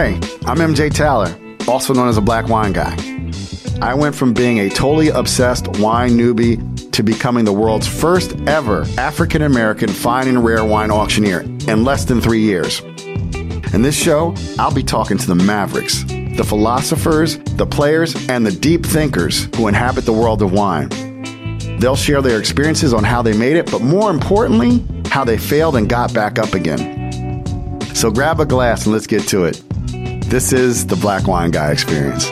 Hey, 0.00 0.14
I'm 0.46 0.56
MJ 0.56 0.90
Towler, 0.90 1.38
also 1.68 1.92
known 1.92 2.08
as 2.08 2.16
a 2.16 2.22
Black 2.22 2.48
Wine 2.48 2.72
Guy. 2.72 2.96
I 3.82 3.92
went 3.92 4.14
from 4.14 4.32
being 4.32 4.58
a 4.58 4.70
totally 4.70 5.08
obsessed 5.08 5.68
wine 5.76 6.12
newbie 6.12 6.90
to 6.92 7.02
becoming 7.02 7.44
the 7.44 7.52
world's 7.52 7.86
first 7.86 8.34
ever 8.48 8.86
African 8.96 9.42
American 9.42 9.90
fine 9.90 10.26
and 10.26 10.42
rare 10.42 10.64
wine 10.64 10.90
auctioneer 10.90 11.40
in 11.40 11.84
less 11.84 12.06
than 12.06 12.22
three 12.22 12.40
years. 12.40 12.80
In 12.80 13.82
this 13.82 13.94
show, 13.94 14.34
I'll 14.58 14.72
be 14.72 14.82
talking 14.82 15.18
to 15.18 15.26
the 15.26 15.34
mavericks, 15.34 16.02
the 16.04 16.46
philosophers, 16.48 17.36
the 17.36 17.66
players, 17.66 18.16
and 18.30 18.46
the 18.46 18.52
deep 18.52 18.86
thinkers 18.86 19.54
who 19.54 19.68
inhabit 19.68 20.06
the 20.06 20.14
world 20.14 20.40
of 20.40 20.50
wine. 20.50 20.88
They'll 21.78 21.94
share 21.94 22.22
their 22.22 22.38
experiences 22.40 22.94
on 22.94 23.04
how 23.04 23.20
they 23.20 23.36
made 23.36 23.58
it, 23.58 23.70
but 23.70 23.82
more 23.82 24.10
importantly, 24.10 24.82
how 25.10 25.24
they 25.24 25.36
failed 25.36 25.76
and 25.76 25.90
got 25.90 26.14
back 26.14 26.38
up 26.38 26.54
again. 26.54 27.84
So 27.94 28.10
grab 28.10 28.40
a 28.40 28.46
glass 28.46 28.86
and 28.86 28.94
let's 28.94 29.06
get 29.06 29.28
to 29.28 29.44
it. 29.44 29.62
This 30.30 30.52
is 30.52 30.86
the 30.86 30.94
Black 30.94 31.26
Wine 31.26 31.50
Guy 31.50 31.72
Experience. 31.72 32.26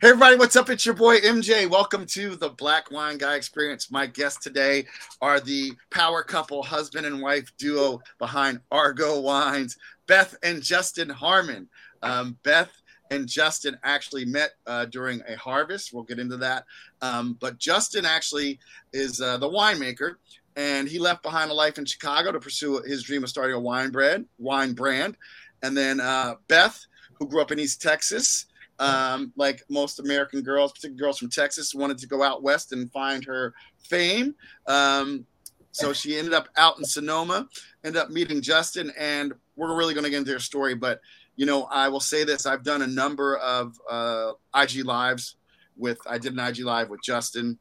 Hey 0.00 0.08
everybody, 0.08 0.36
what's 0.36 0.56
up? 0.56 0.70
It's 0.70 0.86
your 0.86 0.94
boy 0.94 1.18
MJ. 1.20 1.68
Welcome 1.68 2.06
to 2.06 2.34
the 2.34 2.48
Black 2.48 2.90
Wine 2.90 3.18
Guy 3.18 3.34
Experience. 3.34 3.90
My 3.90 4.06
guests 4.06 4.42
today 4.42 4.86
are 5.20 5.38
the 5.38 5.72
power 5.90 6.22
couple, 6.22 6.62
husband 6.62 7.04
and 7.04 7.20
wife 7.20 7.52
duo 7.58 8.00
behind 8.18 8.60
Argot 8.72 9.22
Wines, 9.22 9.76
Beth 10.06 10.34
and 10.42 10.62
Justin 10.62 11.10
Harmon. 11.10 11.68
Um, 12.02 12.38
Beth 12.42 12.70
and 13.10 13.26
Justin 13.26 13.78
actually 13.84 14.24
met 14.24 14.50
uh, 14.66 14.84
during 14.86 15.22
a 15.28 15.36
harvest. 15.36 15.92
We'll 15.92 16.04
get 16.04 16.18
into 16.18 16.36
that. 16.38 16.64
Um, 17.02 17.36
but 17.40 17.58
Justin 17.58 18.04
actually 18.04 18.58
is 18.92 19.20
uh, 19.20 19.36
the 19.38 19.48
winemaker, 19.48 20.16
and 20.56 20.88
he 20.88 20.98
left 20.98 21.22
behind 21.22 21.50
a 21.50 21.54
life 21.54 21.78
in 21.78 21.84
Chicago 21.84 22.32
to 22.32 22.40
pursue 22.40 22.82
his 22.82 23.02
dream 23.02 23.22
of 23.22 23.30
starting 23.30 23.56
a 23.56 23.60
wine 23.60 23.90
brand. 23.90 24.26
Wine 24.38 24.72
brand, 24.72 25.16
and 25.62 25.76
then 25.76 26.00
uh, 26.00 26.34
Beth, 26.48 26.84
who 27.14 27.26
grew 27.26 27.40
up 27.40 27.52
in 27.52 27.58
East 27.58 27.82
Texas 27.82 28.46
um, 28.78 29.32
like 29.36 29.62
most 29.68 29.98
American 29.98 30.42
girls, 30.42 30.72
particularly 30.72 30.98
girls 30.98 31.18
from 31.18 31.30
Texas, 31.30 31.74
wanted 31.74 31.98
to 31.98 32.06
go 32.06 32.22
out 32.22 32.42
west 32.42 32.72
and 32.72 32.90
find 32.92 33.24
her 33.24 33.54
fame. 33.78 34.34
Um, 34.66 35.26
so 35.72 35.92
she 35.92 36.16
ended 36.16 36.32
up 36.32 36.48
out 36.56 36.78
in 36.78 36.84
Sonoma, 36.84 37.48
ended 37.84 38.00
up 38.00 38.10
meeting 38.10 38.40
Justin, 38.40 38.92
and 38.98 39.32
we're 39.56 39.76
really 39.76 39.94
going 39.94 40.04
to 40.04 40.10
get 40.10 40.18
into 40.18 40.32
her 40.32 40.38
story. 40.38 40.74
But 40.74 41.00
you 41.38 41.46
know, 41.46 41.68
I 41.70 41.88
will 41.88 42.00
say 42.00 42.24
this: 42.24 42.46
I've 42.46 42.64
done 42.64 42.82
a 42.82 42.86
number 42.86 43.36
of 43.36 43.80
uh, 43.88 44.32
IG 44.56 44.84
lives 44.84 45.36
with. 45.76 45.98
I 46.04 46.18
did 46.18 46.32
an 46.32 46.40
IG 46.40 46.58
live 46.64 46.90
with 46.90 47.00
Justin 47.02 47.56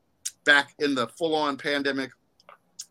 back 0.45 0.73
in 0.79 0.95
the 0.95 1.07
full-on 1.09 1.57
pandemic, 1.57 2.09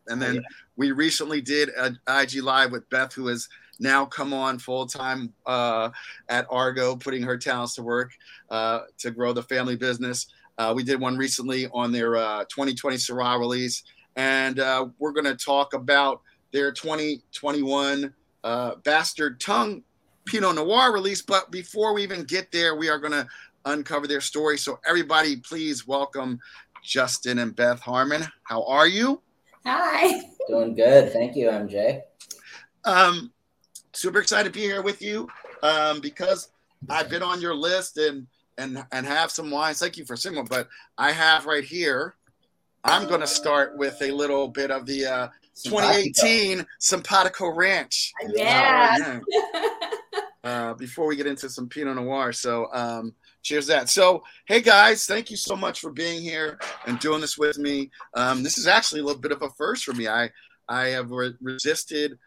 and 0.07 0.21
then 0.21 0.31
oh, 0.31 0.35
yeah. 0.35 0.47
we 0.77 0.93
recently 0.93 1.41
did 1.41 1.69
an 1.77 1.99
IG 2.07 2.41
live 2.41 2.71
with 2.71 2.89
Beth, 2.89 3.11
who 3.11 3.27
has 3.27 3.49
now 3.81 4.05
come 4.05 4.33
on 4.33 4.59
full 4.59 4.87
time 4.87 5.33
uh, 5.45 5.89
at 6.29 6.47
Argot, 6.49 7.01
putting 7.01 7.21
her 7.21 7.37
talents 7.37 7.75
to 7.75 7.83
work 7.83 8.13
uh, 8.49 8.83
to 8.99 9.11
grow 9.11 9.33
the 9.33 9.43
family 9.43 9.75
business. 9.75 10.27
Uh, 10.57 10.71
we 10.73 10.83
did 10.83 11.01
one 11.01 11.17
recently 11.17 11.67
on 11.73 11.91
their 11.91 12.13
2020 12.13 12.95
uh, 12.95 12.97
Syrah 12.97 13.37
release, 13.37 13.83
and 14.15 14.61
uh, 14.61 14.87
we're 14.99 15.11
going 15.11 15.25
to 15.25 15.35
talk 15.35 15.73
about 15.73 16.21
their 16.53 16.71
2021 16.71 18.13
uh, 18.45 18.75
Bastard 18.85 19.41
Tongue 19.41 19.83
Pinot 20.27 20.55
Noir 20.55 20.93
release. 20.93 21.21
But 21.21 21.49
before 21.49 21.93
we 21.93 22.03
even 22.03 22.23
get 22.23 22.51
there, 22.51 22.75
we 22.75 22.89
are 22.89 22.99
going 22.99 23.13
to 23.13 23.27
uncover 23.65 24.07
their 24.07 24.21
story. 24.21 24.57
So, 24.57 24.79
everybody, 24.85 25.37
please 25.37 25.87
welcome 25.87 26.39
Justin 26.83 27.39
and 27.39 27.55
Beth 27.55 27.79
Harmon. 27.79 28.23
How 28.43 28.63
are 28.65 28.87
you? 28.87 29.21
Hi. 29.65 30.21
Doing 30.47 30.75
good. 30.75 31.11
Thank 31.11 31.35
you, 31.35 31.47
MJ. 31.47 32.01
Um, 32.85 33.31
super 33.93 34.19
excited 34.19 34.53
to 34.53 34.57
be 34.57 34.65
here 34.65 34.81
with 34.81 35.01
you 35.01 35.27
um, 35.63 35.99
because 35.99 36.49
I've 36.89 37.09
been 37.09 37.23
on 37.23 37.41
your 37.41 37.55
list 37.55 37.97
and 37.97 38.27
and 38.57 38.83
and 38.91 39.05
have 39.05 39.29
some 39.29 39.51
wines. 39.51 39.79
Thank 39.79 39.97
you 39.97 40.05
for 40.05 40.15
singing, 40.15 40.45
but 40.45 40.67
I 40.97 41.11
have 41.11 41.45
right 41.45 41.63
here. 41.63 42.15
I'm 42.83 43.07
going 43.07 43.19
to 43.19 43.27
start 43.27 43.77
with 43.77 44.01
a 44.01 44.11
little 44.11 44.47
bit 44.47 44.71
of 44.71 44.85
the 44.85 45.05
uh, 45.05 45.27
2018 45.63 46.65
Simpatico 46.79 47.49
Ranch. 47.49 48.13
Yeah. 48.33 49.19
uh, 50.47 50.73
before 50.75 51.07
we 51.07 51.17
get 51.17 51.27
into 51.27 51.49
some 51.49 51.67
Pinot 51.67 51.97
Noir, 51.97 52.31
so 52.31 52.69
um, 52.71 53.13
cheers 53.43 53.67
that. 53.67 53.89
So, 53.89 54.23
hey 54.45 54.61
guys, 54.61 55.05
thank 55.05 55.29
you 55.29 55.35
so 55.35 55.57
much 55.57 55.81
for 55.81 55.91
being 55.91 56.21
here 56.21 56.57
and 56.85 56.97
doing 56.99 57.19
this 57.19 57.37
with 57.37 57.57
me. 57.57 57.91
Um, 58.13 58.43
this 58.43 58.57
is 58.57 58.65
actually 58.65 59.01
a 59.01 59.03
little 59.03 59.19
bit 59.19 59.33
of 59.33 59.41
a 59.41 59.49
first 59.49 59.83
for 59.83 59.91
me. 59.91 60.07
I 60.07 60.29
I 60.69 60.87
have 60.87 61.11
re- 61.11 61.35
resisted 61.41 62.17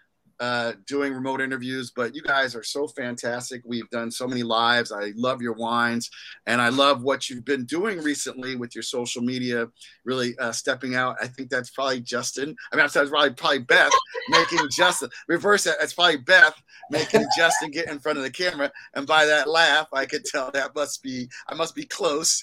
uh, 0.40 0.72
doing 0.86 1.12
remote 1.12 1.42
interviews, 1.42 1.92
but 1.94 2.14
you 2.14 2.22
guys 2.22 2.56
are 2.56 2.62
so 2.62 2.88
fantastic. 2.88 3.60
We've 3.66 3.88
done 3.90 4.10
so 4.10 4.26
many 4.26 4.42
lives. 4.42 4.90
I 4.90 5.12
love 5.14 5.42
your 5.42 5.52
wines, 5.52 6.10
and 6.46 6.62
I 6.62 6.70
love 6.70 7.02
what 7.02 7.28
you've 7.28 7.44
been 7.44 7.66
doing 7.66 8.02
recently 8.02 8.56
with 8.56 8.74
your 8.74 8.82
social 8.82 9.20
media, 9.20 9.68
really 10.04 10.34
uh, 10.38 10.52
stepping 10.52 10.94
out. 10.94 11.16
I 11.20 11.26
think 11.26 11.50
that's 11.50 11.70
probably 11.70 12.00
Justin. 12.00 12.56
I 12.72 12.76
mean, 12.76 12.84
I 12.84 12.88
that's 12.88 13.10
probably 13.10 13.34
probably 13.34 13.58
Beth 13.58 13.92
making 14.30 14.60
Justin 14.70 15.10
reverse 15.28 15.64
that. 15.64 15.76
That's 15.78 15.92
probably 15.92 16.16
Beth 16.16 16.54
making 16.90 17.26
Justin 17.36 17.70
get 17.70 17.90
in 17.90 17.98
front 17.98 18.16
of 18.16 18.24
the 18.24 18.30
camera, 18.30 18.72
and 18.94 19.06
by 19.06 19.26
that 19.26 19.46
laugh, 19.46 19.88
I 19.92 20.06
could 20.06 20.24
tell 20.24 20.50
that 20.52 20.74
must 20.74 21.02
be 21.02 21.28
I 21.48 21.54
must 21.54 21.74
be 21.74 21.84
close. 21.84 22.42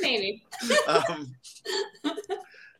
Maybe. 0.00 0.42
um, 0.88 1.34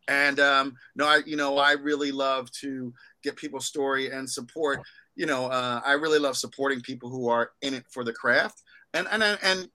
and 0.08 0.40
um, 0.40 0.76
no, 0.96 1.06
I 1.06 1.20
you 1.24 1.36
know 1.36 1.56
I 1.58 1.72
really 1.72 2.10
love 2.10 2.50
to 2.60 2.92
get 3.22 3.36
people's 3.36 3.66
story 3.66 4.10
and 4.10 4.28
support. 4.28 4.80
You 5.16 5.26
know, 5.26 5.46
uh, 5.46 5.80
I 5.84 5.92
really 5.92 6.18
love 6.18 6.36
supporting 6.36 6.80
people 6.80 7.10
who 7.10 7.28
are 7.28 7.52
in 7.62 7.74
it 7.74 7.84
for 7.90 8.04
the 8.04 8.12
craft. 8.12 8.62
And 8.94 9.06
and 9.10 9.22
and 9.22 9.38
and 9.42 9.68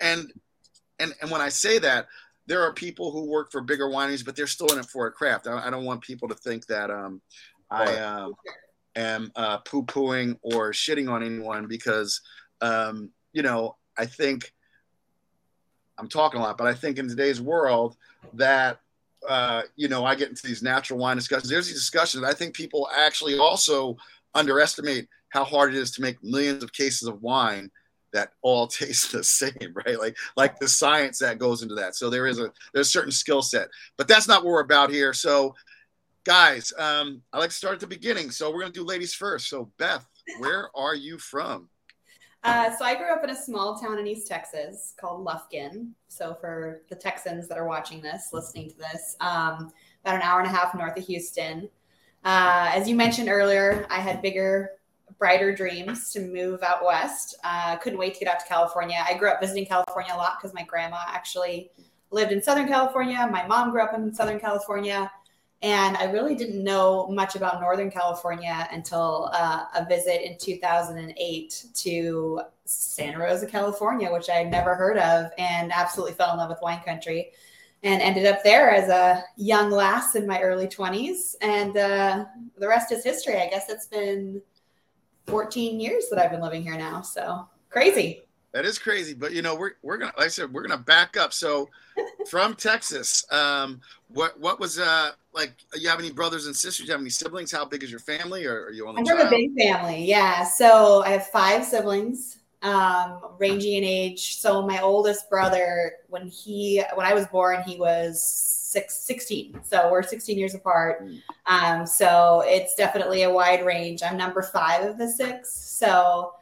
and 0.00 0.32
and 0.98 1.14
and, 1.20 1.30
when 1.30 1.40
I 1.40 1.48
say 1.48 1.78
that, 1.78 2.06
there 2.46 2.62
are 2.62 2.72
people 2.72 3.12
who 3.12 3.30
work 3.30 3.52
for 3.52 3.60
bigger 3.60 3.86
wineries, 3.86 4.24
but 4.24 4.34
they're 4.34 4.46
still 4.46 4.72
in 4.72 4.78
it 4.78 4.86
for 4.86 5.06
a 5.06 5.12
craft. 5.12 5.46
I, 5.46 5.66
I 5.66 5.70
don't 5.70 5.84
want 5.84 6.02
people 6.02 6.28
to 6.28 6.34
think 6.34 6.66
that 6.66 6.90
um, 6.90 7.20
I 7.70 7.96
um, 7.98 8.34
am 8.96 9.30
uh, 9.36 9.58
poo 9.58 9.84
pooing 9.84 10.36
or 10.42 10.72
shitting 10.72 11.10
on 11.10 11.22
anyone 11.22 11.66
because, 11.68 12.20
um, 12.60 13.10
you 13.32 13.42
know, 13.42 13.76
I 13.96 14.06
think 14.06 14.52
I'm 15.96 16.08
talking 16.08 16.40
a 16.40 16.42
lot, 16.42 16.58
but 16.58 16.66
I 16.66 16.74
think 16.74 16.98
in 16.98 17.08
today's 17.08 17.40
world 17.40 17.96
that 18.34 18.80
uh, 19.28 19.62
you 19.76 19.88
know, 19.88 20.04
I 20.04 20.14
get 20.14 20.28
into 20.28 20.46
these 20.46 20.62
natural 20.62 20.98
wine 20.98 21.16
discussions. 21.16 21.50
There's 21.50 21.66
these 21.66 21.76
discussions. 21.76 22.24
I 22.24 22.34
think 22.34 22.54
people 22.54 22.88
actually 22.96 23.38
also 23.38 23.96
underestimate 24.34 25.08
how 25.30 25.44
hard 25.44 25.74
it 25.74 25.78
is 25.78 25.90
to 25.92 26.02
make 26.02 26.22
millions 26.22 26.62
of 26.62 26.72
cases 26.72 27.08
of 27.08 27.22
wine 27.22 27.70
that 28.12 28.32
all 28.42 28.66
taste 28.66 29.12
the 29.12 29.24
same, 29.24 29.74
right? 29.86 29.98
Like 29.98 30.16
like 30.36 30.58
the 30.58 30.68
science 30.68 31.18
that 31.18 31.38
goes 31.38 31.62
into 31.62 31.74
that. 31.76 31.96
So 31.96 32.10
there 32.10 32.26
is 32.26 32.38
a 32.38 32.52
there's 32.72 32.88
a 32.88 32.90
certain 32.90 33.12
skill 33.12 33.42
set, 33.42 33.68
but 33.96 34.08
that's 34.08 34.28
not 34.28 34.44
what 34.44 34.52
we're 34.52 34.60
about 34.60 34.90
here. 34.90 35.12
So, 35.12 35.54
guys, 36.24 36.72
um, 36.78 37.22
I 37.32 37.38
like 37.38 37.50
to 37.50 37.56
start 37.56 37.74
at 37.74 37.80
the 37.80 37.86
beginning. 37.86 38.30
So 38.30 38.50
we're 38.52 38.60
gonna 38.60 38.72
do 38.72 38.84
ladies 38.84 39.14
first. 39.14 39.48
So 39.48 39.70
Beth, 39.78 40.06
where 40.38 40.70
are 40.74 40.94
you 40.94 41.18
from? 41.18 41.68
Uh, 42.42 42.74
so 42.76 42.84
I 42.84 42.94
grew 42.94 43.12
up 43.12 43.22
in 43.22 43.30
a 43.30 43.36
small 43.36 43.78
town 43.78 43.98
in 43.98 44.06
East 44.06 44.26
Texas 44.26 44.94
called 44.98 45.26
Lufkin. 45.26 45.90
So 46.08 46.34
for 46.40 46.82
the 46.88 46.96
Texans 46.96 47.48
that 47.48 47.58
are 47.58 47.66
watching 47.66 48.00
this, 48.00 48.30
listening 48.32 48.70
to 48.70 48.78
this, 48.78 49.16
um, 49.20 49.70
about 50.02 50.16
an 50.16 50.22
hour 50.22 50.40
and 50.40 50.48
a 50.48 50.52
half 50.52 50.74
north 50.74 50.96
of 50.96 51.04
Houston. 51.04 51.68
Uh, 52.24 52.70
as 52.74 52.88
you 52.88 52.94
mentioned 52.94 53.28
earlier, 53.28 53.86
I 53.90 54.00
had 54.00 54.22
bigger, 54.22 54.70
brighter 55.18 55.54
dreams 55.54 56.10
to 56.12 56.20
move 56.20 56.62
out 56.62 56.84
west. 56.84 57.36
Uh, 57.44 57.76
couldn't 57.76 57.98
wait 57.98 58.14
to 58.14 58.20
get 58.20 58.32
out 58.32 58.40
to 58.40 58.46
California. 58.46 59.04
I 59.06 59.14
grew 59.14 59.28
up 59.28 59.40
visiting 59.40 59.66
California 59.66 60.12
a 60.14 60.16
lot 60.16 60.38
because 60.40 60.54
my 60.54 60.62
grandma 60.62 60.98
actually 61.08 61.70
lived 62.10 62.32
in 62.32 62.42
Southern 62.42 62.68
California. 62.68 63.28
My 63.30 63.46
mom 63.46 63.70
grew 63.70 63.82
up 63.82 63.94
in 63.94 64.14
Southern 64.14 64.40
California. 64.40 65.10
And 65.62 65.96
I 65.98 66.04
really 66.04 66.34
didn't 66.34 66.64
know 66.64 67.06
much 67.08 67.36
about 67.36 67.60
Northern 67.60 67.90
California 67.90 68.66
until 68.72 69.30
uh, 69.34 69.64
a 69.74 69.84
visit 69.84 70.22
in 70.22 70.38
2008 70.38 71.66
to 71.74 72.40
Santa 72.64 73.18
Rosa, 73.18 73.46
California, 73.46 74.10
which 74.10 74.30
I 74.30 74.36
had 74.36 74.50
never 74.50 74.74
heard 74.74 74.96
of 74.96 75.30
and 75.36 75.70
absolutely 75.70 76.14
fell 76.14 76.32
in 76.32 76.38
love 76.38 76.48
with 76.48 76.60
wine 76.62 76.80
country 76.80 77.32
and 77.82 78.00
ended 78.00 78.26
up 78.26 78.42
there 78.42 78.70
as 78.70 78.88
a 78.88 79.22
young 79.36 79.70
lass 79.70 80.14
in 80.14 80.26
my 80.26 80.40
early 80.40 80.66
20s. 80.66 81.34
And 81.42 81.76
uh, 81.76 82.24
the 82.58 82.68
rest 82.68 82.90
is 82.92 83.04
history. 83.04 83.36
I 83.36 83.48
guess 83.48 83.68
it's 83.68 83.86
been 83.86 84.40
14 85.26 85.78
years 85.78 86.04
that 86.10 86.18
I've 86.18 86.30
been 86.30 86.42
living 86.42 86.62
here 86.62 86.76
now. 86.76 87.02
So 87.02 87.46
crazy. 87.68 88.22
That 88.52 88.64
is 88.64 88.78
crazy, 88.80 89.14
but 89.14 89.32
you 89.32 89.42
know 89.42 89.54
we're 89.54 89.74
we're 89.80 89.96
gonna 89.96 90.12
like 90.16 90.26
I 90.26 90.28
said 90.28 90.52
we're 90.52 90.62
gonna 90.62 90.76
back 90.76 91.16
up. 91.16 91.32
So 91.32 91.70
from 92.28 92.56
Texas, 92.56 93.24
um, 93.30 93.80
what 94.08 94.40
what 94.40 94.58
was 94.58 94.80
uh 94.80 95.12
like? 95.34 95.52
You 95.74 95.88
have 95.88 95.98
any 95.98 96.10
brothers 96.10 96.46
and 96.46 96.56
sisters? 96.56 96.86
You 96.86 96.92
have 96.92 97.00
any 97.00 97.10
siblings? 97.10 97.52
How 97.52 97.64
big 97.64 97.82
is 97.82 97.90
your 97.90 98.00
family? 98.00 98.46
Or 98.46 98.64
are 98.66 98.70
you 98.70 98.86
only? 98.88 99.02
I 99.08 99.16
have 99.16 99.26
a 99.26 99.30
big 99.30 99.50
family. 99.58 100.04
Yeah, 100.04 100.44
so 100.44 101.02
I 101.02 101.10
have 101.10 101.26
five 101.28 101.64
siblings. 101.64 102.38
um, 102.62 103.20
ranging 103.38 103.74
in 103.74 103.84
age. 103.84 104.36
So 104.36 104.66
my 104.66 104.80
oldest 104.80 105.30
brother, 105.30 105.92
when 106.08 106.26
he 106.26 106.82
when 106.94 107.06
I 107.06 107.14
was 107.14 107.26
born, 107.26 107.62
he 107.62 107.78
was 107.78 108.22
six, 108.22 108.98
16. 108.98 109.60
So 109.64 109.90
we're 109.90 110.02
16 110.02 110.38
years 110.38 110.54
apart. 110.54 111.08
Um, 111.46 111.86
so 111.86 112.42
it's 112.46 112.74
definitely 112.74 113.22
a 113.22 113.30
wide 113.30 113.64
range. 113.64 114.02
I'm 114.02 114.16
number 114.16 114.42
five 114.42 114.86
of 114.86 114.98
the 114.98 115.08
six. 115.08 115.52
So 115.52 116.34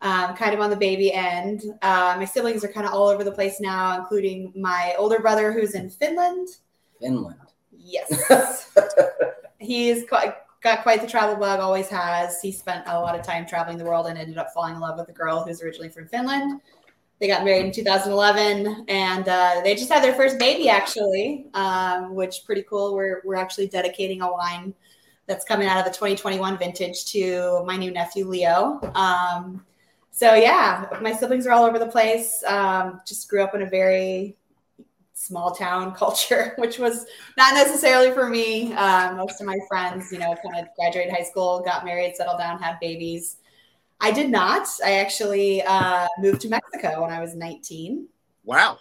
um, 0.00 0.34
kind 0.36 0.54
of 0.54 0.60
on 0.60 0.70
the 0.70 0.76
baby 0.76 1.12
end. 1.12 1.62
Uh, 1.82 2.14
my 2.18 2.24
siblings 2.24 2.64
are 2.64 2.68
kind 2.68 2.86
of 2.86 2.92
all 2.92 3.08
over 3.08 3.24
the 3.24 3.32
place 3.32 3.60
now, 3.60 3.98
including 3.98 4.52
my 4.54 4.94
older 4.96 5.18
brother 5.18 5.52
who's 5.52 5.74
in 5.74 5.90
Finland. 5.90 6.48
Finland. 7.00 7.36
Yes. 7.84 8.72
He's 9.58 10.08
quite, 10.08 10.34
got 10.62 10.82
quite 10.82 11.00
the 11.00 11.06
travel 11.06 11.36
bug, 11.36 11.60
always 11.60 11.88
has. 11.88 12.40
He 12.40 12.50
spent 12.50 12.84
a 12.86 12.98
lot 12.98 13.18
of 13.18 13.24
time 13.24 13.46
traveling 13.46 13.78
the 13.78 13.84
world 13.84 14.06
and 14.06 14.18
ended 14.18 14.38
up 14.38 14.48
falling 14.54 14.74
in 14.74 14.80
love 14.80 14.98
with 14.98 15.08
a 15.08 15.12
girl 15.12 15.44
who's 15.44 15.62
originally 15.62 15.90
from 15.90 16.08
Finland. 16.08 16.60
They 17.20 17.28
got 17.28 17.44
married 17.44 17.66
in 17.66 17.72
2011 17.72 18.86
and 18.88 19.28
uh, 19.28 19.60
they 19.62 19.74
just 19.74 19.90
had 19.90 20.02
their 20.02 20.14
first 20.14 20.38
baby, 20.38 20.68
actually, 20.68 21.46
um, 21.54 22.14
which 22.14 22.44
pretty 22.44 22.64
cool. 22.68 22.94
We're, 22.94 23.22
we're 23.24 23.36
actually 23.36 23.68
dedicating 23.68 24.20
a 24.22 24.32
wine 24.32 24.74
that's 25.26 25.44
coming 25.44 25.68
out 25.68 25.78
of 25.78 25.84
the 25.84 25.90
2021 25.90 26.58
vintage 26.58 27.04
to 27.06 27.62
my 27.64 27.76
new 27.76 27.90
nephew, 27.90 28.26
Leo. 28.26 28.80
Um, 28.94 29.64
so, 30.10 30.34
yeah, 30.34 30.86
my 31.00 31.12
siblings 31.12 31.46
are 31.46 31.52
all 31.52 31.64
over 31.64 31.78
the 31.78 31.86
place. 31.86 32.42
Um, 32.46 33.00
just 33.06 33.28
grew 33.28 33.42
up 33.42 33.54
in 33.54 33.62
a 33.62 33.66
very 33.66 34.36
small 35.14 35.52
town 35.54 35.94
culture, 35.96 36.54
which 36.58 36.78
was 36.78 37.06
not 37.36 37.54
necessarily 37.54 38.12
for 38.12 38.28
me. 38.28 38.72
Um, 38.74 39.16
most 39.16 39.40
of 39.40 39.46
my 39.46 39.58
friends, 39.68 40.12
you 40.12 40.18
know, 40.18 40.34
kind 40.44 40.64
of 40.64 40.74
graduated 40.76 41.12
high 41.12 41.22
school, 41.22 41.62
got 41.64 41.84
married, 41.84 42.16
settled 42.16 42.38
down, 42.38 42.60
had 42.60 42.78
babies. 42.80 43.36
I 44.00 44.10
did 44.10 44.30
not. 44.30 44.68
I 44.84 44.94
actually 44.94 45.62
uh, 45.62 46.06
moved 46.18 46.42
to 46.42 46.48
Mexico 46.48 47.02
when 47.02 47.10
I 47.10 47.20
was 47.20 47.34
19. 47.34 48.06
Wow. 48.44 48.78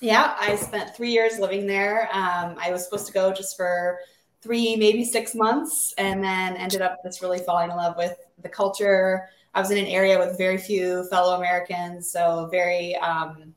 Yeah, 0.00 0.34
I 0.40 0.56
spent 0.56 0.96
three 0.96 1.10
years 1.10 1.38
living 1.38 1.66
there. 1.66 2.08
Um, 2.12 2.56
I 2.58 2.70
was 2.72 2.84
supposed 2.84 3.06
to 3.06 3.12
go 3.12 3.32
just 3.32 3.56
for 3.56 3.98
three, 4.40 4.74
maybe 4.76 5.04
six 5.04 5.34
months, 5.34 5.94
and 5.98 6.22
then 6.24 6.56
ended 6.56 6.82
up 6.82 6.98
just 7.04 7.22
really 7.22 7.38
falling 7.38 7.70
in 7.70 7.76
love 7.76 7.96
with 7.96 8.16
the 8.42 8.48
culture. 8.48 9.28
I 9.54 9.60
was 9.60 9.70
in 9.70 9.78
an 9.78 9.86
area 9.86 10.18
with 10.18 10.38
very 10.38 10.58
few 10.58 11.04
fellow 11.08 11.36
Americans, 11.36 12.10
so 12.10 12.48
very 12.50 12.96
um, 12.96 13.54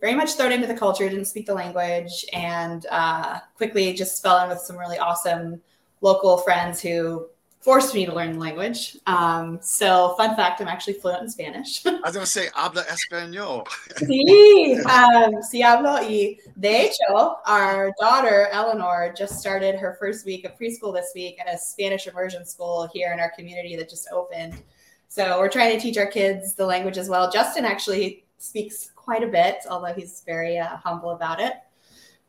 very 0.00 0.14
much 0.14 0.34
thrown 0.34 0.52
into 0.52 0.66
the 0.66 0.74
culture, 0.74 1.08
didn't 1.08 1.26
speak 1.26 1.46
the 1.46 1.54
language, 1.54 2.24
and 2.32 2.86
uh, 2.90 3.38
quickly 3.56 3.92
just 3.92 4.22
fell 4.22 4.42
in 4.42 4.48
with 4.48 4.60
some 4.60 4.76
really 4.76 4.98
awesome 4.98 5.60
local 6.00 6.38
friends 6.38 6.80
who 6.80 7.26
forced 7.60 7.94
me 7.94 8.06
to 8.06 8.14
learn 8.14 8.32
the 8.32 8.38
language. 8.38 8.96
Um, 9.06 9.58
so, 9.60 10.14
fun 10.16 10.34
fact, 10.34 10.60
I'm 10.60 10.68
actually 10.68 10.94
fluent 10.94 11.22
in 11.22 11.28
Spanish. 11.28 11.84
I 11.86 11.90
was 12.02 12.14
going 12.14 12.24
to 12.24 12.26
say, 12.26 12.48
habla 12.54 12.84
español. 12.84 13.66
sí, 13.96 14.78
um, 14.86 15.34
sí 15.42 15.62
hablo. 15.62 16.00
Y 16.00 16.38
de 16.58 16.86
hecho, 16.86 17.36
our 17.46 17.92
daughter, 18.00 18.48
Eleanor, 18.50 19.12
just 19.16 19.38
started 19.38 19.76
her 19.76 19.96
first 20.00 20.24
week 20.24 20.46
of 20.46 20.58
preschool 20.58 20.94
this 20.94 21.12
week 21.14 21.38
at 21.38 21.54
a 21.54 21.58
Spanish 21.58 22.06
immersion 22.06 22.46
school 22.46 22.88
here 22.94 23.12
in 23.12 23.20
our 23.20 23.30
community 23.30 23.76
that 23.76 23.90
just 23.90 24.08
opened. 24.10 24.62
So, 25.08 25.38
we're 25.38 25.50
trying 25.50 25.76
to 25.76 25.80
teach 25.80 25.98
our 25.98 26.06
kids 26.06 26.54
the 26.54 26.64
language 26.64 26.96
as 26.96 27.10
well. 27.10 27.30
Justin 27.30 27.66
actually 27.66 28.24
speaks 28.38 28.92
quite 29.10 29.24
a 29.24 29.26
bit, 29.26 29.56
although 29.68 29.92
he's 29.92 30.22
very 30.24 30.56
uh, 30.56 30.76
humble 30.76 31.10
about 31.10 31.40
it. 31.40 31.54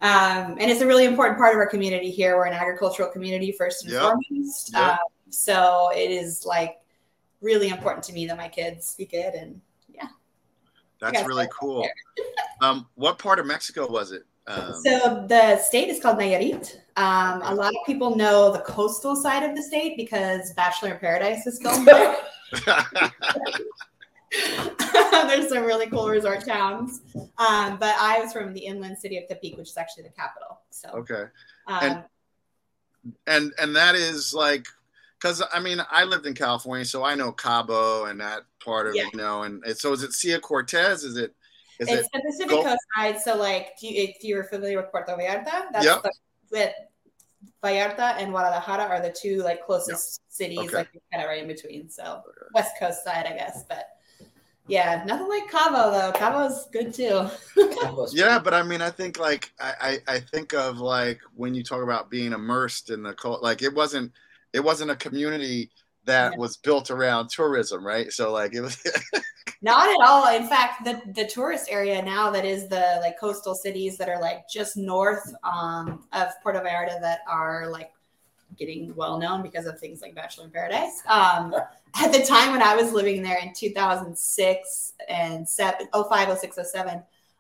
Um, 0.02 0.58
and 0.60 0.62
it's 0.62 0.82
a 0.82 0.88
really 0.88 1.06
important 1.06 1.38
part 1.38 1.54
of 1.54 1.60
our 1.60 1.68
community 1.68 2.10
here. 2.10 2.36
We're 2.36 2.48
an 2.48 2.54
agricultural 2.54 3.12
community 3.12 3.52
first 3.52 3.84
and 3.84 3.94
yep. 3.94 4.02
foremost. 4.02 4.72
Yep. 4.74 4.82
Um, 4.84 4.98
so 5.30 5.92
it 5.94 6.10
is 6.10 6.44
like 6.44 6.80
really 7.40 7.70
important 7.70 8.04
to 8.06 8.14
me 8.14 8.26
that 8.26 8.36
my 8.36 8.48
kids 8.48 8.88
speak 8.88 9.14
it. 9.14 9.36
And 9.36 9.62
yeah. 9.94 10.08
That's 11.00 11.24
really 11.24 11.48
cool. 11.60 11.88
um, 12.62 12.88
what 12.96 13.20
part 13.20 13.38
of 13.38 13.46
Mexico 13.46 13.88
was 13.88 14.12
it? 14.12 14.24
Um, 14.48 14.74
so 14.84 15.24
the 15.30 15.60
state 15.60 15.90
is 15.90 16.02
called 16.02 16.18
Nayarit. 16.18 16.78
Um, 16.98 17.44
a 17.44 17.54
lot 17.54 17.70
of 17.70 17.86
people 17.86 18.16
know 18.16 18.52
the 18.52 18.62
coastal 18.62 19.16
side 19.16 19.48
of 19.48 19.56
the 19.56 19.62
state 19.62 19.98
because 19.98 20.52
Bachelor 20.54 20.94
in 20.94 20.98
Paradise 20.98 21.46
is 21.46 21.62
filmed 21.62 21.88
there. 21.88 22.18
There's 25.28 25.50
some 25.50 25.64
really 25.64 25.88
cool 25.88 26.08
resort 26.08 26.46
towns. 26.46 27.02
Um, 27.38 27.78
but 27.78 27.96
I 28.00 28.20
was 28.20 28.34
from 28.34 28.54
the 28.54 28.62
inland 28.62 28.98
city 28.98 29.18
of 29.18 29.26
Tepic, 29.26 29.58
which 29.58 29.70
is 29.70 29.78
actually 29.78 30.04
the 30.04 30.10
capital. 30.10 30.60
So 30.70 30.90
okay, 30.90 31.24
um, 31.68 31.84
and 31.84 32.04
and 33.28 33.54
and 33.60 33.76
that 33.76 33.96
is 33.96 34.34
like 34.34 34.66
because 35.20 35.44
I 35.54 35.60
mean 35.60 35.82
I 35.92 36.06
lived 36.06 36.26
in 36.26 36.34
California, 36.34 36.86
so 36.86 37.04
I 37.04 37.16
know 37.16 37.32
Cabo 37.32 38.06
and 38.06 38.20
that 38.22 38.44
part 38.64 38.88
of 38.88 38.96
yeah. 38.96 39.04
it, 39.04 39.14
you 39.14 39.18
know. 39.18 39.44
And 39.44 39.64
so 39.78 39.92
is 39.94 40.04
it 40.04 40.14
Sea 40.14 40.40
Cortez? 40.40 41.04
Is 41.04 41.18
it? 41.18 41.36
Is 41.80 41.90
it's 41.90 42.08
it 42.08 42.10
the 42.14 42.22
Pacific 42.26 42.64
Coast 42.64 42.80
side. 42.96 43.20
So 43.20 43.36
like, 43.36 43.78
do 43.80 43.88
you, 43.88 44.04
if 44.04 44.24
you're 44.24 44.44
familiar 44.46 44.78
with 44.78 44.92
Puerto 44.92 45.14
Vallarta, 45.14 45.72
that's 45.72 45.86
yep. 45.86 46.04
the, 46.04 46.12
with 46.52 46.74
Vallarta 47.64 48.18
and 48.18 48.32
Guadalajara 48.32 48.84
are 48.84 49.02
the 49.02 49.12
two 49.12 49.42
like 49.42 49.66
closest 49.66 50.22
yep. 50.22 50.32
cities, 50.32 50.60
okay. 50.60 50.78
like 50.78 50.90
kind 51.12 51.24
of 51.24 51.30
right 51.30 51.42
in 51.42 51.48
between. 51.48 51.90
So 51.90 52.04
okay. 52.04 52.48
West 52.54 52.72
Coast 52.80 53.04
side, 53.04 53.26
I 53.26 53.36
guess, 53.36 53.64
but 53.68 53.88
yeah, 54.68 55.04
nothing 55.06 55.28
like 55.28 55.50
Cabo 55.50 55.92
though. 55.92 56.12
Cabo's 56.12 56.68
good 56.72 56.94
too. 56.94 57.28
yeah, 58.14 58.40
but 58.40 58.54
I 58.54 58.64
mean, 58.64 58.82
I 58.82 58.90
think 58.90 59.20
like 59.20 59.52
I, 59.60 60.00
I, 60.08 60.16
I 60.16 60.20
think 60.20 60.54
of 60.54 60.80
like 60.80 61.20
when 61.36 61.54
you 61.54 61.64
talk 61.64 61.84
about 61.84 62.10
being 62.10 62.34
immersed 62.34 62.90
in 62.90 63.04
the 63.04 63.14
cult, 63.14 63.42
like 63.42 63.62
it 63.62 63.74
wasn't 63.74 64.12
it 64.54 64.60
wasn't 64.60 64.92
a 64.92 64.96
community 64.96 65.72
that 66.06 66.34
yeah. 66.34 66.38
was 66.38 66.58
built 66.58 66.92
around 66.92 67.30
tourism, 67.30 67.86
right? 67.86 68.12
So 68.12 68.32
like 68.32 68.54
it 68.54 68.62
was 68.62 68.82
not 69.62 69.90
at 69.90 70.08
all. 70.08 70.36
In 70.36 70.48
fact, 70.48 70.84
the 70.84 71.02
the 71.14 71.28
tourist 71.28 71.68
area 71.70 72.02
now 72.02 72.30
that 72.32 72.46
is 72.46 72.68
the 72.68 73.00
like 73.02 73.20
coastal 73.20 73.56
cities 73.56 73.98
that 73.98 74.10
are 74.10 74.22
like 74.22 74.44
just 74.52 74.78
north 74.78 75.34
um, 75.44 76.08
of 76.14 76.30
Puerto 76.44 76.60
Vallarta 76.60 77.00
that 77.02 77.20
are 77.28 77.68
like 77.70 77.92
getting 78.58 78.94
well 78.96 79.18
known 79.18 79.42
because 79.42 79.66
of 79.66 79.80
things 79.80 80.02
like 80.02 80.16
Bachelor 80.16 80.46
in 80.46 80.52
Paradise. 80.52 81.02
Um, 81.08 81.54
at 81.96 82.12
the 82.12 82.24
time 82.24 82.52
when 82.52 82.62
I 82.62 82.76
was 82.76 82.94
living 82.94 83.22
there 83.22 83.38
in 83.40 83.54
2006 83.54 84.94
and 85.10 85.48
7, 85.48 85.88
05, 85.94 86.40
06, 86.40 86.60
07, 86.72 86.96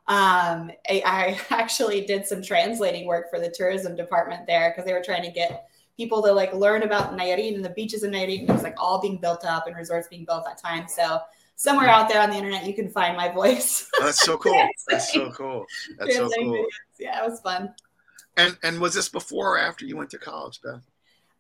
um, 0.08 0.72
I, 0.90 1.04
I, 1.06 1.40
actually 1.52 2.06
did 2.06 2.26
some 2.26 2.42
translating 2.42 3.08
work 3.08 3.30
for 3.30 3.40
the 3.40 3.50
tourism 3.50 3.96
department 3.96 4.48
there 4.48 4.72
because 4.72 4.86
they 4.86 4.94
were 4.94 5.04
trying 5.04 5.24
to 5.24 5.32
get 5.32 5.68
people 5.98 6.22
to 6.24 6.32
like 6.32 6.54
learn 6.54 6.84
about 6.84 7.16
Nayarit 7.16 7.56
and 7.56 7.64
the 7.64 7.70
beaches 7.70 8.04
of 8.04 8.12
Nayarit. 8.12 8.40
And 8.40 8.50
it 8.50 8.54
was 8.54 8.64
like 8.64 8.76
all 8.78 9.00
being 9.00 9.18
built 9.18 9.46
up 9.46 9.68
and 9.68 9.76
resorts 9.76 10.08
being 10.08 10.26
built 10.26 10.46
at 10.48 10.58
that 10.58 10.62
time. 10.62 10.88
So 10.88 11.20
somewhere 11.56 11.88
out 11.88 12.10
there 12.10 12.22
on 12.22 12.32
the 12.32 12.36
internet, 12.36 12.66
you 12.66 12.74
can 12.74 12.90
find 12.90 13.16
my 13.16 13.30
voice. 13.30 13.90
Oh, 14.02 14.06
that's 14.06 14.26
so 14.26 14.38
cool. 14.38 14.68
that's 14.88 15.14
so 15.14 15.32
cool. 15.32 15.66
That's 16.00 16.16
so 16.16 16.28
cool. 16.30 16.54
Videos. 16.54 16.66
Yeah, 17.00 17.24
it 17.24 17.30
was 17.30 17.40
fun. 17.42 17.74
And 18.36 18.58
and 18.64 18.80
was 18.80 18.96
this 18.96 19.10
before 19.10 19.56
or 19.56 19.60
after 19.60 19.86
you 19.86 19.96
went 19.96 20.10
to 20.12 20.18
college, 20.18 20.60
Beth? 20.64 20.82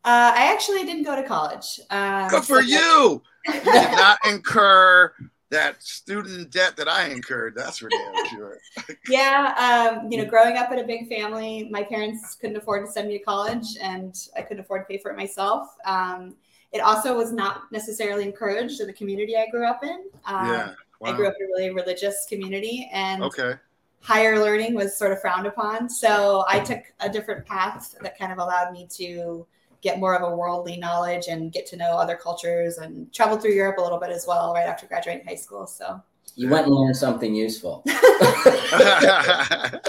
Uh, 0.03 0.33
I 0.35 0.51
actually 0.51 0.83
didn't 0.83 1.03
go 1.03 1.15
to 1.15 1.23
college. 1.23 1.79
Um, 1.89 2.27
Good 2.29 2.43
for 2.43 2.63
so 2.63 2.67
you. 2.67 3.21
you 3.53 3.53
did 3.53 3.91
not 3.91 4.17
incur 4.27 5.13
that 5.51 5.83
student 5.83 6.49
debt 6.49 6.75
that 6.77 6.87
I 6.87 7.09
incurred. 7.09 7.53
That's 7.55 7.77
for 7.77 7.89
damn 7.89 8.25
sure. 8.27 8.57
yeah, 9.09 9.91
um, 10.01 10.11
you 10.11 10.17
know, 10.17 10.25
growing 10.25 10.57
up 10.57 10.71
in 10.71 10.79
a 10.79 10.83
big 10.83 11.07
family, 11.07 11.67
my 11.69 11.83
parents 11.83 12.35
couldn't 12.35 12.55
afford 12.55 12.85
to 12.85 12.91
send 12.91 13.09
me 13.09 13.19
to 13.19 13.23
college, 13.23 13.77
and 13.79 14.15
I 14.35 14.41
couldn't 14.41 14.61
afford 14.61 14.81
to 14.81 14.85
pay 14.85 14.97
for 14.97 15.11
it 15.11 15.17
myself. 15.17 15.75
Um, 15.85 16.35
it 16.71 16.79
also 16.79 17.15
was 17.15 17.31
not 17.33 17.63
necessarily 17.71 18.23
encouraged 18.23 18.79
in 18.79 18.87
the 18.87 18.93
community 18.93 19.35
I 19.35 19.49
grew 19.49 19.67
up 19.67 19.83
in. 19.83 20.05
Um, 20.25 20.47
yeah, 20.47 20.73
wow. 20.99 21.11
I 21.11 21.15
grew 21.15 21.27
up 21.27 21.35
in 21.39 21.45
a 21.45 21.49
really 21.49 21.69
religious 21.69 22.25
community, 22.27 22.89
and 22.93 23.21
okay. 23.21 23.55
higher 23.99 24.39
learning 24.39 24.73
was 24.73 24.97
sort 24.97 25.11
of 25.11 25.19
frowned 25.21 25.47
upon. 25.47 25.89
So 25.89 26.45
I 26.47 26.61
took 26.61 26.79
a 27.01 27.09
different 27.09 27.45
path 27.45 27.93
that 28.01 28.17
kind 28.17 28.31
of 28.31 28.37
allowed 28.37 28.71
me 28.71 28.87
to 28.97 29.45
get 29.81 29.99
more 29.99 30.15
of 30.15 30.31
a 30.31 30.35
worldly 30.35 30.77
knowledge 30.77 31.27
and 31.27 31.51
get 31.51 31.65
to 31.67 31.75
know 31.75 31.97
other 31.97 32.15
cultures 32.15 32.77
and 32.77 33.11
travel 33.13 33.37
through 33.37 33.53
Europe 33.53 33.77
a 33.77 33.81
little 33.81 33.99
bit 33.99 34.09
as 34.09 34.25
well 34.27 34.53
right 34.53 34.67
after 34.67 34.85
graduating 34.85 35.25
high 35.25 35.35
school. 35.35 35.67
So 35.67 36.01
you 36.35 36.49
went 36.49 36.67
and 36.67 36.75
learned 36.75 36.95
something 36.95 37.35
useful. 37.35 37.83
no, 37.85 37.93
I, 37.93 39.79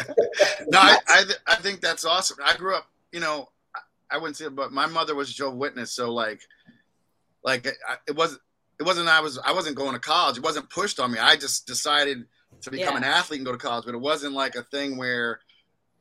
I, 1.09 1.23
th- 1.25 1.39
I 1.47 1.55
think 1.57 1.81
that's 1.81 2.05
awesome. 2.05 2.39
I 2.45 2.57
grew 2.57 2.75
up, 2.75 2.89
you 3.13 3.21
know, 3.21 3.49
I 4.11 4.19
wouldn't 4.19 4.37
say, 4.37 4.47
it, 4.47 4.57
but 4.57 4.73
my 4.73 4.87
mother 4.87 5.15
was 5.15 5.31
a 5.31 5.35
Jehovah 5.35 5.57
Witness, 5.57 5.93
so 5.93 6.13
like, 6.13 6.41
like 7.45 7.67
it 8.07 8.17
wasn't, 8.17 8.41
it 8.79 8.85
wasn't. 8.85 9.09
I 9.09 9.21
was, 9.21 9.39
I 9.39 9.53
wasn't 9.53 9.77
going 9.77 9.95
to 9.95 10.01
college. 10.01 10.37
It 10.37 10.43
wasn't 10.43 10.69
pushed 10.69 11.01
on 11.01 11.13
me. 11.13 11.19
I 11.19 11.37
just 11.37 11.67
decided 11.67 12.27
to 12.63 12.71
become 12.71 12.95
yeah. 12.95 12.99
an 12.99 13.05
athlete 13.05 13.39
and 13.39 13.47
go 13.47 13.53
to 13.53 13.59
college, 13.59 13.85
but 13.85 13.95
it 13.95 14.01
wasn't 14.01 14.35
like 14.35 14.55
a 14.55 14.63
thing 14.65 14.97
where 14.97 15.41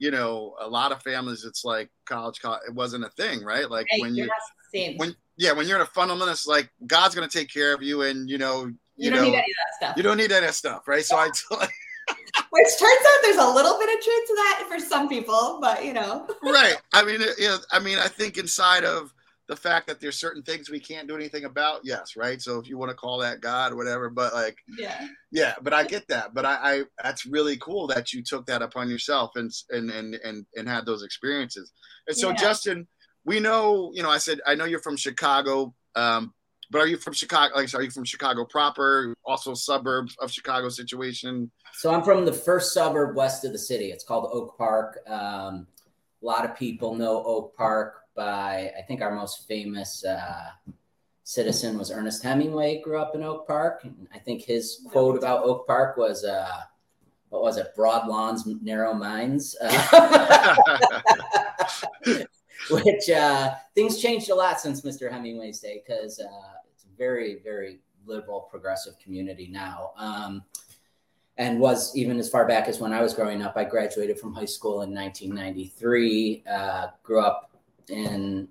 you 0.02 0.10
know, 0.10 0.56
a 0.60 0.68
lot 0.68 0.92
of 0.92 1.00
families, 1.04 1.46
it's 1.46 1.64
like 1.64 1.88
college, 2.06 2.42
college 2.42 2.62
it 2.68 2.74
wasn't 2.74 3.06
a 3.06 3.10
thing, 3.10 3.44
right? 3.44 3.70
Like 3.70 3.86
right, 3.92 4.02
when 4.02 4.16
you, 4.16 4.28
when 4.98 5.16
yeah, 5.38 5.52
when 5.52 5.68
you're 5.68 5.76
in 5.76 5.84
a 5.84 5.86
fundamentalist, 5.86 6.48
like 6.48 6.72
God's 6.88 7.14
going 7.14 7.30
to 7.30 7.38
take 7.38 7.54
care 7.54 7.72
of 7.72 7.84
you, 7.84 8.02
and 8.02 8.28
you 8.28 8.40
know, 8.40 8.66
you, 8.66 8.76
you 8.96 9.10
don't 9.12 9.20
know, 9.20 9.26
need 9.26 9.36
any 9.36 9.38
of 9.38 9.46
that 9.46 9.76
stuff. 9.78 9.98
You 9.98 10.02
don't 10.02 10.18
need 10.18 10.32
any 10.32 10.40
of 10.40 10.42
that 10.42 10.56
stuff, 10.56 10.88
right? 10.88 11.06
So 11.06 11.18
I. 11.18 11.30
Like, 11.52 11.70
Which 12.50 12.68
turns 12.80 13.00
out 13.00 13.20
there's 13.22 13.38
a 13.38 13.48
little 13.48 13.78
bit 13.78 13.96
of 13.96 14.04
truth 14.04 14.28
to 14.28 14.34
that 14.36 14.66
for 14.68 14.80
some 14.80 15.08
people, 15.08 15.60
but 15.62 15.86
you 15.86 15.94
know. 15.94 16.28
right. 16.44 16.76
I 16.94 17.06
mean, 17.06 17.22
you 17.38 17.48
know, 17.48 17.58
I 17.72 17.78
mean, 17.78 18.00
I 18.00 18.08
think 18.08 18.40
inside 18.40 18.84
of 18.84 19.14
the 19.48 19.56
fact 19.56 19.88
that 19.88 20.00
there's 20.00 20.18
certain 20.18 20.44
things 20.44 20.70
we 20.70 20.80
can't 20.80 21.08
do 21.08 21.16
anything 21.16 21.46
about. 21.46 21.82
Yes, 21.84 22.16
right. 22.16 22.42
So 22.42 22.60
if 22.60 22.70
you 22.70 22.78
want 22.78 22.90
to 22.90 22.96
call 22.96 23.18
that 23.20 23.42
God, 23.42 23.74
or 23.74 23.76
whatever, 23.76 24.10
but 24.10 24.34
like, 24.34 24.58
Yeah. 24.78 25.08
yeah, 25.32 25.56
but 25.62 25.74
I 25.74 25.84
get 25.84 26.08
that. 26.08 26.34
But 26.34 26.46
I, 26.46 26.58
I 26.62 26.84
that's 27.04 27.26
really 27.26 27.58
cool 27.58 27.88
that 27.88 28.14
you 28.14 28.24
took 28.24 28.46
that 28.46 28.62
upon 28.62 28.90
yourself 28.90 29.32
and 29.36 29.52
and 29.70 29.90
and 29.90 30.16
and, 30.16 30.46
and 30.56 30.70
had 30.70 30.86
those 30.86 31.04
experiences. 31.04 31.72
And 32.08 32.16
so, 32.16 32.30
Yeah. 32.30 32.36
Justin, 32.36 32.88
we 33.26 33.40
know, 33.40 33.92
you 33.94 34.04
know, 34.04 34.10
I 34.10 34.20
said 34.20 34.40
I 34.48 34.56
know 34.56 34.66
you're 34.66 34.80
from 34.80 34.98
Chicago. 34.98 35.74
Um, 35.96 36.34
but 36.70 36.80
are 36.80 36.88
you 36.88 36.96
from 36.96 37.12
Chicago? 37.14 37.54
Like, 37.54 37.74
are 37.76 37.82
you 37.82 37.92
from 37.92 38.06
Chicago 38.06 38.46
proper? 38.46 39.14
Also, 39.26 39.54
suburbs 39.54 40.16
of 40.22 40.32
Chicago 40.32 40.70
situation. 40.70 41.52
So 41.74 41.94
I'm 41.94 42.02
from 42.02 42.24
the 42.26 42.32
first 42.32 42.74
suburb 42.74 43.18
west 43.18 43.44
of 43.44 43.52
the 43.52 43.60
city. 43.60 43.92
It's 43.92 44.06
called 44.06 44.30
Oak 44.32 44.58
Park. 44.58 45.00
Um, 45.06 45.68
a 46.22 46.26
lot 46.26 46.46
of 46.46 46.56
people 46.56 46.96
know 46.96 47.22
Oak 47.26 47.58
Park 47.58 48.01
by, 48.22 48.72
I 48.78 48.82
think 48.84 49.02
our 49.02 49.16
most 49.16 49.48
famous 49.48 50.06
uh, 50.06 50.52
citizen 51.24 51.78
was 51.78 51.92
Ernest 51.92 52.22
Hemingway, 52.22 52.82
grew 52.82 53.00
up 53.00 53.16
in 53.16 53.24
Oak 53.24 53.48
Park. 53.48 53.84
And 53.84 54.08
I 54.14 54.20
think 54.20 54.44
his 54.44 54.86
quote 54.92 55.18
about 55.18 55.44
Oak 55.44 55.66
Park 55.66 55.98
was, 55.98 56.24
uh, 56.24 56.62
what 57.30 57.42
was 57.42 57.58
it? 57.58 57.74
Broad 57.76 58.08
lawns, 58.08 58.46
narrow 58.46 58.94
minds. 58.94 59.58
Uh, 59.60 60.56
which 62.70 63.10
uh, 63.10 63.56
things 63.74 64.00
changed 64.00 64.30
a 64.30 64.36
lot 64.36 64.62
since 64.62 64.82
Mr. 64.82 65.12
Hemingway's 65.12 65.60
day 65.60 65.82
because 65.84 66.20
uh, 66.20 66.54
it's 66.72 66.84
a 66.84 66.98
very, 66.98 67.40
very 67.44 67.80
liberal, 68.06 68.42
progressive 68.42 69.00
community 69.00 69.48
now. 69.48 69.94
Um, 69.98 70.44
and 71.38 71.60
was 71.60 71.96
even 71.96 72.20
as 72.20 72.30
far 72.30 72.48
back 72.48 72.68
as 72.68 72.80
when 72.80 72.94
I 72.94 73.02
was 73.02 73.16
growing 73.16 73.42
up. 73.42 73.54
I 73.56 73.64
graduated 73.64 74.20
from 74.20 74.32
high 74.34 74.46
school 74.46 74.84
in 74.84 74.94
1993. 74.94 76.44
Uh, 76.48 76.88
grew 77.02 77.20
up 77.20 77.51
in 77.92 78.48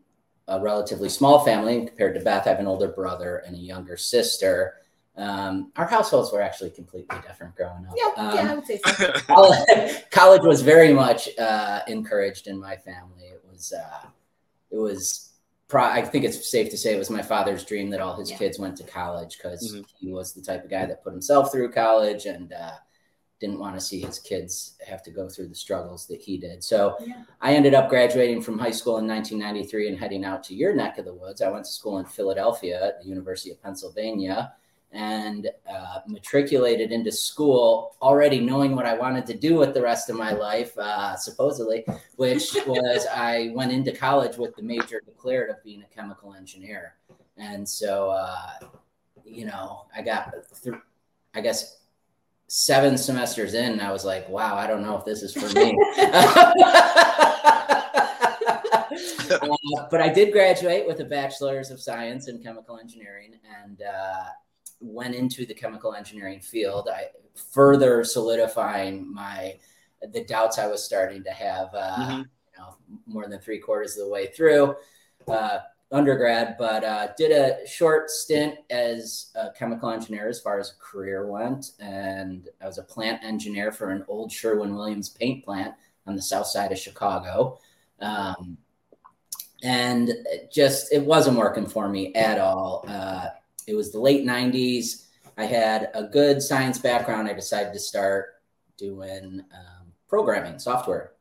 a 0.49 0.61
relatively 0.61 1.09
small 1.09 1.45
family 1.45 1.87
compared 1.87 2.15
to 2.15 2.21
Beth. 2.21 2.47
I 2.47 2.51
have 2.51 2.61
an 2.61 2.67
older 2.67 2.89
brother 2.89 3.39
and 3.47 3.55
a 3.57 3.59
younger 3.59 3.97
sister. 3.97 4.75
Um, 5.17 5.73
our 5.77 5.87
households 5.87 6.33
were 6.33 6.41
actually 6.43 6.71
completely 6.71 7.19
different 7.27 7.55
growing 7.57 7.87
up. 7.87 7.95
Yeah, 7.97 8.11
Um, 8.17 8.35
yeah, 8.37 8.53
I 8.53 8.55
would 8.55 8.67
say 8.67 8.81
so. 8.85 9.13
college, 9.27 10.11
college 10.11 10.43
was 10.43 10.63
very 10.63 10.93
much 10.93 11.29
uh, 11.39 11.81
encouraged 11.89 12.47
in 12.47 12.59
my 12.59 12.77
family. 12.77 13.25
It 13.25 13.43
was, 13.51 13.73
uh, 13.73 14.07
it 14.71 14.77
was. 14.79 15.27
Pro- 15.69 15.85
I 15.85 16.03
think 16.03 16.25
it's 16.25 16.51
safe 16.51 16.69
to 16.71 16.77
say 16.77 16.95
it 16.95 16.99
was 16.99 17.11
my 17.11 17.23
father's 17.23 17.65
dream 17.65 17.91
that 17.91 18.01
all 18.01 18.17
his 18.17 18.29
Yeah. 18.31 18.39
kids 18.39 18.59
went 18.59 18.77
to 18.79 18.83
college 18.85 19.37
because 19.37 19.73
Mhm. 19.73 19.85
he 20.01 20.11
was 20.13 20.33
the 20.33 20.43
type 20.43 20.65
of 20.65 20.71
guy 20.71 20.85
that 20.85 21.05
put 21.05 21.13
himself 21.13 21.53
through 21.53 21.71
college 21.71 22.27
and 22.27 22.53
uh, 22.53 22.73
didn't 23.41 23.59
want 23.59 23.75
to 23.75 23.81
see 23.81 24.01
his 24.01 24.19
kids 24.19 24.77
have 24.87 25.03
to 25.03 25.11
go 25.11 25.29
through 25.29 25.49
the 25.49 25.55
struggles 25.55 26.07
that 26.07 26.21
he 26.21 26.37
did. 26.37 26.63
So 26.63 26.97
Yeah. 27.01 27.23
I 27.41 27.55
ended 27.55 27.75
up 27.75 27.89
graduating 27.89 28.43
from 28.43 28.59
high 28.59 28.71
school 28.71 28.99
in 28.99 29.07
1993 29.07 29.89
and 29.89 29.99
heading 29.99 30.25
out 30.25 30.45
to 30.45 30.55
your 30.55 30.75
neck 30.75 30.99
of 30.99 31.07
the 31.07 31.15
woods. 31.15 31.41
I 31.41 31.51
went 31.51 31.65
to 31.65 31.71
school 31.73 31.99
in 31.99 32.05
Philadelphia 32.05 32.87
at 32.89 33.01
the 33.01 33.09
University 33.09 33.51
of 33.51 33.63
Pennsylvania 33.63 34.53
and 34.93 35.49
uh, 35.73 36.01
matriculated 36.07 36.91
into 36.93 37.13
school 37.13 37.97
already 38.03 38.41
knowing 38.41 38.75
what 38.75 38.87
I 38.87 38.95
wanted 38.95 39.25
to 39.27 39.35
do 39.35 39.57
with 39.57 39.73
the 39.73 39.81
rest 39.81 40.11
of 40.11 40.17
my 40.17 40.33
life, 40.33 40.77
uh, 40.77 41.17
supposedly, 41.17 41.85
which 42.17 42.55
was 42.67 43.07
I 43.07 43.53
went 43.55 43.73
into 43.73 43.93
college 43.93 44.37
with 44.37 44.55
the 44.57 44.63
major 44.63 45.01
declared 45.01 45.49
of 45.49 45.63
being 45.63 45.83
a 45.83 45.95
chemical 45.95 46.35
engineer. 46.35 46.97
And 47.37 47.67
so, 47.67 48.11
uh, 48.11 48.69
you 49.25 49.47
know, 49.47 49.87
I 49.97 50.03
got, 50.03 50.35
th- 50.63 50.75
I 51.35 51.41
guess, 51.41 51.79
seven 52.53 52.99
semesters 52.99 53.55
in, 53.55 53.79
I 53.81 53.93
was 53.93 54.05
like, 54.05 54.29
wow, 54.29 54.57
I 54.57 54.67
don't 54.67 54.83
know 54.83 54.99
if 54.99 55.05
this 55.05 55.23
is 55.23 55.33
for 55.33 55.49
me. 55.57 55.73
Uh, 59.31 59.87
but 59.91 60.01
I 60.01 60.09
did 60.09 60.33
graduate 60.33 60.85
with 60.89 60.99
a 60.99 61.05
bachelor's 61.05 61.71
of 61.71 61.81
science 61.81 62.27
in 62.27 62.43
chemical 62.43 62.79
engineering 62.79 63.35
and 63.63 63.81
uh, 63.83 64.25
went 64.81 65.15
into 65.15 65.47
the 65.47 65.55
chemical 65.55 65.95
engineering 65.95 66.41
field. 66.41 66.89
I 66.93 67.05
further 67.53 68.03
solidifying 68.03 69.13
my 69.15 69.57
the 70.13 70.25
doubts 70.25 70.59
I 70.59 70.67
was 70.67 70.83
starting 70.83 71.23
to 71.23 71.31
have. 71.31 71.69
Uh, 71.73 71.97
Mhm. 71.99 72.19
You 72.19 72.59
know, 72.59 72.75
more 73.07 73.29
than 73.29 73.39
three 73.39 73.61
quarters 73.61 73.97
of 73.97 74.07
the 74.07 74.11
way 74.11 74.27
through 74.27 74.75
uh, 75.29 75.61
undergrad, 75.93 76.57
but 76.59 76.85
uh, 76.85 77.09
did 77.17 77.33
a 77.33 77.67
short 77.67 78.11
stint 78.11 78.59
as 78.71 79.33
a 79.35 79.51
chemical 79.51 79.91
engineer 79.91 80.29
as 80.29 80.41
far 80.41 80.59
as 80.59 80.75
career 80.79 81.27
went, 81.27 81.73
and 81.81 82.49
I 82.63 82.67
was 82.67 82.79
a 82.79 82.83
plant 82.83 83.25
engineer 83.25 83.73
for 83.73 83.91
an 83.91 84.05
old 84.09 84.31
Sherwin 84.31 84.75
Williams 84.75 85.09
paint 85.09 85.45
plant 85.45 85.75
on 86.07 86.17
the 86.17 86.23
south 86.23 86.47
side 86.47 86.73
of 86.73 86.79
Chicago. 86.79 87.59
Um, 88.01 88.57
and 89.63 90.11
just 90.51 90.93
it 90.93 91.05
wasn't 91.05 91.37
working 91.37 91.67
for 91.67 91.89
me 91.89 92.15
at 92.15 92.39
all. 92.39 92.85
Uh, 92.89 93.29
it 93.67 93.75
was 93.75 93.93
the 93.93 94.01
late 94.01 94.25
'90s. 94.25 95.07
I 95.37 95.45
had 95.45 95.91
a 95.95 96.05
good 96.05 96.43
science 96.43 96.79
background. 96.79 97.29
I 97.29 97.33
decided 97.33 97.73
to 97.73 97.79
start 97.79 98.41
doing 98.77 99.45
um, 99.53 99.93
programming, 100.09 100.59
software 100.59 101.13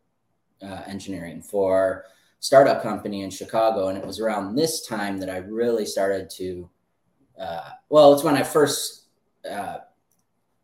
uh, 0.61 0.83
engineering 0.87 1.41
for 1.41 2.05
startup 2.39 2.81
company 2.81 3.21
in 3.21 3.29
Chicago, 3.29 3.87
and 3.87 3.97
it 3.97 4.05
was 4.05 4.19
around 4.19 4.55
this 4.55 4.85
time 4.85 5.19
that 5.19 5.29
I 5.29 5.37
really 5.37 5.85
started 5.85 6.29
to. 6.31 6.69
Uh, 7.39 7.69
well, 7.89 8.13
it's 8.13 8.23
when 8.23 8.35
I 8.35 8.43
first. 8.43 9.07
Uh, 9.49 9.77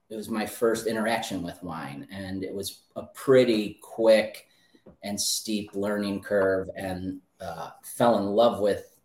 it 0.09 0.15
was 0.15 0.29
my 0.29 0.45
first 0.45 0.85
interaction 0.85 1.41
with 1.41 1.61
wine, 1.63 2.07
and 2.11 2.43
it 2.43 2.53
was 2.53 2.83
a 2.95 3.03
pretty 3.03 3.79
quick 3.81 4.47
and 5.03 5.19
steep 5.19 5.71
learning 5.73 6.21
curve, 6.21 6.69
and 6.75 7.19
uh, 7.41 7.71
fell 7.83 8.19
in 8.19 8.25
love 8.25 8.59
with 8.59 8.95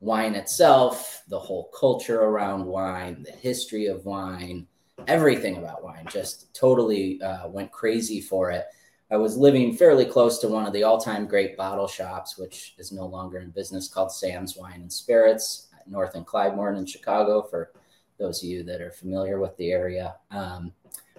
wine 0.00 0.34
itself, 0.34 1.22
the 1.28 1.38
whole 1.38 1.70
culture 1.78 2.22
around 2.22 2.64
wine, 2.64 3.22
the 3.22 3.30
history 3.30 3.86
of 3.86 4.04
wine, 4.06 4.66
everything 5.06 5.58
about 5.58 5.84
wine. 5.84 6.06
Just 6.10 6.52
totally 6.54 7.20
uh, 7.22 7.48
went 7.48 7.70
crazy 7.70 8.20
for 8.20 8.50
it. 8.50 8.66
I 9.10 9.16
was 9.16 9.36
living 9.36 9.74
fairly 9.74 10.04
close 10.04 10.38
to 10.38 10.48
one 10.48 10.66
of 10.66 10.72
the 10.72 10.84
all-time 10.84 11.26
great 11.26 11.56
bottle 11.56 11.88
shops, 11.88 12.38
which 12.38 12.74
is 12.78 12.92
no 12.92 13.06
longer 13.06 13.38
in 13.38 13.50
business, 13.50 13.88
called 13.88 14.12
Sam's 14.12 14.56
Wine 14.56 14.82
and 14.82 14.92
Spirits, 14.92 15.68
north 15.86 16.14
in 16.14 16.24
Clybourn 16.24 16.78
in 16.78 16.86
Chicago. 16.86 17.42
For 17.42 17.72
those 18.18 18.42
of 18.42 18.48
you 18.48 18.62
that 18.64 18.80
are 18.80 18.92
familiar 18.92 19.40
with 19.40 19.56
the 19.56 19.72
area, 19.72 20.14
um, 20.30 20.72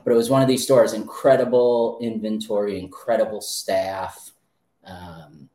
but 0.04 0.12
it 0.14 0.16
was 0.16 0.30
one 0.30 0.42
of 0.42 0.48
these 0.48 0.64
stores. 0.64 0.94
Incredible 0.94 1.98
inventory, 2.02 2.80
incredible 2.80 3.42
staff, 3.42 4.32
um, 4.86 5.50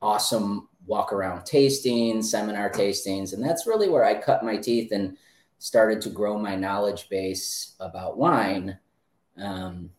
awesome 0.00 0.68
walk 0.86 1.12
around 1.12 1.40
tastings, 1.40 2.24
seminar 2.24 2.70
tastings, 2.70 3.32
and 3.32 3.42
that's 3.42 3.66
really 3.66 3.88
where 3.88 4.04
I 4.04 4.14
cut 4.20 4.44
my 4.44 4.56
teeth 4.56 4.92
and 4.92 5.16
started 5.58 6.00
to 6.02 6.10
grow 6.10 6.38
my 6.38 6.56
knowledge 6.56 7.08
base 7.08 7.74
about 7.80 8.18
wine. 8.18 8.78
Um, 9.36 9.90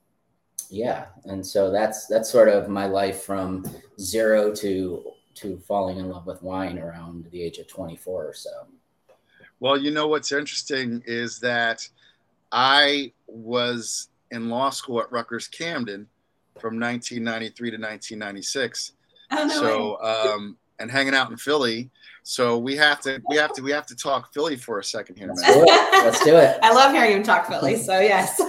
yeah, 0.74 1.06
and 1.26 1.46
so 1.46 1.72
that's 1.72 2.08
that's 2.08 2.30
sort 2.30 2.50
of 2.50 2.68
my 2.68 2.88
life 2.88 3.22
from 3.24 3.64
zero 4.00 4.54
to 4.56 5.04
to 5.36 5.58
falling 5.60 5.98
in 6.00 6.10
love 6.10 6.26
with 6.26 6.42
wine 6.42 6.80
around 6.80 7.26
the 7.32 7.42
age 7.42 7.58
of 7.60 7.68
24 7.68 8.28
or 8.28 8.34
so. 8.34 8.50
Well, 9.60 9.78
you 9.78 9.92
know 9.92 10.08
what's 10.08 10.32
interesting 10.32 11.04
is 11.06 11.40
that 11.40 11.88
I 12.52 13.14
was 13.28 14.10
in 14.32 14.50
law 14.50 14.72
school 14.72 15.00
at 15.00 15.12
Rutgers 15.12 15.48
Camden 15.48 16.08
from 16.60 16.80
1993 16.80 17.72
to 17.72 17.78
1996. 17.78 18.94
Oh, 19.32 19.36
no 19.36 19.48
way. 19.48 19.54
so 19.54 20.02
um, 20.04 20.58
and 20.80 20.92
hanging 20.92 21.14
out 21.14 21.30
in 21.30 21.38
Philly. 21.38 21.90
So 22.24 22.58
we 22.58 22.76
have 22.78 23.00
to 23.02 23.22
we 23.30 23.38
have 23.38 23.54
to 23.54 23.62
we 23.62 23.72
have 23.72 23.86
to 23.88 23.96
talk 23.96 24.34
Philly 24.34 24.56
for 24.56 24.80
a 24.80 24.84
second 24.84 25.18
here, 25.18 25.28
Let's 25.28 25.42
man. 25.42 25.54
do 25.54 25.64
it. 25.64 26.06
Let's 26.06 26.24
do 26.24 26.36
it. 26.36 26.60
I 26.64 26.74
love 26.74 26.94
hearing 26.94 27.12
him 27.14 27.24
talk 27.24 27.48
Philly. 27.48 27.78
So 27.78 28.00
yes. 28.00 28.42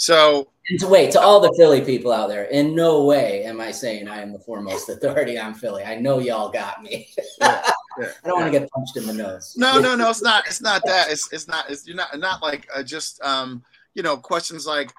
So 0.00 0.48
And 0.70 0.80
to 0.80 0.88
wait 0.88 1.10
to 1.10 1.20
all 1.20 1.40
the 1.40 1.52
Philly 1.58 1.82
people 1.82 2.10
out 2.10 2.30
there, 2.30 2.44
in 2.44 2.74
no 2.74 3.04
way 3.04 3.44
am 3.44 3.60
I 3.60 3.70
saying 3.70 4.08
I 4.08 4.22
am 4.22 4.32
the 4.32 4.38
foremost 4.38 4.88
authority 4.88 5.38
on 5.38 5.52
Philly. 5.52 5.84
I 5.84 5.96
know 5.96 6.20
y'all 6.20 6.50
got 6.50 6.82
me. 6.82 7.08
Yeah, 7.40 7.70
yeah, 7.98 8.08
I 8.24 8.28
don't 8.28 8.40
want 8.40 8.52
to 8.52 8.58
get 8.58 8.70
punched 8.70 8.96
in 8.96 9.06
the 9.06 9.12
nose. 9.12 9.56
no, 9.58 9.80
no, 9.80 9.96
no, 9.96 10.10
it's 10.10 10.22
not. 10.22 10.46
It's 10.46 10.60
not 10.62 10.82
that. 10.86 11.10
It's 11.10 11.30
it's 11.32 11.48
not. 11.48 11.68
It's 11.68 11.86
you're 11.86 11.96
not 11.96 12.16
not 12.18 12.40
like 12.40 12.68
uh, 12.74 12.82
just 12.84 13.20
um 13.22 13.62
you 13.94 14.02
know 14.02 14.16
questions 14.16 14.66
like 14.66 14.92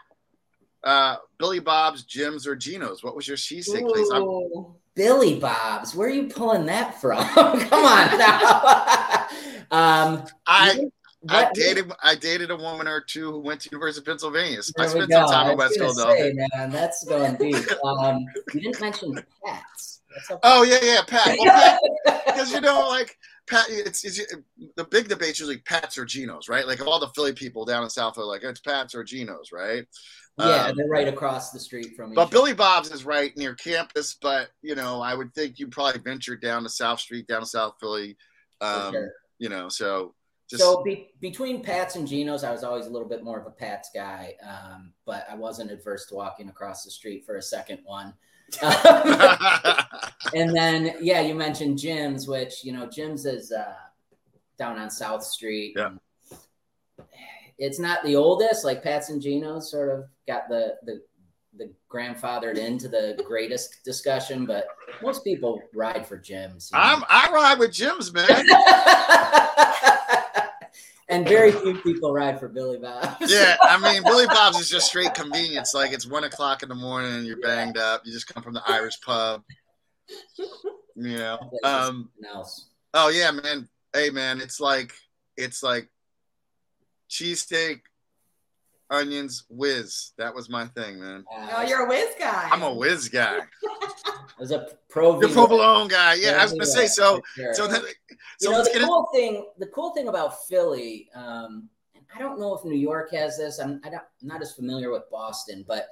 uh 0.84 1.16
Billy 1.40 1.60
Bob's, 1.60 2.04
Jim's, 2.04 2.46
or 2.46 2.56
Geno's. 2.56 3.02
What 3.04 3.16
was 3.16 3.28
your 3.28 3.38
cheesesteak 3.38 3.88
place? 3.88 4.10
I'm- 4.12 4.76
Billy 4.94 5.40
Bob's, 5.40 5.96
where 5.96 6.10
are 6.10 6.12
you 6.12 6.28
pulling 6.28 6.66
that 6.66 7.00
from? 7.00 7.24
Come 7.34 7.86
on 7.86 8.18
now. 8.20 9.28
um, 9.72 10.26
I 10.46 10.92
I 11.30 11.52
dated 11.54 11.92
I 12.02 12.16
dated 12.16 12.52
a 12.52 12.56
woman 12.56 12.88
or 12.88 13.02
two 13.02 13.32
who 13.32 13.40
went 13.40 13.62
to 13.62 13.70
University 13.72 14.02
of 14.02 14.06
Pennsylvania. 14.06 14.60
I 14.80 14.88
spent 14.88 15.12
some 15.12 15.28
time 15.28 15.52
in 15.52 15.58
West 15.58 15.78
Philadelphia. 15.78 16.32
say, 16.32 16.48
man, 16.56 16.72
that's 16.72 17.04
going 17.04 17.36
deep. 17.36 17.56
Um, 17.84 18.26
you 18.54 18.62
didn't 18.62 18.82
mention 18.82 19.14
Pats. 19.46 20.02
Oh 20.44 20.64
yeah, 20.64 20.80
yeah, 20.82 21.02
Pat. 21.08 21.38
Well, 21.40 21.80
because 22.26 22.52
you 22.52 22.62
know, 22.62 22.88
like 22.90 23.16
Pat, 23.48 23.66
it's, 23.70 24.04
it's 24.04 24.20
the 24.76 24.84
big 24.86 25.08
debate's 25.08 25.40
usually 25.40 25.60
Pats 25.60 25.98
or 25.98 26.06
Genos, 26.06 26.50
right? 26.50 26.66
Like 26.68 26.86
all 26.86 27.00
the 27.00 27.08
Philly 27.10 27.34
people 27.34 27.66
down 27.66 27.84
in 27.84 27.90
South 27.90 28.18
are 28.18 28.26
like 28.26 28.44
it's 28.44 28.60
Pats 28.60 28.96
or 28.96 29.04
Genos, 29.04 29.52
right? 29.54 29.86
yeah, 30.40 30.66
Um, 30.66 30.76
they're 30.76 30.88
right 30.88 31.08
across 31.08 31.52
the 31.52 31.60
street 31.60 31.96
from 31.96 32.14
But. 32.14 32.32
Billy 32.32 32.54
Bob's 32.54 32.92
is 32.92 33.06
right 33.06 33.36
near 33.38 33.54
campus, 33.56 34.18
but 34.22 34.50
you 34.62 34.76
know, 34.76 35.02
I 35.02 35.14
would 35.14 35.34
think 35.34 35.60
you 35.60 35.68
probably 35.68 36.02
venture 36.02 36.36
down 36.36 36.64
to 36.64 36.70
South 36.70 37.00
Street, 37.00 37.28
down 37.28 37.42
to 37.42 37.48
South 37.48 37.76
Philly. 37.80 38.18
Um, 38.60 38.94
sure. 38.94 39.12
You 39.40 39.50
know, 39.50 39.70
so 39.70 40.14
just 40.52 40.62
So 40.62 40.84
be, 40.84 41.08
between 41.22 41.64
Pats 41.64 41.96
and 41.96 42.08
Geno's, 42.08 42.44
I 42.44 42.52
was 42.52 42.64
always 42.64 42.86
a 42.86 42.90
little 42.90 43.08
bit 43.08 43.24
more 43.24 43.40
of 43.40 43.48
a 43.48 43.52
Pats 43.52 43.90
guy, 43.94 44.36
um, 44.48 44.92
but 45.06 45.26
I 45.32 45.36
wasn't 45.36 45.72
adverse 45.72 46.06
to 46.08 46.16
walking 46.16 46.50
across 46.50 46.84
the 46.84 46.92
street 46.92 47.26
for 47.26 47.38
a 47.38 47.42
second 47.42 47.80
one. 47.86 48.14
and 50.36 50.54
then, 50.54 50.96
yeah, 51.02 51.22
you 51.22 51.34
mentioned 51.34 51.78
Jim's, 51.80 52.28
which 52.28 52.66
you 52.66 52.74
know, 52.74 52.86
Jim's 52.86 53.26
is 53.26 53.54
uh, 53.54 53.76
down 54.58 54.78
on 54.78 54.90
South 54.90 55.24
Street. 55.24 55.74
Yeah. 55.78 55.92
It's 57.58 57.80
not 57.80 58.04
the 58.04 58.18
oldest, 58.18 58.66
like 58.66 58.84
Pats 58.84 59.10
and 59.10 59.22
Geno's 59.22 59.72
sort 59.72 59.90
of 59.90 60.06
got 60.28 60.50
the 60.50 60.76
the 60.84 61.02
the 61.58 61.72
grandfathered 61.90 62.58
into 62.58 62.88
the 62.88 63.22
greatest 63.28 63.84
discussion, 63.84 64.46
but 64.46 64.68
most 65.02 65.24
people 65.24 65.62
ride 65.74 66.08
for 66.08 66.18
Jim's. 66.18 66.72
you 66.72 66.78
know? 66.78 66.84
I'm 66.84 67.04
I 67.08 67.30
ride 67.32 67.60
with 67.60 67.72
Jim's, 67.72 68.12
man. 68.14 68.28
and 71.12 71.28
very 71.28 71.52
few 71.52 71.78
people 71.82 72.14
ride 72.14 72.40
for 72.40 72.48
Billy 72.48 72.78
Bob. 72.78 73.18
Yeah, 73.28 73.58
I 73.62 73.78
mean 73.78 74.02
Billy 74.06 74.26
Bob's 74.28 74.60
is 74.60 74.70
just 74.70 74.88
straight 74.88 75.14
convenience. 75.14 75.74
Like 75.76 75.92
it's 75.92 76.08
one 76.08 76.24
o'clock 76.24 76.64
in 76.64 76.70
the 76.70 76.76
morning 76.76 77.14
and 77.14 77.26
you're 77.26 77.42
banged 77.42 77.78
up. 77.78 78.02
You 78.06 78.12
just 78.12 78.34
come 78.34 78.42
from 78.42 78.54
the 78.54 78.64
Irish 78.68 79.00
pub. 79.02 79.44
You 80.96 81.18
know. 81.18 81.52
Um 81.64 82.10
else. 82.34 82.70
oh 82.94 83.10
yeah, 83.10 83.32
man. 83.32 83.68
Hey 83.94 84.10
man, 84.10 84.40
it's 84.40 84.60
like 84.60 84.94
it's 85.36 85.62
like 85.62 85.90
cheesesteak, 87.10 87.82
onions, 88.90 89.44
whiz. 89.50 90.12
That 90.18 90.34
was 90.34 90.50
my 90.50 90.66
thing, 90.68 91.00
man. 91.00 91.26
Oh, 91.30 91.62
you're 91.62 91.86
a 91.86 91.90
whiz 91.90 92.16
guy. 92.18 92.50
I'm 92.52 92.64
a 92.64 92.74
whiz 92.74 93.10
guy. 93.10 93.40
There's 94.42 94.50
a 94.50 94.66
pro. 94.90 95.20
The 95.20 95.28
provolone 95.28 95.88
guy. 95.88 96.16
Yeah, 96.16 96.40
I 96.40 96.44
was 96.44 96.54
gonna 96.54 96.66
say 96.66 96.88
so. 96.88 97.22
Sure. 97.36 97.54
So 97.54 97.68
then, 97.68 97.84
you 98.40 98.50
know 98.50 98.64
the 98.64 98.72
get 98.72 98.82
it. 98.82 98.86
cool 98.86 99.08
thing. 99.14 99.46
The 99.60 99.68
cool 99.68 99.92
thing 99.92 100.08
about 100.08 100.48
Philly, 100.48 101.10
um, 101.14 101.70
and 101.94 102.04
I 102.16 102.18
don't 102.18 102.40
know 102.40 102.56
if 102.56 102.66
New 102.66 102.76
York 102.76 103.12
has 103.14 103.38
this. 103.38 103.60
I'm, 103.60 103.80
I 103.84 103.90
don't, 103.92 104.02
I'm 104.20 104.28
not 104.28 104.42
as 104.42 104.54
familiar 104.54 104.90
with 104.92 105.04
Boston, 105.12 105.64
but 105.68 105.90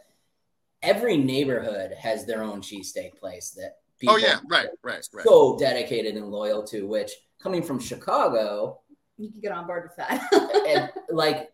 every 0.82 1.16
neighborhood 1.16 1.92
has 1.92 2.26
their 2.26 2.42
own 2.42 2.62
cheesesteak 2.62 3.18
place 3.20 3.52
that. 3.52 3.76
People 4.00 4.16
Oh 4.16 4.18
yeah, 4.18 4.40
right, 4.50 4.70
right, 4.82 5.08
right. 5.14 5.26
So 5.28 5.56
dedicated 5.60 6.16
and 6.16 6.30
loyal 6.32 6.64
to. 6.70 6.88
Which 6.88 7.12
coming 7.40 7.62
from 7.62 7.80
Chicago, 7.80 8.80
you 9.20 9.30
can 9.30 9.42
get 9.42 9.52
on 9.52 9.68
board 9.68 9.84
with 9.84 9.96
that. 9.98 10.24
and 10.68 10.90
like 11.16 11.52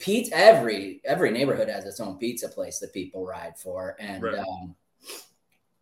pizza 0.00 0.36
every 0.36 1.00
every 1.04 1.30
neighborhood 1.30 1.68
has 1.68 1.84
its 1.84 2.00
own 2.00 2.18
pizza 2.18 2.48
place 2.48 2.80
that 2.80 2.92
people 2.92 3.24
ride 3.24 3.56
for 3.56 3.94
and 4.00 4.20
Right. 4.20 4.38
um, 4.38 4.74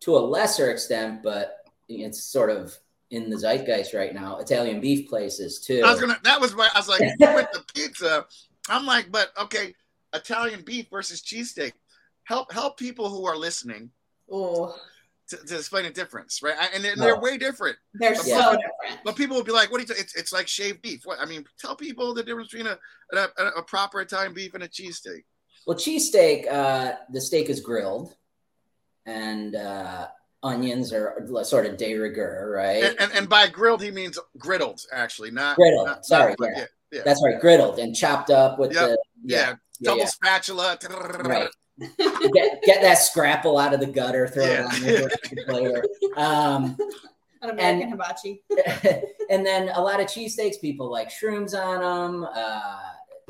to 0.01 0.15
a 0.17 0.19
lesser 0.19 0.69
extent 0.71 1.21
but 1.23 1.57
it's 1.89 2.23
sort 2.23 2.49
of 2.49 2.77
in 3.11 3.29
the 3.29 3.35
zeitgeist 3.37 3.93
right 3.93 4.13
now 4.13 4.37
italian 4.39 4.79
beef 4.81 5.09
places 5.09 5.59
too 5.59 5.81
I 5.85 5.91
was 5.91 5.99
gonna. 5.99 6.19
That 6.23 6.39
was 6.39 6.55
my. 6.55 6.69
I 6.73 6.79
was 6.79 6.87
like, 6.87 7.01
went 7.19 7.51
to 7.53 7.63
pizza. 7.73 8.25
I'm 8.69 8.85
like, 8.85 9.11
but 9.11 9.31
okay, 9.41 9.73
Italian 10.13 10.61
beef 10.61 10.87
versus 10.89 11.21
cheesesteak. 11.21 11.73
Help 12.23 12.51
help 12.53 12.77
people 12.77 13.09
who 13.09 13.25
are 13.25 13.35
listening 13.35 13.89
oh, 14.31 14.73
to, 15.29 15.35
to 15.37 15.55
explain 15.57 15.83
the 15.83 15.89
difference, 15.89 16.41
right? 16.41 16.55
I- 16.57 16.69
And 16.75 16.83
they're, 16.83 16.95
they're 16.95 17.17
Oh. 17.17 17.19
way 17.19 17.37
different. 17.37 17.75
they're 17.95 18.13
Yeah. 18.13 18.21
so 18.21 18.51
different. 18.51 19.01
But 19.03 19.15
people 19.17 19.35
will 19.35 19.43
be 19.43 19.51
like, 19.51 19.71
"What 19.71 19.79
do 19.79 19.83
you? 19.87 19.93
T- 19.93 19.99
it's 20.01 20.15
it's 20.15 20.31
like 20.31 20.47
shaved 20.47 20.81
beef." 20.81 21.01
What 21.03 21.19
I 21.19 21.25
mean, 21.25 21.43
tell 21.59 21.75
people 21.75 22.13
the 22.13 22.23
difference 22.23 22.49
between 22.51 22.67
a 22.67 22.77
a, 23.13 23.27
a, 23.37 23.45
a 23.57 23.63
proper 23.63 23.99
Italian 24.01 24.33
beef 24.33 24.53
and 24.53 24.63
a 24.63 24.69
cheesesteak. 24.69 25.23
well 25.67 25.77
cheesesteak 25.77 26.47
uh 26.49 26.93
the 27.11 27.19
steak 27.19 27.49
is 27.49 27.59
grilled 27.59 28.15
and 29.05 29.55
uh 29.55 30.07
onions 30.43 30.91
are 30.93 31.27
sort 31.43 31.65
of 31.67 31.77
de 31.77 31.93
rigueur 31.95 32.51
right 32.55 32.83
And, 32.83 32.99
and 32.99 33.11
and 33.13 33.29
by 33.29 33.47
grilled, 33.47 33.81
he 33.81 33.91
means 33.91 34.17
griddled, 34.39 34.85
actually, 34.91 35.31
not 35.31 35.57
Griddled, 35.57 35.85
not- 35.85 36.05
sorry, 36.05 36.35
not- 36.39 36.49
yeah. 36.57 36.65
yeah, 36.91 37.01
that's 37.05 37.21
right 37.23 37.39
griddled 37.41 37.77
and 37.77 37.95
chopped 37.95 38.29
up 38.31 38.57
with 38.59 38.73
Yep. 38.73 38.89
the 38.89 38.97
yeah, 39.23 39.37
yeah, 39.49 39.53
double 39.83 39.99
yeah. 39.99 40.05
spatula. 40.07 40.77
Right. 41.23 41.49
get 42.33 42.61
get 42.63 42.81
that 42.81 42.95
scrapple 42.99 43.57
out 43.57 43.73
of 43.73 43.79
the 43.79 43.85
gutter, 43.87 44.27
throw 44.27 44.45
Yeah. 44.45 44.65
it 44.67 44.73
on 44.73 44.81
there 44.81 44.99
for 45.09 45.13
extra 45.13 45.45
flavor. 45.47 45.83
Um, 46.17 46.77
An 47.43 47.49
American 47.51 47.81
And- 47.83 47.91
hibachi. 47.91 48.43
and 49.31 49.43
then 49.45 49.69
a 49.69 49.81
lot 49.81 49.99
of 49.99 50.05
cheesesteaks, 50.07 50.59
people 50.61 50.91
like 50.91 51.09
shrooms 51.09 51.53
on 51.59 51.81
them. 52.21 52.27
Uh, 52.35 52.79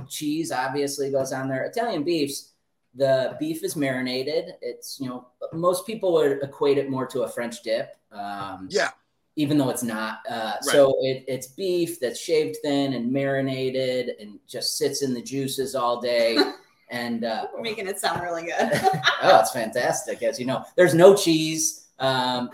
cheese 0.09 0.51
obviously 0.51 1.11
goes 1.11 1.31
on 1.31 1.47
there. 1.47 1.63
Italian 1.63 2.03
beefs, 2.03 2.50
the 2.95 3.35
beef 3.39 3.63
is 3.63 3.75
marinated. 3.75 4.53
It's 4.61 4.99
you 4.99 5.07
know 5.07 5.27
most 5.53 5.85
people 5.85 6.13
would 6.13 6.43
equate 6.43 6.77
it 6.77 6.89
more 6.89 7.05
to 7.07 7.23
a 7.23 7.27
French 7.27 7.61
dip. 7.63 7.95
Um, 8.11 8.67
Yeah. 8.69 8.89
Even 9.37 9.57
though 9.57 9.69
it's 9.69 9.81
not, 9.81 10.19
uh, 10.29 10.59
so 10.59 10.93
it, 10.99 11.23
it's 11.25 11.47
beef 11.47 12.01
that's 12.01 12.19
shaved 12.19 12.57
thin 12.63 12.91
and 12.93 13.09
marinated 13.09 14.17
and 14.19 14.37
just 14.45 14.77
sits 14.77 15.03
in 15.03 15.13
the 15.13 15.21
juices 15.21 15.73
all 15.73 16.01
day. 16.01 16.37
And 16.91 17.23
uh, 17.23 17.47
We're 17.53 17.61
making 17.61 17.87
it 17.87 17.99
sound 18.01 18.21
really 18.21 18.43
good. 18.43 18.53
oh, 19.21 19.39
it's 19.39 19.51
fantastic. 19.51 20.21
As 20.23 20.37
you 20.37 20.45
know, 20.45 20.65
there's 20.75 20.93
no 20.93 21.15
cheese. 21.15 21.87
Um, 21.99 22.49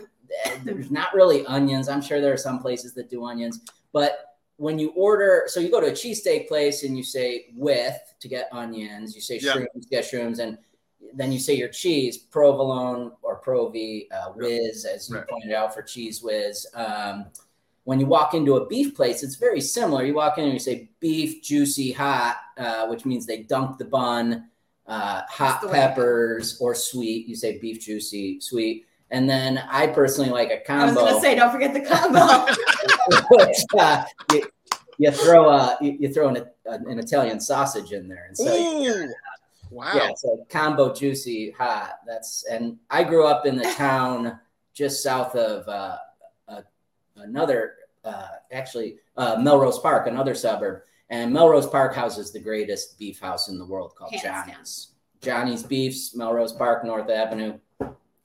there's 0.63 0.91
not 0.91 1.11
really 1.15 1.43
onions. 1.47 1.89
I'm 1.89 2.03
sure 2.03 2.21
there 2.21 2.33
are 2.33 2.37
some 2.37 2.59
places 2.59 2.93
that 2.93 3.09
do 3.09 3.25
onions, 3.25 3.61
but 3.91 4.36
when 4.57 4.79
you 4.79 4.89
order, 4.95 5.43
so 5.47 5.59
you 5.59 5.69
go 5.69 5.79
to 5.79 5.87
a 5.87 5.91
cheesesteak 5.91 6.47
place 6.47 6.83
and 6.83 6.97
you 6.97 7.03
say 7.03 7.45
with 7.55 7.97
to 8.19 8.27
get 8.27 8.49
onions, 8.51 9.15
you 9.15 9.21
say 9.21 9.39
Yeah. 9.39 9.53
shrooms 9.53 9.83
to 9.83 9.89
get 9.89 10.03
shrooms, 10.03 10.39
and 10.39 10.57
then 11.13 11.31
you 11.31 11.39
say 11.39 11.53
your 11.53 11.69
cheese, 11.69 12.17
provolone 12.17 13.11
or 13.21 13.35
provi, 13.35 14.09
uh, 14.11 14.31
whiz, 14.31 14.83
as 14.83 15.09
you 15.09 15.17
Right. 15.17 15.27
pointed 15.27 15.53
out 15.53 15.73
for 15.73 15.83
cheese 15.83 16.23
whiz. 16.23 16.65
Um, 16.73 17.27
when 17.83 17.99
you 17.99 18.07
walk 18.07 18.33
into 18.33 18.57
a 18.57 18.65
beef 18.65 18.95
place, 18.95 19.23
it's 19.23 19.35
very 19.35 19.61
similar. 19.61 20.03
You 20.03 20.15
walk 20.15 20.39
in 20.39 20.45
and 20.45 20.53
you 20.53 20.59
say 20.59 20.89
beef, 20.99 21.41
juicy, 21.41 21.91
hot, 21.91 22.37
uh, 22.57 22.87
which 22.87 23.05
means 23.05 23.25
they 23.25 23.43
dunk 23.43 23.77
the 23.77 23.85
bun, 23.85 24.49
uh, 24.87 25.21
hot 25.29 25.61
the 25.61 25.67
way 25.67 25.73
peppers, 25.73 26.59
or 26.59 26.73
sweet. 26.73 27.27
You 27.27 27.35
say 27.35 27.59
beef, 27.59 27.79
juicy, 27.79 28.41
sweet. 28.41 28.86
And 29.09 29.29
then 29.29 29.57
I 29.69 29.87
personally 29.87 30.29
like 30.29 30.49
a 30.49 30.71
I 30.71 30.85
was 30.85 30.93
combo. 30.95 31.09
gonna 31.09 31.21
say, 31.21 31.35
don't 31.35 31.51
forget 31.51 31.73
the 31.73 31.81
combo. 31.81 32.53
which, 33.29 33.57
uh, 33.79 34.03
you, 34.33 34.43
you 34.97 35.11
throw 35.11 35.49
a 35.49 35.77
you, 35.81 35.97
you 35.99 36.13
throw 36.13 36.29
an, 36.29 36.45
an 36.65 36.99
Italian 36.99 37.39
sausage 37.39 37.93
in 37.93 38.07
there, 38.07 38.25
and 38.27 38.35
so 38.37 38.45
Ooh, 38.53 39.13
wow. 39.69 39.91
yeah, 39.95 40.09
so 40.15 40.45
combo 40.49 40.93
juicy 40.93 41.51
hot. 41.51 41.99
That's 42.05 42.45
and 42.49 42.77
I 42.89 43.03
grew 43.03 43.25
up 43.25 43.45
in 43.45 43.55
the 43.55 43.73
town 43.77 44.39
just 44.73 45.01
south 45.01 45.35
of 45.35 45.67
uh, 45.67 45.97
uh, 46.47 46.61
another 47.15 47.75
uh, 48.03 48.27
actually 48.51 48.97
uh, 49.15 49.37
Melrose 49.39 49.79
Park, 49.79 50.07
another 50.07 50.35
suburb, 50.35 50.81
and 51.09 51.31
Melrose 51.31 51.67
Park 51.67 51.95
houses 51.95 52.31
the 52.31 52.39
greatest 52.39 52.99
beef 52.99 53.19
house 53.19 53.47
in 53.47 53.57
the 53.57 53.65
world 53.65 53.95
called 53.95 54.11
Hands 54.11 54.23
down. 54.23 54.47
Johnny's. 54.47 54.87
Johnny's 55.21 55.63
Beefs, 55.63 56.15
Melrose 56.15 56.53
Park, 56.53 56.83
North 56.85 57.09
Avenue. 57.09 57.57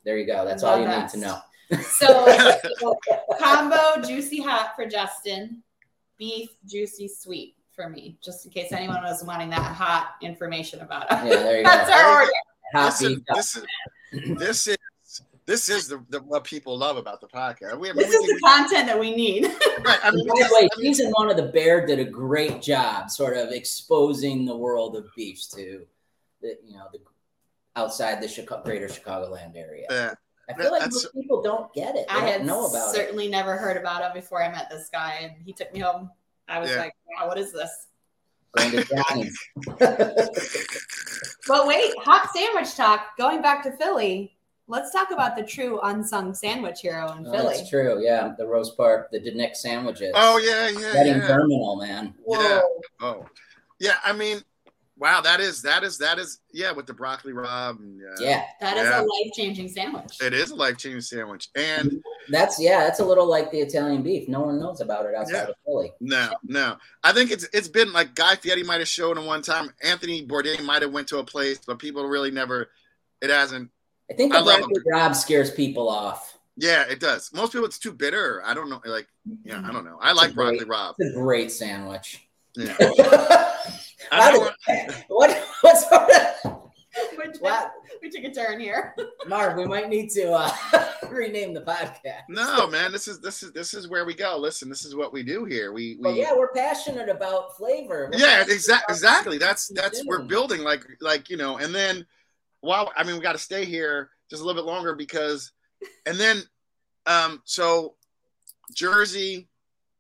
There 0.04 0.18
you 0.18 0.26
go. 0.26 0.44
That's 0.44 0.62
all 0.62 0.76
The 0.76 0.82
you 0.82 1.00
need 1.00 1.08
to 1.10 1.18
know. 1.18 1.38
So 1.80 2.26
combo 3.38 4.02
juicy 4.06 4.40
hot 4.42 4.72
for 4.76 4.86
Justin, 4.86 5.62
beef 6.18 6.50
juicy 6.66 7.08
sweet 7.08 7.56
for 7.74 7.88
me. 7.88 8.18
Just 8.22 8.44
in 8.44 8.52
case 8.52 8.72
anyone 8.72 9.02
was 9.02 9.24
wanting 9.24 9.50
that 9.50 9.62
hot 9.74 10.14
information 10.20 10.80
about 10.80 11.04
it. 11.04 11.08
Yeah, 11.10 11.42
there 11.42 11.58
you 11.58 11.64
That's 11.64 11.88
go. 11.88 11.96
our 11.96 12.20
order. 12.20 12.32
Hot 12.74 12.98
beef. 13.00 13.18
Listen, 13.18 13.24
this 13.34 13.56
is 13.56 13.64
this 14.38 14.66
is 14.68 14.76
this 15.46 15.68
is 15.68 15.88
the, 15.88 16.04
the 16.10 16.20
what 16.22 16.44
people 16.44 16.76
love 16.78 16.96
about 16.96 17.20
the 17.20 17.26
podcast. 17.26 17.78
We, 17.78 17.90
I 17.90 17.92
mean, 17.92 18.02
This 18.02 18.10
we- 18.10 18.16
is 18.26 18.40
the 18.40 18.40
content 18.46 18.86
that 18.86 18.98
we 18.98 19.14
need. 19.14 19.44
right, 19.84 19.98
I 20.04 20.10
mean, 20.12 20.26
by 20.28 20.34
the 20.36 20.54
way, 20.54 20.68
I 20.72 20.80
mean, 20.80 20.94
season 20.94 21.10
one 21.16 21.30
of 21.30 21.36
The 21.36 21.42
Bear 21.44 21.84
did 21.84 21.98
a 21.98 22.04
great 22.04 22.62
job, 22.62 23.10
sort 23.10 23.36
of 23.36 23.50
exposing 23.50 24.44
the 24.44 24.56
world 24.56 24.94
of 24.96 25.06
beefs 25.16 25.48
to, 25.48 25.84
the, 26.42 26.56
you 26.64 26.74
know, 26.76 26.84
the 26.92 27.00
outside 27.76 28.22
the 28.22 28.28
Chicago, 28.28 28.62
greater 28.64 28.87
Chicagoland 28.88 29.56
area. 29.56 29.87
yeah. 29.90 30.14
I 30.50 30.54
feel 30.54 30.72
like 30.72 30.82
most 30.82 31.14
people 31.14 31.40
don't 31.40 31.72
get 31.72 31.94
it. 31.94 32.06
They 32.08 32.14
I 32.14 32.20
don't 32.20 32.28
had 32.28 32.44
know 32.44 32.66
about 32.66 32.88
it. 32.90 32.94
certainly 32.96 33.28
never 33.28 33.56
heard 33.56 33.76
about 33.76 34.02
it 34.04 34.12
before 34.12 34.42
I 34.42 34.50
met 34.50 34.68
this 34.68 34.88
guy, 34.92 35.18
and 35.22 35.32
he 35.46 35.52
took 35.52 35.72
me 35.72 35.80
home. 35.80 36.11
I 36.48 36.58
was 36.58 36.68
Yeah. 36.70 36.78
like, 36.78 36.94
"Wow, 37.18 37.28
what 37.28 37.38
is 37.38 37.52
this?" 37.52 37.87
Going 38.56 38.72
to 38.72 38.85
Johnny's. 38.85 39.38
But 41.48 41.66
wait, 41.66 41.92
hot 41.98 42.28
sandwich 42.35 42.74
talk. 42.74 43.16
Going 43.16 43.40
back 43.42 43.62
to 43.64 43.72
Philly, 43.72 44.37
let's 44.66 44.90
talk 44.92 45.11
about 45.11 45.37
the 45.37 45.42
true 45.42 45.80
unsung 45.82 46.35
sandwich 46.35 46.80
hero 46.80 47.12
in 47.12 47.26
Oh, 47.26 47.32
Philly. 47.32 47.56
that's 47.56 47.70
true. 47.70 48.02
Yeah, 48.04 48.35
the 48.37 48.46
Rose 48.46 48.70
Park, 48.74 49.11
the 49.11 49.20
Denick 49.20 49.56
sandwiches. 49.56 50.12
Oh 50.14 50.38
yeah, 50.38 50.68
yeah, 50.68 50.92
Reading 51.00 51.20
yeah. 51.22 51.28
Terminal, 51.28 51.76
man. 51.76 52.14
Whoa. 52.24 52.40
Yeah. 52.42 52.61
Oh, 53.00 53.26
yeah. 53.78 53.96
I 54.04 54.12
mean, 54.12 54.42
wow. 55.02 55.20
That 55.20 55.40
is 55.40 55.60
that 55.62 55.82
is 55.82 55.98
that 55.98 56.18
is 56.18 56.38
yeah 56.52 56.70
with 56.72 56.86
the 56.86 56.94
broccoli 56.94 57.32
rabe. 57.32 57.78
And, 57.78 58.00
yeah, 58.20 58.28
Yeah, 58.28 58.44
That 58.60 58.76
is 58.76 58.84
Yeah. 58.84 59.00
a 59.00 59.02
life 59.02 59.32
changing 59.34 59.68
sandwich. 59.68 60.22
It 60.22 60.32
is 60.32 60.52
a 60.52 60.54
life 60.54 60.78
changing 60.78 61.00
sandwich, 61.00 61.48
and 61.56 62.02
that's 62.28 62.60
yeah, 62.60 62.84
that's 62.84 63.00
a 63.00 63.04
little 63.04 63.26
like 63.26 63.50
the 63.50 63.58
Italian 63.60 64.02
beef. 64.02 64.28
No 64.28 64.40
one 64.40 64.60
knows 64.60 64.80
about 64.80 65.06
it 65.06 65.14
outside 65.14 65.32
Yeah. 65.32 65.48
of 65.48 65.54
Philly. 65.66 65.92
no, 66.00 66.30
no. 66.44 66.76
I 67.02 67.12
think 67.12 67.30
it's 67.30 67.46
it's 67.52 67.68
been 67.68 67.92
like 67.92 68.14
Guy 68.14 68.36
Fieri 68.36 68.62
might 68.62 68.78
have 68.78 68.88
shown 68.88 69.18
at 69.18 69.24
one 69.24 69.42
time. 69.42 69.74
Anthony 69.82 70.24
Bourdain 70.26 70.64
might 70.64 70.82
have 70.82 70.92
went 70.92 71.08
to 71.08 71.18
a 71.18 71.24
place, 71.24 71.58
but 71.66 71.78
people 71.78 72.06
really 72.06 72.30
never. 72.30 72.70
It 73.20 73.30
hasn't. 73.30 73.70
I 74.10 74.14
think 74.14 74.34
I 74.34 74.38
the 74.38 74.46
love 74.46 74.60
broccoli 74.60 74.82
rabe 74.92 75.16
scares 75.16 75.50
people 75.50 75.88
off. 75.88 76.38
Yeah, 76.56 76.82
it 76.82 77.00
does. 77.00 77.30
Most 77.32 77.52
people, 77.52 77.66
it's 77.66 77.78
too 77.78 77.92
bitter. 77.92 78.42
I 78.44 78.52
don't 78.52 78.68
know. 78.68 78.80
Like, 78.84 79.08
yeah, 79.44 79.56
I 79.56 79.58
mm-hmm. 79.58 79.72
don't 79.72 79.84
know. 79.84 79.98
I 80.00 80.12
like 80.12 80.30
a 80.30 80.34
great- 80.34 80.66
broccoli 80.66 80.66
rabe. 80.66 80.94
It's 80.98 81.16
a 81.16 81.18
great 81.18 81.50
sandwich. 81.50 82.20
Yeah. 82.56 82.76
How 84.10 84.20
I 84.22 84.32
did- 84.32 84.40
know, 84.40 84.94
what 85.08 85.30
what 85.62 85.76
sort 85.78 86.10
of 86.10 86.62
we, 87.16 87.24
took, 87.32 87.42
what 87.42 87.72
we 88.02 88.10
took 88.10 88.24
a 88.24 88.30
turn 88.30 88.60
here. 88.60 88.94
Marv, 89.26 89.56
we 89.56 89.64
might 89.64 89.88
need 89.88 90.10
to 90.10 90.32
uh, 90.32 90.50
rename 91.10 91.54
the 91.54 91.62
podcast. 91.62 92.22
no, 92.28 92.66
man. 92.66 92.92
This 92.92 93.08
is 93.08 93.20
this 93.20 93.42
is 93.42 93.52
this 93.52 93.72
is 93.74 93.88
where 93.88 94.04
we 94.04 94.14
go. 94.14 94.36
Listen, 94.36 94.68
this 94.68 94.84
is 94.84 94.94
what 94.94 95.12
we 95.12 95.22
do 95.22 95.44
here. 95.44 95.72
We 95.72 95.96
we. 95.96 96.02
Well, 96.02 96.14
yeah, 96.14 96.34
we're 96.36 96.52
passionate 96.52 97.08
about 97.08 97.56
flavor. 97.56 98.10
We're 98.12 98.18
yeah 98.18 98.38
passionate 98.38 98.52
exactly 98.54 98.92
exactly 98.94 99.38
that's 99.38 99.68
that's 99.68 100.04
we're 100.06 100.22
building 100.22 100.62
like 100.62 100.86
like 101.00 101.30
you 101.30 101.36
know 101.38 101.56
and 101.58 101.74
then 101.74 102.04
wow 102.62 102.90
i 102.96 103.02
mean 103.02 103.14
we 103.16 103.20
got 103.20 103.32
to 103.32 103.38
stay 103.38 103.64
here 103.64 104.10
just 104.30 104.40
a 104.40 104.44
little 104.44 104.60
bit 104.62 104.66
longer 104.66 104.94
because 104.94 105.50
and 106.06 106.16
then 106.16 106.40
um 107.06 107.42
so 107.44 107.94
jersey 108.72 109.48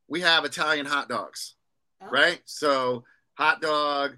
we 0.08 0.20
have 0.20 0.44
italian 0.44 0.86
hot 0.86 1.08
dogs 1.08 1.54
Oh. 2.00 2.06
right 2.10 2.40
so 2.44 3.02
hot 3.34 3.60
dog 3.60 4.16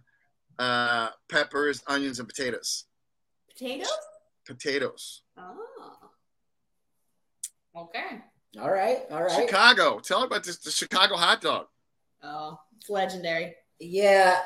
uh 0.59 1.09
peppers 1.29 1.83
onions 1.87 2.19
and 2.19 2.29
potatoes 2.29 2.85
Potatoes? 3.51 3.89
potatoes 4.47 5.23
Oh. 5.37 5.57
Okay. 7.77 8.21
All 8.61 8.71
right, 8.71 8.99
all 9.11 9.23
right. 9.25 9.33
chicago 9.33 9.99
tell 9.99 10.23
about 10.23 10.45
this 10.45 10.59
the 10.59 10.71
chicago 10.71 11.17
hot 11.17 11.41
dog 11.41 11.67
Oh, 12.23 12.59
it's 12.79 12.89
legendary. 12.89 13.55
Yeah. 13.81 14.39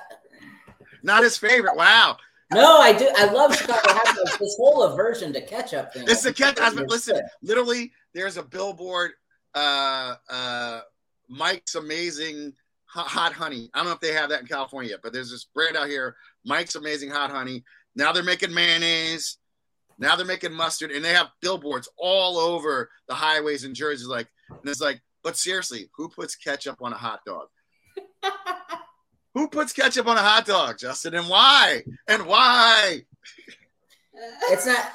not 1.02 1.22
his 1.22 1.36
favorite 1.36 1.76
wow 1.76 2.16
No, 2.52 2.78
I 2.78 2.92
do. 2.92 3.08
I 3.16 3.26
love 3.26 3.54
Chicago 3.54 3.80
hot 3.84 4.16
dogs. 4.16 4.38
This 4.38 4.56
whole 4.56 4.82
aversion 4.84 5.32
to 5.34 5.40
ketchup 5.42 5.92
thing. 5.92 6.04
It's 6.08 6.22
the 6.22 6.32
ketchup. 6.32 6.64
I 6.64 6.68
It's 6.68 6.76
mean, 6.76 6.86
listen, 6.88 7.14
good. 7.16 7.24
literally, 7.42 7.92
there's 8.14 8.38
a 8.38 8.42
billboard. 8.42 9.10
Uh, 9.54 10.14
uh, 10.30 10.80
Mike's 11.28 11.74
Amazing 11.74 12.54
Hot, 12.88 13.06
Hot 13.06 13.32
Honey. 13.32 13.70
I 13.72 13.78
don't 13.78 13.86
know 13.86 13.92
if 13.92 14.00
they 14.00 14.12
have 14.12 14.30
that 14.30 14.40
in 14.40 14.46
California 14.46 14.90
yet, 14.90 15.00
but 15.02 15.12
there's 15.12 15.30
this 15.30 15.48
brand 15.54 15.76
out 15.76 15.88
here, 15.88 16.16
Mike's 16.44 16.74
Amazing 16.74 17.10
Hot 17.10 17.30
Honey. 17.30 17.64
Now 17.94 18.12
they're 18.12 18.22
making 18.22 18.54
mayonnaise. 18.54 19.38
Now 19.98 20.14
they're 20.14 20.26
making 20.26 20.52
mustard, 20.52 20.92
and 20.92 21.04
they 21.04 21.12
have 21.12 21.28
billboards 21.42 21.88
all 21.96 22.38
over 22.38 22.88
the 23.08 23.14
highways 23.14 23.64
in 23.64 23.74
Jersey. 23.74 24.06
Like, 24.06 24.28
and 24.48 24.60
it's 24.64 24.80
like, 24.80 25.00
but 25.24 25.36
seriously, 25.36 25.90
who 25.96 26.08
puts 26.08 26.36
ketchup 26.36 26.76
on 26.80 26.92
a 26.92 26.96
hot 26.96 27.20
dog? 27.26 27.48
Who 29.34 29.48
puts 29.48 29.72
ketchup 29.72 30.08
on 30.08 30.16
a 30.16 30.20
hot 30.20 30.46
dog, 30.46 30.78
Justin? 30.78 31.14
And 31.14 31.28
why? 31.28 31.82
And 32.08 32.26
why? 32.26 33.02
It's 34.50 34.66
not. 34.66 34.90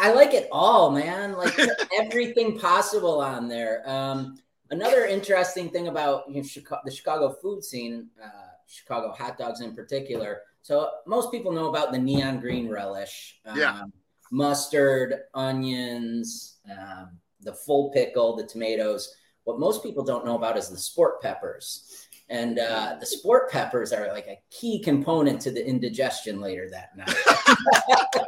I 0.00 0.12
like 0.14 0.32
it 0.32 0.48
all, 0.50 0.90
man. 0.90 1.32
Like 1.34 1.58
everything 2.00 2.58
possible 2.58 3.20
on 3.20 3.48
there. 3.48 3.82
Um, 3.84 4.38
another 4.72 5.04
interesting 5.04 5.68
thing 5.68 5.86
about 5.88 6.24
you 6.28 6.36
know, 6.36 6.42
Chicago, 6.42 6.80
the 6.84 6.90
Chicago 6.90 7.36
food 7.40 7.62
scene, 7.62 8.08
uh, 8.22 8.28
Chicago 8.66 9.12
hot 9.12 9.38
dogs 9.38 9.60
in 9.60 9.74
particular. 9.74 10.40
So 10.62 10.88
most 11.06 11.30
people 11.30 11.52
know 11.52 11.68
about 11.68 11.92
the 11.92 11.98
neon 11.98 12.40
green 12.40 12.68
relish, 12.68 13.40
um, 13.46 13.58
Yeah. 13.58 13.84
mustard, 14.30 15.14
onions, 15.34 16.56
um, 16.70 17.18
the 17.40 17.52
full 17.52 17.90
pickle, 17.90 18.34
the 18.34 18.46
tomatoes. 18.46 19.14
What 19.44 19.58
most 19.58 19.82
people 19.82 20.04
don't 20.04 20.24
know 20.24 20.36
about 20.36 20.56
is 20.56 20.68
the 20.68 20.78
sport 20.78 21.20
peppers. 21.20 22.06
And 22.28 22.58
uh, 22.58 22.96
the 22.98 23.04
sport 23.04 23.50
peppers 23.50 23.92
are 23.92 24.08
like 24.08 24.26
a 24.26 24.40
key 24.50 24.78
component 24.78 25.40
to 25.42 25.50
the 25.50 25.66
indigestion 25.66 26.40
later 26.40 26.70
that 26.70 26.96
night. 26.96 27.14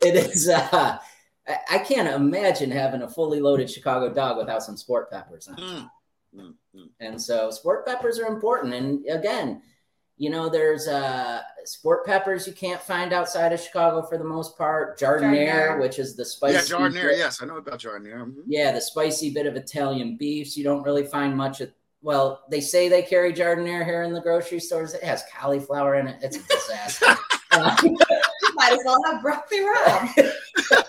it 0.00 0.16
is. 0.16 0.48
Uh, 0.48 0.98
I, 1.48 1.56
I 1.72 1.78
can't 1.78 2.08
imagine 2.08 2.70
having 2.70 3.02
a 3.02 3.08
fully 3.08 3.40
loaded 3.40 3.70
Chicago 3.70 4.12
dog 4.12 4.36
without 4.38 4.62
some 4.62 4.76
sport 4.76 5.10
peppers 5.10 5.48
on. 5.48 5.56
Mm, 5.56 5.90
mm, 6.36 6.54
mm. 6.76 6.88
And 7.00 7.20
so 7.20 7.50
sport 7.50 7.86
peppers 7.86 8.18
are 8.18 8.26
important. 8.26 8.74
And 8.74 9.04
again, 9.08 9.62
you 10.16 10.30
know, 10.30 10.48
there's 10.48 10.86
uh, 10.86 11.42
sport 11.64 12.06
peppers 12.06 12.46
you 12.46 12.52
can't 12.52 12.80
find 12.80 13.12
outside 13.12 13.52
of 13.52 13.60
Chicago 13.60 14.00
for 14.02 14.16
the 14.16 14.22
most 14.24 14.56
part. 14.56 14.96
Jardiniere, 14.98 15.48
Jardiniere. 15.76 15.80
which 15.80 15.98
is 15.98 16.14
the 16.14 16.24
spicy. 16.24 16.54
Yeah, 16.54 16.60
Jardiniere. 16.78 17.08
bit- 17.08 17.18
Yes, 17.18 17.42
I 17.42 17.46
know 17.46 17.56
about 17.56 17.80
Jardiniere. 17.80 18.24
Mhm. 18.24 18.42
Yeah, 18.46 18.70
the 18.72 18.80
spicy 18.80 19.30
bit 19.30 19.46
of 19.46 19.56
Italian 19.56 20.16
beefs. 20.16 20.56
You 20.56 20.62
don't 20.64 20.82
really 20.84 21.04
find 21.04 21.36
much 21.36 21.60
of. 21.60 21.70
Well, 22.00 22.44
they 22.50 22.60
say 22.60 22.88
they 22.88 23.02
carry 23.02 23.32
Jardiniere 23.32 23.84
here 23.84 24.02
in 24.02 24.12
the 24.12 24.20
grocery 24.20 24.60
stores. 24.60 24.94
It 24.94 25.02
has 25.02 25.24
cauliflower 25.36 25.96
in 25.96 26.06
it. 26.06 26.18
It's 26.22 26.36
a 26.36 26.42
disaster. 26.46 27.06
Might 28.70 28.78
as 28.78 28.84
well 28.84 29.02
have 29.04 29.22
broccoli 29.22 29.58
rabe. 29.60 30.32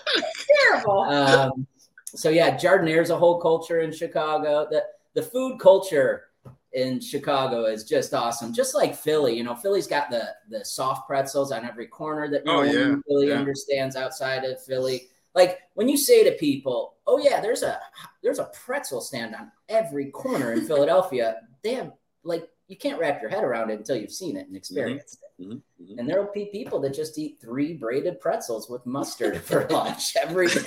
Terrible. 0.62 1.00
um, 1.02 1.66
so 2.06 2.30
yeah, 2.30 2.56
Jardiniere 2.56 3.02
is 3.02 3.10
a 3.10 3.16
whole 3.16 3.40
culture 3.40 3.80
in 3.80 3.92
Chicago. 3.92 4.66
The 4.70 4.84
the 5.14 5.22
food 5.22 5.58
culture 5.60 6.24
in 6.72 7.00
Chicago 7.00 7.64
is 7.64 7.84
just 7.84 8.12
awesome. 8.14 8.52
Just 8.52 8.74
like 8.74 8.94
Philly, 8.94 9.36
you 9.36 9.44
know, 9.44 9.54
Philly's 9.54 9.86
got 9.86 10.10
the 10.10 10.28
the 10.48 10.64
soft 10.64 11.06
pretzels 11.06 11.52
on 11.52 11.64
every 11.64 11.86
corner 11.86 12.28
that 12.28 12.44
no 12.44 12.56
Oh, 12.56 12.58
one 12.58 12.68
yeah, 12.74 12.94
really 13.08 13.28
yeah. 13.28 13.34
understands 13.38 13.96
outside 13.96 14.44
of 14.44 14.62
Philly. 14.62 15.08
Like 15.34 15.58
when 15.74 15.88
you 15.88 15.96
say 15.98 16.24
to 16.24 16.32
people, 16.36 16.94
"Oh 17.06 17.18
yeah, 17.18 17.40
there's 17.40 17.62
a 17.62 17.78
there's 18.22 18.38
a 18.38 18.50
pretzel 18.54 19.00
stand 19.00 19.34
on 19.34 19.52
every 19.68 20.06
corner 20.10 20.52
in 20.52 20.62
Philadelphia," 20.66 21.36
they 21.62 21.74
have 21.74 21.92
like 22.24 22.48
you 22.68 22.76
can't 22.76 22.98
wrap 22.98 23.20
your 23.20 23.30
head 23.30 23.44
around 23.44 23.70
it 23.70 23.78
until 23.78 23.96
you've 23.96 24.12
seen 24.12 24.36
it 24.36 24.46
and 24.48 24.56
experienced 24.56 25.22
it. 25.22 25.42
Mhm, 25.42 25.62
mhm. 25.80 25.98
And 25.98 26.08
there 26.08 26.20
will 26.20 26.32
be 26.32 26.46
people 26.46 26.80
that 26.80 26.94
just 26.94 27.18
eat 27.18 27.38
three 27.40 27.74
braided 27.74 28.20
pretzels 28.20 28.68
with 28.68 28.84
mustard 28.86 29.40
for 29.42 29.66
lunch 29.68 30.16
every 30.16 30.48
day. 30.48 30.62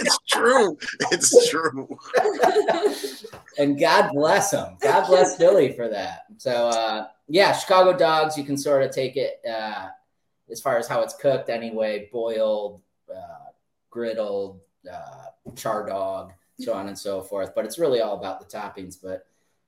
it's 0.00 0.18
true. 0.28 0.76
It's 1.12 1.48
true. 1.48 1.98
and 3.58 3.78
God 3.78 4.10
bless 4.12 4.50
them. 4.50 4.76
God 4.80 5.06
bless 5.06 5.36
Philly 5.36 5.72
for 5.72 5.88
that. 5.88 6.24
So 6.38 6.68
uh, 6.68 7.06
yeah, 7.28 7.52
Chicago 7.52 7.96
dogs. 7.96 8.36
You 8.36 8.44
can 8.44 8.56
sort 8.56 8.82
of 8.82 8.90
take 8.90 9.16
it 9.16 9.40
uh, 9.48 9.88
as 10.50 10.60
far 10.60 10.76
as 10.76 10.86
how 10.88 11.00
it's 11.02 11.14
cooked 11.14 11.48
anyway, 11.48 12.08
boiled, 12.12 12.82
uh, 13.10 13.50
griddled, 13.90 14.58
uh, 14.92 15.26
char 15.54 15.86
dog, 15.86 16.32
so 16.60 16.74
on 16.74 16.88
and 16.88 16.98
so 16.98 17.22
forth. 17.22 17.54
But 17.54 17.64
it's 17.64 17.78
really 17.78 18.00
all 18.00 18.18
about 18.18 18.40
the 18.40 18.58
toppings. 18.58 18.96
But 19.02 19.26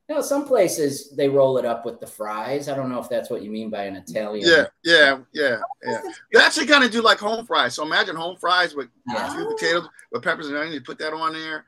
you 0.08 0.14
know, 0.14 0.20
some 0.20 0.46
places 0.46 1.10
they 1.16 1.28
roll 1.28 1.58
it 1.58 1.64
up 1.64 1.84
with 1.84 1.98
the 1.98 2.06
fries. 2.06 2.68
I 2.68 2.76
don't 2.76 2.88
know 2.88 3.00
if 3.00 3.08
that's 3.08 3.28
what 3.28 3.42
you 3.42 3.50
mean 3.50 3.70
by 3.70 3.84
an 3.84 3.96
Italian. 3.96 4.46
Yeah, 4.48 4.66
yeah, 4.84 5.18
yeah, 5.32 5.58
yeah. 5.84 6.00
They 6.32 6.40
actually 6.40 6.66
kind 6.66 6.84
of 6.84 6.92
do 6.92 7.02
like 7.02 7.18
home 7.18 7.44
fries. 7.44 7.74
So 7.74 7.82
imagine 7.84 8.14
home 8.14 8.36
fries 8.36 8.74
with 8.74 8.88
Yeah. 9.08 9.28
two 9.34 9.46
potatoes 9.46 9.88
with 10.12 10.22
peppers 10.22 10.46
and 10.46 10.56
onions. 10.56 10.74
You 10.74 10.80
put 10.80 10.98
that 10.98 11.12
on 11.12 11.32
there, 11.32 11.66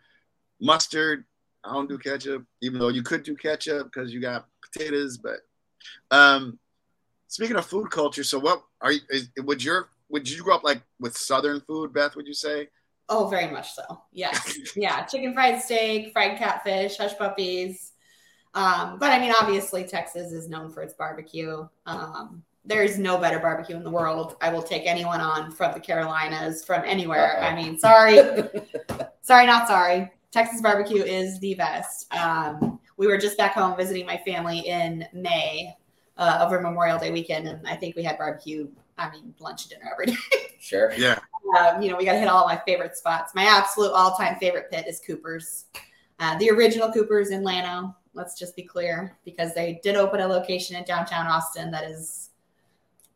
mustard. 0.61 1.25
I 1.65 1.73
don't 1.73 1.89
do 1.89 1.99
ketchup, 1.99 2.45
even 2.63 2.79
though 2.79 2.89
you 2.89 3.03
could 3.03 3.25
do 3.25 3.35
ketchup 3.35 3.91
because 3.93 4.13
you 4.13 4.21
got 4.21 4.47
potatoes. 4.63 5.19
But 5.19 5.41
um, 6.13 6.61
speaking 7.27 7.57
of 7.57 7.67
food 7.67 7.91
culture, 7.91 8.23
so 8.23 8.39
what 8.39 8.63
are 8.81 8.93
you? 8.93 9.01
Is, 9.11 9.31
would 9.39 9.65
your 9.65 9.89
would 10.09 10.31
you 10.31 10.45
grow 10.45 10.55
up 10.55 10.63
like 10.63 10.83
with 11.01 11.17
Southern 11.17 11.61
food, 11.63 11.93
Beth? 11.93 12.15
Would 12.15 12.29
you 12.29 12.35
say? 12.35 12.69
Oh, 13.09 13.27
very 13.27 13.51
much 13.51 13.73
so. 13.73 13.83
Yes. 14.13 14.59
Yeah. 14.77 15.05
Chicken 15.07 15.35
fried 15.35 15.61
steak, 15.61 16.13
fried 16.13 16.39
catfish, 16.39 16.99
hush 16.99 17.17
puppies. 17.19 17.93
Um, 18.59 18.99
but 18.99 19.13
I 19.13 19.21
mean, 19.21 19.33
obviously, 19.41 19.85
Texas 19.85 20.33
is 20.33 20.49
known 20.49 20.69
for 20.69 20.83
its 20.83 20.93
barbecue. 20.93 21.69
Um, 21.87 22.43
there's 22.65 22.99
no 22.99 23.17
better 23.17 23.39
barbecue 23.39 23.77
in 23.77 23.85
the 23.85 23.91
world. 23.91 24.37
I 24.41 24.53
will 24.53 24.63
take 24.63 24.83
anyone 24.85 25.21
on 25.21 25.53
from 25.53 25.75
the 25.75 25.81
Carolinas, 25.81 26.65
from 26.65 26.83
anywhere. 26.85 27.41
I 27.41 27.55
mean, 27.55 27.79
sorry, 27.79 28.19
sorry, 29.23 29.47
not 29.47 29.69
sorry. 29.69 30.11
Texas 30.33 30.61
barbecue 30.61 31.05
is 31.05 31.39
the 31.39 31.55
best. 31.55 32.13
Um, 32.13 32.81
we 32.97 33.07
were 33.07 33.17
just 33.17 33.39
back 33.39 33.53
home 33.53 33.77
visiting 33.77 34.05
my 34.05 34.17
family 34.27 34.59
in 34.59 35.07
May 35.13 35.77
uh, 36.17 36.45
over 36.45 36.61
Memorial 36.61 36.99
Day 36.99 37.13
weekend, 37.13 37.47
and 37.47 37.65
I 37.65 37.77
think 37.77 37.95
we 37.95 38.03
had 38.03 38.19
barbecue. 38.19 38.69
I 38.99 39.09
mean, 39.13 39.33
lunch 39.39 39.67
and 39.67 39.71
dinner 39.71 39.93
every 39.93 40.07
day. 40.07 40.57
Sure. 40.59 40.93
Yeah, 40.97 41.21
um, 41.61 41.81
you 41.81 41.91
know, 41.91 41.97
we 41.97 42.05
got 42.05 42.15
to 42.15 42.19
hit 42.19 42.27
all 42.27 42.45
my 42.45 42.61
favorite 42.67 42.97
spots. 42.97 43.37
My 43.37 43.45
absolute 43.45 43.93
all-time 43.93 44.37
favorite 44.41 44.69
pit 44.69 44.87
is 44.89 45.01
Cooper's, 45.07 45.67
uh, 46.19 46.37
the 46.39 46.51
original 46.51 46.91
Cooper's 46.91 47.31
in 47.31 47.45
Llano. 47.45 47.95
Let's 48.19 48.39
just 48.39 48.55
be 48.57 48.63
clear, 48.63 49.17
because 49.25 49.55
they 49.55 49.81
did 49.83 49.97
open 49.97 50.21
a 50.21 50.27
location 50.27 50.77
in 50.77 50.85
downtown 50.85 51.27
Austin 51.27 51.71
that 51.71 51.85
is 51.85 52.31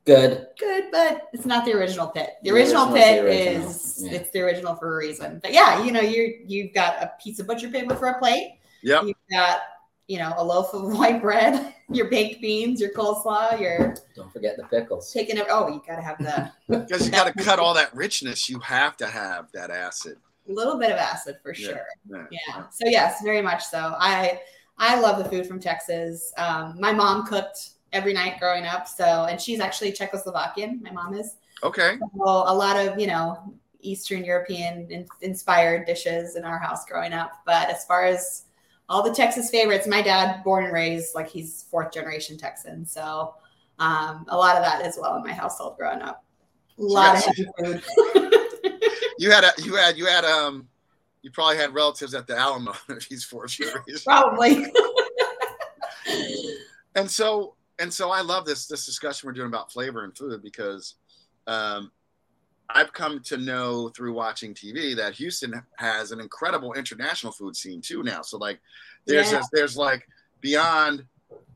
Good. 0.05 0.49
good, 0.59 0.85
but 0.91 1.29
it's 1.33 1.47
not 1.47 1.65
the 1.65 1.73
original 1.75 2.09
pit. 2.09 2.31
The 2.43 2.51
The 2.51 2.57
original 2.57 2.93
original's 2.93 2.95
the 2.95 3.01
pit 3.01 3.25
original, 3.25 3.71
is 3.71 4.03
yeah. 4.05 4.13
it's 4.19 4.31
the 4.31 4.41
original 4.41 4.75
for 4.75 4.95
a 4.95 4.99
reason. 4.99 5.39
But 5.43 5.53
yeah, 5.53 5.85
you 5.85 5.93
know, 5.93 6.01
you 6.01 6.41
you've 6.47 6.73
got 6.75 7.01
a 7.03 7.13
piece 7.23 7.39
of 7.39 7.47
butcher 7.47 7.69
paper 7.69 7.95
for 7.95 8.09
a 8.09 8.19
plate. 8.19 8.59
Yeah. 8.83 9.03
You've 9.03 9.17
got 9.31 9.61
you 10.09 10.19
know 10.19 10.35
a 10.37 10.45
loaf 10.45 10.75
of 10.75 10.93
white 10.99 11.23
bread, 11.23 11.73
your 11.89 12.11
baked 12.11 12.43
beans, 12.43 12.81
your 12.81 12.91
coleslaw, 12.95 13.61
your 13.61 13.95
Don't 14.17 14.33
forget 14.33 14.57
the 14.57 14.65
pickles. 14.65 15.13
taking 15.13 15.37
it. 15.37 15.47
Oh, 15.49 15.69
you 15.69 15.81
gotta 15.87 16.03
have 16.03 16.19
the 16.19 16.51
Because 16.81 17.07
you 17.07 17.13
got 17.13 17.33
to 17.33 17.45
cut 17.45 17.61
all 17.61 17.75
that 17.75 17.95
richness. 17.95 18.49
You 18.49 18.59
have 18.59 18.97
to 18.97 19.07
have 19.07 19.53
that 19.53 19.71
acid. 19.71 20.17
A 20.49 20.53
little 20.53 20.79
bit 20.81 20.91
of 20.91 20.97
acid 20.99 21.37
for 21.45 21.55
Yeah. 21.55 21.67
sure. 21.69 21.87
Yeah. 22.11 22.27
Yeah. 22.33 22.65
So 22.71 22.89
yes, 22.89 23.23
very 23.23 23.41
much 23.43 23.65
so. 23.65 23.95
I 24.01 24.41
I 24.83 24.99
love 24.99 25.23
the 25.23 25.31
food 25.31 25.47
from 25.47 25.61
Texas. 25.61 26.33
Um, 26.37 26.75
my 26.81 26.93
mom 26.93 27.25
cooked 27.25 27.71
every 27.93 28.13
night 28.13 28.41
growing 28.41 28.67
up. 28.67 28.89
So 28.89 29.27
and 29.31 29.41
she's 29.41 29.61
actually 29.61 29.93
Czechoslovakian. 29.93 30.83
My 30.83 30.91
mom 30.91 31.15
is. 31.15 31.37
Okay. 31.63 31.99
So 32.01 32.25
a 32.25 32.53
lot 32.53 32.77
of 32.77 32.99
you 32.99 33.07
know 33.07 33.55
Eastern 33.81 34.25
European 34.25 34.91
in- 34.91 35.07
inspired 35.21 35.87
dishes 35.87 36.35
in 36.35 36.45
our 36.45 36.59
house 36.59 36.85
growing 36.85 37.13
up. 37.13 37.31
But 37.47 37.71
as 37.71 37.85
far 37.85 38.05
as 38.05 38.47
all 38.89 39.05
the 39.05 39.15
Texas 39.15 39.51
favorites, 39.51 39.87
my 39.87 40.03
dad 40.03 40.43
born 40.43 40.65
and 40.65 40.73
raised 40.73 41.15
like 41.15 41.31
he's 41.31 41.67
fourth 41.71 41.93
generation 41.93 42.37
Texan. 42.37 42.85
So 42.85 43.35
um, 43.79 44.27
a 44.29 44.37
lot 44.37 44.57
of 44.57 44.63
that 44.63 44.83
as 44.83 44.99
well 45.01 45.15
in 45.15 45.23
my 45.23 45.33
household 45.33 45.77
growing 45.79 46.03
up. 46.03 46.25
A 46.79 46.83
lot 46.83 47.17
of 47.17 47.25
heavy 47.25 47.47
food. 47.59 47.83
You 49.19 49.31
had 49.31 49.45
a 49.45 49.53
you 49.63 49.77
had 49.77 49.97
you 49.97 50.07
had 50.07 50.25
um 50.25 50.67
you 51.23 51.31
probably 51.31 51.57
had 51.57 51.73
relatives 51.73 52.15
at 52.15 52.27
the 52.27 52.37
Alamo 52.37 52.75
if 52.89 53.05
he's 53.05 53.25
sure. 53.47 53.85
Probably. 54.05 54.67
and 56.95 57.11
so 57.11 57.55
and 57.79 57.93
so 57.93 58.11
I 58.11 58.21
love 58.21 58.45
this 58.45 58.67
this 58.67 58.85
discussion 58.85 59.27
we're 59.27 59.33
doing 59.33 59.49
about 59.49 59.73
flavor 59.73 60.05
and 60.05 60.17
food 60.17 60.43
because 60.43 60.95
um, 61.47 61.91
I've 62.69 62.93
come 62.93 63.21
to 63.25 63.37
know 63.37 63.89
through 63.91 64.13
watching 64.15 64.55
TV 64.55 64.95
that 64.97 65.15
Houston 65.15 65.55
has 65.77 66.13
an 66.13 66.21
incredible 66.21 66.75
international 66.75 67.33
food 67.33 67.57
scene 67.57 67.81
too 67.81 68.03
now. 68.03 68.23
So 68.23 68.39
like 68.39 68.61
there's 69.07 69.33
Yeah. 69.33 69.41
a, 69.41 69.43
there's 69.53 69.77
like 69.77 70.07
beyond 70.41 71.05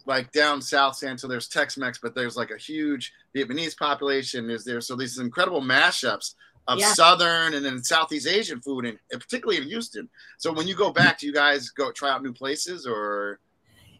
like 0.06 0.30
down 0.30 0.62
south 0.62 0.96
San 0.96 1.18
so 1.18 1.26
there's 1.26 1.48
Tex-Mex, 1.48 1.98
but 1.98 2.14
there's 2.14 2.36
like 2.36 2.50
a 2.52 2.56
huge 2.56 3.12
Vietnamese 3.34 3.76
population. 3.76 4.48
Is 4.50 4.64
there 4.64 4.80
so 4.80 4.94
these 4.94 5.18
incredible 5.18 5.60
mashups 5.60 6.34
of 6.68 6.78
Yeah. 6.78 6.92
southern 6.92 7.54
and 7.54 7.64
then 7.64 7.82
Southeast 7.82 8.26
Asian 8.26 8.60
food 8.60 8.86
and, 8.86 8.98
and 9.12 9.20
particularly 9.20 9.60
in 9.62 9.68
Houston. 9.68 10.08
So 10.38 10.52
when 10.52 10.66
you 10.66 10.74
go 10.74 10.90
back, 10.90 11.18
do 11.20 11.26
you 11.26 11.32
guys 11.32 11.70
go 11.70 11.92
try 11.92 12.10
out 12.10 12.22
new 12.22 12.32
places 12.32 12.86
or 12.86 13.40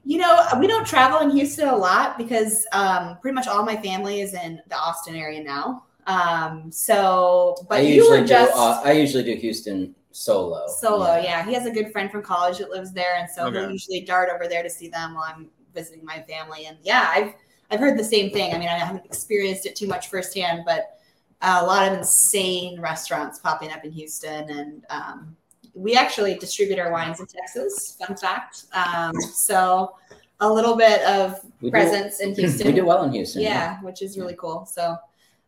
You 0.05 0.19
know, 0.19 0.47
we 0.61 0.67
don't 0.67 0.87
travel 0.87 1.19
in 1.21 1.31
Houston 1.37 1.69
a 1.69 1.77
lot 1.77 2.17
because 2.19 2.67
um, 2.73 3.19
pretty 3.21 3.35
much 3.35 3.47
all 3.49 3.65
my 3.65 3.77
family 3.77 4.21
is 4.21 4.35
in 4.35 4.61
the 4.69 4.77
Austin 4.77 5.17
area 5.17 5.43
now. 5.43 5.85
Um, 6.07 6.71
so, 6.71 7.57
but 7.69 7.79
I 7.79 7.81
you 7.83 7.95
usually 7.97 8.21
were 8.21 8.27
do. 8.27 8.29
just 8.29 8.53
Uh, 8.57 8.81
I 8.85 8.93
usually 8.93 9.25
do 9.25 9.35
Houston 9.35 9.95
solo. 10.13 10.67
solo. 10.69 11.17
Yeah. 11.17 11.45
he 11.45 11.53
has 11.55 11.67
a 11.67 11.71
good 11.71 11.91
friend 11.93 12.11
from 12.11 12.23
college 12.23 12.59
that 12.59 12.71
lives 12.71 12.93
there, 12.93 13.17
and 13.17 13.29
so 13.29 13.51
he'll 13.51 13.71
usually 13.71 14.01
dart 14.03 14.29
over 14.33 14.47
there 14.49 14.63
to 14.63 14.71
see 14.71 14.89
them 14.89 15.15
while 15.15 15.25
I'm 15.27 15.49
visiting 15.75 16.05
my 16.05 16.23
family. 16.23 16.67
And 16.67 16.79
yeah, 16.83 17.11
I've 17.13 17.35
I've 17.73 17.81
heard 17.81 17.99
the 17.99 18.05
same 18.05 18.31
thing. 18.31 18.55
I 18.55 18.59
mean, 18.59 18.69
I 18.69 18.79
haven't 18.79 19.05
experienced 19.05 19.67
it 19.67 19.75
too 19.75 19.89
much 19.89 20.09
firsthand, 20.09 20.63
but 20.65 20.96
a 21.43 21.65
lot 21.65 21.91
of 21.91 21.99
insane 21.99 22.81
restaurants 22.81 23.39
popping 23.39 23.71
up 23.73 23.85
in 23.85 23.93
Houston, 23.93 24.49
and 24.51 24.85
um, 24.91 25.37
we 25.75 25.95
actually 25.95 26.35
distribute 26.37 26.79
our 26.79 26.91
wines 26.91 27.21
in 27.21 27.27
Texas. 27.27 27.97
Fun 28.07 28.17
fact. 28.17 28.65
Um, 28.73 29.15
so 29.21 29.95
a 30.41 30.51
little 30.53 30.77
bit 30.77 31.03
of 31.03 31.41
We 31.61 31.69
do- 31.69 31.73
presence 31.73 32.21
in 32.21 32.35
Houston. 32.37 32.67
We 32.67 32.73
do 32.73 32.87
well 32.87 33.03
in 33.05 33.13
Houston. 33.13 33.43
yeah, 33.43 33.81
which 33.83 34.03
is 34.03 34.19
really 34.19 34.37
cool. 34.39 34.65
So, 34.67 34.97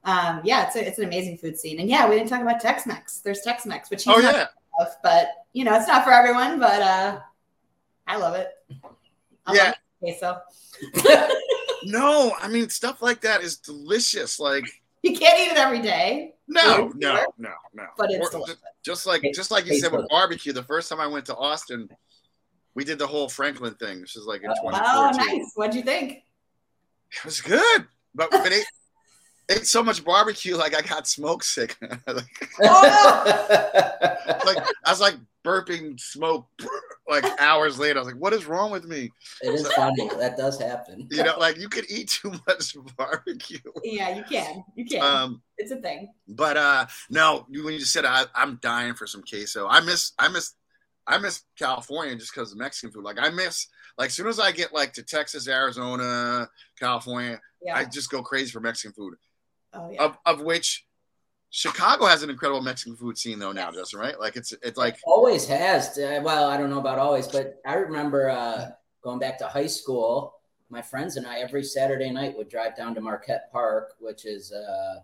um, 0.05 0.41
yeah, 0.45 0.67
it's 0.67 0.77
a, 0.77 0.87
it's 0.87 0.99
an 0.99 1.05
amazing 1.05 1.39
food 1.39 1.59
scene. 1.59 1.81
And 1.81 1.89
yeah, 1.89 2.09
we 2.09 2.17
didn't 2.17 2.29
talk 2.31 2.43
about 2.43 2.61
Tex-Mex. 2.61 3.19
There's 3.21 3.41
Tex-Mex, 3.41 3.91
which 3.91 4.05
he's 4.05 4.15
Oh 4.15 4.21
yeah. 4.21 4.47
of, 4.81 4.89
but 5.03 5.29
you 5.53 5.65
know, 5.65 5.75
it's 5.75 5.89
not 5.89 6.05
for 6.05 6.13
everyone. 6.13 6.59
But 6.61 6.83
uh, 6.83 7.21
I 8.07 8.17
love 8.17 8.35
it. 8.35 8.49
I 9.47 9.55
Yeah. 9.55 9.65
love 9.65 9.75
queso. 10.01 10.41
No, 11.85 12.33
I 12.41 12.49
mean 12.49 12.69
stuff 12.71 13.01
like 13.03 13.21
that 13.21 13.41
is 13.43 13.57
delicious. 13.57 14.41
Like 14.41 14.65
You 15.03 15.17
can't 15.17 15.39
eat 15.39 15.53
it 15.53 15.59
every 15.59 15.81
day, 15.81 16.35
no, 16.49 16.91
Yeah, 16.99 17.13
no, 17.13 17.17
sure. 17.17 17.27
no, 17.39 17.51
no. 17.75 17.85
but 17.97 18.11
it's 18.11 18.35
Or 18.35 18.47
just, 18.47 18.59
just 18.85 19.07
like 19.07 19.23
just 19.35 19.51
like 19.51 19.67
you 19.67 19.73
hey, 19.73 19.79
said 19.81 19.93
with 19.93 20.09
barbecue. 20.09 20.53
The 20.53 20.63
first 20.65 20.89
time 20.89 21.01
I 21.01 21.07
went 21.07 21.27
to 21.27 21.37
Austin, 21.37 21.89
we 22.75 22.85
did 22.85 22.99
the 22.99 23.07
whole 23.07 23.29
Franklin 23.29 23.75
thing. 23.75 24.01
This 24.01 24.17
is 24.17 24.27
like 24.27 24.43
in 24.43 24.51
uh, 24.51 24.55
Oh, 24.65 24.71
2014. 24.71 25.21
Oh, 25.21 25.37
nice. 25.39 25.53
What'd 25.55 25.75
you 25.75 25.83
think? 25.83 26.23
It 27.13 27.25
was 27.25 27.41
good, 27.41 27.87
but 28.15 28.31
but 28.31 28.51
it 28.53 28.67
ate 29.51 29.67
so 29.67 29.83
much 29.83 30.05
barbecue, 30.05 30.57
like 30.57 30.75
I 30.75 30.83
got 30.83 31.07
smoke 31.07 31.43
sick. 31.45 31.77
like, 32.07 32.25
oh, 32.63 33.47
like 34.45 34.59
I 34.85 34.91
was 34.91 35.01
like 35.01 35.15
burping 35.49 35.99
smoke 35.99 36.47
like 37.09 37.25
hours 37.41 37.79
later. 37.79 37.99
I 37.99 38.03
was 38.03 38.13
like, 38.13 38.21
what 38.21 38.33
is 38.35 38.45
wrong 38.47 38.71
with 38.71 38.85
me? 38.85 39.11
it 39.43 39.55
is 39.55 39.67
funny. 39.73 40.09
That 40.19 40.37
does 40.37 40.61
happen. 40.61 41.09
You 41.11 41.25
know, 41.25 41.39
like 41.39 41.57
you 41.59 41.69
could 41.69 41.87
eat 41.91 42.09
too 42.11 42.33
much 42.47 42.77
barbecue. 42.97 43.59
Yeah, 43.83 44.15
you 44.17 44.25
can. 44.25 44.63
You 44.77 44.85
can. 44.85 45.03
Um, 45.03 45.43
it's 45.57 45.71
a 45.73 45.77
thing. 45.77 46.13
But 46.29 46.57
uh 46.57 46.87
no, 47.11 47.47
you- 47.49 47.65
when 47.65 47.73
you 47.75 47.81
just 47.81 47.93
said 47.93 48.05
I, 48.05 48.25
I'm 48.35 48.59
dying 48.63 48.95
for 48.95 49.07
some 49.07 49.23
queso. 49.23 49.67
I 49.67 49.81
miss 49.81 50.13
I 50.19 50.29
miss 50.29 50.53
I 51.07 51.17
miss 51.19 51.43
California 51.59 52.15
just 52.17 52.35
because 52.35 52.53
of 52.53 52.59
Mexican 52.59 52.93
food. 52.93 53.05
Like 53.05 53.19
I 53.19 53.31
miss 53.31 53.67
like 53.97 54.09
as 54.09 54.15
soon 54.15 54.27
as 54.29 54.39
I 54.39 54.53
get 54.53 54.75
like 54.75 54.93
to 54.95 55.03
Texas, 55.03 55.49
Arizona, 55.49 56.49
California, 56.79 57.41
Yeah. 57.63 57.77
I 57.77 57.85
just 57.87 58.11
go 58.11 58.23
crazy 58.23 58.51
for 58.53 58.61
Mexican 58.61 58.93
food. 58.93 59.15
oh 59.73 59.91
yeah. 59.91 60.05
Of 60.05 60.19
of 60.27 60.43
which 60.43 60.85
Chicago 61.51 62.07
has 62.07 62.23
an 62.23 62.31
incredible 62.31 62.61
Mexican 62.61 62.97
food 62.97 63.17
scene 63.17 63.39
though 63.39 63.53
now, 63.53 63.71
Justin, 63.71 64.01
right? 64.01 64.19
Like 64.21 64.37
it's 64.37 64.53
it's 64.63 64.77
like 64.77 64.99
always 65.05 65.47
has. 65.47 65.97
Uh, 65.99 66.21
Well, 66.23 66.49
I 66.49 66.57
don't 66.57 66.71
know 66.71 66.79
about 66.79 66.99
always, 66.99 67.27
but 67.27 67.61
I 67.65 67.75
remember 67.75 68.29
uh, 68.29 68.71
going 69.03 69.19
back 69.19 69.39
to 69.39 69.47
high 69.47 69.67
school. 69.67 70.35
My 70.71 70.83
friends 70.83 71.17
and 71.17 71.27
I 71.27 71.39
every 71.39 71.65
Saturday 71.65 72.11
night 72.11 72.37
would 72.37 72.51
drive 72.51 72.77
down 72.77 72.95
to 72.95 73.01
Marquette 73.01 73.51
Park, 73.51 73.95
which 73.99 74.27
is 74.27 74.53
uh, 74.53 74.97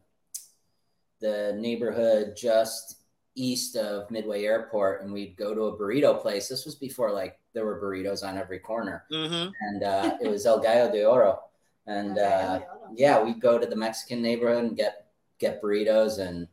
the 1.21 1.57
neighborhood 1.59 2.37
just 2.37 3.05
east 3.35 3.77
of 3.77 4.11
Midway 4.11 4.45
Airport, 4.45 5.03
and 5.03 5.13
we'd 5.13 5.37
go 5.37 5.55
to 5.55 5.63
a 5.63 5.79
burrito 5.79 6.21
place. 6.21 6.49
This 6.49 6.67
was 6.67 6.75
before 6.75 7.11
like 7.11 7.39
there 7.55 7.65
were 7.65 7.81
burritos 7.81 8.23
on 8.23 8.37
every 8.37 8.59
corner, 8.59 9.05
mhm. 9.11 9.51
and 9.61 9.83
uh, 9.83 10.19
it 10.21 10.29
was 10.29 10.45
El 10.45 10.61
Gallo 10.61 10.93
de 10.93 11.05
Oro. 11.05 11.41
And 11.87 12.19
uh, 12.19 12.61
yeah, 12.95 13.23
we'd 13.23 13.41
go 13.41 13.59
to 13.59 13.67
the 13.67 13.77
Mexican 13.77 14.23
neighborhood 14.23 14.65
and 14.65 14.77
get 14.77 15.04
get 15.38 15.62
burritos, 15.62 16.18
and 16.18 16.47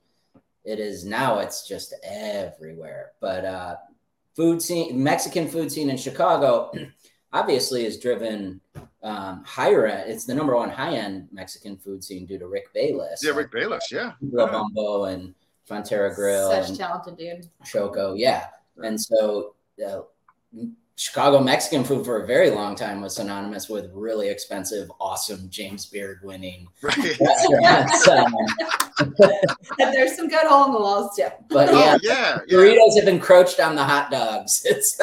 it 0.64 0.80
is 0.80 1.06
now 1.06 1.40
it's 1.40 1.68
just 1.68 1.94
everywhere. 2.04 3.12
But 3.20 3.46
uh, 3.46 3.76
food 4.36 4.62
scene, 4.62 5.02
Mexican 5.02 5.48
food 5.48 5.72
scene 5.72 5.90
in 5.90 5.98
Chicago, 5.98 6.72
obviously 7.34 7.86
is 7.86 8.00
driven 8.00 8.62
um, 9.04 9.44
higher 9.44 9.86
end. 9.86 10.12
It's 10.12 10.26
the 10.26 10.36
number 10.36 10.56
one 10.56 10.70
high 10.70 10.96
end 10.96 11.28
Mexican 11.32 11.78
food 11.78 12.04
scene 12.04 12.26
due 12.26 12.38
to 12.38 12.48
Rick 12.48 12.74
Bayless, 12.74 13.22
Yeah, 13.24 13.32
Rick 13.32 13.52
Bayless, 13.52 13.92
yeah. 13.92 14.14
La 14.22 14.48
Bumbo, 14.48 15.06
and 15.06 15.34
Frontera 15.70 16.14
Grill, 16.14 16.50
Such 16.52 16.70
and 16.70 16.78
talented 16.78 17.18
dude. 17.18 17.50
Xoco, 17.66 18.18
yeah. 18.18 18.48
And 18.78 19.00
so 19.00 19.56
uh, 19.86 20.02
Chicago 21.02 21.40
Mexican 21.40 21.84
food 21.84 22.06
for 22.06 22.22
a 22.22 22.28
very 22.28 22.52
long 22.52 22.76
time 22.76 23.02
was 23.02 23.16
synonymous 23.16 23.68
with 23.68 23.90
really 23.92 24.30
expensive, 24.30 24.88
awesome 25.00 25.50
James 25.50 25.88
Beard 25.88 26.20
winning 26.22 26.68
Right. 26.84 27.18
restaurants. 27.20 28.08
Um, 28.08 28.36
there's 29.80 30.16
some 30.16 30.28
good 30.28 30.46
hole 30.46 30.66
in 30.68 30.74
the 30.74 30.80
walls 30.80 31.16
too. 31.16 31.26
but 31.50 31.70
Oh 31.70 31.80
yeah, 31.80 31.98
yeah, 32.04 32.40
yeah. 32.46 32.56
burritos 32.56 33.00
have 33.00 33.08
encroached 33.08 33.60
on 33.60 33.76
the 33.76 33.84
hot 33.84 34.12
dogs. 34.12 34.64
It's 34.70 34.96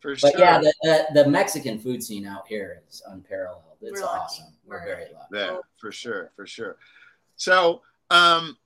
For 0.00 0.14
sure. 0.14 0.30
but 0.30 0.38
yeah, 0.38 0.58
the, 0.60 0.74
the, 0.82 1.22
the 1.24 1.30
Mexican 1.30 1.78
food 1.78 2.02
scene 2.02 2.26
out 2.26 2.46
here 2.46 2.82
is 2.90 3.00
unparalleled. 3.08 3.62
It's 3.80 3.98
We're 4.02 4.06
awesome. 4.06 4.44
We're 4.66 4.80
We're 4.80 4.84
very 4.84 5.04
lucky. 5.14 5.26
Yeah, 5.32 5.56
for 5.78 5.90
sure, 5.90 6.32
for 6.36 6.46
sure. 6.46 6.76
So, 7.36 7.80
um, 8.10 8.58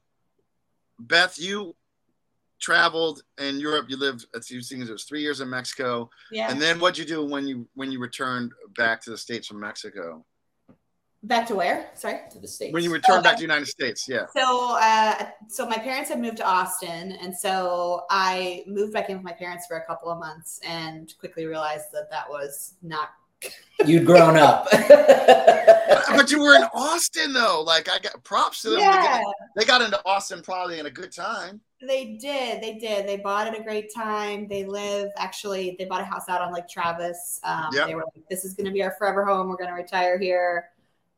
Beth, 0.99 1.39
you 1.39 1.77
traveled 2.63 3.23
in 3.39 3.61
Europe. 3.61 3.87
You 3.91 3.99
lived, 3.99 4.25
as 4.35 4.51
you 4.51 4.63
seen, 4.63 4.81
it 4.81 4.89
was 4.91 5.05
three 5.05 5.21
years 5.21 5.41
in 5.43 5.51
Mexico, 5.51 6.09
Yeah. 6.31 6.51
and 6.51 6.63
then 6.63 6.79
what'd 6.81 6.97
you 6.97 7.05
do 7.05 7.25
when 7.27 7.47
you 7.47 7.69
when 7.75 7.93
you 7.93 7.99
returned 8.01 8.53
back 8.77 9.03
to 9.03 9.11
the 9.11 9.19
states 9.19 9.47
from 9.49 9.61
Mexico? 9.61 10.25
Back 11.25 11.47
to 11.49 11.55
where? 11.55 11.89
Sorry. 11.95 12.19
To 12.33 12.39
the 12.41 12.49
states. 12.49 12.73
When 12.73 12.83
you 12.83 12.93
returned 12.93 13.23
back 13.23 13.35
to 13.35 13.37
the 13.37 13.43
United 13.43 13.67
States, 13.69 14.09
yeah. 14.09 14.27
So, 14.37 14.77
uh, 14.81 15.27
so 15.49 15.69
my 15.69 15.79
parents 15.79 16.11
had 16.11 16.21
moved 16.21 16.39
to 16.39 16.45
Austin, 16.45 17.13
and 17.13 17.37
so 17.37 18.07
I 18.11 18.65
moved 18.67 18.93
back 18.93 19.09
in 19.09 19.17
with 19.19 19.25
my 19.25 19.33
parents 19.33 19.67
for 19.69 19.77
a 19.77 19.85
couple 19.87 20.11
of 20.11 20.19
months, 20.19 20.59
and 20.67 21.13
quickly 21.21 21.47
realized 21.47 21.87
that 21.93 22.11
that 22.11 22.29
was 22.29 22.75
not. 22.83 23.11
You'd 23.85 24.07
grown 24.07 24.37
up. 24.37 24.67
But 26.15 26.31
you 26.31 26.41
were 26.43 26.55
in 26.55 26.63
Austin 26.75 27.33
though. 27.33 27.63
Like 27.67 27.89
I 27.89 27.99
got 27.99 28.23
props 28.23 28.63
to 28.63 28.71
them. 28.71 28.81
Yeah, 28.81 29.23
They 29.57 29.65
got 29.65 29.81
into 29.81 30.01
Austin 30.05 30.43
probably 30.43 30.79
in 30.79 30.87
a 30.87 30.91
good 30.91 31.11
time. 31.13 31.61
They 31.87 32.17
did. 32.21 32.63
They 32.63 32.75
did. 32.75 33.07
They 33.07 33.17
bought 33.17 33.47
at 33.47 33.59
a 33.59 33.63
great 33.63 33.93
time. 33.95 34.47
They 34.49 34.65
live 34.65 35.11
actually. 35.17 35.77
They 35.79 35.85
bought 35.85 36.01
a 36.01 36.05
house 36.05 36.29
out 36.29 36.41
on 36.41 36.53
Lake 36.53 36.69
Travis. 36.69 37.41
Um, 37.45 37.69
Yep. 37.73 37.87
They 37.87 37.95
were 37.95 38.05
like, 38.15 38.29
"This 38.29 38.45
is 38.45 38.55
going 38.55 38.67
to 38.67 38.73
be 38.73 38.83
our 38.83 38.93
forever 38.99 39.25
home. 39.25 39.49
We're 39.49 39.57
going 39.57 39.71
to 39.71 39.75
retire 39.75 40.19
here." 40.19 40.71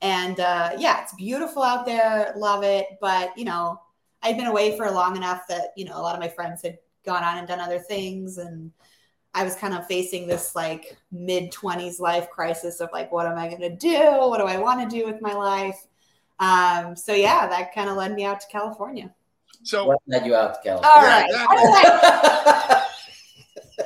and 0.04 0.38
uh, 0.38 0.72
yeah, 0.78 1.02
it's 1.02 1.14
beautiful 1.14 1.62
out 1.62 1.86
there. 1.86 2.34
Love 2.36 2.62
it. 2.62 2.98
But, 3.00 3.36
you 3.38 3.46
know, 3.46 3.80
I'd 4.22 4.36
been 4.36 4.46
away 4.46 4.76
for 4.76 4.90
long 4.90 5.16
enough 5.16 5.46
that, 5.48 5.68
you 5.76 5.86
know, 5.86 5.96
a 5.96 6.02
lot 6.02 6.14
of 6.14 6.20
my 6.20 6.28
friends 6.28 6.60
had 6.60 6.78
gone 7.06 7.24
on 7.24 7.38
and 7.38 7.48
done 7.48 7.58
other 7.58 7.78
things. 7.78 8.36
And 8.36 8.70
I 9.32 9.44
was 9.44 9.54
kind 9.54 9.72
of 9.72 9.86
facing 9.86 10.26
this 10.26 10.54
like 10.54 10.98
mid 11.10 11.50
20s 11.52 12.00
life 12.00 12.28
crisis 12.28 12.80
of 12.80 12.90
like, 12.92 13.10
what 13.12 13.26
am 13.26 13.38
I 13.38 13.48
going 13.48 13.62
to 13.62 13.74
do? 13.74 13.98
What 14.28 14.38
do 14.38 14.44
I 14.44 14.58
want 14.58 14.88
to 14.88 14.94
do 14.94 15.06
with 15.06 15.22
my 15.22 15.32
life? 15.32 15.86
Um, 16.38 16.94
so 16.96 17.14
yeah, 17.14 17.46
that 17.46 17.74
kind 17.74 17.88
of 17.88 17.96
led 17.96 18.12
me 18.12 18.26
out 18.26 18.40
to 18.40 18.46
California. 18.48 19.10
So 19.62 19.86
What 19.86 19.98
led 20.06 20.26
you 20.26 20.34
out 20.34 20.62
to 20.62 20.70
All 20.72 20.80
California? 20.82 21.08
right. 21.08 21.26
exactly. 21.28 21.58
All 21.58 21.72
right. 21.72 22.82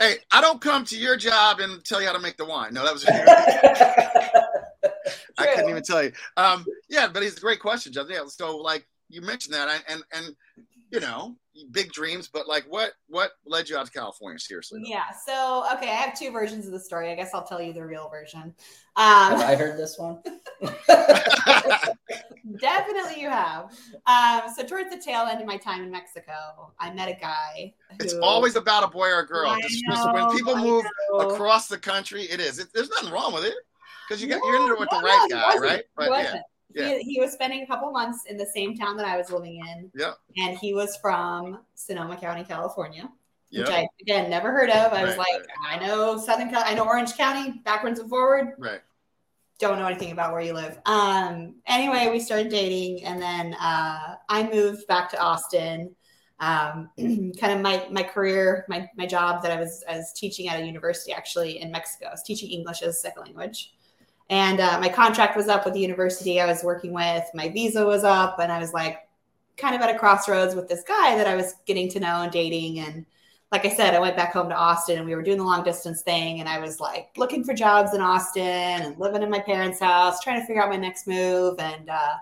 hey, 0.00 0.16
I 0.32 0.40
don't 0.40 0.60
come 0.60 0.84
to 0.86 0.96
your 0.98 1.16
job 1.16 1.60
and 1.60 1.84
tell 1.84 2.00
you 2.00 2.06
how 2.06 2.12
to 2.14 2.20
make 2.20 2.36
the 2.36 2.44
wine. 2.44 2.74
No, 2.74 2.84
that 2.84 2.92
was 2.92 3.04
I 5.38 5.46
couldn't 5.54 5.70
even 5.70 5.82
tell 5.82 6.02
you. 6.02 6.12
Um, 6.36 6.64
yeah, 6.88 7.08
but 7.12 7.22
it's 7.22 7.36
a 7.36 7.40
great 7.40 7.60
question, 7.60 7.92
Justin. 7.92 8.14
Yeah, 8.16 8.26
so 8.28 8.56
like 8.56 8.86
you 9.08 9.20
mentioned 9.22 9.54
that, 9.54 9.68
and 9.68 9.82
and, 9.88 10.02
and 10.12 10.36
you 10.90 11.00
know, 11.00 11.36
big 11.70 11.92
dreams, 11.92 12.28
but 12.32 12.46
like 12.48 12.64
what 12.68 12.92
what 13.08 13.32
led 13.46 13.68
you 13.68 13.76
out 13.76 13.86
to 13.86 13.92
California? 13.92 14.38
Seriously, 14.38 14.80
Yeah. 14.84 15.04
So, 15.26 15.64
okay, 15.74 15.88
I 15.90 15.94
have 15.94 16.18
two 16.18 16.30
versions 16.30 16.66
of 16.66 16.72
the 16.72 16.80
story. 16.80 17.10
I 17.10 17.14
guess 17.14 17.30
I'll 17.34 17.44
tell 17.46 17.60
you 17.62 17.72
the 17.72 17.84
real 17.84 18.08
version. 18.08 18.54
Have 18.96 19.32
Um, 19.34 19.40
I 19.40 19.54
heard 19.54 19.78
this 19.78 19.96
one? 19.98 20.20
definitely 22.60 23.20
you 23.20 23.28
have. 23.30 23.70
Um, 24.06 24.42
so, 24.54 24.64
towards 24.64 24.90
the 24.90 25.00
tail 25.00 25.22
end 25.26 25.40
of 25.40 25.46
my 25.46 25.56
time 25.56 25.82
in 25.82 25.90
Mexico, 25.90 26.72
I 26.78 26.92
met 26.92 27.08
a 27.08 27.14
guy. 27.20 27.74
it's 28.00 28.14
always 28.14 28.56
about 28.56 28.84
a 28.84 28.88
boy 28.88 29.08
or 29.08 29.20
a 29.20 29.26
girl. 29.26 29.56
Just- 29.60 29.82
know, 29.88 30.10
when 30.12 30.36
people 30.36 30.56
I 30.56 30.62
move 30.62 30.84
know. 31.12 31.18
across 31.30 31.68
the 31.68 31.78
country, 31.78 32.22
it 32.24 32.40
is. 32.40 32.58
It, 32.58 32.68
there's 32.74 32.90
nothing 32.90 33.10
wrong 33.12 33.32
with 33.32 33.44
it 33.44 33.54
because 34.08 34.22
you 34.22 34.28
got 34.28 34.40
you're 34.44 34.54
No, 34.58 34.62
in 34.62 34.66
there 34.66 34.76
with 34.78 34.88
no, 34.92 34.98
the 35.00 35.04
right 35.04 35.26
no, 35.30 35.36
guy, 35.36 35.44
wasn't. 35.46 35.64
right? 35.64 35.84
But 35.96 36.04
yeah, 36.04 36.10
wasn't. 36.24 36.42
Yeah. 36.74 36.98
He, 36.98 37.14
he 37.14 37.20
was 37.20 37.32
spending 37.32 37.62
a 37.62 37.66
couple 37.66 37.90
months 37.90 38.24
in 38.26 38.36
the 38.36 38.46
same 38.46 38.76
town 38.76 38.96
that 38.98 39.06
I 39.06 39.16
was 39.16 39.30
living 39.30 39.56
in. 39.66 39.90
Yeah. 39.94 40.12
And 40.36 40.56
he 40.58 40.74
was 40.74 40.96
from 40.98 41.60
Sonoma 41.74 42.16
County, 42.16 42.44
California, 42.44 43.08
which 43.56 43.68
yeah, 43.68 43.76
I, 43.76 43.86
again, 44.00 44.30
never 44.30 44.52
heard 44.52 44.70
of. 44.70 44.92
I 44.92 45.04
was 45.04 45.16
Right, 45.16 45.18
like, 45.18 45.46
I 45.68 45.78
know 45.84 46.18
Southern 46.18 46.50
Cal, 46.50 46.62
I 46.64 46.74
know 46.74 46.84
Orange 46.86 47.16
County, 47.16 47.60
backwards 47.64 47.98
and 48.00 48.08
forward. 48.10 48.54
right. 48.58 48.80
don't 49.58 49.78
know 49.78 49.86
anything 49.86 50.12
about 50.12 50.32
where 50.32 50.40
you 50.42 50.52
live. 50.52 50.78
Um, 50.86 51.56
anyway, 51.66 52.08
we 52.10 52.20
started 52.20 52.48
dating, 52.50 53.04
and 53.04 53.20
then 53.20 53.54
uh, 53.60 54.14
I 54.28 54.48
moved 54.52 54.86
back 54.86 55.10
to 55.10 55.20
Austin. 55.20 55.94
Um, 56.40 56.90
kind 57.40 57.52
of 57.52 57.60
my 57.60 57.86
my 57.90 58.04
career, 58.04 58.64
my 58.68 58.88
my 58.96 59.06
job 59.06 59.42
that 59.42 59.50
I 59.50 59.58
was 59.58 59.82
I 59.88 59.96
was 59.96 60.12
teaching 60.14 60.48
at 60.48 60.60
a 60.60 60.64
university 60.64 61.12
actually 61.12 61.60
in 61.60 61.72
Mexico. 61.72 62.06
I 62.06 62.10
was 62.12 62.22
teaching 62.22 62.50
English 62.50 62.82
as 62.82 62.90
a 62.94 62.98
second 62.98 63.22
language, 63.24 63.72
and 64.30 64.60
uh, 64.60 64.78
my 64.80 64.88
contract 64.88 65.36
was 65.36 65.48
up 65.48 65.64
with 65.64 65.74
the 65.74 65.80
university 65.80 66.40
I 66.40 66.46
was 66.46 66.62
working 66.62 66.92
with. 66.92 67.24
My 67.34 67.48
visa 67.48 67.84
was 67.84 68.04
up, 68.04 68.38
and 68.38 68.52
I 68.52 68.58
was 68.58 68.72
like, 68.72 69.08
kind 69.56 69.74
of 69.74 69.80
at 69.80 69.94
a 69.94 69.98
crossroads 69.98 70.54
with 70.54 70.68
this 70.68 70.84
guy 70.84 71.16
that 71.16 71.26
I 71.26 71.34
was 71.34 71.54
getting 71.66 71.88
to 71.90 72.00
know 72.00 72.22
and 72.22 72.32
dating, 72.32 72.78
and 72.80 73.06
like 73.50 73.64
I 73.64 73.70
said, 73.70 73.94
I 73.94 73.98
went 73.98 74.16
back 74.16 74.32
home 74.32 74.48
to 74.50 74.54
Austin 74.54 74.98
and 74.98 75.06
we 75.06 75.14
were 75.14 75.22
doing 75.22 75.38
the 75.38 75.44
long 75.44 75.64
distance 75.64 76.02
thing. 76.02 76.40
And 76.40 76.48
I 76.48 76.58
was 76.58 76.80
like 76.80 77.10
looking 77.16 77.44
for 77.44 77.54
jobs 77.54 77.94
in 77.94 78.00
Austin 78.00 78.42
and 78.42 78.98
living 78.98 79.22
in 79.22 79.30
my 79.30 79.40
parents' 79.40 79.80
house, 79.80 80.22
trying 80.22 80.40
to 80.40 80.46
figure 80.46 80.62
out 80.62 80.68
my 80.68 80.76
next 80.76 81.06
move. 81.06 81.58
And 81.58 81.88
uh, 81.88 82.14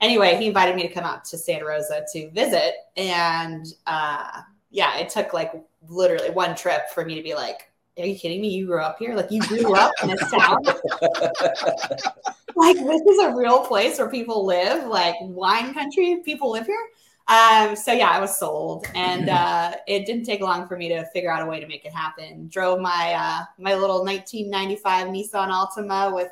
anyway, 0.00 0.36
he 0.36 0.46
invited 0.46 0.76
me 0.76 0.82
to 0.82 0.94
come 0.94 1.04
out 1.04 1.24
to 1.26 1.38
Santa 1.38 1.64
Rosa 1.64 2.04
to 2.12 2.30
visit. 2.30 2.74
And 2.96 3.66
uh, 3.86 4.42
yeah, 4.70 4.98
it 4.98 5.08
took 5.08 5.32
like 5.32 5.52
literally 5.88 6.30
one 6.30 6.54
trip 6.54 6.90
for 6.90 7.04
me 7.04 7.16
to 7.16 7.22
be 7.22 7.34
like, 7.34 7.69
are 7.98 8.06
you 8.06 8.18
kidding 8.18 8.40
me? 8.40 8.48
You 8.48 8.66
grew 8.66 8.80
up 8.80 8.98
here? 8.98 9.14
Like 9.14 9.30
you 9.30 9.40
grew 9.42 9.74
up 9.74 9.92
in 10.02 10.08
this 10.08 10.30
town? 10.30 10.62
like 12.56 12.76
this 12.76 13.02
is 13.02 13.18
a 13.20 13.34
real 13.34 13.64
place 13.66 13.98
where 13.98 14.08
people 14.10 14.44
live, 14.46 14.86
like 14.86 15.14
wine 15.20 15.74
country, 15.74 16.22
people 16.24 16.50
live 16.50 16.66
here. 16.66 16.88
Um, 17.28 17.76
so 17.76 17.92
yeah, 17.92 18.10
I 18.10 18.18
was 18.18 18.38
sold, 18.38 18.86
and 18.94 19.28
uh, 19.28 19.74
it 19.86 20.06
didn't 20.06 20.24
take 20.24 20.40
long 20.40 20.66
for 20.66 20.76
me 20.76 20.88
to 20.88 21.04
figure 21.06 21.32
out 21.32 21.42
a 21.42 21.46
way 21.46 21.60
to 21.60 21.66
make 21.66 21.84
it 21.84 21.92
happen. 21.92 22.48
Drove 22.48 22.80
my 22.80 23.14
uh, 23.16 23.44
my 23.58 23.74
little 23.74 24.04
1995 24.04 25.08
Nissan 25.08 25.50
Altima 25.50 26.14
with, 26.14 26.28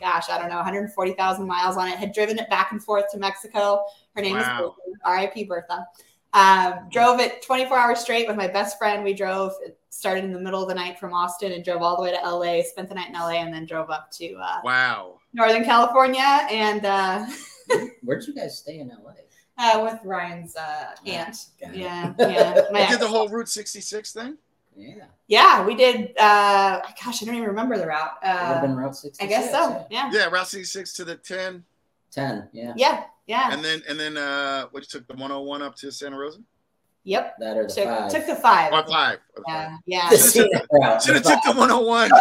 gosh, 0.00 0.28
I 0.28 0.38
don't 0.38 0.48
know, 0.48 0.56
140,000 0.56 1.46
miles 1.46 1.76
on 1.76 1.88
it. 1.88 1.96
Had 1.96 2.12
driven 2.12 2.38
it 2.38 2.50
back 2.50 2.72
and 2.72 2.82
forth 2.82 3.10
to 3.12 3.18
Mexico. 3.18 3.84
Her 4.16 4.22
name 4.22 4.36
Wow. 4.36 4.74
is 4.88 4.98
R.I.P. 5.04 5.44
Bertha. 5.44 5.86
Um, 6.34 6.88
drove 6.90 7.20
it 7.20 7.42
24 7.42 7.76
hours 7.76 8.00
straight 8.00 8.26
with 8.26 8.36
my 8.36 8.48
best 8.48 8.78
friend. 8.78 9.04
We 9.04 9.14
drove. 9.14 9.52
It 9.92 9.94
started 9.94 10.24
in 10.24 10.32
the 10.32 10.40
middle 10.40 10.62
of 10.62 10.68
the 10.68 10.74
night 10.74 10.98
from 10.98 11.12
Austin 11.12 11.52
and 11.52 11.62
drove 11.62 11.82
all 11.82 11.96
the 11.96 12.02
way 12.02 12.10
to 12.16 12.20
LA. 12.28 12.62
Spent 12.62 12.88
the 12.88 12.94
night 12.94 13.08
in 13.08 13.14
LA, 13.14 13.32
and 13.42 13.52
then 13.52 13.66
drove 13.66 13.90
up 13.90 14.10
to 14.12 14.34
uh, 14.36 14.60
Wow. 14.64 15.18
Northern 15.34 15.64
California 15.64 16.46
and 16.50 16.84
uh, 16.86 17.26
Where'd 18.02 18.26
you 18.26 18.34
guys 18.34 18.58
stay 18.58 18.78
in 18.80 18.88
LA? 18.88 19.12
uh, 19.58 19.82
with 19.84 20.00
Ryan's 20.02 20.56
uh, 20.56 20.94
aunt. 21.06 21.46
Got. 21.60 21.74
Yeah, 21.76 22.14
yeah. 22.18 22.62
My 22.72 22.84
You 22.84 22.88
did 22.88 23.00
the 23.00 23.06
whole 23.08 23.28
Route 23.28 23.48
66 23.50 24.12
thing. 24.12 24.38
Yeah. 24.74 25.04
yeah, 25.28 25.66
we 25.66 25.74
did. 25.74 26.16
Uh, 26.18 26.80
gosh, 27.04 27.22
I 27.22 27.26
don't 27.26 27.34
even 27.34 27.48
remember 27.48 27.76
the 27.76 27.86
route. 27.86 28.12
Would 28.22 28.28
have 28.30 28.56
Uh, 28.56 28.60
been 28.62 28.74
Route 28.74 28.96
66. 28.96 29.22
I 29.22 29.26
guess 29.26 29.50
so. 29.52 29.86
Yeah, 29.90 30.10
Yeah, 30.10 30.24
Route 30.28 30.46
66 30.48 30.94
to 30.94 31.04
the 31.04 31.16
10, 31.16 31.62
10, 32.10 32.48
yeah. 32.54 32.72
yeah, 32.74 33.04
yeah. 33.26 33.52
and 33.52 33.62
then 33.62 33.82
and 33.86 34.00
then 34.00 34.16
uh, 34.16 34.66
what 34.70 34.82
you 34.82 34.86
took 34.88 35.06
the 35.06 35.12
101 35.12 35.60
up 35.60 35.76
to 35.76 35.92
Santa 35.92 36.18
Rosa. 36.18 36.38
Yep. 37.04 37.34
That 37.40 37.56
or 37.56 37.66
the 37.66 37.72
Took, 37.74 37.84
five. 37.84 38.10
took 38.12 38.26
the 38.26 38.36
five. 38.36 38.72
Or 38.72 38.84
five. 38.86 39.18
Okay. 39.38 39.52
Yeah, 39.52 39.76
yeah. 39.86 40.08
The. 40.10 40.16
Should 40.18 41.14
have 41.16 41.22
took 41.24 41.42
the 41.44 41.52
101. 41.52 42.10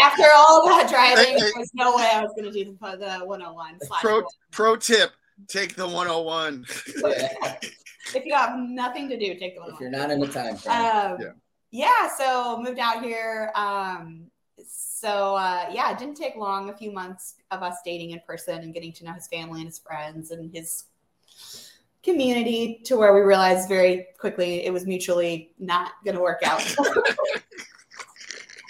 After 0.00 0.24
all 0.34 0.66
that 0.68 0.88
driving, 0.88 1.24
Hey, 1.24 1.32
hey. 1.32 1.38
there 1.40 1.52
was 1.56 1.70
no 1.74 1.94
way 1.96 2.08
I 2.12 2.22
was 2.22 2.32
going 2.36 2.50
to 2.50 2.52
do 2.52 2.64
the, 2.80 2.96
the 2.96 3.18
101 3.26 3.78
slash 3.82 4.00
Pro 4.00 4.22
pro 4.50 4.76
tip: 4.76 5.10
take 5.48 5.74
the 5.74 5.86
101. 5.86 6.64
Yeah. 7.04 7.56
If 8.12 8.24
you 8.24 8.34
have 8.34 8.58
nothing 8.58 9.08
to 9.10 9.16
do, 9.16 9.34
take 9.38 9.54
the 9.54 9.60
If 9.62 9.78
101. 9.78 9.80
you're 9.82 9.90
not 9.90 10.10
in 10.10 10.18
the 10.18 10.26
time 10.26 10.56
frame. 10.56 10.74
Um, 10.76 11.16
Yeah. 11.20 11.32
yeah. 11.70 12.08
so 12.18 12.60
moved 12.60 12.80
out 12.80 13.04
here. 13.04 13.52
Um, 13.54 14.22
so 14.66 15.36
uh, 15.36 15.66
yeah, 15.70 15.92
it 15.92 15.98
didn't 15.98 16.16
take 16.16 16.34
long. 16.34 16.70
A 16.70 16.76
few 16.76 16.90
months 16.90 17.34
of 17.52 17.62
us 17.62 17.76
dating 17.84 18.10
in 18.10 18.20
person 18.26 18.62
and 18.62 18.74
getting 18.74 18.92
to 18.94 19.04
know 19.04 19.12
his 19.12 19.28
family 19.28 19.60
and 19.60 19.68
his 19.68 19.78
friends 19.78 20.32
and 20.32 20.52
his 20.52 20.84
community 22.02 22.80
to 22.84 22.96
where 22.96 23.14
we 23.14 23.20
realized 23.20 23.68
very 23.68 24.06
quickly 24.18 24.64
it 24.64 24.72
was 24.72 24.86
mutually 24.86 25.52
not 25.58 25.92
going 26.04 26.16
to 26.16 26.22
work 26.22 26.40
out. 26.44 26.60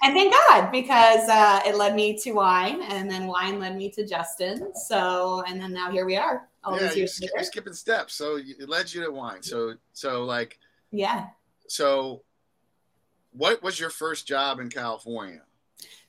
and 0.03 0.15
thank 0.15 0.33
God 0.33 0.71
because 0.71 1.29
uh, 1.29 1.61
it 1.67 1.77
led 1.77 1.95
me 1.95 2.19
to 2.19 2.33
wine, 2.33 2.83
and 2.83 3.11
then 3.11 3.27
wine 3.27 3.59
led 3.59 3.77
me 3.77 3.91
to 3.91 4.07
Justin. 4.07 4.73
So 4.75 5.43
and 5.47 5.61
then 5.61 5.73
now 5.73 5.91
here 5.91 6.07
we 6.07 6.17
are. 6.17 6.49
All 6.65 6.77
yeah, 6.77 6.93
these 6.93 7.21
you're, 7.21 7.31
you're 7.35 7.45
skipping 7.45 7.73
steps. 7.73 8.15
So 8.15 8.37
it 8.37 8.69
led 8.69 8.93
you 8.93 9.05
to 9.05 9.11
wine. 9.11 9.43
So 9.43 9.75
so 9.93 10.25
like 10.25 10.59
Yeah. 10.91 11.29
so, 11.69 12.23
what 13.33 13.63
was 13.63 13.79
your 13.79 13.91
first 13.91 14.27
job 14.27 14.61
in 14.61 14.69
California? 14.69 15.43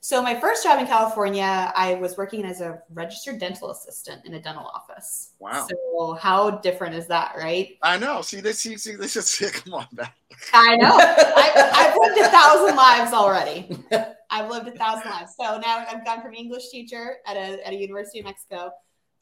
So 0.04 0.22
my 0.22 0.40
first 0.40 0.64
job 0.64 0.80
in 0.80 0.88
California, 0.88 1.72
I 1.76 1.94
was 1.96 2.18
working 2.18 2.44
as 2.44 2.60
a 2.60 2.82
registered 2.94 3.40
dental 3.40 3.70
assistant 3.70 4.26
in 4.26 4.34
a 4.34 4.42
dental 4.42 4.66
office. 4.66 5.34
Wow. 5.38 5.68
So 5.70 6.14
how 6.14 6.50
different 6.50 6.96
is 6.96 7.06
that, 7.08 7.36
right? 7.38 7.78
I 7.84 8.00
know. 8.00 8.24
See 8.24 8.42
this. 8.42 8.60
See, 8.60 8.78
see 8.78 8.96
this 8.96 9.16
is 9.42 9.52
come 9.52 9.76
on 9.76 9.88
back. 9.94 10.16
I 10.54 10.76
know. 10.78 10.98
I, 10.98 11.72
I've 11.74 11.96
lived 12.00 12.20
a 12.20 12.30
thousand 12.30 12.76
lives 12.76 13.14
already. 13.14 13.78
I've 14.32 14.50
lived 14.50 14.68
a 14.68 14.72
thousand 14.72 15.12
lives. 15.12 15.36
So 15.40 15.60
now 15.60 15.86
I've 15.88 16.04
gone 16.04 16.24
from 16.24 16.34
English 16.34 16.70
teacher 16.70 17.18
at 17.28 17.38
a, 17.38 17.66
at 17.66 17.74
a 17.74 17.76
university 17.76 18.20
in 18.20 18.26
Mexico 18.26 18.72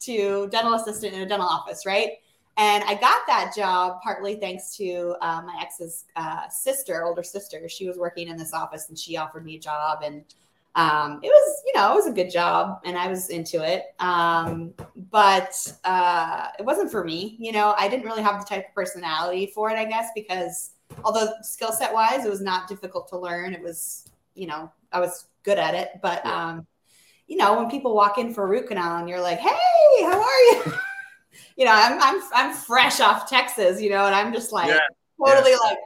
to 0.00 0.48
dental 0.48 0.74
assistant 0.74 1.12
in 1.12 1.20
a 1.20 1.26
dental 1.26 1.46
office, 1.46 1.84
right? 1.84 2.12
And 2.60 2.84
I 2.84 2.92
got 2.92 3.26
that 3.26 3.54
job 3.56 4.02
partly 4.02 4.34
thanks 4.34 4.76
to 4.76 5.16
uh, 5.22 5.40
my 5.46 5.58
ex's 5.62 6.04
uh, 6.14 6.46
sister, 6.50 7.06
older 7.06 7.22
sister. 7.22 7.66
She 7.70 7.88
was 7.88 7.96
working 7.96 8.28
in 8.28 8.36
this 8.36 8.52
office 8.52 8.90
and 8.90 8.98
she 8.98 9.16
offered 9.16 9.46
me 9.46 9.56
a 9.56 9.58
job. 9.58 10.00
And 10.04 10.22
um, 10.74 11.20
it 11.22 11.28
was, 11.28 11.62
you 11.64 11.72
know, 11.74 11.90
it 11.92 11.94
was 11.94 12.06
a 12.06 12.12
good 12.12 12.30
job 12.30 12.82
and 12.84 12.98
I 12.98 13.08
was 13.08 13.30
into 13.30 13.66
it. 13.66 13.94
Um, 13.98 14.74
but 15.10 15.72
uh, 15.84 16.48
it 16.58 16.66
wasn't 16.66 16.90
for 16.90 17.02
me. 17.02 17.38
You 17.40 17.52
know, 17.52 17.74
I 17.78 17.88
didn't 17.88 18.04
really 18.04 18.22
have 18.22 18.38
the 18.38 18.46
type 18.46 18.68
of 18.68 18.74
personality 18.74 19.50
for 19.54 19.70
it, 19.70 19.78
I 19.78 19.86
guess, 19.86 20.08
because 20.14 20.72
although 21.02 21.32
skill 21.40 21.72
set 21.72 21.94
wise, 21.94 22.26
it 22.26 22.30
was 22.30 22.42
not 22.42 22.68
difficult 22.68 23.08
to 23.08 23.18
learn. 23.18 23.54
It 23.54 23.62
was, 23.62 24.04
you 24.34 24.46
know, 24.46 24.70
I 24.92 25.00
was 25.00 25.28
good 25.44 25.58
at 25.58 25.74
it. 25.74 25.92
But, 26.02 26.26
um, 26.26 26.66
you 27.26 27.38
know, 27.38 27.56
when 27.56 27.70
people 27.70 27.94
walk 27.94 28.18
in 28.18 28.34
for 28.34 28.46
root 28.46 28.68
canal 28.68 28.98
and 28.98 29.08
you're 29.08 29.18
like, 29.18 29.38
hey, 29.38 30.02
how 30.02 30.20
are 30.20 30.40
you? 30.40 30.74
you 31.56 31.64
know, 31.64 31.72
I'm, 31.72 32.00
I'm, 32.00 32.22
I'm 32.34 32.54
fresh 32.54 33.00
off 33.00 33.28
Texas, 33.28 33.80
you 33.80 33.90
know, 33.90 34.06
and 34.06 34.14
I'm 34.14 34.32
just 34.32 34.52
like 34.52 34.68
Yeah. 34.68 34.78
totally 35.18 35.52
Yeah. 35.52 35.58
like 35.68 35.78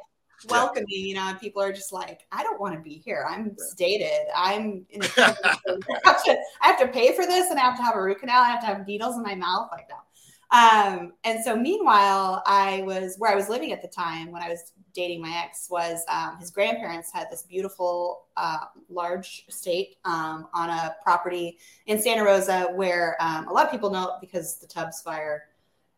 welcoming, 0.49 0.87
you 0.89 1.15
know, 1.15 1.29
and 1.29 1.41
people 1.41 1.63
are 1.63 1.73
just 1.73 1.93
like, 1.93 2.21
I 2.31 2.43
don't 2.43 2.61
want 2.61 2.75
to 2.75 2.81
be 2.81 3.03
here. 3.05 3.27
I'm 3.29 3.57
stated. 3.57 4.27
I'm 4.37 4.85
in 4.91 5.03
a 5.03 5.09
I 5.19 6.01
have, 6.05 6.25
to, 6.25 6.39
I 6.61 6.67
have 6.67 6.79
to 6.81 6.89
pay 6.89 7.15
for 7.15 7.27
this 7.27 7.51
and 7.51 7.59
I 7.59 7.63
have 7.63 7.77
to 7.77 7.83
have 7.83 7.97
a 7.97 8.03
root 8.03 8.21
canal. 8.21 8.43
I 8.43 8.51
have 8.51 8.61
to 8.61 8.67
have 8.67 8.87
needles 8.87 9.17
in 9.17 9.23
my 9.23 9.35
mouth 9.35 9.69
like 9.73 9.89
that. 9.89 10.05
Um, 10.51 11.15
and 11.25 11.43
so 11.43 11.57
meanwhile, 11.57 12.43
I 12.47 12.83
was 12.83 13.17
where 13.19 13.33
I 13.33 13.35
was 13.35 13.49
living 13.49 13.73
at 13.73 13.83
the 13.83 13.89
time 13.89 14.31
when 14.31 14.43
I 14.43 14.49
was 14.49 14.73
dating 14.95 15.21
my 15.21 15.43
ex 15.45 15.67
was 15.69 16.05
um, 16.09 16.37
his 16.39 16.51
grandparents 16.53 17.11
had 17.13 17.27
this 17.29 17.43
beautiful 17.43 18.27
uh, 18.37 18.59
large 18.89 19.45
estate 19.49 19.97
um, 20.05 20.47
on 20.55 20.71
a 20.71 20.95
property 21.03 21.59
in 21.87 22.01
Santa 22.01 22.23
Rosa 22.23 22.69
where 22.75 23.17
um, 23.19 23.49
a 23.49 23.53
lot 23.53 23.65
of 23.65 23.73
people 23.73 23.91
know 23.91 24.17
because 24.21 24.59
the 24.59 24.67
Tubbs 24.69 25.03
fire 25.03 25.45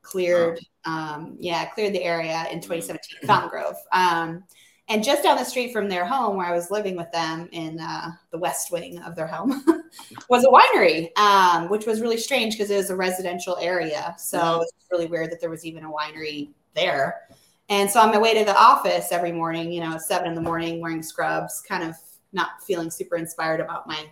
cleared, 0.07 0.61
um, 0.84 1.36
yeah, 1.40 1.66
cleared 1.66 1.92
the 1.92 2.02
area 2.02 2.46
in 2.50 2.61
2017, 2.61 3.26
Fountain 3.26 3.50
Grove. 3.50 3.76
Um, 3.92 4.44
and 4.88 5.02
just 5.02 5.24
down 5.24 5.36
the 5.36 5.44
street 5.44 5.72
from 5.72 5.88
their 5.88 6.07
home, 6.07 6.36
where 6.36 6.46
I 6.46 6.54
was 6.54 6.70
living 6.70 6.96
with 6.96 7.11
them 7.11 7.48
in 7.50 7.80
uh, 7.80 8.12
the 8.30 8.38
west 8.38 8.70
wing 8.70 9.00
of 9.00 9.16
their 9.16 9.26
home, 9.26 9.64
was 10.30 10.44
a 10.44 10.48
winery, 10.48 11.16
um, 11.18 11.68
which 11.68 11.86
was 11.86 12.00
really 12.00 12.18
strange 12.18 12.54
because 12.54 12.70
it 12.70 12.76
was 12.76 12.90
a 12.90 12.96
residential 12.96 13.57
area. 13.61 14.14
So 14.16 14.38
it 14.38 14.59
was 14.59 14.72
really 14.92 15.07
weird 15.07 15.32
that 15.32 15.40
there 15.40 15.50
was 15.50 15.64
even 15.64 15.84
a 15.84 15.90
winery 15.90 16.50
there. 16.74 17.22
And 17.68 17.90
so 17.90 17.98
on 17.98 18.11
my 18.11 18.18
way 18.18 18.38
to 18.38 18.44
the 18.44 18.57
office 18.57 19.11
every 19.11 19.32
morning, 19.32 19.72
you 19.72 19.80
know, 19.80 19.98
seven 19.98 20.28
in 20.28 20.34
the 20.36 20.40
morning, 20.40 20.80
wearing 20.80 21.02
scrubs, 21.02 21.61
kind 21.68 21.82
of 21.82 21.96
not 22.32 22.62
feeling 22.62 22.90
super 22.90 23.16
inspired 23.16 23.61
about 23.61 23.88
my 23.88 24.07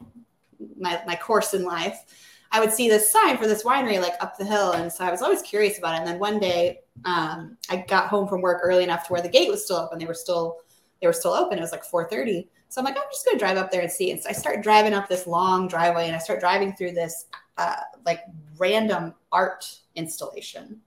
my, 0.77 1.01
my 1.07 1.15
course 1.15 1.55
in 1.55 1.63
life. 1.63 2.05
I 2.55 2.61
would 2.61 2.73
see 2.73 2.89
this 2.89 3.11
sign 3.11 3.37
for 3.37 3.49
this 3.49 3.65
winery 3.65 4.01
like 4.01 4.15
up 4.21 4.39
the 4.39 4.45
hill, 4.45 4.73
and 4.75 4.91
so 4.91 5.05
I 5.05 5.11
was 5.11 5.23
always 5.23 5.43
curious 5.43 5.77
about 5.77 5.97
it. 5.97 5.99
And 5.99 6.07
then 6.07 6.21
one 6.21 6.39
day, 6.39 6.83
um, 7.05 7.59
I 7.69 7.85
got 7.89 8.07
home 8.09 8.29
from 8.29 8.43
work 8.43 8.61
early 8.63 8.85
enough 8.85 9.09
to 9.09 9.13
where 9.13 9.21
the 9.21 9.29
gate 9.29 9.51
was 9.51 9.65
still 9.65 9.77
open. 9.77 9.99
They 9.99 10.07
were 10.07 10.15
still 10.15 10.59
they 11.01 11.09
were 11.09 11.13
still 11.13 11.33
open. 11.33 11.59
It 11.59 11.63
was 11.63 11.73
like 11.73 11.85
4:30. 11.85 12.47
So 12.69 12.81
I'm 12.81 12.85
like, 12.85 12.97
I'm 12.97 13.03
just 13.11 13.25
gonna 13.27 13.41
drive 13.41 13.57
up 13.57 13.73
there 13.73 13.81
and 13.83 13.91
see. 13.91 14.13
And 14.13 14.23
so 14.23 14.29
I 14.29 14.33
start 14.33 14.63
driving 14.63 14.95
up 14.95 15.09
this 15.09 15.27
long 15.27 15.67
driveway, 15.67 16.07
and 16.07 16.15
I 16.15 16.21
start 16.21 16.39
driving 16.39 16.75
through 16.75 16.93
this 16.93 17.27
uh, 17.59 17.75
like 18.07 18.21
random 18.57 19.15
art 19.33 19.69
installation. 19.97 20.81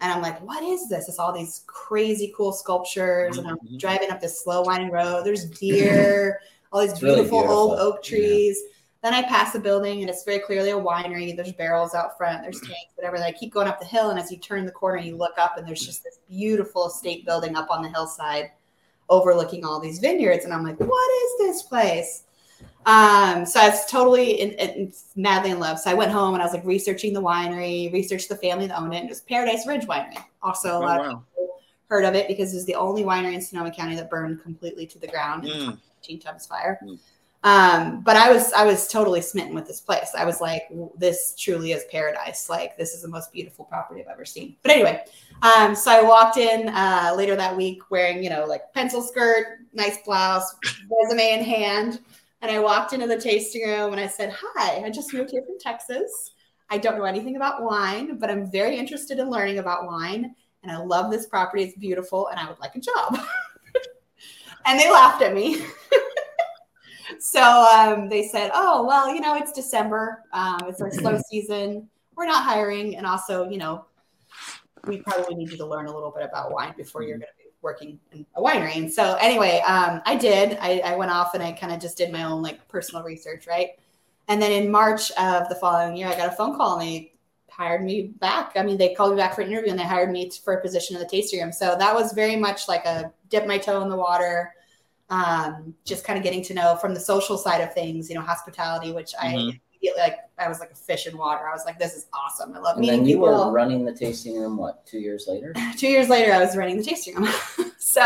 And 0.00 0.10
I'm 0.12 0.22
like, 0.22 0.40
what 0.40 0.64
is 0.64 0.88
this? 0.88 1.08
It's 1.08 1.20
all 1.20 1.32
these 1.32 1.62
crazy 1.68 2.34
cool 2.36 2.52
sculptures, 2.52 3.38
and 3.38 3.46
I'm 3.46 3.58
Mhm. 3.58 3.78
driving 3.78 4.10
up 4.10 4.20
this 4.20 4.42
slow 4.42 4.62
winding 4.62 4.90
road. 4.90 5.24
There's 5.24 5.44
deer, 5.50 6.40
all 6.72 6.80
these 6.80 6.90
It's 6.90 7.02
really 7.02 7.22
beautiful, 7.22 7.48
old 7.48 7.78
oak 7.78 8.02
trees. 8.02 8.60
Then 9.02 9.14
I 9.14 9.22
pass 9.22 9.54
a 9.56 9.58
building 9.58 10.00
and 10.02 10.08
it's 10.08 10.22
very 10.24 10.38
clearly 10.38 10.70
a 10.70 10.74
winery. 10.76 11.34
There's 11.36 11.52
barrels 11.52 11.92
out 11.94 12.16
front, 12.16 12.42
there's 12.42 12.60
tanks, 12.60 12.92
whatever. 12.94 13.16
Then 13.18 13.26
I 13.26 13.32
keep 13.32 13.52
going 13.52 13.66
up 13.66 13.80
the 13.80 13.86
hill, 13.86 14.10
and 14.10 14.18
as 14.18 14.30
you 14.30 14.38
turn 14.38 14.64
the 14.64 14.70
corner, 14.72 14.98
you 14.98 15.16
look 15.16 15.36
up, 15.38 15.58
and 15.58 15.66
there's 15.66 15.84
just 15.84 16.04
this 16.04 16.18
beautiful 16.28 16.86
estate 16.86 17.26
building 17.26 17.56
up 17.56 17.68
on 17.70 17.82
the 17.82 17.88
hillside 17.88 18.50
overlooking 19.10 19.64
all 19.64 19.80
these 19.80 19.98
vineyards. 19.98 20.44
And 20.44 20.54
I'm 20.54 20.62
like, 20.64 20.78
what 20.78 21.10
is 21.24 21.38
this 21.38 21.62
place? 21.62 22.24
Um, 22.86 23.44
so 23.44 23.60
I 23.60 23.68
was 23.70 23.84
totally 23.86 24.40
in, 24.40 24.50
in, 24.52 24.92
madly 25.16 25.50
in 25.50 25.58
love. 25.58 25.78
So 25.80 25.90
I 25.90 25.94
went 25.94 26.12
home 26.12 26.34
and 26.34 26.42
I 26.42 26.46
was 26.46 26.54
like 26.54 26.64
researching 26.64 27.12
the 27.12 27.20
winery, 27.20 27.92
researched 27.92 28.28
the 28.28 28.36
family 28.36 28.68
that 28.68 28.78
owned 28.80 28.94
it, 28.94 28.98
and 28.98 29.06
it 29.06 29.10
was 29.10 29.20
Paradise 29.22 29.66
Ridge 29.66 29.86
Winery. 29.86 30.16
Also, 30.42 30.68
a 30.70 30.76
Oh, 30.76 30.80
lot 30.80 31.00
of 31.00 31.06
people 31.06 31.60
heard 31.88 32.04
of 32.04 32.14
it 32.14 32.28
because 32.28 32.52
it 32.52 32.56
was 32.56 32.66
the 32.66 32.76
only 32.76 33.02
winery 33.02 33.34
in 33.34 33.40
Sonoma 33.40 33.72
County 33.72 33.96
that 33.96 34.08
burned 34.08 34.40
completely 34.42 34.86
to 34.86 34.98
the 35.00 35.08
ground 35.08 35.44
in 35.44 35.50
Mm. 35.50 35.58
2015 36.02 36.20
Tubbs 36.20 36.46
fire. 36.46 36.78
Mm. 36.84 36.98
Um, 37.44 38.02
but 38.02 38.14
I 38.14 38.32
was 38.32 38.52
I 38.52 38.64
was 38.64 38.86
totally 38.86 39.20
smitten 39.20 39.54
with 39.54 39.66
this 39.66 39.80
place. 39.80 40.12
I 40.16 40.24
was 40.24 40.40
like, 40.40 40.62
this 40.96 41.34
truly 41.36 41.72
is 41.72 41.84
paradise. 41.90 42.48
Like 42.48 42.76
this 42.76 42.94
is 42.94 43.02
the 43.02 43.08
most 43.08 43.32
beautiful 43.32 43.64
property 43.64 44.00
I've 44.00 44.12
ever 44.12 44.24
seen. 44.24 44.56
But 44.62 44.70
anyway, 44.70 45.04
um, 45.42 45.74
so 45.74 45.90
I 45.90 46.02
walked 46.02 46.36
in 46.36 46.68
uh, 46.68 47.14
later 47.16 47.34
that 47.34 47.56
week 47.56 47.90
wearing 47.90 48.22
you 48.22 48.30
know 48.30 48.44
like 48.44 48.72
pencil 48.74 49.02
skirt, 49.02 49.58
nice 49.72 49.98
blouse, 50.04 50.54
resume 51.02 51.32
in 51.32 51.44
hand, 51.44 52.00
and 52.42 52.50
I 52.50 52.60
walked 52.60 52.92
into 52.92 53.08
the 53.08 53.20
tasting 53.20 53.66
room 53.66 53.92
and 53.92 54.00
I 54.00 54.06
said, 54.06 54.32
"Hi, 54.40 54.84
I 54.84 54.90
just 54.90 55.12
moved 55.12 55.30
here 55.30 55.42
from 55.42 55.58
Texas. 55.58 56.30
I 56.70 56.78
don't 56.78 56.96
know 56.96 57.04
anything 57.04 57.34
about 57.34 57.64
wine, 57.64 58.18
but 58.18 58.30
I'm 58.30 58.50
very 58.52 58.78
interested 58.78 59.18
in 59.18 59.28
learning 59.28 59.58
about 59.58 59.86
wine, 59.86 60.36
and 60.62 60.70
I 60.70 60.76
love 60.76 61.10
this 61.10 61.26
property. 61.26 61.64
It's 61.64 61.76
beautiful, 61.76 62.28
and 62.28 62.38
I 62.38 62.48
would 62.48 62.60
like 62.60 62.76
a 62.76 62.80
job." 62.80 63.18
and 64.64 64.78
they 64.78 64.88
laughed 64.92 65.22
at 65.22 65.34
me. 65.34 65.60
so 67.20 67.42
um, 67.42 68.08
they 68.08 68.28
said, 68.28 68.50
"Oh, 68.54 68.84
well, 68.86 69.14
you 69.14 69.20
know, 69.20 69.36
it's 69.36 69.52
December. 69.52 70.22
Um, 70.32 70.60
it's 70.68 70.80
our 70.80 70.90
slow 70.90 71.20
season. 71.28 71.88
We're 72.16 72.26
not 72.26 72.44
hiring, 72.44 72.96
and 72.96 73.06
also, 73.06 73.48
you 73.48 73.58
know, 73.58 73.86
we 74.86 74.98
probably 74.98 75.34
need 75.34 75.50
you 75.50 75.56
to 75.56 75.66
learn 75.66 75.86
a 75.86 75.94
little 75.94 76.10
bit 76.10 76.24
about 76.24 76.52
wine 76.52 76.74
before 76.76 77.02
you're 77.02 77.18
going 77.18 77.28
to 77.38 77.44
be 77.44 77.50
working 77.62 77.98
in 78.12 78.26
a 78.36 78.42
winery." 78.42 78.76
And 78.76 78.92
so, 78.92 79.16
anyway, 79.20 79.62
um, 79.66 80.02
I 80.06 80.16
did. 80.16 80.58
I, 80.60 80.80
I 80.80 80.96
went 80.96 81.10
off 81.10 81.34
and 81.34 81.42
I 81.42 81.52
kind 81.52 81.72
of 81.72 81.80
just 81.80 81.96
did 81.96 82.12
my 82.12 82.24
own 82.24 82.42
like 82.42 82.66
personal 82.68 83.02
research, 83.02 83.46
right? 83.46 83.70
And 84.28 84.40
then 84.40 84.52
in 84.52 84.70
March 84.70 85.10
of 85.12 85.48
the 85.48 85.54
following 85.56 85.96
year, 85.96 86.08
I 86.08 86.16
got 86.16 86.28
a 86.28 86.36
phone 86.36 86.56
call 86.56 86.78
and 86.78 86.88
they 86.88 87.12
hired 87.52 87.84
me 87.84 88.08
back. 88.18 88.52
I 88.56 88.62
mean, 88.62 88.78
they 88.78 88.94
called 88.94 89.10
me 89.12 89.16
back 89.16 89.34
for 89.34 89.42
an 89.42 89.48
interview 89.48 89.70
and 89.70 89.78
they 89.78 89.84
hired 89.84 90.10
me 90.10 90.30
for 90.42 90.54
a 90.54 90.62
position 90.62 90.96
in 90.96 91.02
the 91.02 91.08
tasting 91.08 91.40
room. 91.40 91.52
So 91.52 91.76
that 91.78 91.94
was 91.94 92.12
very 92.12 92.36
much 92.36 92.66
like 92.66 92.84
a 92.86 93.12
dip 93.28 93.46
my 93.46 93.58
toe 93.58 93.82
in 93.82 93.88
the 93.88 93.96
water, 93.96 94.54
um, 95.12 95.74
just 95.84 96.04
kind 96.04 96.16
of 96.16 96.22
getting 96.22 96.42
to 96.44 96.54
know 96.54 96.76
from 96.80 96.94
the 96.94 97.00
social 97.00 97.36
side 97.36 97.60
of 97.60 97.72
things, 97.74 98.08
you 98.08 98.14
know, 98.14 98.22
hospitality, 98.22 98.92
which 98.92 99.12
I 99.20 99.26
Mhm. 99.26 99.60
immediately 99.82 100.00
like. 100.02 100.16
I 100.38 100.48
was 100.48 100.58
like 100.58 100.70
a 100.72 100.74
fish 100.74 101.06
in 101.06 101.16
water. 101.16 101.46
I 101.46 101.52
was 101.52 101.64
like, 101.66 101.78
this 101.78 101.94
is 101.94 102.06
awesome. 102.12 102.52
I 102.56 102.58
love 102.58 102.76
And 102.76 102.80
meeting 102.80 103.00
then 103.00 103.08
you 103.08 103.16
people. 103.18 103.28
were 103.46 103.52
running 103.52 103.84
the 103.84 103.92
tasting 103.92 104.40
room, 104.40 104.56
what, 104.56 104.84
two 104.86 104.98
years 104.98 105.26
later? 105.28 105.52
Two 105.78 105.86
years 105.88 106.08
later, 106.08 106.32
I 106.32 106.40
was 106.40 106.56
running 106.56 106.78
the 106.78 106.82
tasting 106.82 107.14
room. 107.14 107.28
so 107.78 108.02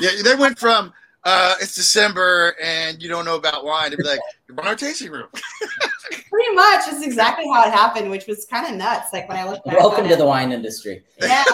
Yeah, 0.00 0.10
they 0.24 0.34
went 0.34 0.58
from 0.58 0.92
uh, 1.24 1.56
it's 1.60 1.74
December 1.74 2.54
and 2.62 3.02
you 3.02 3.08
don't 3.08 3.24
know 3.24 3.34
about 3.36 3.64
wine 3.64 3.90
to 3.90 3.96
be 3.96 4.02
like, 4.04 4.20
run 4.48 4.66
our 4.66 4.74
tasting 4.76 5.10
room. 5.12 5.26
pretty 6.30 6.54
much 6.54 6.84
it's 6.88 7.04
exactly 7.04 7.44
how 7.52 7.64
it 7.66 7.72
happened, 7.72 8.10
which 8.10 8.26
was 8.26 8.46
kind 8.46 8.66
of 8.66 8.74
nuts. 8.74 9.12
Like 9.12 9.28
when 9.28 9.36
I 9.36 9.44
look 9.48 9.62
back. 9.64 9.76
Welcome 9.78 10.06
to 10.08 10.14
it. 10.14 10.18
the 10.18 10.26
wine 10.26 10.50
industry, 10.52 11.04
yeah. 11.20 11.44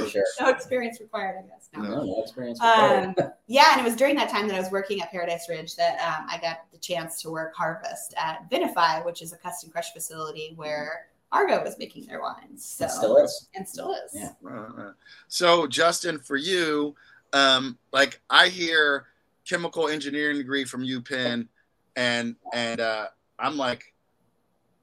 For 0.00 0.08
sure. 0.08 0.24
no 0.40 0.48
experience 0.48 1.00
required, 1.00 1.36
I 1.38 1.48
guess. 1.48 1.68
No. 1.74 1.82
No, 1.82 2.04
no 2.04 2.22
experience. 2.22 2.60
Um, 2.60 3.08
required. 3.08 3.32
yeah, 3.46 3.72
and 3.72 3.80
it 3.80 3.84
was 3.84 3.96
during 3.96 4.14
that 4.16 4.28
time 4.28 4.46
that 4.48 4.54
I 4.56 4.60
was 4.60 4.70
working 4.70 5.00
at 5.00 5.10
Paradise 5.10 5.48
Ridge 5.48 5.76
that 5.76 5.98
um, 6.00 6.26
I 6.30 6.38
got 6.40 6.70
the 6.72 6.78
chance 6.78 7.20
to 7.22 7.30
work 7.30 7.54
harvest 7.54 8.14
at 8.16 8.50
Vinify, 8.50 9.04
which 9.04 9.22
is 9.22 9.32
a 9.32 9.36
custom 9.36 9.70
crush 9.70 9.92
facility 9.92 10.52
where 10.56 11.06
Argot 11.32 11.64
was 11.64 11.78
making 11.78 12.06
their 12.06 12.20
wines. 12.20 12.64
So 12.64 12.84
It 12.84 12.90
still 12.90 13.16
is. 13.18 13.48
and 13.54 13.68
still 13.68 13.92
is. 13.94 14.10
Yeah. 14.14 14.30
Uh, 14.48 14.92
So, 15.28 15.66
Justin, 15.66 16.18
for 16.18 16.36
you, 16.36 16.94
um, 17.32 17.76
like 17.92 18.20
I 18.30 18.48
hear 18.48 19.06
chemical 19.48 19.88
engineering 19.88 20.36
degree 20.38 20.64
from 20.64 20.82
UPenn, 20.82 21.48
and 21.96 22.36
and 22.52 22.80
uh, 22.80 23.08
I'm 23.38 23.56
like, 23.56 23.92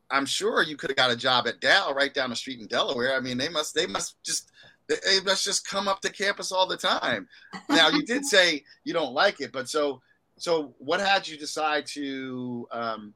I'm 0.10 0.26
sure 0.26 0.62
you 0.62 0.76
could 0.76 0.90
have 0.90 0.98
got 0.98 1.12
a 1.12 1.16
job 1.16 1.48
at 1.48 1.62
Dow 1.62 1.94
right 1.94 2.14
down 2.14 2.30
the 2.30 2.36
street 2.36 2.60
in 2.60 2.68
Delaware. 2.68 3.16
I 3.16 3.22
mean, 3.22 3.38
they 3.38 3.50
must 3.50 3.74
they 3.74 3.88
must 3.88 4.22
just 4.24 4.51
they 4.88 5.22
must 5.26 5.44
just 5.44 5.68
come 5.68 5.88
up 5.88 6.02
to 6.02 6.12
campus 6.12 6.52
all 6.52 6.68
the 6.68 6.78
time. 6.78 7.28
Now, 7.70 7.90
you 7.90 8.04
did 8.04 8.26
say 8.26 8.64
you 8.84 8.94
don't 8.94 9.14
like 9.14 9.42
it, 9.42 9.52
but 9.52 9.70
so 9.70 10.02
so 10.38 10.74
what 10.80 11.00
had 11.00 11.28
you 11.28 11.38
decide 11.38 11.86
to 11.88 12.68
um, 12.72 13.14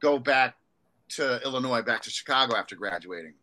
go 0.00 0.18
back 0.18 0.56
to 1.10 1.40
Illinois, 1.44 1.82
back 1.82 2.02
to 2.02 2.10
Chicago 2.10 2.56
after 2.56 2.76
graduating? 2.76 3.34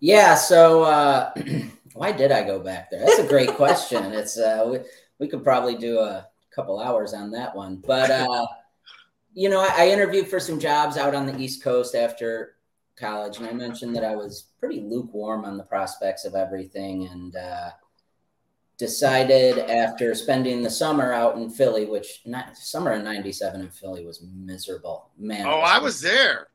Yeah. 0.00 0.34
So 0.34 0.84
uh, 0.84 1.32
why 1.92 2.12
did 2.12 2.32
I 2.32 2.42
go 2.42 2.58
back 2.58 2.90
there? 2.90 3.00
That's 3.00 3.18
a 3.18 3.28
great 3.28 3.50
question. 3.50 4.12
It's 4.12 4.38
uh, 4.38 4.64
we, 4.66 4.78
we 5.18 5.28
could 5.28 5.44
probably 5.44 5.76
do 5.76 5.98
a 5.98 6.26
couple 6.54 6.80
hours 6.80 7.12
on 7.12 7.30
that 7.32 7.54
one, 7.54 7.82
but 7.86 8.10
uh, 8.10 8.46
you 9.34 9.48
know, 9.48 9.60
I, 9.60 9.84
I 9.84 9.88
interviewed 9.88 10.28
for 10.28 10.40
some 10.40 10.58
jobs 10.58 10.96
out 10.96 11.14
on 11.14 11.26
the 11.26 11.38
East 11.38 11.62
Coast 11.62 11.94
after 11.94 12.56
college, 13.02 13.38
and 13.38 13.46
I 13.46 13.52
mentioned 13.52 13.94
that 13.96 14.04
I 14.04 14.14
was 14.16 14.46
pretty 14.60 14.80
lukewarm 14.80 15.44
on 15.44 15.56
the 15.58 15.64
prospects 15.64 16.24
of 16.24 16.34
everything, 16.34 17.06
and 17.08 17.34
uh, 17.36 17.70
decided 18.78 19.58
after 19.58 20.14
spending 20.14 20.62
the 20.62 20.70
summer 20.70 21.12
out 21.12 21.36
in 21.36 21.50
Philly, 21.50 21.84
which 21.86 22.22
not, 22.24 22.56
summer 22.56 22.92
in 22.92 23.04
'97 23.04 23.60
in 23.60 23.68
Philly 23.70 24.04
was 24.06 24.24
miserable. 24.34 25.10
Man. 25.18 25.46
Oh, 25.46 25.60
I 25.60 25.78
was 25.78 26.00
there. 26.00 26.48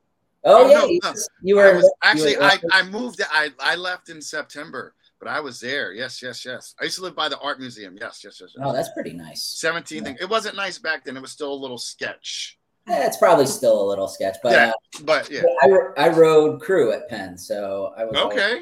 Oh, 0.44 0.66
Oh, 0.66 0.70
yeah, 0.70 0.78
no, 0.80 0.86
you, 0.88 1.00
no. 1.04 1.14
you 1.42 1.56
were 1.58 1.76
was, 1.76 1.84
you 1.84 1.92
actually 2.04 2.38
were- 2.38 2.44
I, 2.44 2.58
I 2.72 2.84
moved 2.84 3.22
I 3.32 3.50
I 3.60 3.76
left 3.76 4.10
in 4.10 4.22
September, 4.22 4.94
but 5.20 5.28
I 5.28 5.40
was 5.40 5.60
there. 5.60 5.94
Yes, 5.94 6.22
yes, 6.22 6.46
yes. 6.46 6.74
I 6.80 6.86
used 6.86 6.98
to 6.98 7.02
live 7.04 7.16
by 7.16 7.28
the 7.30 7.40
art 7.40 7.60
museum. 7.60 7.98
Yes, 8.00 8.22
yes, 8.24 8.40
yes. 8.40 8.54
yes. 8.56 8.66
Oh, 8.66 8.72
that's 8.74 8.90
pretty 8.94 9.14
nice. 9.14 9.42
17 9.44 10.04
thing. 10.04 10.18
It 10.22 10.30
wasn't 10.30 10.56
nice 10.56 10.78
back 10.78 11.04
then. 11.06 11.18
It 11.18 11.22
was 11.22 11.32
still 11.32 11.52
a 11.52 11.56
little 11.56 11.78
sketch. 11.78 12.58
Eh, 12.90 13.06
it's 13.06 13.18
probably 13.18 13.46
still 13.46 13.82
a 13.82 13.88
little 13.88 14.08
sketch, 14.08 14.38
but 14.42 14.54
Yeah. 14.54 14.70
uh, 14.70 15.04
But 15.04 15.30
yeah. 15.30 15.42
I, 15.62 16.06
I 16.06 16.10
rode 16.10 16.62
crew 16.62 16.94
at 16.94 17.10
Penn, 17.10 17.38
so 17.38 17.94
I 17.98 18.06
was 18.06 18.16
Okay. 18.16 18.62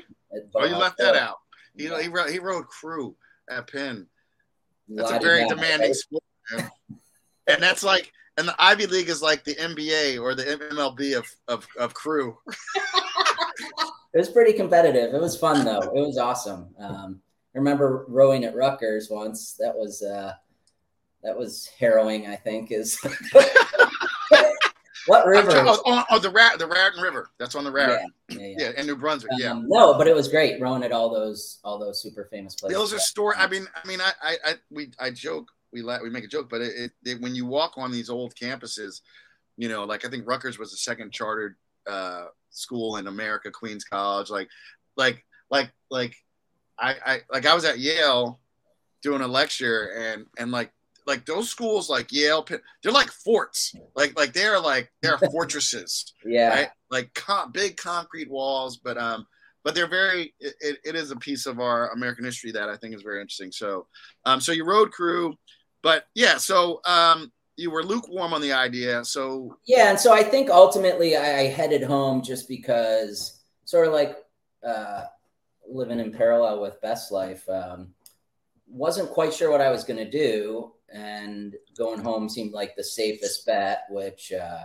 Oh, 0.56 0.66
you 0.66 0.76
left 0.76 0.98
that 0.98 1.16
out. 1.16 1.38
You 1.76 1.90
know, 1.90 1.98
he 1.98 2.08
wrote 2.08 2.30
he 2.30 2.40
rode 2.40 2.68
crew 2.68 3.16
at 3.50 3.70
Penn. 3.72 4.08
That's 4.90 5.12
a 5.12 5.20
very 5.20 5.48
demanding 5.48 5.94
sport. 5.94 6.24
And 7.48 7.62
that's 7.62 7.84
like 7.84 8.12
and 8.38 8.48
the 8.48 8.56
Ivy 8.60 8.88
League 8.88 9.10
is 9.10 9.22
like 9.22 9.44
the 9.44 9.56
NBA 9.56 10.22
or 10.22 10.36
the 10.36 10.44
MLB 10.44 11.18
of 11.18 11.26
of, 11.48 11.68
of 11.80 11.94
crew. 11.94 12.38
It 14.14 14.20
was 14.20 14.30
pretty 14.30 14.54
competitive. 14.54 15.14
It 15.14 15.22
was 15.22 15.38
fun 15.38 15.66
though. 15.66 15.82
It 15.82 15.94
was 15.94 16.18
awesome. 16.18 16.74
Um, 16.80 17.22
I 17.54 17.58
remember 17.58 18.06
rowing 18.08 18.44
at 18.46 18.56
Rutgers 18.56 19.10
once. 19.10 19.54
That 19.60 19.76
was 19.76 20.02
uh, 20.02 20.34
that 21.24 21.38
was 21.38 21.70
harrowing. 21.80 22.28
I 22.28 22.36
think 22.36 22.72
is 22.72 23.00
what 25.08 25.28
river? 25.28 25.52
Oh, 25.54 25.82
oh, 25.86 26.04
oh, 26.10 26.20
the 26.20 26.30
Rat, 26.30 26.58
the 26.60 26.68
Raritan 26.68 27.02
River. 27.02 27.30
That's 27.40 27.56
on 27.56 27.64
the 27.64 27.72
Raritan. 27.72 28.12
Yeah, 28.30 28.38
yeah, 28.40 28.56
yeah. 28.58 28.82
in 28.82 28.88
New 28.88 28.96
Brunswick. 28.96 29.32
Um, 29.34 29.40
yeah. 29.40 29.62
No, 29.66 29.98
but 29.98 30.08
it 30.08 30.16
was 30.16 30.28
great 30.28 30.60
rowing 30.60 30.84
at 30.84 30.92
all 30.92 31.10
those 31.10 31.60
all 31.64 31.78
those 31.78 32.02
super 32.02 32.28
famous 32.32 32.56
places. 32.56 32.78
Those 32.78 32.94
are 32.94 33.00
story. 33.00 33.36
I 33.38 33.48
mean, 33.48 33.68
I 33.76 33.88
mean, 33.88 34.02
I, 34.02 34.12
I, 34.22 34.38
I 34.46 34.54
we, 34.72 34.92
I 35.00 35.12
joke, 35.12 35.52
we 35.72 35.82
let, 35.82 36.02
we 36.02 36.10
make 36.10 36.24
a 36.24 36.28
joke, 36.28 36.50
but 36.50 36.62
it, 36.62 36.74
it, 36.76 36.92
it, 37.06 37.22
when 37.22 37.36
you 37.36 37.46
walk 37.46 37.74
on 37.78 37.92
these 37.92 38.10
old 38.10 38.36
campuses, 38.36 39.02
you 39.58 39.70
know, 39.70 39.84
like 39.84 40.06
I 40.06 40.10
think 40.10 40.28
Rutgers 40.28 40.58
was 40.58 40.72
the 40.72 40.78
second 40.78 41.12
chartered 41.12 41.56
uh, 41.88 42.26
school 42.50 42.98
in 42.98 43.08
America, 43.08 43.52
Queens 43.52 43.84
College, 43.84 44.30
like, 44.30 44.50
like, 44.98 45.24
like, 45.50 45.72
like, 45.90 46.16
I, 46.80 46.96
I, 47.06 47.22
like 47.32 47.46
I 47.46 47.54
was 47.54 47.64
at 47.64 47.80
Yale 47.80 48.40
doing 49.02 49.22
a 49.22 49.28
lecture, 49.28 49.94
and 49.96 50.26
and 50.38 50.52
like 50.52 50.72
like 51.06 51.26
those 51.26 51.50
schools 51.50 51.90
like 51.90 52.12
Yale, 52.12 52.46
they're 52.84 52.92
like 52.92 53.12
forts. 53.12 53.74
Like 53.96 54.18
like 54.18 54.34
they're 54.34 54.60
like 54.60 54.92
they're 55.02 55.18
fortresses. 55.32 56.14
yeah. 56.26 56.50
Right? 56.50 56.70
Like 56.90 57.14
con- 57.14 57.52
big 57.52 57.78
concrete 57.78 58.30
walls, 58.30 58.78
but 58.78 58.98
um, 58.98 59.26
but 59.64 59.76
they're 59.76 59.88
very. 59.88 60.34
It, 60.40 60.78
it 60.84 60.96
is 60.96 61.12
a 61.12 61.16
piece 61.16 61.46
of 61.46 61.60
our 61.60 61.92
American 61.92 62.26
history 62.26 62.52
that 62.52 62.70
I 62.70 62.78
think 62.78 62.96
is 62.96 63.02
very 63.02 63.22
interesting. 63.22 63.52
So, 63.52 63.88
um, 64.26 64.40
so 64.40 64.52
your 64.52 64.68
road 64.68 64.92
crew, 64.92 65.36
but 65.82 66.06
yeah, 66.16 66.38
so 66.38 66.82
um, 66.86 67.32
you 67.58 67.72
were 67.72 67.84
lukewarm 67.84 68.34
on 68.34 68.42
the 68.42 68.54
idea. 68.54 69.04
So 69.06 69.58
yeah, 69.66 69.90
and 69.90 70.00
so 70.00 70.14
I 70.14 70.24
think 70.24 70.50
ultimately 70.50 71.16
I, 71.16 71.40
I 71.40 71.44
headed 71.48 71.84
home 71.84 72.22
just 72.22 72.48
because 72.48 73.44
sort 73.66 73.88
of 73.88 73.94
like 73.94 74.18
uh, 74.66 75.06
living 75.68 76.00
in 76.00 76.12
parallel 76.12 76.62
with 76.62 76.82
Best 76.82 77.12
Life. 77.12 77.48
Um, 77.50 77.90
wasn't 78.68 79.10
quite 79.10 79.34
sure 79.34 79.52
what 79.52 79.62
I 79.62 79.70
was 79.70 79.84
going 79.84 79.98
to 79.98 80.10
do, 80.10 80.74
and 80.94 81.56
going 81.78 82.00
home 82.00 82.30
seemed 82.30 82.54
like 82.54 82.76
the 82.76 82.84
safest 82.84 83.46
bet. 83.46 83.86
Which, 83.90 84.32
uh, 84.32 84.64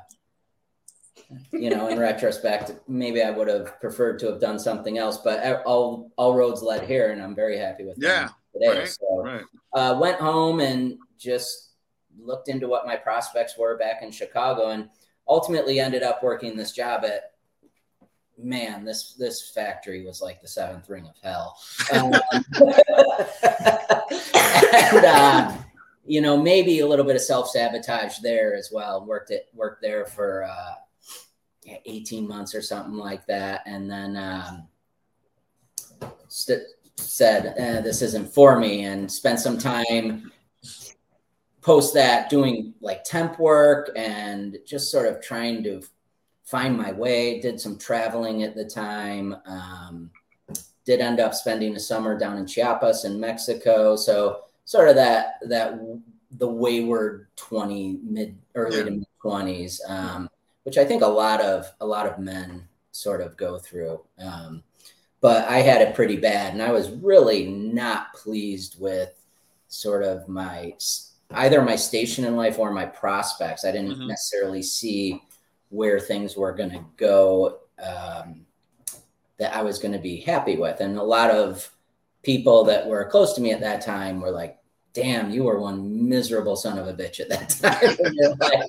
you 1.52 1.70
know, 1.70 1.88
in 1.88 1.98
retrospect, 2.10 2.72
maybe 2.88 3.22
I 3.22 3.30
would 3.30 3.48
have 3.48 3.80
preferred 3.80 4.18
to 4.20 4.26
have 4.26 4.40
done 4.40 4.58
something 4.58 4.98
else. 4.98 5.18
But 5.18 5.62
all 5.64 6.10
all 6.16 6.34
roads 6.34 6.62
led 6.62 6.86
here, 6.86 7.10
and 7.10 7.22
I'm 7.22 7.34
very 7.34 7.58
happy 7.58 7.84
with 7.84 7.96
yeah 8.00 8.28
today. 8.52 8.78
Right, 8.80 8.88
so, 8.88 9.22
right. 9.22 9.44
Uh, 9.72 9.98
went 10.00 10.20
home 10.20 10.60
and 10.60 10.98
just 11.18 11.70
looked 12.18 12.48
into 12.48 12.68
what 12.68 12.86
my 12.86 12.96
prospects 12.96 13.56
were 13.56 13.78
back 13.78 14.02
in 14.02 14.10
Chicago, 14.10 14.70
and 14.70 14.88
ultimately 15.28 15.80
ended 15.80 16.02
up 16.02 16.22
working 16.22 16.56
this 16.56 16.72
job 16.72 17.04
at 17.04 17.30
man, 18.42 18.84
this 18.84 19.14
this 19.14 19.50
factory 19.50 20.04
was 20.04 20.20
like 20.20 20.40
the 20.40 20.48
seventh 20.48 20.88
ring 20.88 21.06
of 21.06 21.14
hell. 21.22 21.58
Um, 21.92 22.12
and 24.82 25.04
uh, 25.04 25.56
you 26.04 26.20
know, 26.20 26.36
maybe 26.36 26.80
a 26.80 26.86
little 26.86 27.04
bit 27.04 27.16
of 27.16 27.22
self 27.22 27.48
sabotage 27.50 28.18
there 28.18 28.54
as 28.54 28.70
well. 28.72 29.04
Worked 29.04 29.30
it 29.30 29.48
worked 29.54 29.82
there 29.82 30.06
for 30.06 30.44
uh, 30.44 30.74
eighteen 31.84 32.26
months 32.26 32.54
or 32.54 32.62
something 32.62 32.94
like 32.94 33.26
that, 33.26 33.62
and 33.66 33.90
then 33.90 34.16
um, 34.16 34.68
st- 36.28 36.62
said 36.96 37.54
eh, 37.56 37.80
this 37.80 38.02
isn't 38.02 38.32
for 38.32 38.58
me, 38.58 38.84
and 38.84 39.10
spent 39.10 39.38
some 39.38 39.58
time 39.58 40.32
post 41.60 41.92
that 41.92 42.30
doing 42.30 42.72
like 42.80 43.04
temp 43.04 43.38
work 43.38 43.90
and 43.94 44.58
just 44.66 44.90
sort 44.90 45.06
of 45.06 45.20
trying 45.20 45.62
to 45.62 45.82
find 46.44 46.76
my 46.76 46.92
way. 46.92 47.40
Did 47.40 47.60
some 47.60 47.78
traveling 47.78 48.42
at 48.42 48.54
the 48.54 48.64
time. 48.64 49.36
Um, 49.46 50.10
did 50.84 51.00
end 51.00 51.20
up 51.20 51.34
spending 51.34 51.76
a 51.76 51.80
summer 51.80 52.18
down 52.18 52.38
in 52.38 52.46
Chiapas 52.46 53.04
in 53.04 53.20
Mexico. 53.20 53.96
So 53.96 54.44
sort 54.70 54.88
of 54.88 54.94
that 54.94 55.40
that 55.48 55.80
the 56.38 56.46
wayward 56.46 57.26
twenty 57.34 57.98
mid 58.04 58.38
early 58.54 58.78
yeah. 58.78 58.84
to 58.84 58.90
mid 58.92 59.06
twenties, 59.20 59.80
um, 59.88 60.30
which 60.62 60.78
I 60.78 60.84
think 60.84 61.02
a 61.02 61.08
lot 61.08 61.40
of 61.40 61.66
a 61.80 61.86
lot 61.86 62.06
of 62.06 62.20
men 62.20 62.68
sort 62.92 63.20
of 63.20 63.36
go 63.36 63.58
through. 63.58 64.00
Um, 64.20 64.62
but 65.20 65.48
I 65.48 65.58
had 65.58 65.82
it 65.82 65.96
pretty 65.96 66.16
bad, 66.16 66.52
and 66.52 66.62
I 66.62 66.70
was 66.70 66.88
really 66.88 67.46
not 67.46 68.14
pleased 68.14 68.80
with 68.80 69.10
sort 69.66 70.04
of 70.04 70.28
my 70.28 70.74
either 71.32 71.62
my 71.62 71.74
station 71.74 72.24
in 72.24 72.36
life 72.36 72.56
or 72.56 72.70
my 72.70 72.86
prospects. 72.86 73.64
I 73.64 73.72
didn't 73.72 73.90
mm-hmm. 73.90 74.06
necessarily 74.06 74.62
see 74.62 75.20
where 75.70 75.98
things 75.98 76.36
were 76.36 76.52
going 76.52 76.70
to 76.70 76.84
go 76.96 77.58
um, 77.82 78.46
that 79.38 79.52
I 79.52 79.62
was 79.62 79.80
going 79.80 79.94
to 79.94 79.98
be 79.98 80.20
happy 80.20 80.56
with. 80.56 80.78
And 80.78 80.96
a 80.96 81.02
lot 81.02 81.30
of 81.32 81.68
people 82.22 82.62
that 82.64 82.86
were 82.86 83.04
close 83.10 83.32
to 83.32 83.40
me 83.40 83.50
at 83.50 83.60
that 83.60 83.80
time 83.80 84.20
were 84.20 84.30
like, 84.30 84.59
damn, 85.00 85.30
you 85.30 85.44
were 85.44 85.60
one 85.60 86.08
miserable 86.08 86.56
son 86.56 86.78
of 86.78 86.86
a 86.86 86.92
bitch 86.92 87.20
at 87.20 87.28
that 87.30 87.48
time. 87.50 88.62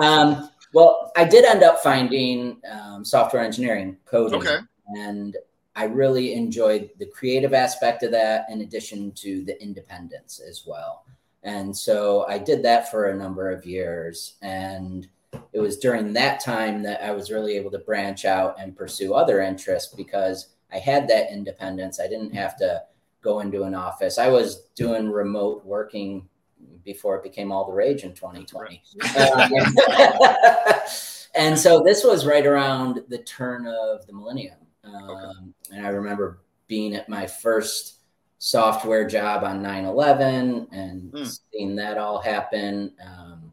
um, 0.00 0.50
well, 0.72 1.12
I 1.16 1.24
did 1.24 1.44
end 1.44 1.62
up 1.62 1.80
finding 1.82 2.58
um, 2.70 3.04
software 3.04 3.42
engineering 3.42 3.96
coding. 4.06 4.40
Okay. 4.40 4.58
And 4.96 5.36
I 5.76 5.84
really 5.84 6.34
enjoyed 6.34 6.90
the 6.98 7.06
creative 7.06 7.54
aspect 7.54 8.02
of 8.02 8.10
that 8.12 8.46
in 8.50 8.62
addition 8.62 9.12
to 9.12 9.44
the 9.44 9.60
independence 9.62 10.40
as 10.40 10.64
well. 10.66 11.04
And 11.42 11.76
so 11.76 12.26
I 12.26 12.38
did 12.38 12.62
that 12.64 12.90
for 12.90 13.06
a 13.06 13.16
number 13.16 13.50
of 13.50 13.64
years. 13.64 14.34
And 14.42 15.08
it 15.52 15.60
was 15.60 15.78
during 15.78 16.12
that 16.14 16.40
time 16.40 16.82
that 16.82 17.02
I 17.02 17.12
was 17.12 17.30
really 17.30 17.56
able 17.56 17.70
to 17.72 17.78
branch 17.78 18.24
out 18.24 18.56
and 18.58 18.76
pursue 18.76 19.14
other 19.14 19.40
interests 19.40 19.94
because 19.94 20.48
I 20.72 20.78
had 20.78 21.08
that 21.08 21.32
independence. 21.32 22.00
I 22.00 22.08
didn't 22.08 22.34
have 22.34 22.56
to 22.58 22.82
go 23.22 23.40
into 23.40 23.64
an 23.64 23.74
office. 23.74 24.18
I 24.18 24.28
was 24.28 24.68
doing 24.74 25.10
remote 25.10 25.64
working 25.64 26.28
before 26.84 27.16
it 27.16 27.22
became 27.22 27.52
all 27.52 27.66
the 27.66 27.72
rage 27.72 28.04
in 28.04 28.14
2020. 28.14 28.82
Um, 29.18 29.50
and 31.34 31.58
so 31.58 31.82
this 31.82 32.04
was 32.04 32.26
right 32.26 32.46
around 32.46 33.02
the 33.08 33.18
turn 33.18 33.66
of 33.66 34.06
the 34.06 34.12
millennium. 34.12 34.58
Um, 34.84 35.10
okay. 35.10 35.76
And 35.76 35.86
I 35.86 35.90
remember 35.90 36.40
being 36.66 36.94
at 36.94 37.08
my 37.08 37.26
first 37.26 37.96
software 38.38 39.06
job 39.06 39.44
on 39.44 39.62
9 39.62 39.84
11 39.84 40.68
and 40.72 41.12
mm. 41.12 41.38
seeing 41.52 41.76
that 41.76 41.98
all 41.98 42.20
happen. 42.20 42.92
Um, 43.04 43.50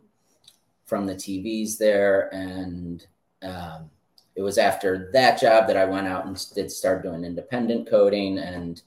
from 0.87 1.05
the 1.05 1.13
TVs 1.13 1.77
there. 1.77 2.33
And 2.33 3.05
um, 3.43 3.91
it 4.35 4.41
was 4.41 4.57
after 4.57 5.11
that 5.13 5.39
job 5.39 5.67
that 5.67 5.77
I 5.77 5.85
went 5.85 6.07
out 6.07 6.25
and 6.25 6.43
did 6.55 6.71
start 6.71 7.03
doing 7.03 7.23
independent 7.23 7.87
coding. 7.87 8.39
And 8.39 8.81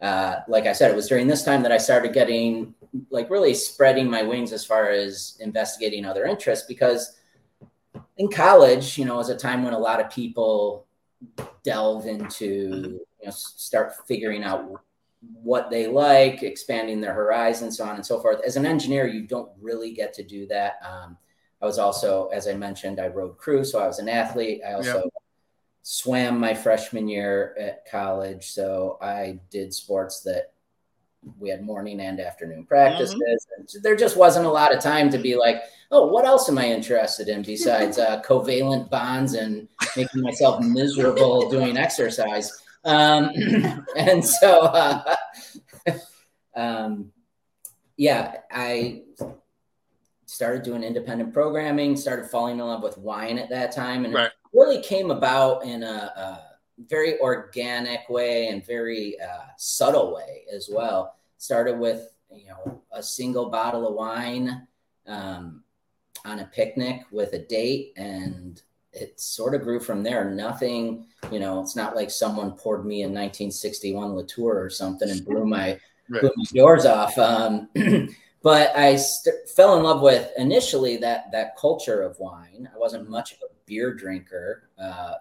uh, 0.00 0.36
like 0.48 0.66
I 0.66 0.72
said, 0.72 0.90
it 0.90 0.96
was 0.96 1.08
during 1.08 1.26
this 1.26 1.44
time 1.44 1.62
that 1.62 1.72
I 1.72 1.78
started 1.78 2.12
getting 2.12 2.74
like 3.10 3.30
really 3.30 3.54
spreading 3.54 4.08
my 4.08 4.22
wings 4.22 4.52
as 4.52 4.64
far 4.64 4.90
as 4.90 5.36
investigating 5.40 6.04
other 6.04 6.24
interests 6.24 6.66
because 6.66 7.18
in 8.18 8.30
college, 8.30 8.98
you 8.98 9.04
know, 9.04 9.18
is 9.20 9.28
a 9.28 9.36
time 9.36 9.62
when 9.62 9.74
a 9.74 9.78
lot 9.78 10.00
of 10.00 10.10
people 10.10 10.86
delve 11.62 12.06
into, 12.06 13.00
you 13.20 13.24
know, 13.24 13.30
start 13.30 13.92
figuring 14.06 14.44
out 14.44 14.70
what 15.42 15.70
they 15.70 15.86
like, 15.86 16.42
expanding 16.42 17.00
their 17.00 17.14
horizons, 17.14 17.78
so 17.78 17.84
on 17.84 17.96
and 17.96 18.06
so 18.06 18.20
forth. 18.20 18.40
As 18.44 18.56
an 18.56 18.66
engineer, 18.66 19.06
you 19.06 19.22
don't 19.22 19.50
really 19.60 19.92
get 19.92 20.12
to 20.14 20.22
do 20.22 20.46
that. 20.48 20.78
Um, 20.86 21.16
I 21.60 21.66
was 21.66 21.78
also, 21.78 22.28
as 22.28 22.46
I 22.46 22.54
mentioned, 22.54 23.00
I 23.00 23.08
rode 23.08 23.38
crew, 23.38 23.64
so 23.64 23.80
I 23.80 23.86
was 23.86 23.98
an 23.98 24.08
athlete. 24.08 24.60
I 24.66 24.74
also. 24.74 25.10
Swam 25.88 26.40
my 26.40 26.52
freshman 26.52 27.06
year 27.06 27.54
at 27.60 27.88
college, 27.88 28.50
so 28.50 28.98
I 29.00 29.38
did 29.52 29.72
sports 29.72 30.22
that 30.22 30.52
we 31.38 31.48
had 31.48 31.62
morning 31.62 32.00
and 32.00 32.18
afternoon 32.18 32.66
practices. 32.66 33.14
Mm-hmm. 33.14 33.82
there 33.82 33.94
just 33.94 34.16
wasn't 34.16 34.46
a 34.46 34.50
lot 34.50 34.74
of 34.74 34.82
time 34.82 35.10
to 35.10 35.18
be 35.18 35.36
like, 35.36 35.62
oh, 35.92 36.08
what 36.08 36.24
else 36.24 36.48
am 36.48 36.58
I 36.58 36.66
interested 36.66 37.28
in 37.28 37.42
besides 37.42 37.98
uh, 37.98 38.20
covalent 38.22 38.90
bonds 38.90 39.34
and 39.34 39.68
making 39.96 40.22
myself 40.22 40.60
miserable 40.60 41.48
doing 41.50 41.76
exercise? 41.76 42.50
Um, 42.84 43.30
and 43.96 44.24
so, 44.24 44.62
uh, 44.62 45.14
um, 46.56 47.12
yeah, 47.96 48.38
I 48.50 49.02
started 50.24 50.64
doing 50.64 50.82
independent 50.82 51.32
programming, 51.32 51.94
started 51.94 52.28
falling 52.28 52.58
in 52.58 52.66
love 52.66 52.82
with 52.82 52.98
wine 52.98 53.38
at 53.38 53.50
that 53.50 53.70
time, 53.70 54.04
and 54.04 54.14
right. 54.14 54.32
Really 54.56 54.80
came 54.80 55.10
about 55.10 55.64
in 55.64 55.82
a, 55.82 56.12
a, 56.16 56.42
very 56.90 57.18
organic 57.20 58.06
way 58.10 58.48
and 58.48 58.66
very 58.66 59.18
uh, 59.18 59.46
subtle 59.56 60.14
way 60.14 60.44
as 60.52 60.68
well. 60.70 61.16
Started 61.38 61.78
with 61.78 62.14
you 62.30 62.48
know 62.48 62.82
a 62.92 63.02
single 63.02 63.48
bottle 63.48 63.88
of 63.88 63.94
wine 63.94 64.66
um, 65.06 65.62
on 66.26 66.40
a 66.40 66.44
picnic 66.46 67.02
with 67.10 67.32
a 67.32 67.38
date, 67.38 67.94
and 67.96 68.60
it 68.92 69.18
sort 69.18 69.54
of 69.54 69.62
grew 69.62 69.80
from 69.80 70.02
there. 70.02 70.30
Nothing, 70.30 71.06
you 71.32 71.38
know, 71.38 71.62
it's 71.62 71.76
not 71.76 71.96
like 71.96 72.10
someone 72.10 72.52
poured 72.52 72.84
me 72.84 73.02
a 73.02 73.08
1961 73.08 74.14
Latour 74.14 74.62
or 74.62 74.68
something 74.68 75.08
and 75.08 75.24
blew 75.24 75.46
my 75.46 75.80
right. 76.10 76.20
blew 76.20 76.32
my 76.36 76.44
doors 76.54 76.84
off. 76.84 77.16
Um, 77.16 77.70
but 78.42 78.76
I 78.76 78.96
st- 78.96 79.48
fell 79.48 79.78
in 79.78 79.82
love 79.82 80.02
with 80.02 80.30
initially 80.36 80.98
that 80.98 81.32
that 81.32 81.56
culture 81.56 82.02
of 82.02 82.18
wine. 82.18 82.68
I 82.74 82.78
wasn't 82.78 83.08
much 83.08 83.32
of 83.32 83.38
a 83.38 83.55
beer 83.66 83.92
drinker, 83.94 84.68
uh, 84.78 85.14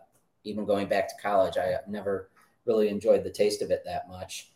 even 0.43 0.65
going 0.65 0.87
back 0.87 1.07
to 1.09 1.15
college. 1.21 1.57
I 1.57 1.77
never 1.87 2.29
really 2.65 2.87
enjoyed 2.89 3.23
the 3.23 3.29
taste 3.29 3.61
of 3.61 3.71
it 3.71 3.83
that 3.85 4.07
much. 4.07 4.51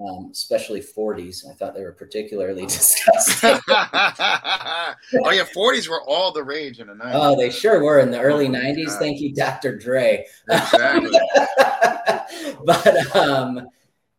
um, 0.00 0.30
especially 0.32 0.80
40s. 0.80 1.48
I 1.48 1.54
thought 1.54 1.72
they 1.74 1.84
were 1.84 1.92
particularly 1.92 2.66
disgusting. 2.66 3.60
oh 3.68 5.30
yeah, 5.30 5.44
40s 5.54 5.88
were 5.88 6.02
all 6.02 6.32
the 6.32 6.42
rage 6.42 6.80
in 6.80 6.88
the 6.88 6.94
90s. 6.94 7.10
oh, 7.14 7.36
they 7.36 7.48
sure 7.50 7.80
were 7.82 8.00
in 8.00 8.10
the 8.10 8.18
early 8.20 8.48
Oh, 8.48 8.52
90s. 8.52 8.86
God. 8.86 8.98
Thank 8.98 9.20
you, 9.20 9.32
Dr. 9.32 9.78
Dre. 9.78 10.26
Exactly. 10.50 11.16
but 12.64 13.16
um, 13.16 13.68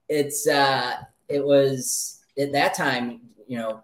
it's 0.07 0.47
uh, 0.47 0.97
it 1.28 1.43
was 1.43 2.21
at 2.38 2.51
that 2.53 2.73
time, 2.73 3.21
you 3.47 3.57
know, 3.57 3.84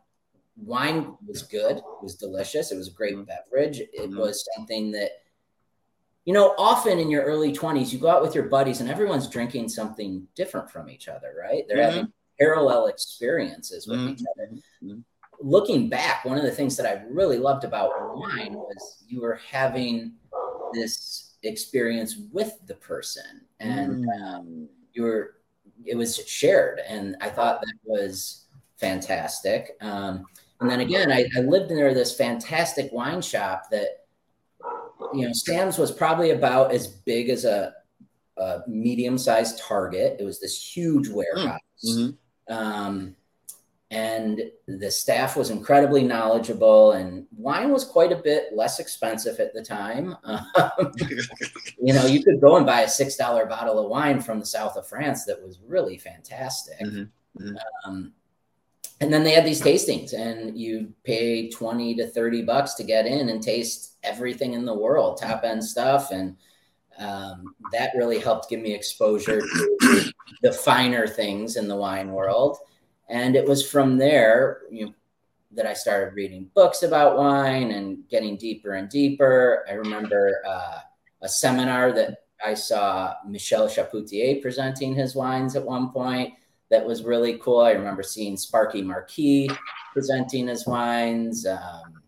wine 0.64 1.16
was 1.28 1.42
good, 1.42 1.78
it 1.78 1.84
was 2.02 2.16
delicious, 2.16 2.72
it 2.72 2.78
was 2.78 2.88
a 2.88 2.92
great 2.92 3.16
Mhm. 3.18 3.28
beverage. 3.28 3.80
It 3.82 4.12
Mhm. 4.12 4.18
was 4.18 4.48
something 4.56 4.92
that, 4.92 5.12
you 6.26 6.34
know, 6.34 6.54
often 6.58 7.00
in 7.00 7.10
your 7.10 7.24
early 7.24 7.52
20s, 7.52 7.92
you 7.92 8.00
go 8.00 8.10
out 8.10 8.22
with 8.22 8.36
your 8.36 8.46
buddies 8.46 8.80
and 8.80 8.90
everyone's 8.90 9.28
drinking 9.28 9.70
something 9.70 10.28
different 10.36 10.70
from 10.70 10.90
each 10.90 11.08
other, 11.08 11.34
right? 11.40 11.64
They're 11.68 11.78
Mhm. 11.78 11.84
having 11.84 12.14
parallel 12.40 12.88
experiences 12.88 13.88
with 13.88 14.00
Mhm. 14.00 14.10
each 14.12 14.22
other. 14.32 14.52
Mhm. 14.84 15.04
Looking 15.40 15.90
back, 15.90 16.24
one 16.24 16.38
of 16.38 16.44
the 16.44 16.52
things 16.52 16.78
that 16.78 16.86
I 16.86 17.04
really 17.10 17.38
loved 17.38 17.64
about 17.64 18.16
wine 18.16 18.54
was 18.54 19.04
you 19.08 19.22
were 19.22 19.36
having 19.36 20.14
this 20.74 21.32
experience 21.44 22.18
with 22.32 22.56
the 22.68 22.76
person 22.76 23.42
and 23.60 24.06
um, 24.22 24.70
you 24.94 25.04
were 25.04 25.38
it 25.86 25.96
was 25.96 26.16
shared 26.28 26.80
and 26.88 27.18
i 27.20 27.28
thought 27.30 27.62
that 27.62 27.74
was 27.84 28.46
fantastic 28.78 29.76
um, 29.82 30.26
and 30.60 30.70
then 30.70 30.82
again 30.82 31.12
I, 31.12 31.26
I 31.36 31.42
lived 31.42 31.72
near 31.72 31.94
this 31.96 32.16
fantastic 32.16 32.92
wine 32.94 33.22
shop 33.22 33.72
that 33.72 34.01
you 35.14 35.26
know 35.28 35.34
sam's 35.34 35.78
was 35.78 35.92
probably 35.92 36.32
about 36.32 36.72
as 36.72 36.88
big 36.88 37.30
as 37.30 37.46
a, 37.46 37.74
a 38.38 38.60
medium-sized 38.68 39.60
target 39.60 40.18
it 40.20 40.24
was 40.24 40.40
this 40.40 40.76
huge 40.76 41.08
warehouse 41.10 41.60
Mhm. 41.86 42.18
um, 42.50 43.16
and 43.90 44.40
the 44.68 44.90
staff 44.90 45.36
was 45.36 45.50
incredibly 45.50 46.04
knowledgeable 46.04 46.94
and 46.94 47.26
wine 47.36 47.72
was 47.72 47.84
quite 47.84 48.12
a 48.12 48.16
bit 48.16 48.54
less 48.56 48.80
expensive 48.80 49.40
at 49.40 49.54
the 49.54 49.62
time 49.64 50.16
um, 50.24 50.94
you 51.82 51.94
know, 51.94 52.06
you 52.06 52.24
could 52.24 52.40
go 52.40 52.56
and 52.58 52.66
buy 52.66 52.82
a 52.82 52.88
six 52.88 53.16
dollar 53.16 53.46
bottle 53.46 53.80
of 53.80 53.90
wine 53.90 54.22
from 54.22 54.40
the 54.40 54.46
south 54.46 54.78
of 54.78 54.88
France 54.88 55.26
that 55.26 55.42
was 55.42 55.60
really 55.66 55.98
fantastic. 55.98 56.80
Mhm, 56.80 57.10
mhm. 57.40 57.56
Um, 57.86 58.14
and 59.02 59.12
then 59.12 59.24
they 59.24 59.32
had 59.32 59.46
these 59.46 59.62
tastings, 59.62 60.14
and 60.14 60.58
you 60.58 60.94
pay 61.04 61.50
twenty 61.50 61.94
to 61.96 62.08
thirty 62.08 62.44
bucks 62.44 62.76
to 62.76 62.84
get 62.84 63.06
in 63.06 63.30
and 63.30 63.44
taste 63.44 63.98
everything 64.04 64.54
in 64.54 64.64
the 64.66 64.74
world, 64.74 65.18
top 65.18 65.44
end 65.44 65.64
stuff, 65.64 66.12
and 66.12 66.38
um, 66.98 67.56
that 67.72 67.92
really 67.96 68.20
helped 68.20 68.50
give 68.50 68.62
me 68.62 68.74
exposure 68.74 69.42
to 69.42 70.12
the 70.44 70.54
finer 70.54 71.08
things 71.08 71.58
in 71.58 71.68
the 71.68 71.76
wine 71.76 72.12
world. 72.12 72.58
And 73.10 73.36
it 73.36 73.46
was 73.46 73.70
from 73.70 73.98
there, 73.98 74.62
you 74.72 74.86
know, 74.86 74.94
that 75.54 75.66
I 75.66 75.74
started 75.74 76.14
reading 76.14 76.50
books 76.54 76.84
about 76.84 77.18
wine 77.18 77.72
and 77.72 78.08
getting 78.08 78.38
deeper 78.38 78.74
and 78.74 78.88
deeper. 78.88 79.66
I 79.68 79.74
remember 79.74 80.42
uh, 80.48 80.80
a 81.22 81.28
seminar 81.28 81.92
that 81.92 82.20
I 82.44 82.54
saw 82.54 83.16
Michel 83.28 83.68
Chapoutier 83.68 84.42
presenting 84.42 84.96
his 84.96 85.14
wines 85.14 85.56
at 85.56 85.66
one 85.66 85.92
point. 85.92 86.34
That 86.72 86.86
was 86.86 87.04
really 87.04 87.38
cool. 87.38 87.60
I 87.60 87.72
remember 87.72 88.02
seeing 88.02 88.38
Sparky 88.38 88.82
Marquis 88.82 89.50
presenting 89.94 90.48
his 90.48 90.66
wines. 90.66 91.46
Um, 91.46 92.02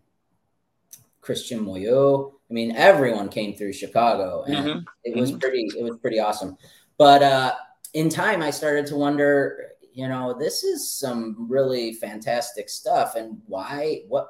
Christian 1.21 1.65
Moyot. 1.65 2.33
I 2.49 2.53
mean, 2.53 2.75
everyone 2.75 3.29
came 3.29 3.55
through 3.55 3.73
Chicago, 3.73 4.43
and 4.43 4.55
Mhm. 4.55 4.85
it 5.03 5.15
was 5.15 5.31
pretty. 5.33 5.67
It 5.77 5.83
was 5.83 5.97
pretty 5.97 6.19
awesome. 6.19 6.57
But 6.97 7.23
uh, 7.23 7.55
in 7.93 8.09
time, 8.09 8.41
I 8.41 8.49
started 8.51 8.85
to 8.87 8.95
wonder. 8.95 9.69
You 9.93 10.07
know, 10.07 10.33
this 10.33 10.63
is 10.63 10.89
some 10.89 11.45
really 11.49 11.93
fantastic 11.93 12.67
stuff, 12.67 13.15
and 13.15 13.41
why? 13.47 14.03
What? 14.07 14.29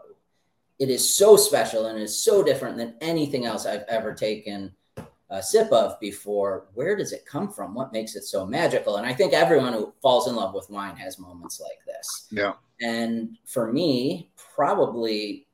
It 0.79 0.89
is 0.89 1.15
so 1.15 1.37
special 1.37 1.85
and 1.85 1.97
is 1.97 2.21
so 2.21 2.43
different 2.43 2.75
than 2.77 2.95
anything 2.99 3.45
else 3.45 3.65
I've 3.65 3.85
ever 3.87 4.13
taken 4.13 4.73
a 5.33 5.41
sip 5.41 5.71
of 5.71 5.99
before. 5.99 6.67
Where 6.75 6.95
does 6.95 7.11
it 7.11 7.25
come 7.25 7.51
from? 7.51 7.73
What 7.73 7.91
makes 7.91 8.15
it 8.15 8.23
so 8.23 8.45
magical? 8.45 8.97
And 8.97 9.05
I 9.05 9.13
think 9.13 9.33
everyone 9.33 9.73
who 9.73 9.91
falls 9.99 10.27
in 10.27 10.35
love 10.35 10.53
with 10.53 10.69
wine 10.69 10.95
has 10.97 11.17
moments 11.17 11.59
like 11.59 11.83
this. 11.87 12.27
Yeah. 12.31 12.53
And 12.79 13.37
for 13.45 13.73
me, 13.73 14.31
probably 14.55 15.47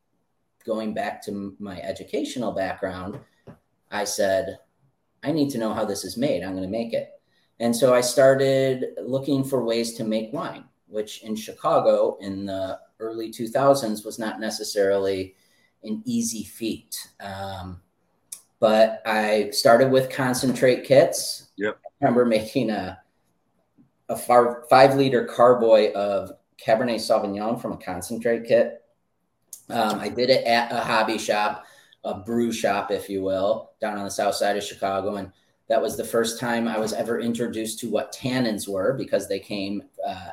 going 0.65 0.93
back 0.93 1.23
to 1.25 1.55
my 1.59 1.79
educational 1.79 2.51
background, 2.51 3.19
I 3.89 4.03
said, 4.03 4.59
I 5.23 5.31
need 5.31 5.49
to 5.51 5.57
know 5.57 5.73
how 5.73 5.85
this 5.85 6.03
is 6.03 6.17
made. 6.17 6.43
I'm 6.43 6.51
going 6.51 6.63
to 6.63 6.69
make 6.69 6.91
it. 6.91 7.11
And 7.61 7.73
so 7.73 7.93
I 7.93 8.01
started 8.01 8.87
looking 9.01 9.45
for 9.45 9.63
ways 9.63 9.93
to 9.93 10.03
make 10.03 10.33
wine, 10.33 10.65
which 10.87 11.23
in 11.23 11.37
Chicago 11.37 12.17
in 12.19 12.45
the 12.45 12.79
early 12.99 13.31
2000s 13.31 14.05
was 14.05 14.19
not 14.19 14.41
necessarily 14.41 15.35
an 15.83 16.01
easy 16.05 16.43
feat. 16.43 16.97
Um, 17.21 17.81
but 18.59 19.01
I 19.05 19.49
started 19.51 19.91
with 19.91 20.11
concentrate 20.11 20.83
kits. 20.83 21.49
Yep. 21.57 21.79
I 21.83 22.05
remember 22.05 22.25
making 22.25 22.69
a 22.69 22.99
a 24.09 24.15
far, 24.15 24.65
five 24.69 24.95
liter 24.95 25.25
carboy 25.25 25.93
of 25.93 26.31
Cabernet 26.63 26.95
Sauvignon 26.95 27.61
from 27.61 27.73
a 27.73 27.77
concentrate 27.77 28.45
kit. 28.45 28.83
Um, 29.69 29.99
I 29.99 30.09
did 30.09 30.31
it 30.31 30.45
at 30.45 30.71
a 30.71 30.79
hobby 30.79 31.19
shop, 31.19 31.65
a 32.03 32.15
brew 32.15 32.51
shop, 32.51 32.89
if 32.91 33.07
you 33.07 33.21
will, 33.21 33.71
down 33.79 33.97
on 33.97 34.03
the 34.03 34.11
south 34.11 34.35
side 34.35 34.57
of 34.57 34.63
Chicago. 34.63 35.15
And 35.15 35.31
that 35.67 35.81
was 35.81 35.95
the 35.95 36.03
first 36.03 36.39
time 36.39 36.67
I 36.67 36.79
was 36.79 36.91
ever 36.91 37.19
introduced 37.19 37.79
to 37.79 37.89
what 37.89 38.11
tannins 38.11 38.67
were 38.67 38.93
because 38.93 39.27
they 39.27 39.39
came 39.39 39.83
uh, 40.05 40.29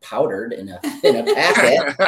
powdered 0.00 0.52
in 0.52 0.68
a 0.68 0.80
in 1.04 1.16
a 1.16 1.34
packet. 1.34 1.80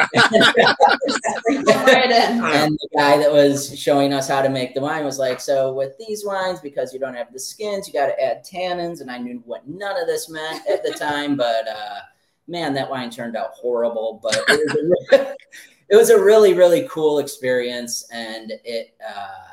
and 1.47 2.77
the 2.77 2.89
guy 2.95 3.17
that 3.17 3.31
was 3.31 3.77
showing 3.77 4.13
us 4.13 4.27
how 4.27 4.41
to 4.41 4.49
make 4.49 4.73
the 4.73 4.81
wine 4.81 5.03
was 5.03 5.19
like, 5.19 5.39
"So 5.39 5.73
with 5.73 5.97
these 5.97 6.25
wines, 6.25 6.59
because 6.59 6.93
you 6.93 6.99
don't 6.99 7.15
have 7.15 7.31
the 7.31 7.39
skins, 7.39 7.87
you 7.87 7.93
got 7.93 8.07
to 8.07 8.23
add 8.23 8.45
tannins." 8.45 9.01
And 9.01 9.11
I 9.11 9.17
knew 9.17 9.41
what 9.45 9.67
none 9.67 9.99
of 9.99 10.07
this 10.07 10.29
meant 10.29 10.67
at 10.67 10.83
the 10.83 10.91
time, 10.91 11.35
but 11.35 11.67
uh, 11.67 11.99
man, 12.47 12.73
that 12.73 12.89
wine 12.89 13.09
turned 13.09 13.35
out 13.35 13.51
horrible. 13.53 14.19
But 14.23 14.37
it 14.47 14.59
was 14.65 14.75
a, 14.75 15.17
re- 15.17 15.35
it 15.89 15.95
was 15.95 16.09
a 16.09 16.21
really, 16.21 16.53
really 16.53 16.87
cool 16.89 17.19
experience, 17.19 18.07
and 18.11 18.51
it 18.63 18.95
uh, 19.07 19.51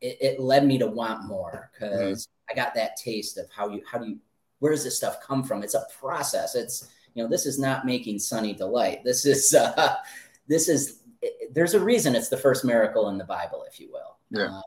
it, 0.00 0.18
it 0.20 0.40
led 0.40 0.66
me 0.66 0.78
to 0.78 0.86
want 0.86 1.26
more 1.26 1.70
because 1.72 2.28
I 2.50 2.54
got 2.54 2.74
that 2.74 2.96
taste 2.96 3.38
of 3.38 3.46
how 3.50 3.68
you 3.70 3.82
how 3.90 3.98
do 3.98 4.08
you 4.08 4.18
where 4.58 4.72
does 4.72 4.84
this 4.84 4.96
stuff 4.96 5.20
come 5.20 5.42
from? 5.44 5.62
It's 5.62 5.74
a 5.74 5.84
process. 6.00 6.54
It's 6.54 6.88
you 7.16 7.22
know 7.22 7.28
this 7.28 7.46
is 7.46 7.58
not 7.58 7.86
making 7.86 8.18
sunny 8.18 8.52
delight. 8.52 9.02
This 9.02 9.24
is 9.24 9.54
uh, 9.54 9.96
this 10.46 10.68
is 10.68 11.00
there's 11.50 11.74
a 11.74 11.80
reason 11.80 12.14
it's 12.14 12.28
the 12.28 12.36
first 12.36 12.64
miracle 12.64 13.08
in 13.08 13.18
the 13.18 13.24
Bible, 13.24 13.64
if 13.68 13.80
you 13.80 13.90
will. 13.90 14.16
Yeah. 14.30 14.58
Uh, 14.58 14.62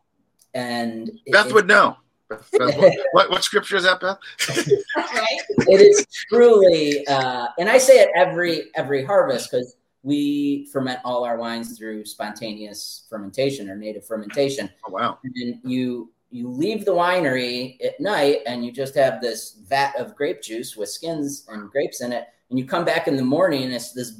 and 0.55 1.11
Beth 1.31 1.47
it- 1.47 1.53
would 1.53 1.67
know. 1.67 1.95
Beth- 2.29 2.49
Beth, 2.51 2.77
what, 2.77 2.93
what, 3.11 3.31
what 3.31 3.43
scripture 3.43 3.77
is 3.77 3.83
that, 3.83 3.99
Beth? 4.01 4.17
it 4.47 5.81
is 5.81 6.05
truly, 6.29 7.05
uh, 7.07 7.47
and 7.57 7.69
I 7.69 7.77
say 7.77 8.01
it 8.01 8.09
every 8.15 8.63
every 8.75 9.03
harvest 9.03 9.51
because 9.51 9.75
we 10.03 10.67
ferment 10.71 10.99
all 11.03 11.23
our 11.23 11.37
wines 11.37 11.77
through 11.77 12.05
spontaneous 12.05 13.05
fermentation 13.09 13.69
or 13.69 13.75
native 13.75 14.05
fermentation. 14.05 14.69
Oh, 14.87 14.91
wow. 14.91 15.19
And 15.23 15.59
you 15.63 16.11
you 16.31 16.47
leave 16.47 16.85
the 16.85 16.91
winery 16.91 17.83
at 17.83 17.99
night 17.99 18.41
and 18.45 18.63
you 18.63 18.71
just 18.71 18.95
have 18.95 19.19
this 19.21 19.57
vat 19.67 19.95
of 19.97 20.15
grape 20.15 20.41
juice 20.41 20.75
with 20.77 20.89
skins 20.89 21.45
and 21.49 21.69
grapes 21.71 22.01
in 22.01 22.11
it, 22.11 22.27
and 22.49 22.57
you 22.59 22.65
come 22.65 22.85
back 22.85 23.07
in 23.07 23.15
the 23.15 23.23
morning 23.23 23.63
and 23.63 23.73
it's 23.73 23.91
this 23.91 24.13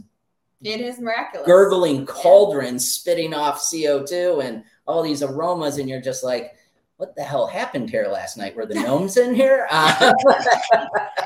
It 0.64 0.82
is 0.82 1.00
miraculous. 1.00 1.46
gurgling 1.48 2.06
cauldron 2.06 2.80
spitting 2.80 3.34
off 3.34 3.62
CO2 3.62 4.44
and 4.44 4.64
all 4.88 5.02
these 5.04 5.22
aromas, 5.24 5.78
and 5.78 5.88
you're 5.90 6.02
just 6.02 6.24
like, 6.24 6.56
what 6.98 7.16
the 7.16 7.24
hell 7.24 7.48
happened 7.48 7.90
here 7.90 8.08
last 8.08 8.38
night? 8.38 8.56
Were 8.56 8.66
the 8.66 8.74
gnomes 8.84 9.18
in 9.18 9.34
here? 9.36 9.68
Uh, 9.70 10.14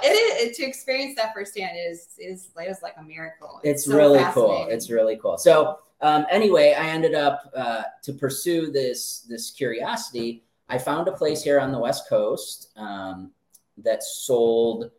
It 0.06 0.08
is 0.10 0.50
it, 0.50 0.56
to 0.56 0.64
experience 0.66 1.16
that 1.16 1.34
firsthand 1.34 1.78
is 1.78 2.10
is 2.20 2.50
it 2.58 2.70
is 2.70 2.82
like 2.84 2.96
a 2.98 3.04
miracle. 3.04 3.62
it's 3.64 3.86
so 3.86 3.96
really 3.96 4.24
cool. 4.34 4.68
It's 4.70 4.90
really 4.90 5.16
cool. 5.18 5.38
So 5.38 5.78
um, 6.02 6.26
anyway, 6.30 6.76
I 6.78 6.88
ended 6.90 7.16
up 7.16 7.50
uh, 7.56 7.84
to 8.02 8.12
pursue 8.12 8.70
this 8.70 9.22
this 9.30 9.52
curiosity. 9.52 10.44
I 10.68 10.78
found 10.78 11.08
a 11.08 11.14
place 11.14 11.42
here 11.42 11.58
on 11.60 11.72
the 11.72 11.80
West 11.80 12.10
Coast 12.10 12.72
um, 12.76 13.32
that 13.78 14.04
sold 14.04 14.92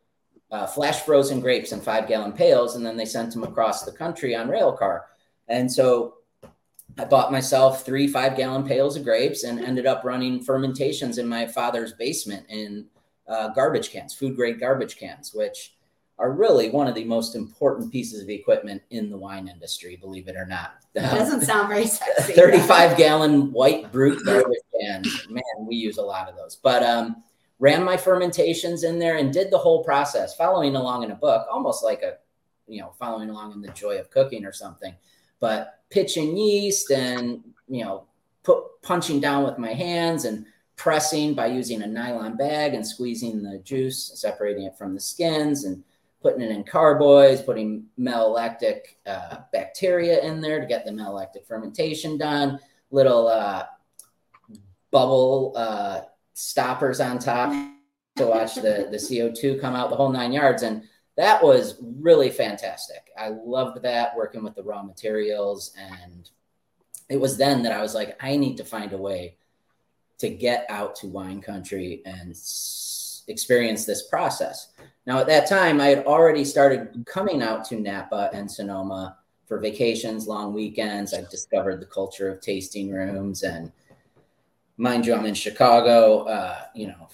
uh, 0.51 0.67
flash 0.67 1.01
frozen 1.01 1.41
grapes 1.41 1.73
in 1.73 1.81
five 1.81 2.07
gallon 2.07 2.33
pails, 2.33 2.77
and 2.77 2.85
then 2.85 2.97
they 2.97 3.05
sent 3.05 3.33
them 3.33 3.43
across 3.43 3.83
the 3.83 3.93
country 3.93 4.35
on 4.35 4.49
rail 4.49 4.73
car. 4.73 5.07
And 5.49 5.71
so 5.71 6.19
I 6.99 7.05
bought 7.05 7.33
myself 7.33 7.85
three 7.85 8.07
five 8.07 8.37
gallon 8.37 8.67
pails 8.67 8.97
of 8.97 9.05
grapes 9.05 9.45
and 9.45 9.59
ended 9.59 9.87
up 9.87 10.05
running 10.05 10.43
fermentations 10.43 11.19
in 11.19 11.27
my 11.27 11.47
father's 11.47 11.93
basement 11.95 12.47
in 12.49 12.87
uh, 13.27 13.49
garbage 13.49 13.91
cans, 13.91 14.15
food 14.15 14.37
grade 14.37 14.61
garbage 14.61 14.97
cans, 14.97 15.33
which 15.35 15.75
are 16.19 16.31
really 16.31 16.71
one 16.71 16.87
of 16.87 16.95
the 16.95 17.05
most 17.05 17.35
important 17.35 17.91
pieces 17.91 18.23
of 18.23 18.29
equipment 18.29 18.81
in 18.91 19.11
the 19.11 19.17
wine 19.17 19.49
industry, 19.49 19.97
believe 19.97 20.29
it 20.29 20.37
or 20.37 20.47
not. 20.47 20.75
It 20.95 21.01
doesn't 21.01 21.41
sound 21.47 21.69
very 21.69 21.87
sexy. 21.87 22.33
35 22.35 22.97
gallon 22.97 23.53
white 23.53 23.91
brute 23.91 24.25
garbage 24.25 24.59
cans. 24.81 25.27
Man, 25.29 25.43
we 25.59 25.75
use 25.75 25.99
a 25.99 26.03
lot 26.03 26.29
of 26.29 26.37
those. 26.37 26.57
But 26.57 26.85
um, 26.85 27.25
ran 27.65 27.83
my 27.83 27.97
fermentations 27.97 28.85
in 28.85 28.99
there 28.99 29.17
and 29.17 29.33
did 29.33 29.51
the 29.51 29.57
whole 29.57 29.83
process, 29.83 30.37
following 30.37 30.77
along 30.77 31.03
in 31.03 31.13
a 31.13 31.15
book, 31.15 31.47
almost 31.51 31.83
like 31.83 32.03
a, 32.03 32.19
you 32.69 32.79
know, 32.83 32.93
following 32.99 33.31
along 33.31 33.53
in 33.53 33.63
the 33.63 33.69
joy 33.69 33.97
of 33.97 34.11
cooking 34.11 34.45
or 34.45 34.53
something. 34.53 34.95
But 35.41 35.81
pitching 35.89 36.37
yeast 36.37 36.91
and, 36.91 37.43
you 37.67 37.83
know, 37.83 38.05
put 38.43 38.59
punching 38.83 39.19
down 39.19 39.45
with 39.45 39.57
my 39.57 39.73
hands 39.73 40.27
and 40.27 40.45
pressing 40.77 41.33
by 41.33 41.47
using 41.47 41.81
a 41.81 41.87
nylon 41.87 42.37
bag 42.37 42.75
and 42.75 42.87
squeezing 42.87 43.43
the 43.43 43.57
juice, 43.61 44.13
separating 44.15 44.65
it 44.65 44.77
from 44.77 44.93
the 44.93 45.01
skins 45.01 45.65
and 45.65 45.83
putting 46.21 46.43
it 46.43 46.51
in 46.51 46.65
carboys, 46.65 47.41
putting 47.41 47.87
malolactic 47.99 48.81
uh, 49.07 49.39
bacteria 49.55 50.23
in 50.23 50.43
there 50.43 50.61
to 50.61 50.67
get 50.67 50.85
the 50.85 50.91
malolactic 50.91 51.47
fermentation 51.47 52.19
done, 52.19 52.61
little 52.91 53.27
uh, 53.27 53.65
bubble 54.91 55.55
uh, 55.57 56.03
stoppers 56.35 57.01
on 57.01 57.19
top 57.19 57.51
to 58.17 58.27
watch 58.27 58.57
the, 58.57 58.89
the 58.91 58.97
CO2 58.97 59.61
come 59.61 59.75
out, 59.75 59.91
the 59.91 59.97
whole 59.97 60.11
nine 60.11 60.33
yards. 60.33 60.63
And 60.63 60.85
that 61.17 61.43
was 61.43 61.77
really 61.81 62.31
fantastic. 62.31 63.11
I 63.17 63.29
loved 63.29 63.83
that 63.83 64.17
working 64.17 64.43
with 64.43 64.55
the 64.55 64.63
raw 64.63 64.83
materials. 64.83 65.73
And 65.79 66.29
it 67.09 67.21
was 67.21 67.37
then 67.37 67.63
that 67.63 67.73
I 67.73 67.81
was 67.81 67.95
like, 67.95 68.17
I 68.21 68.37
need 68.37 68.57
to 68.59 68.65
find 68.65 68.93
a 68.93 68.99
way 68.99 69.37
to 70.19 70.29
get 70.29 70.67
out 70.69 70.97
to 70.97 71.07
wine 71.07 71.41
country 71.41 72.03
and 72.05 72.31
experience 73.27 73.85
this 73.85 74.07
process. 74.09 74.69
Now, 75.07 75.19
at 75.19 75.27
that 75.27 75.49
time, 75.49 75.81
I 75.81 75.89
had 75.89 76.07
already 76.07 76.45
started 76.45 77.05
coming 77.07 77.43
out 77.43 77.65
to 77.67 77.77
Napa 77.77 78.31
and 78.33 78.51
Sonoma 78.51 79.19
for 79.47 79.59
vacations, 79.59 80.27
long 80.27 80.55
weekends. 80.55 81.15
I 81.15 81.23
discovered 81.31 81.81
the 81.81 81.87
culture 81.87 82.31
of 82.31 82.41
tasting 82.41 82.91
rooms. 82.91 83.43
And 83.43 83.71
mind 84.77 85.07
you, 85.07 85.15
I'm 85.15 85.27
in 85.27 85.35
Chicago. 85.35 86.25
Uh, 86.25 86.63
you 86.75 86.89
know, 86.89 87.09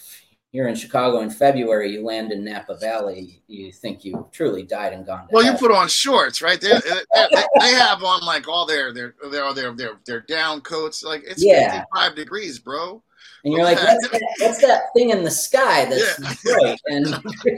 you're 0.52 0.68
in 0.68 0.74
Chicago 0.74 1.20
in 1.20 1.30
February, 1.30 1.92
you 1.92 2.04
land 2.04 2.32
in 2.32 2.44
Napa 2.44 2.76
Valley, 2.76 3.40
you 3.46 3.70
think 3.70 4.04
you 4.04 4.28
truly 4.32 4.64
died 4.64 4.92
and 4.92 5.06
gone. 5.06 5.28
well, 5.30 5.44
you 5.44 5.52
put 5.54 5.70
on 5.70 5.86
shorts, 5.88 6.42
right? 6.42 6.60
They, 6.60 6.70
they, 6.70 7.44
they, 7.60 7.72
have 7.74 8.02
on 8.02 8.22
like 8.22 8.48
all 8.48 8.66
their 8.66 8.92
their 8.92 9.14
their 9.30 9.54
their 9.54 9.72
their, 9.74 10.00
their 10.06 10.20
down 10.22 10.60
coats. 10.62 11.04
Like 11.04 11.22
it's 11.24 11.42
yeah. 11.42 11.84
55 11.92 12.16
degrees, 12.16 12.58
bro. 12.58 13.02
And 13.44 13.54
you're 13.54 13.62
like, 13.62 13.78
what's 13.78 14.08
that, 14.08 14.22
what's 14.40 14.60
that 14.66 14.82
thing 14.94 15.10
in 15.10 15.22
the 15.22 15.30
sky 15.30 15.84
that's 15.84 16.18
yeah. 16.18 16.34
bright 16.44 16.80
and 16.86 17.06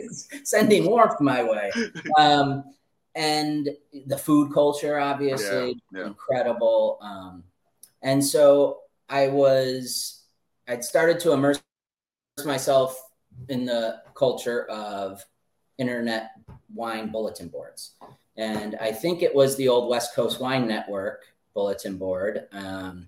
sending 0.44 0.86
warmth 0.86 1.20
my 1.20 1.42
way? 1.42 1.70
Um, 2.18 2.64
and 3.14 3.70
the 4.06 4.18
food 4.18 4.52
culture, 4.52 4.98
obviously, 4.98 5.80
yeah, 5.92 6.00
yeah. 6.00 6.06
incredible. 6.06 6.98
Um, 7.00 7.44
and 8.02 8.24
so 8.24 8.81
I 9.12 9.28
was, 9.28 10.24
I'd 10.66 10.82
started 10.82 11.20
to 11.20 11.32
immerse 11.32 11.62
myself 12.46 12.98
in 13.50 13.66
the 13.66 14.00
culture 14.14 14.64
of 14.70 15.22
internet 15.76 16.30
wine 16.74 17.12
bulletin 17.12 17.48
boards. 17.48 17.94
And 18.38 18.76
I 18.80 18.90
think 18.90 19.22
it 19.22 19.34
was 19.34 19.54
the 19.56 19.68
old 19.68 19.90
West 19.90 20.14
Coast 20.14 20.40
Wine 20.40 20.66
Network 20.66 21.26
bulletin 21.52 21.98
board 21.98 22.46
um, 22.52 23.06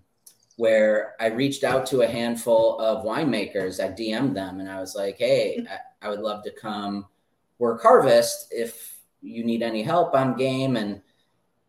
where 0.56 1.14
I 1.18 1.28
reached 1.28 1.64
out 1.64 1.86
to 1.86 2.02
a 2.02 2.06
handful 2.06 2.78
of 2.80 3.06
winemakers. 3.06 3.82
I 3.82 3.88
DM'd 3.88 4.36
them 4.36 4.60
and 4.60 4.70
I 4.70 4.80
was 4.80 4.94
like, 4.94 5.16
hey, 5.16 5.66
I, 5.70 6.06
I 6.06 6.10
would 6.10 6.20
love 6.20 6.44
to 6.44 6.50
come 6.50 7.06
work 7.58 7.82
harvest. 7.82 8.48
If 8.50 8.98
you 9.22 9.42
need 9.42 9.62
any 9.62 9.82
help, 9.82 10.14
I'm 10.14 10.36
game. 10.36 10.76
And 10.76 11.00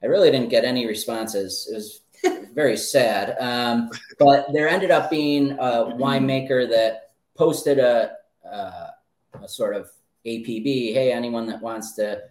I 0.03 0.07
really 0.07 0.29
didn't 0.29 0.49
get 0.49 0.65
any 0.65 0.85
responses. 0.85 1.69
It 1.71 1.75
was 1.75 2.01
very 2.53 2.77
sad. 2.77 3.35
Um, 3.39 3.89
but 4.17 4.47
there 4.53 4.69
ended 4.69 4.91
up 4.91 5.09
being 5.09 5.51
a 5.51 5.93
winemaker 5.95 6.69
that 6.69 7.11
posted 7.35 7.79
a, 7.79 8.13
uh, 8.49 8.87
a 9.41 9.47
sort 9.47 9.75
of 9.75 9.89
APB. 10.25 10.93
Hey, 10.93 11.11
anyone 11.11 11.47
that 11.47 11.61
wants 11.61 11.93
to 11.95 12.21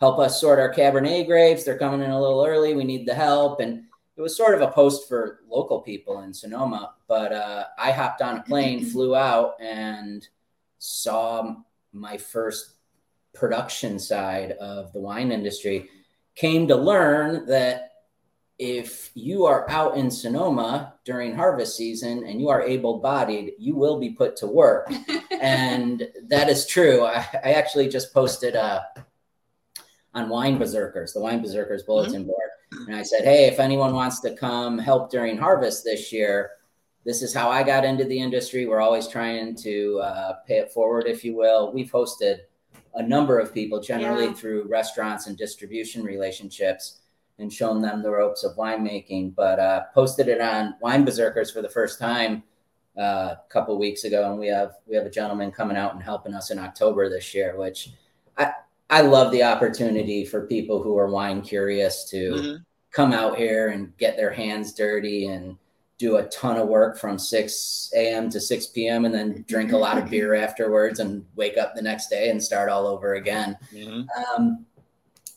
help 0.00 0.18
us 0.18 0.40
sort 0.40 0.58
our 0.58 0.72
Cabernet 0.72 1.26
grapes, 1.26 1.64
they're 1.64 1.78
coming 1.78 2.02
in 2.02 2.10
a 2.10 2.20
little 2.20 2.44
early. 2.44 2.74
We 2.74 2.84
need 2.84 3.06
the 3.06 3.14
help. 3.14 3.60
And 3.60 3.84
it 4.16 4.20
was 4.20 4.36
sort 4.36 4.54
of 4.54 4.62
a 4.62 4.72
post 4.72 5.08
for 5.08 5.40
local 5.48 5.80
people 5.80 6.22
in 6.22 6.32
Sonoma. 6.32 6.94
But 7.06 7.32
uh, 7.32 7.64
I 7.78 7.92
hopped 7.92 8.22
on 8.22 8.38
a 8.38 8.42
plane, 8.42 8.84
flew 8.90 9.14
out, 9.14 9.54
and 9.60 10.26
saw 10.78 11.56
my 11.92 12.16
first 12.16 12.74
production 13.34 13.98
side 13.98 14.52
of 14.52 14.92
the 14.92 15.00
wine 15.00 15.32
industry. 15.32 15.90
Came 16.36 16.68
to 16.68 16.76
learn 16.76 17.46
that 17.46 17.93
if 18.58 19.10
you 19.14 19.46
are 19.46 19.68
out 19.68 19.96
in 19.96 20.10
Sonoma 20.10 20.94
during 21.04 21.34
harvest 21.34 21.76
season 21.76 22.24
and 22.24 22.40
you 22.40 22.48
are 22.48 22.62
able 22.62 23.00
bodied, 23.00 23.52
you 23.58 23.74
will 23.74 23.98
be 23.98 24.10
put 24.10 24.36
to 24.36 24.46
work. 24.46 24.92
and 25.40 26.08
that 26.28 26.48
is 26.48 26.66
true. 26.66 27.04
I, 27.04 27.26
I, 27.44 27.52
actually 27.52 27.88
just 27.88 28.14
posted 28.14 28.54
uh, 28.54 28.80
on 30.14 30.28
Wine 30.28 30.58
Berserkers, 30.58 31.12
the 31.12 31.20
Wine 31.20 31.42
Berserkers 31.42 31.82
bulletin 31.82 32.22
mm-hmm. 32.22 32.28
board. 32.28 32.50
And 32.86 32.94
I 32.94 33.02
said, 33.02 33.24
hey, 33.24 33.46
if 33.46 33.58
anyone 33.58 33.92
wants 33.92 34.20
to 34.20 34.34
come 34.34 34.78
help 34.78 35.10
during 35.10 35.36
harvest 35.36 35.84
this 35.84 36.12
year, 36.12 36.52
this 37.04 37.22
is 37.22 37.34
how 37.34 37.50
I 37.50 37.62
got 37.62 37.84
into 37.84 38.04
the 38.04 38.18
industry. 38.18 38.66
We're 38.66 38.80
always 38.80 39.08
trying 39.08 39.56
to 39.56 40.00
uh, 40.02 40.32
pay 40.46 40.58
it 40.58 40.72
forward, 40.72 41.06
if 41.06 41.24
you 41.24 41.36
will. 41.36 41.72
We've 41.72 41.90
hosted 41.90 42.38
a 42.94 43.02
number 43.02 43.38
of 43.38 43.52
people, 43.52 43.80
generally 43.80 44.26
yeah. 44.26 44.32
through 44.32 44.68
restaurants 44.68 45.26
and 45.26 45.36
distribution 45.36 46.02
relationships 46.02 47.00
and 47.38 47.52
shown 47.52 47.80
them 47.80 48.02
the 48.02 48.10
ropes 48.10 48.44
of 48.44 48.56
winemaking. 48.56 49.34
But 49.34 49.58
uh, 49.58 49.84
posted 49.94 50.28
it 50.28 50.40
on 50.40 50.74
Wine 50.80 51.04
Berserkers 51.04 51.50
for 51.50 51.62
the 51.62 51.68
first 51.68 51.98
time 51.98 52.42
uh, 52.98 53.34
a 53.36 53.40
couple 53.48 53.78
weeks 53.78 54.04
ago, 54.04 54.30
and 54.30 54.38
we 54.38 54.48
have 54.48 54.74
we 54.86 54.96
have 54.96 55.06
a 55.06 55.10
gentleman 55.10 55.50
coming 55.50 55.76
out 55.76 55.94
and 55.94 56.02
helping 56.02 56.34
us 56.34 56.50
in 56.50 56.58
October 56.58 57.08
this 57.08 57.34
year, 57.34 57.56
which 57.58 57.90
I 58.38 58.52
I 58.90 59.00
love 59.00 59.32
the 59.32 59.42
opportunity 59.42 60.24
for 60.24 60.46
people 60.46 60.82
who 60.82 60.96
are 60.98 61.10
wine 61.10 61.42
curious 61.42 62.04
to 62.10 62.30
mm-hmm. 62.32 62.56
come 62.92 63.12
out 63.12 63.36
here 63.36 63.68
and 63.68 63.96
get 63.96 64.16
their 64.16 64.32
hands 64.32 64.72
dirty 64.74 65.26
and 65.26 65.56
do 65.96 66.16
a 66.16 66.24
ton 66.24 66.56
of 66.56 66.68
work 66.68 66.98
from 66.98 67.18
6 67.18 67.92
a.m. 67.94 68.28
to 68.28 68.40
6 68.40 68.66
p.m. 68.68 69.04
and 69.04 69.14
then 69.14 69.44
drink 69.48 69.72
a 69.72 69.76
lot 69.76 69.96
of 69.96 70.10
beer 70.10 70.34
afterwards 70.34 71.00
and 71.00 71.24
wake 71.36 71.56
up 71.56 71.74
the 71.74 71.82
next 71.82 72.08
day 72.08 72.30
and 72.30 72.42
start 72.42 72.68
all 72.68 72.86
over 72.86 73.14
again. 73.14 73.56
Mm-hmm. 73.72 74.02
Um, 74.36 74.66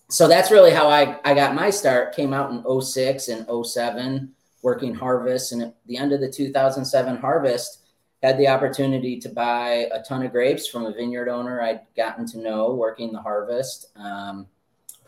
so 0.10 0.28
that's 0.28 0.52
really 0.52 0.72
how 0.72 0.88
I, 0.88 1.20
I 1.26 1.34
got 1.34 1.56
my 1.56 1.70
start. 1.70 2.16
Came 2.16 2.34
out 2.34 2.52
in 2.52 2.82
06 2.82 3.28
and 3.28 3.66
07, 3.66 4.32
working 4.62 4.94
harvest. 4.94 5.52
And 5.52 5.62
at 5.64 5.76
the 5.86 5.98
end 5.98 6.14
of 6.14 6.22
the 6.22 6.32
2007 6.32 7.18
harvest, 7.18 7.84
had 8.24 8.38
the 8.38 8.48
opportunity 8.48 9.20
to 9.20 9.30
buy 9.30 9.88
a 9.92 10.02
ton 10.02 10.24
of 10.24 10.32
grapes 10.32 10.68
from 10.68 10.86
a 10.86 10.92
vineyard 10.92 11.30
owner 11.30 11.62
I'd 11.62 11.82
gotten 11.96 12.26
to 12.28 12.40
know 12.40 12.74
working 12.74 13.12
the 13.12 13.22
harvest. 13.22 13.88
Um, 13.96 14.48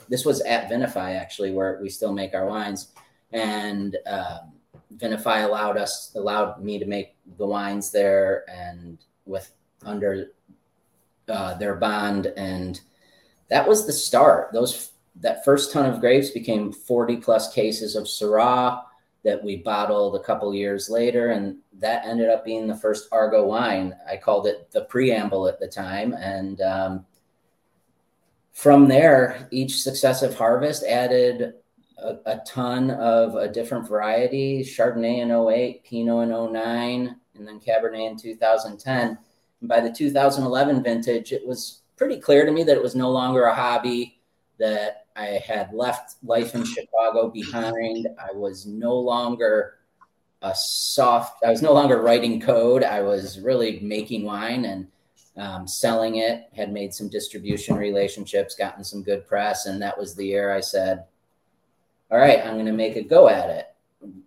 this 0.10 0.26
was 0.26 0.42
at 0.42 0.70
Vinify, 0.70 1.16
actually, 1.16 1.52
where 1.52 1.80
we 1.82 1.90
still 1.90 2.14
make 2.14 2.34
our 2.34 2.46
wines. 2.46 2.94
And 3.32 3.98
um, 4.06 4.52
Vinify 4.98 5.44
allowed 5.44 5.78
us, 5.78 6.12
allowed 6.16 6.64
me 6.64 6.78
to 6.78 6.86
make 6.86 7.16
the 7.38 7.46
wines 7.46 7.92
there 7.92 8.44
and 8.50 8.98
with 9.26 9.52
under 9.86 10.32
uh, 11.28 11.54
their 11.56 11.76
bond. 11.76 12.28
And 12.38 12.80
that 13.50 13.68
was 13.68 13.86
the 13.86 13.94
start. 13.94 14.52
Those 14.54 14.89
that 15.22 15.44
first 15.44 15.72
ton 15.72 15.86
of 15.86 16.00
grapes 16.00 16.30
became 16.30 16.72
40 16.72 17.18
plus 17.18 17.54
cases 17.54 17.96
of 17.96 18.06
Syrah 18.06 18.82
that 19.24 19.44
we 19.44 19.58
bottled 19.58 20.16
a 20.16 20.24
couple 20.24 20.54
years 20.54 20.90
later, 20.90 21.32
and 21.32 21.58
that 21.74 22.06
ended 22.06 22.30
up 22.30 22.46
being 22.46 22.68
the 22.68 22.76
first 22.76 23.10
Argot 23.12 23.46
wine. 23.46 23.96
I 24.10 24.16
called 24.16 24.48
it 24.48 24.72
the 24.72 24.86
preamble 24.86 25.48
at 25.48 25.60
the 25.60 25.68
time, 25.68 26.14
and 26.14 26.62
um, 26.62 27.06
from 28.54 28.88
there, 28.88 29.48
each 29.52 29.82
successive 29.82 30.36
harvest 30.36 30.84
added 30.84 31.54
a, 31.98 32.16
a, 32.26 32.42
ton 32.46 32.92
of 32.92 33.36
a 33.36 33.50
different 33.50 33.88
variety: 33.88 34.64
Chardonnay 34.64 35.20
in 35.20 35.32
08, 35.32 35.84
Pinot 35.84 36.30
in 36.30 36.54
09, 36.54 37.16
and 37.36 37.48
then 37.48 37.60
Cabernet 37.60 38.12
in 38.12 38.18
2010. 38.18 39.18
And 39.60 39.70
by 39.70 39.82
the 39.82 39.92
2011 39.92 40.82
vintage, 40.82 41.34
it 41.34 41.46
was 41.46 41.82
pretty 41.98 42.20
clear 42.20 42.46
to 42.46 42.52
me 42.52 42.64
that 42.64 42.78
it 42.78 42.84
was 42.84 42.96
no 42.96 43.12
longer 43.12 43.44
a 43.44 43.56
hobby 43.56 44.22
that 44.60 44.99
I 45.16 45.42
had 45.46 45.74
left 45.74 46.16
life 46.24 46.56
in 46.56 46.64
Chicago 46.66 47.30
behind. 47.30 48.08
I 48.18 48.34
was 48.34 48.66
no 48.66 48.96
longer 48.96 49.76
a 50.42 50.56
soft, 50.56 51.44
I 51.44 51.50
was 51.50 51.62
no 51.62 51.74
longer 51.74 52.02
writing 52.02 52.40
code. 52.40 52.84
I 52.84 53.02
was 53.02 53.40
really 53.40 53.80
making 53.82 54.24
wine 54.24 54.66
and 54.66 54.88
um, 55.38 55.68
selling 55.68 56.18
it, 56.18 56.50
had 56.56 56.72
made 56.72 56.94
some 56.94 57.10
distribution 57.10 57.76
relationships, 57.76 58.56
gotten 58.56 58.84
some 58.84 59.04
good 59.04 59.28
press. 59.28 59.66
And 59.66 59.82
that 59.82 59.98
was 59.98 60.16
the 60.16 60.26
year 60.26 60.54
I 60.54 60.60
said, 60.60 61.06
all 62.12 62.18
right, 62.18 62.40
I'm 62.40 62.56
going 62.56 62.66
to 62.66 62.72
make 62.72 62.96
a 62.96 63.04
go 63.04 63.30
at 63.30 63.50
it 63.50 63.68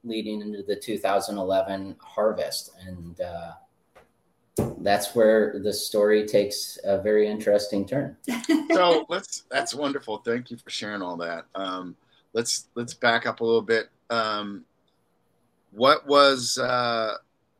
leading 0.04 0.40
into 0.40 0.62
the 0.62 0.76
2011 0.76 1.96
harvest. 2.00 2.72
And, 2.86 3.20
uh, 3.20 3.52
that's 4.56 5.14
where 5.14 5.58
the 5.62 5.72
story 5.72 6.26
takes 6.26 6.78
a 6.84 7.00
very 7.00 7.28
interesting 7.28 7.86
turn. 7.86 8.16
so 8.72 9.06
let's 9.08 9.44
that's 9.50 9.74
wonderful. 9.74 10.18
Thank 10.18 10.50
you 10.50 10.56
for 10.56 10.70
sharing 10.70 11.02
all 11.02 11.16
that. 11.18 11.46
Um, 11.54 11.96
let's 12.32 12.68
let's 12.74 12.94
back 12.94 13.26
up 13.26 13.40
a 13.40 13.44
little 13.44 13.62
bit. 13.62 13.88
Um, 14.10 14.64
what 15.70 16.06
was 16.06 16.58
uh, 16.58 17.14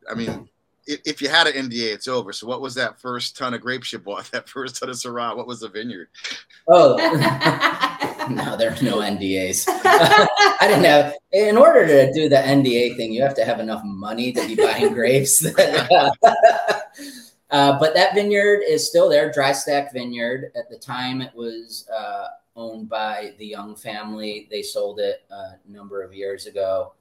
I 0.09 0.13
mean, 0.13 0.49
if, 0.85 0.99
if 1.05 1.21
you 1.21 1.29
had 1.29 1.47
an 1.47 1.69
NDA, 1.69 1.93
it's 1.93 2.07
over. 2.07 2.33
So 2.33 2.45
what 2.47 2.61
was 2.61 2.75
that 2.75 2.99
first 2.99 3.37
ton 3.37 3.53
of 3.53 3.61
grapes 3.61 3.93
you 3.93 3.99
bought? 3.99 4.29
That 4.31 4.49
first 4.49 4.79
ton 4.79 4.89
of 4.89 4.95
Syrah? 4.95 5.35
What 5.35 5.47
was 5.47 5.61
the 5.61 5.69
vineyard? 5.69 6.09
Oh, 6.67 6.95
no, 8.29 8.57
there's 8.57 8.81
no 8.81 8.97
NDAs. 8.97 9.65
I 9.67 10.57
didn't 10.61 10.83
have. 10.83 11.13
In 11.31 11.57
order 11.57 11.87
to 11.87 12.13
do 12.13 12.29
the 12.29 12.35
NDA 12.35 12.95
thing, 12.97 13.13
you 13.13 13.21
have 13.21 13.35
to 13.35 13.45
have 13.45 13.59
enough 13.59 13.81
money 13.83 14.31
to 14.33 14.47
be 14.47 14.55
buying 14.55 14.93
grapes. 14.93 15.39
That, 15.39 15.91
uh, 16.23 16.79
but 17.49 17.93
that 17.93 18.15
vineyard 18.15 18.61
is 18.67 18.87
still 18.87 19.09
there, 19.09 19.31
Dry 19.31 19.51
Stack 19.51 19.93
Vineyard. 19.93 20.51
At 20.55 20.69
the 20.69 20.77
time, 20.77 21.21
it 21.21 21.33
was 21.35 21.87
uh, 21.89 22.27
owned 22.55 22.89
by 22.89 23.33
the 23.37 23.45
Young 23.45 23.75
family. 23.75 24.47
They 24.49 24.61
sold 24.61 24.99
it 24.99 25.23
a 25.29 25.53
number 25.67 26.01
of 26.01 26.13
years 26.13 26.45
ago. 26.47 26.93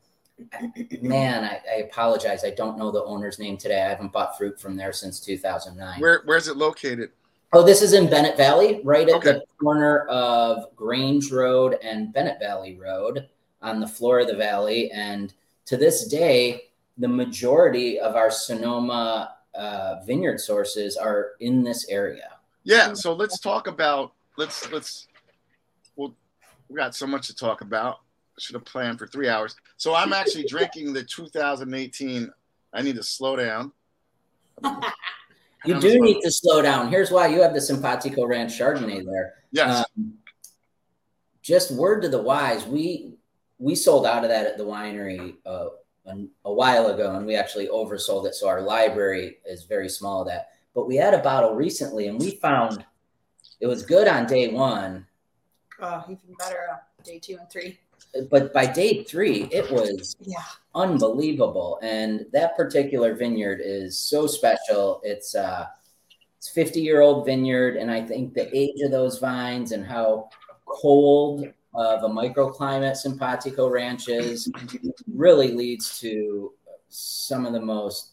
Man, 1.03 1.45
I, 1.45 1.61
I 1.71 1.75
apologize. 1.83 2.45
I 2.45 2.51
don't 2.51 2.79
know 2.79 2.91
the 2.91 3.05
owner's 3.05 3.39
name 3.39 3.57
today. 3.57 3.83
I 3.83 3.89
haven't 3.89 4.13
bought 4.13 4.37
fruit 4.37 4.61
from 4.61 4.77
there 4.77 4.93
since 4.93 5.21
2009. 5.21 6.01
Where 6.01 6.23
where's 6.25 6.49
it 6.49 6.57
located? 6.57 7.11
Oh, 7.55 7.63
this 7.63 7.83
is 7.83 7.93
in 7.93 8.09
Bennett 8.09 8.39
Valley, 8.39 8.81
right 8.83 9.07
at 9.09 9.17
Okay. 9.17 9.33
the 9.33 9.45
corner 9.61 10.07
of 10.07 10.75
Grange 10.75 11.31
Road 11.31 11.77
and 11.83 12.11
Bennett 12.13 12.39
Valley 12.41 12.79
Road 12.79 13.29
on 13.61 13.79
the 13.79 13.87
floor 13.87 14.21
of 14.21 14.27
the 14.29 14.37
valley. 14.37 14.91
And 14.91 15.35
to 15.67 15.77
this 15.77 16.09
day, 16.09 16.71
the 16.97 17.09
majority 17.09 18.01
of 18.01 18.17
our 18.17 18.31
Sonoma 18.31 19.32
uh, 19.55 19.97
vineyard 20.07 20.39
sources 20.39 20.97
are 20.97 21.33
in 21.41 21.63
this 21.63 21.89
area. 21.89 22.29
Yeah. 22.65 22.95
So 22.95 23.13
let's 23.13 23.39
talk 23.39 23.67
about 23.67 24.13
let's 24.37 24.71
let's 24.71 25.09
well 25.97 26.15
we 26.69 26.77
got 26.77 26.95
so 26.95 27.07
much 27.07 27.27
to 27.29 27.35
talk 27.35 27.61
about. 27.61 27.99
Should 28.39 28.55
have 28.55 28.65
planned 28.65 28.99
for 28.99 29.07
three 29.07 29.29
hours. 29.29 29.55
So 29.77 29.95
I'm 29.95 30.13
actually 30.13 30.45
drinking 30.45 30.95
the 30.95 31.05
2018. 31.05 32.33
I 32.73 32.83
need 32.83 32.97
to 32.97 33.03
slow 33.03 33.37
down. 33.37 33.73
You 35.65 35.75
I'm 35.75 35.81
do 35.81 36.01
need 36.01 36.21
to 36.23 36.31
slow 36.31 36.63
down. 36.63 36.89
Here's 36.89 37.11
why 37.11 37.29
you 37.29 37.43
have 37.43 37.55
the 37.55 37.61
Simpatico 37.61 38.25
Ranch 38.27 38.59
Chardonnay 38.59 39.05
there. 39.05 39.35
Yes. 39.53 39.85
Um, 39.97 40.15
just 41.43 41.73
word 41.73 42.03
to 42.03 42.09
the 42.09 42.23
wise, 42.23 42.65
we 42.67 43.15
we 43.59 43.75
sold 43.75 44.07
out 44.07 44.25
of 44.25 44.31
that 44.31 44.47
at 44.47 44.59
the 44.59 44.65
winery 44.65 45.35
uh, 45.45 45.67
a, 46.07 46.17
a 46.45 46.53
while 46.53 46.89
ago, 46.89 47.15
and 47.17 47.27
we 47.27 47.35
actually 47.37 47.69
oversold 47.69 48.27
it. 48.27 48.35
So 48.35 48.49
our 48.49 48.61
library 48.63 49.39
is 49.47 49.65
very 49.65 49.89
small. 49.89 50.25
That, 50.25 50.49
but 50.75 50.87
we 50.87 50.97
had 50.97 51.15
a 51.15 51.19
bottle 51.19 51.55
recently, 51.55 52.09
and 52.09 52.19
we 52.19 52.33
found 52.33 52.85
it 53.61 53.67
was 53.67 53.83
good 53.85 54.09
on 54.09 54.27
day 54.27 54.49
one, 54.49 55.07
oh, 55.81 56.03
even 56.07 56.35
better 56.39 56.59
on 56.73 56.79
day 57.05 57.19
two 57.19 57.37
and 57.39 57.49
three. 57.51 57.79
but 58.31 58.53
by 58.53 58.67
day 58.67 59.05
three, 59.05 59.49
it 59.53 59.71
was 59.71 60.17
Yeah. 60.21 60.43
unbelievable. 60.75 61.79
And 61.83 62.27
that 62.33 62.57
particular 62.57 63.15
vineyard 63.15 63.61
is 63.63 63.99
so 63.99 64.27
special. 64.27 65.01
It's 65.05 65.35
uh 65.35 65.67
it's 66.37 66.49
50 66.49 66.81
year 66.81 67.01
old 67.01 67.25
vineyard, 67.25 67.77
and 67.77 67.89
I 67.91 68.05
think 68.05 68.35
the 68.35 68.55
age 68.57 68.81
of 68.85 68.91
those 68.91 69.19
vines 69.21 69.71
and 69.71 69.87
how 69.87 70.29
cold 70.67 71.47
of 71.75 72.03
a 72.03 72.09
microclimate 72.09 72.97
Simpatico 72.97 73.69
Ranch 73.69 74.09
is 74.09 74.51
really 75.13 75.53
leads 75.53 75.99
to 76.01 76.53
some 76.89 77.47
of 77.47 77.53
the 77.53 77.61
most 77.61 78.13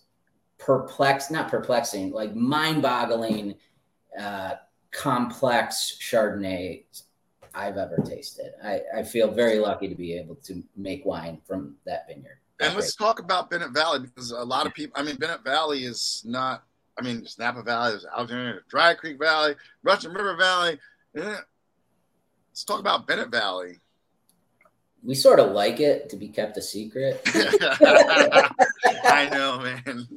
perplex, 0.58 1.30
not 1.30 1.50
perplexing, 1.50 2.12
like 2.12 2.36
mind-boggling, 2.36 3.56
uh, 4.20 4.56
complex 4.92 5.98
Chardonnays 6.00 7.04
I've 7.54 7.78
ever 7.78 7.98
tasted. 8.06 8.54
I, 8.64 8.82
I 8.98 9.04
feel 9.04 9.32
very 9.32 9.60
lucky 9.60 9.88
to 9.88 9.96
be 9.96 10.18
able 10.18 10.36
to 10.36 10.64
make 10.78 11.06
wine 11.06 11.40
from 11.46 11.76
that 11.86 12.08
vineyard. 12.08 12.40
And 12.62 12.76
let's 12.76 12.96
talk 12.96 13.20
about 13.20 13.50
Bennett 13.50 13.72
Valley 13.72 14.00
because 14.00 14.32
a 14.32 14.44
lot 14.44 14.66
of 14.66 14.74
people, 14.74 15.00
I 15.00 15.04
mean, 15.04 15.16
Bennett 15.16 15.44
Valley 15.44 15.86
is 15.86 16.24
not, 16.26 16.64
I 16.98 17.02
mean, 17.02 17.20
there's 17.20 17.40
Napa 17.40 17.64
Valley, 17.64 17.92
there's 17.92 18.06
Alexander, 18.06 18.64
Dry 18.70 18.94
Creek 18.94 19.18
Valley, 19.18 19.56
Russian 19.84 20.12
River 20.12 20.36
Valley. 20.36 20.80
Yeah. 22.60 22.62
Let's 22.62 22.66
talk 22.66 22.80
about 22.80 23.08
Bennett 23.08 23.30
Valley. 23.30 23.78
we 25.02 25.16
sort 25.16 25.40
of 25.40 25.52
like 25.52 25.80
it 25.80 26.10
to 26.10 26.18
be 26.18 26.28
kept 26.28 26.58
a 26.58 26.62
secret. 26.62 27.22
I 29.06 29.30
know, 29.32 29.60
man. 29.60 30.08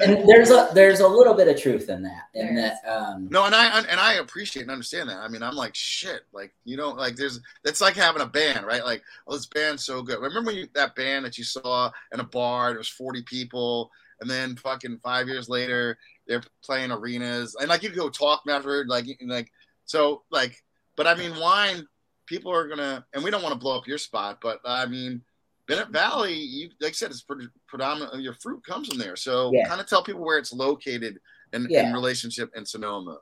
and 0.00 0.28
there's 0.28 0.50
a 0.50 0.70
there's 0.74 0.98
a 1.00 1.06
little 1.06 1.34
bit 1.34 1.46
of 1.46 1.60
truth 1.60 1.88
in 1.88 2.02
that. 2.02 2.24
In 2.34 2.56
that 2.56 2.78
um 2.86 3.28
No, 3.30 3.44
and 3.44 3.54
I 3.54 3.78
and 3.78 4.00
I 4.00 4.14
appreciate 4.14 4.62
and 4.62 4.72
understand 4.72 5.08
that. 5.08 5.18
I 5.18 5.28
mean, 5.28 5.42
I'm 5.42 5.54
like 5.54 5.74
shit. 5.74 6.22
Like 6.32 6.52
you 6.64 6.76
don't 6.76 6.96
like 6.96 7.14
there's 7.14 7.40
that's 7.62 7.80
like 7.80 7.94
having 7.94 8.22
a 8.22 8.26
band, 8.26 8.66
right? 8.66 8.84
Like, 8.84 9.02
oh, 9.28 9.34
this 9.36 9.46
band's 9.46 9.84
so 9.84 10.02
good. 10.02 10.18
Remember 10.20 10.48
when 10.48 10.56
you, 10.56 10.68
that 10.74 10.96
band 10.96 11.24
that 11.24 11.38
you 11.38 11.44
saw 11.44 11.90
in 12.12 12.18
a 12.18 12.24
bar? 12.24 12.70
There 12.70 12.78
was 12.78 12.88
40 12.88 13.22
people, 13.22 13.90
and 14.20 14.28
then 14.28 14.56
fucking 14.56 14.98
five 15.02 15.28
years 15.28 15.48
later, 15.48 15.96
they're 16.26 16.42
playing 16.64 16.90
arenas, 16.90 17.54
and 17.58 17.68
like 17.68 17.84
you 17.84 17.90
go 17.90 18.08
talk 18.10 18.42
afterward, 18.48 18.88
like 18.88 19.06
like 19.26 19.52
so 19.84 20.24
like. 20.30 20.60
But 20.98 21.06
I 21.06 21.14
mean, 21.14 21.38
wine. 21.38 21.86
People 22.26 22.52
are 22.52 22.68
gonna, 22.68 23.06
and 23.14 23.24
we 23.24 23.30
don't 23.30 23.42
want 23.42 23.54
to 23.54 23.58
blow 23.58 23.78
up 23.78 23.86
your 23.86 23.96
spot, 23.96 24.40
but 24.42 24.60
I 24.62 24.84
mean, 24.84 25.22
Bennett 25.66 25.88
Valley, 25.88 26.34
you 26.34 26.68
like 26.78 26.90
I 26.90 26.92
said, 26.92 27.10
it's 27.10 27.22
pre- 27.22 27.48
predominantly 27.66 28.20
your 28.20 28.34
fruit 28.34 28.62
comes 28.66 28.88
from 28.88 28.98
there. 28.98 29.16
So 29.16 29.50
Yeah. 29.54 29.66
kind 29.66 29.80
of 29.80 29.86
tell 29.86 30.02
people 30.02 30.22
where 30.22 30.36
it's 30.36 30.52
located 30.52 31.20
in, 31.54 31.70
in 31.72 31.92
relationship 31.94 32.50
in 32.54 32.66
Sonoma. 32.66 33.20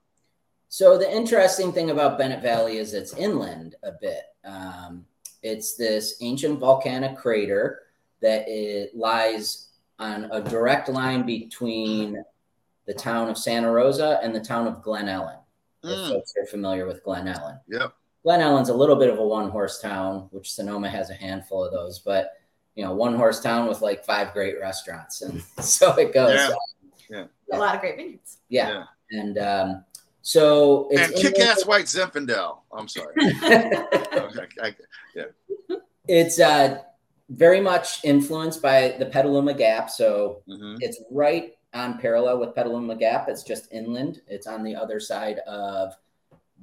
So 0.69 0.99
the 0.99 1.09
interesting 1.09 1.73
thing 1.73 1.91
about 1.91 2.19
Bennett 2.19 2.43
Valley 2.43 2.79
is 2.79 2.95
it's 2.95 3.15
inland 3.15 3.77
a 3.85 3.93
bit. 4.01 4.25
Um, 4.45 5.07
it's 5.45 5.77
this 5.77 6.17
ancient 6.21 6.59
volcanic 6.59 7.17
crater 7.17 7.83
that 8.23 8.49
it 8.49 8.97
lies 8.97 9.69
on 10.01 10.29
a 10.33 10.41
direct 10.41 10.89
line 10.89 11.25
between 11.25 12.25
the 12.87 12.95
town 12.95 13.29
of 13.29 13.39
Santa 13.39 13.71
Rosa 13.71 14.19
and 14.23 14.35
the 14.35 14.41
town 14.41 14.67
of 14.67 14.83
Glen 14.83 15.09
Ellen. 15.09 15.39
If 15.89 15.99
Mm, 15.99 16.09
folks 16.09 16.35
are 16.41 16.47
familiar 16.47 16.87
with 16.87 17.03
Glen 17.05 17.29
Ellen, 17.29 17.59
yep. 17.69 17.95
Glen 18.23 18.41
Ellen's 18.41 18.69
a 18.71 18.75
little 18.75 18.97
bit 18.97 19.09
of 19.09 19.19
a 19.19 19.27
one 19.27 19.51
horse 19.51 19.81
town, 19.81 20.29
which 20.33 20.53
Sonoma 20.53 20.89
has 20.91 21.11
a 21.11 21.15
handful 21.15 21.65
of 21.65 21.73
those, 21.73 22.01
but 22.01 22.33
you 22.75 22.85
know, 22.85 22.93
one 22.95 23.15
horse 23.15 23.41
town 23.41 23.69
with 23.69 23.81
like 23.81 24.05
five 24.05 24.33
great 24.33 24.61
restaurants, 24.61 25.23
and 25.23 25.43
so 25.61 25.97
it 25.99 26.13
goes. 26.13 26.39
Yeah. 27.09 27.25
A 27.53 27.57
lot 27.59 27.75
of 27.77 27.81
great 27.81 27.97
vineyards. 27.97 28.39
Yeah. 28.49 28.85
and 29.13 29.39
um, 29.39 29.85
so 30.23 30.89
And 30.91 31.13
it's 31.13 31.23
kick 31.23 31.39
ass 31.39 31.65
white 31.65 31.85
Zinfandel. 31.87 32.59
I'm 32.77 32.89
sorry. 32.89 33.15
Okay, 34.37 34.47
I- 34.61 34.75
it's 36.09 36.39
uh, 36.41 36.83
very 37.31 37.61
much 37.61 38.05
influenced 38.05 38.61
by 38.63 38.97
the 38.99 39.07
Petaluma 39.07 39.55
Gap. 39.55 39.89
So 39.91 40.43
mhm. 40.49 40.77
it's 40.81 41.01
right 41.11 41.56
on 41.77 41.99
parallel 41.99 42.39
with 42.39 42.55
Petaluma 42.55 42.97
Gap. 42.97 43.29
It's 43.29 43.43
just 43.43 43.73
inland. 43.73 44.23
It's 44.27 44.47
on 44.47 44.63
the 44.63 44.75
other 44.75 44.99
side 44.99 45.39
of 45.41 45.95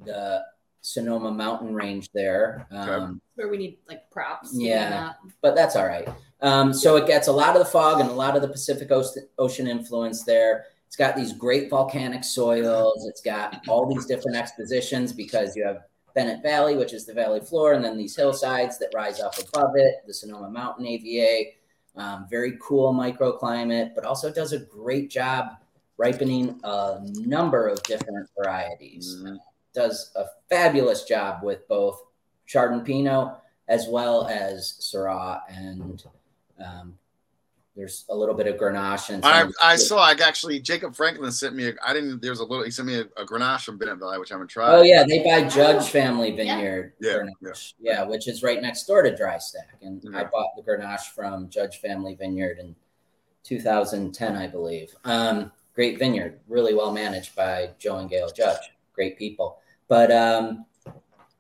the 0.04 0.44
Sonoma 0.82 1.32
mountain 1.32 1.74
range 1.74 2.10
there. 2.14 2.68
Um, 2.72 3.22
Where 3.36 3.48
we 3.48 3.58
need 3.58 3.78
like 3.88 4.10
props. 4.12 4.52
Yeah. 4.54 5.14
but 5.42 5.56
that's 5.56 5.76
all 5.76 5.88
right. 5.88 6.08
Um, 6.42 6.74
so 6.74 6.98
it 6.98 7.08
gets 7.08 7.28
a 7.28 7.32
lot 7.32 7.56
of 7.56 7.60
the 7.60 7.70
fog 7.70 8.02
and 8.02 8.10
a 8.10 8.14
lot 8.14 8.36
of 8.36 8.42
the 8.42 8.50
Pacific 8.50 8.90
Oce- 8.90 9.18
Ocean 9.38 9.68
influence 9.68 10.24
there. 10.24 10.66
It's 10.88 10.98
got 10.98 11.16
these 11.16 11.34
great 11.34 11.70
volcanic 11.70 12.24
soils. 12.24 13.06
It's 13.08 13.22
got 13.22 13.62
all 13.68 13.88
these 13.88 14.06
different 14.06 14.38
expositions 14.38 15.14
because 15.14 15.56
you 15.56 15.66
have 15.66 15.84
Bennett 16.14 16.44
Valley, 16.44 16.76
which 16.76 16.94
is 16.94 17.06
the 17.06 17.14
valley 17.14 17.40
floor, 17.40 17.74
and 17.74 17.84
then 17.84 17.98
these 17.98 18.16
hillsides 18.16 18.78
that 18.78 18.92
rise 18.94 19.20
up 19.20 19.34
above 19.40 19.72
it, 19.76 19.96
the 20.06 20.14
Sonoma 20.14 20.50
Mountain 20.50 20.86
AVA. 20.86 21.52
Um, 21.96 22.26
very 22.30 22.58
cool 22.60 22.94
microclimate, 22.94 23.94
but 23.96 24.04
also 24.04 24.32
does 24.32 24.52
a 24.52 24.60
great 24.60 25.10
job 25.10 25.58
ripening 25.98 26.60
a 26.64 27.00
number 27.04 27.68
of 27.68 27.84
different 27.84 28.30
varieties. 28.36 29.16
Mhm. 29.22 29.38
Does 29.74 30.12
a 30.16 30.26
fabulous 30.50 31.04
job 31.04 31.44
with 31.44 31.68
both 31.68 32.02
Chardonnay 32.48 32.86
Pinot 32.86 33.36
as 33.68 33.88
well 33.88 34.28
as 34.28 34.78
Syrah, 34.82 35.42
and 35.48 36.04
um, 36.60 36.98
there's 37.76 38.06
a 38.10 38.16
little 38.16 38.36
bit 38.36 38.48
of 38.48 38.56
Grenache. 38.58 39.10
And 39.10 39.26
I, 39.26 39.48
I 39.62 39.76
saw. 39.76 39.98
I 39.98 40.12
actually 40.24 40.60
Jacob 40.60 40.96
Franklin 40.96 41.32
sent 41.32 41.56
me. 41.56 41.70
A, 41.70 41.74
I 41.86 41.94
didn't. 41.94 42.22
There's 42.22 42.40
a 42.40 42.46
little. 42.46 42.64
He 42.64 42.72
sent 42.72 42.88
me 42.88 43.00
a, 43.00 43.22
a 43.22 43.26
Grenache 43.26 43.64
from 43.64 43.78
Bennett 43.78 43.98
Valley, 43.98 44.20
which 44.20 44.32
I 44.32 44.36
haven't 44.36 44.50
tried. 44.50 44.76
Oh 44.76 44.82
yeah, 44.84 45.04
they 45.08 45.24
buy 45.24 45.48
Judge 45.48 45.90
Family 45.90 46.32
Vineyard. 46.32 46.94
Yeah, 47.00 47.14
Grenache. 47.14 47.74
yeah, 47.80 48.04
which 48.04 48.28
is 48.28 48.44
right 48.44 48.62
next 48.62 48.86
door 48.86 49.02
to 49.02 49.16
Dry 49.16 49.38
Stack, 49.40 49.78
and 49.82 50.04
I 50.16 50.24
bought 50.26 50.56
the 50.56 50.62
Grenache 50.62 51.14
from 51.16 51.50
Judge 51.50 51.78
Family 51.78 52.16
Vineyard 52.16 52.60
in 52.60 52.76
2010, 53.44 54.36
I 54.36 54.48
believe. 54.48 54.94
Um, 55.04 55.52
great 55.76 56.00
vineyard, 56.00 56.40
really 56.48 56.74
well 56.74 56.94
managed 56.94 57.36
by 57.36 57.72
Joe 57.80 57.98
and 57.98 58.10
Gail 58.10 58.30
Judge. 58.30 58.72
Great 58.94 59.18
people. 59.18 59.58
But 59.88 60.12
um, 60.12 60.66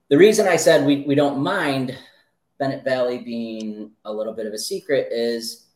the 0.09 0.17
reason 0.17 0.47
I 0.47 0.57
said 0.57 0.85
we, 0.85 1.01
we 1.01 1.15
don't 1.15 1.39
mind 1.39 1.97
Bennett 2.59 2.83
Valley 2.83 3.19
being 3.19 3.91
a 4.05 4.11
little 4.11 4.33
bit 4.33 4.45
of 4.45 4.53
a 4.53 4.57
secret 4.57 5.09
is 5.11 5.67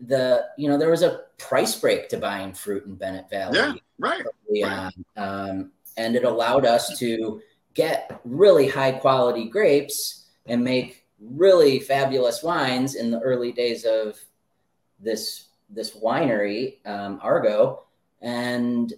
the 0.00 0.46
you 0.58 0.68
know 0.68 0.76
there 0.78 0.90
was 0.90 1.02
a 1.02 1.20
price 1.38 1.78
break 1.78 2.08
to 2.08 2.16
buying 2.16 2.52
fruit 2.52 2.84
in 2.86 2.94
Bennett 2.94 3.30
Valley 3.30 3.58
Yeah, 3.58 3.74
right. 3.98 4.22
early 4.50 4.64
on. 4.64 4.92
Um, 5.16 5.72
and 5.96 6.16
it 6.16 6.24
allowed 6.24 6.64
us 6.64 6.98
to 6.98 7.40
get 7.74 8.20
really 8.24 8.68
high 8.68 8.92
quality 8.92 9.48
grapes 9.48 10.26
and 10.46 10.62
make 10.62 11.06
really 11.20 11.78
fabulous 11.78 12.42
wines 12.42 12.94
in 12.94 13.10
the 13.10 13.20
early 13.20 13.52
days 13.52 13.84
of 13.84 14.18
this 14.98 15.48
this 15.70 15.96
winery, 15.96 16.86
um, 16.86 17.18
Argot, 17.20 17.78
and 18.20 18.92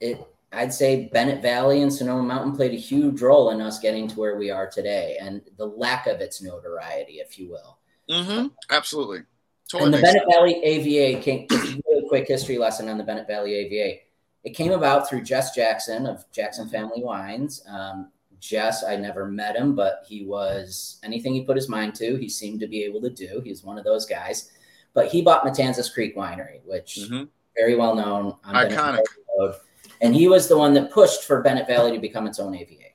it 0.00 0.26
I'd 0.52 0.72
say 0.72 1.10
Bennett 1.12 1.42
Valley 1.42 1.82
and 1.82 1.92
Sonoma 1.92 2.22
Mountain 2.22 2.56
played 2.56 2.72
a 2.72 2.76
huge 2.76 3.20
role 3.20 3.50
in 3.50 3.60
us 3.60 3.78
getting 3.78 4.08
to 4.08 4.18
where 4.18 4.36
we 4.36 4.50
are 4.50 4.68
today, 4.68 5.18
and 5.20 5.42
the 5.58 5.66
lack 5.66 6.06
of 6.06 6.20
its 6.20 6.40
notoriety, 6.40 7.14
if 7.14 7.38
you 7.38 7.50
will. 7.50 7.78
Mm-hmm. 8.08 8.46
Absolutely. 8.70 9.20
Totally 9.70 9.86
and 9.86 9.94
the 9.94 10.02
Bennett 10.02 10.22
sense. 10.22 10.34
Valley 10.34 10.64
AVA 10.64 11.22
came. 11.22 11.46
A 11.50 11.80
really 11.88 12.08
quick 12.08 12.26
history 12.26 12.58
lesson 12.58 12.88
on 12.88 12.98
the 12.98 13.04
Bennett 13.04 13.26
Valley 13.26 13.54
AVA. 13.54 14.00
It 14.44 14.50
came 14.50 14.72
about 14.72 15.08
through 15.08 15.22
Jess 15.22 15.54
Jackson 15.54 16.06
of 16.06 16.24
Jackson 16.32 16.68
Family 16.68 17.02
Wines. 17.02 17.62
Um, 17.68 18.10
Jess, 18.40 18.84
I 18.84 18.96
never 18.96 19.26
met 19.26 19.56
him, 19.56 19.74
but 19.74 20.04
he 20.06 20.24
was 20.24 21.00
anything 21.02 21.34
he 21.34 21.42
put 21.42 21.56
his 21.56 21.68
mind 21.68 21.94
to, 21.96 22.16
he 22.16 22.28
seemed 22.28 22.60
to 22.60 22.68
be 22.68 22.84
able 22.84 23.00
to 23.02 23.10
do. 23.10 23.40
He's 23.44 23.64
one 23.64 23.78
of 23.78 23.84
those 23.84 24.06
guys. 24.06 24.52
But 24.94 25.08
he 25.08 25.22
bought 25.22 25.44
Matanzas 25.44 25.92
Creek 25.92 26.16
Winery, 26.16 26.60
which 26.64 26.98
mm-hmm. 27.02 27.24
very 27.56 27.76
well 27.76 27.94
known 27.94 28.36
on 28.44 28.54
Iconic. 28.54 29.04
Road. 29.38 29.54
And 30.00 30.14
he 30.14 30.28
was 30.28 30.48
the 30.48 30.56
one 30.56 30.72
that 30.74 30.92
pushed 30.92 31.24
for 31.24 31.42
Bennett 31.42 31.66
Valley 31.66 31.92
to 31.92 31.98
become 31.98 32.26
its 32.26 32.38
own 32.38 32.54
AVA. 32.54 32.88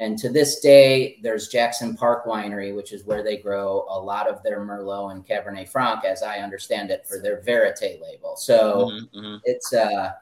And 0.00 0.18
to 0.18 0.28
this 0.28 0.60
day, 0.60 1.18
there's 1.22 1.48
Jackson 1.48 1.96
Park 1.96 2.26
Winery, 2.26 2.74
which 2.74 2.92
is 2.92 3.04
where 3.04 3.22
they 3.22 3.36
grow 3.36 3.86
a 3.88 3.98
lot 3.98 4.28
of 4.28 4.42
their 4.42 4.60
Merlot 4.60 5.12
and 5.12 5.26
Cabernet 5.26 5.68
Franc, 5.68 6.04
as 6.04 6.22
I 6.22 6.38
understand 6.38 6.90
it, 6.90 7.06
for 7.06 7.20
their 7.20 7.40
Verite 7.42 8.00
label. 8.02 8.36
So 8.36 8.90
mm-hmm, 8.90 9.18
mm-hmm. 9.18 9.36
it's, 9.44 9.72
uh, 9.72 10.12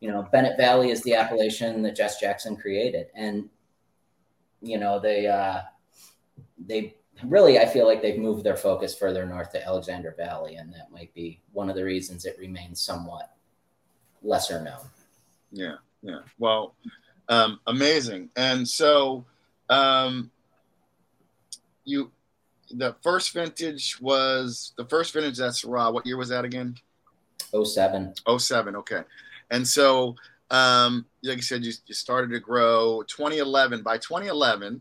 you 0.00 0.10
know, 0.10 0.28
Bennett 0.30 0.56
Valley 0.56 0.90
is 0.90 1.02
the 1.02 1.14
appellation 1.14 1.82
that 1.82 1.96
Jess 1.96 2.20
Jackson 2.20 2.56
created. 2.56 3.08
And 3.14 3.48
you 4.60 4.78
know, 4.78 4.98
they 4.98 5.26
uh, 5.26 5.60
they 6.58 6.96
really 7.24 7.58
I 7.58 7.66
feel 7.66 7.86
like 7.86 8.02
they've 8.02 8.18
moved 8.18 8.44
their 8.44 8.56
focus 8.56 8.96
further 8.96 9.26
north 9.26 9.52
to 9.52 9.64
Alexander 9.64 10.14
Valley, 10.16 10.56
and 10.56 10.72
that 10.72 10.90
might 10.90 11.12
be 11.14 11.40
one 11.52 11.70
of 11.70 11.76
the 11.76 11.84
reasons 11.84 12.24
it 12.24 12.38
remains 12.38 12.80
somewhat 12.80 13.34
lesser 14.22 14.62
known. 14.62 14.86
Yeah, 15.52 15.76
yeah. 16.02 16.20
Well, 16.38 16.74
um, 17.28 17.60
amazing. 17.66 18.30
And 18.36 18.68
so, 18.68 19.24
um, 19.68 20.30
you 21.84 22.10
the 22.70 22.96
first 23.02 23.32
vintage 23.32 24.00
was 24.00 24.72
the 24.76 24.84
first 24.84 25.12
vintage 25.12 25.38
that's 25.38 25.64
raw. 25.64 25.90
What 25.90 26.04
year 26.06 26.16
was 26.16 26.30
that 26.30 26.44
again? 26.44 26.76
07. 27.52 28.14
07, 28.38 28.76
okay. 28.76 29.02
And 29.52 29.66
so 29.66 30.16
um, 30.50 31.06
like 31.22 31.38
I 31.38 31.40
said, 31.40 31.64
you, 31.64 31.72
you 31.86 31.94
started 31.94 32.30
to 32.30 32.40
grow 32.40 33.02
2011. 33.06 33.82
By 33.82 33.98
2011, 33.98 34.80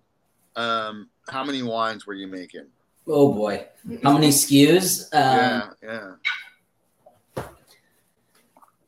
um, 0.55 1.09
how 1.29 1.43
many 1.43 1.63
wines 1.63 2.05
were 2.05 2.13
you 2.13 2.27
making? 2.27 2.65
Oh 3.07 3.33
boy, 3.33 3.67
how 4.03 4.13
many 4.13 4.29
SKUs? 4.29 5.13
Um, 5.13 5.21
yeah, 5.21 5.69
yeah. 5.83 6.11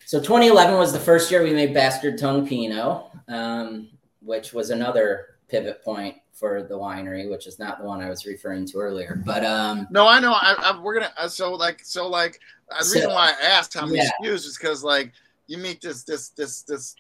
So 0.07 0.21
2011 0.21 0.77
was 0.77 0.93
the 0.93 1.01
first 1.01 1.29
year 1.29 1.43
we 1.43 1.51
made 1.51 1.73
Bastard 1.73 2.17
Tongue 2.17 2.47
Pinot, 2.47 3.07
um, 3.27 3.89
which 4.21 4.53
was 4.53 4.69
another 4.69 5.35
pivot 5.49 5.83
point 5.83 6.15
for 6.31 6.63
the 6.63 6.75
winery, 6.75 7.29
which 7.29 7.45
is 7.45 7.59
not 7.59 7.77
the 7.77 7.83
one 7.83 7.99
I 7.99 8.09
was 8.09 8.25
referring 8.25 8.65
to 8.67 8.77
earlier. 8.77 9.21
But 9.25 9.43
um, 9.43 9.85
no, 9.91 10.07
I 10.07 10.21
know. 10.21 10.31
I, 10.31 10.55
I 10.59 10.79
we're 10.81 10.93
gonna 10.93 11.11
uh, 11.17 11.27
so 11.27 11.53
like 11.53 11.81
so 11.83 12.07
like 12.07 12.39
the 12.69 12.85
so, 12.85 12.95
reason 12.95 13.09
why 13.09 13.33
I 13.33 13.45
asked 13.47 13.73
how 13.73 13.85
many 13.85 13.97
yeah. 13.97 14.09
SKUs 14.23 14.45
is 14.45 14.57
because 14.57 14.81
like 14.81 15.11
you 15.47 15.57
meet 15.57 15.81
this 15.81 16.03
this 16.03 16.29
this 16.29 16.61
this 16.61 16.95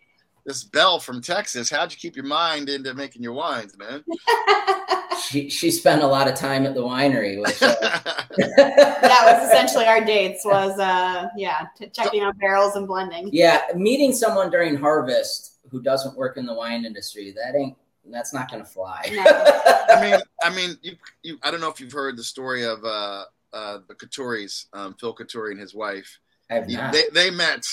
this 0.45 0.65
Belle 0.65 0.99
from 0.99 1.21
Texas. 1.21 1.69
How'd 1.69 1.93
you 1.93 1.97
keep 1.97 2.17
your 2.17 2.25
mind 2.25 2.67
into 2.67 2.93
making 2.93 3.23
your 3.23 3.31
wines, 3.31 3.77
man? 3.77 4.03
she 5.19 5.49
she 5.49 5.71
spent 5.71 6.01
a 6.01 6.07
lot 6.07 6.27
of 6.27 6.35
time 6.35 6.65
at 6.65 6.73
the 6.73 6.81
winery. 6.81 7.41
Which, 7.41 7.61
uh... 7.61 7.75
that 8.37 9.21
was 9.23 9.49
essentially 9.49 9.85
our 9.85 10.03
dates. 10.03 10.45
Was 10.45 10.79
uh 10.79 11.27
yeah, 11.35 11.67
t- 11.77 11.89
checking 11.89 12.21
out 12.21 12.37
barrels 12.37 12.75
and 12.75 12.87
blending. 12.87 13.29
Yeah, 13.31 13.61
meeting 13.75 14.13
someone 14.13 14.49
during 14.49 14.75
harvest 14.75 15.59
who 15.69 15.81
doesn't 15.81 16.17
work 16.17 16.37
in 16.37 16.45
the 16.45 16.53
wine 16.53 16.85
industry 16.85 17.33
that 17.35 17.55
ain't 17.57 17.77
that's 18.11 18.33
not 18.33 18.49
going 18.49 18.63
to 18.63 18.69
fly. 18.69 19.01
No. 19.11 19.23
I 19.89 20.01
mean, 20.01 20.19
I 20.43 20.49
mean, 20.49 20.77
you, 20.81 20.93
you, 21.23 21.37
I 21.43 21.51
don't 21.51 21.61
know 21.61 21.69
if 21.69 21.79
you've 21.79 21.91
heard 21.91 22.17
the 22.17 22.23
story 22.23 22.63
of 22.63 22.83
uh, 22.83 23.25
uh, 23.53 23.79
the 23.87 23.95
Coturris, 23.95 24.65
um, 24.73 24.95
Phil 24.99 25.15
Coturri 25.15 25.51
and 25.51 25.59
his 25.59 25.75
wife. 25.75 26.19
I 26.49 26.55
have 26.55 26.69
not. 26.69 26.93
They, 26.93 27.03
they 27.13 27.29
met 27.29 27.63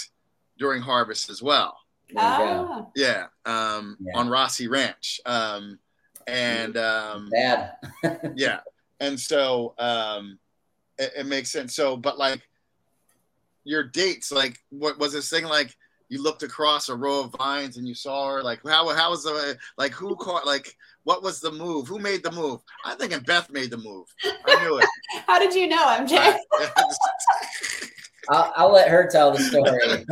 during 0.59 0.83
harvest 0.83 1.31
as 1.31 1.43
well. 1.43 1.77
Ah. 2.17 2.87
Yeah, 2.95 3.27
um, 3.45 3.97
yeah, 4.01 4.19
on 4.19 4.29
Rossi 4.29 4.69
Ranch. 4.69 5.21
Um, 5.27 5.79
and 6.27 6.77
um, 6.77 7.31
bad. 7.31 7.73
yeah, 8.35 8.61
and 9.01 9.19
so 9.19 9.75
um, 9.79 10.39
it, 10.99 11.13
it, 11.19 11.27
makes 11.27 11.51
sense. 11.51 11.75
So, 11.75 11.97
but 11.97 12.19
like 12.19 12.41
your 13.65 13.85
dates, 13.85 14.31
like 14.33 14.59
what 14.71 14.99
was 14.99 15.13
this 15.13 15.31
thing 15.31 15.45
like? 15.45 15.75
You 16.11 16.23
looked 16.23 16.43
across 16.43 16.91
a 16.91 16.95
row 16.95 17.21
of 17.21 17.35
vines 17.39 17.77
and 17.77 17.89
you 17.89 17.95
saw 17.95 18.29
her. 18.29 18.43
Like 18.43 18.61
how 18.65 18.89
how 18.95 19.11
was 19.11 19.25
the 19.25 19.57
like 19.79 19.93
who 19.93 20.15
caught 20.17 20.47
like 20.47 20.77
what 21.05 21.23
was 21.23 21.41
the 21.41 21.51
move? 21.51 21.89
Who 21.89 21.99
made 21.99 22.23
the 22.23 22.33
move? 22.33 22.61
I 22.85 22.95
think 22.95 23.27
Beth 23.27 23.51
made 23.51 23.71
the 23.71 23.79
move. 23.79 24.07
I 24.47 24.65
knew 24.65 24.79
it. 24.79 24.87
how 25.27 25.39
did 25.39 25.55
you 25.55 25.67
know, 25.67 25.85
MJ? 25.99 26.37
I'll, 28.31 28.53
I'll 28.57 28.73
let 28.73 28.89
her 28.89 29.09
tell 29.11 29.33
the 29.33 29.39
story. 29.39 30.05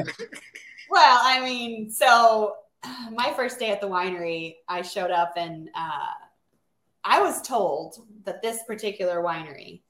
well, 0.90 1.20
I 1.22 1.40
mean, 1.42 1.90
so 1.90 2.54
my 3.12 3.32
first 3.34 3.58
day 3.58 3.70
at 3.70 3.80
the 3.80 3.88
winery, 3.88 4.56
I 4.68 4.82
showed 4.82 5.10
up 5.10 5.34
and 5.36 5.68
uh, 5.74 6.12
I 7.04 7.20
was 7.20 7.42
told 7.42 8.06
that 8.24 8.42
this 8.42 8.62
particular 8.64 9.22
winery, 9.22 9.82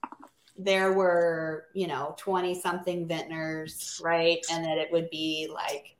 there 0.57 0.93
were, 0.93 1.65
you 1.73 1.87
know, 1.87 2.15
20 2.17 2.59
something 2.61 3.07
vintners, 3.07 3.99
right? 4.03 4.39
And 4.51 4.63
that 4.65 4.77
it 4.77 4.91
would 4.91 5.09
be 5.09 5.49
like, 5.51 5.95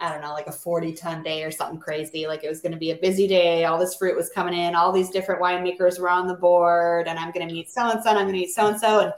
I 0.00 0.12
don't 0.12 0.20
know, 0.20 0.32
like 0.32 0.46
a 0.46 0.52
40 0.52 0.92
ton 0.94 1.22
day 1.24 1.42
or 1.42 1.50
something 1.50 1.80
crazy. 1.80 2.26
Like 2.26 2.44
it 2.44 2.48
was 2.48 2.60
going 2.60 2.72
to 2.72 2.78
be 2.78 2.92
a 2.92 2.96
busy 2.96 3.26
day. 3.26 3.64
All 3.64 3.78
this 3.78 3.96
fruit 3.96 4.16
was 4.16 4.30
coming 4.30 4.54
in. 4.54 4.76
All 4.76 4.92
these 4.92 5.10
different 5.10 5.40
winemakers 5.40 5.98
were 5.98 6.10
on 6.10 6.28
the 6.28 6.34
board. 6.34 7.08
And 7.08 7.18
I'm 7.18 7.32
going 7.32 7.46
to 7.46 7.52
meet 7.52 7.70
so 7.70 7.90
and 7.90 8.02
so. 8.02 8.10
I'm 8.10 8.16
going 8.16 8.26
to 8.28 8.32
meet 8.32 8.54
so 8.54 8.68
and 8.68 8.80
so. 8.80 9.00
And 9.00 9.12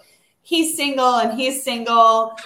he's 0.50 0.76
single 0.76 1.14
and 1.20 1.38
he's 1.38 1.62
single. 1.62 2.36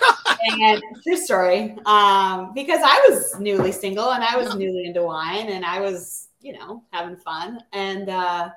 And 0.61 0.82
true 1.02 1.16
story. 1.16 1.74
Um, 1.86 2.52
because 2.55 2.80
i 2.82 3.07
was 3.09 3.40
newly 3.40 3.72
single 3.72 4.11
and 4.12 4.22
i 4.22 4.36
was 4.36 4.55
newly 4.55 4.84
into 4.84 5.02
wine 5.02 5.48
and 5.48 5.64
i 5.64 5.80
was 5.80 6.28
you 6.40 6.52
know 6.52 6.84
having 6.92 7.16
fun. 7.16 7.61
And 7.72 8.11
uh, 8.11 8.50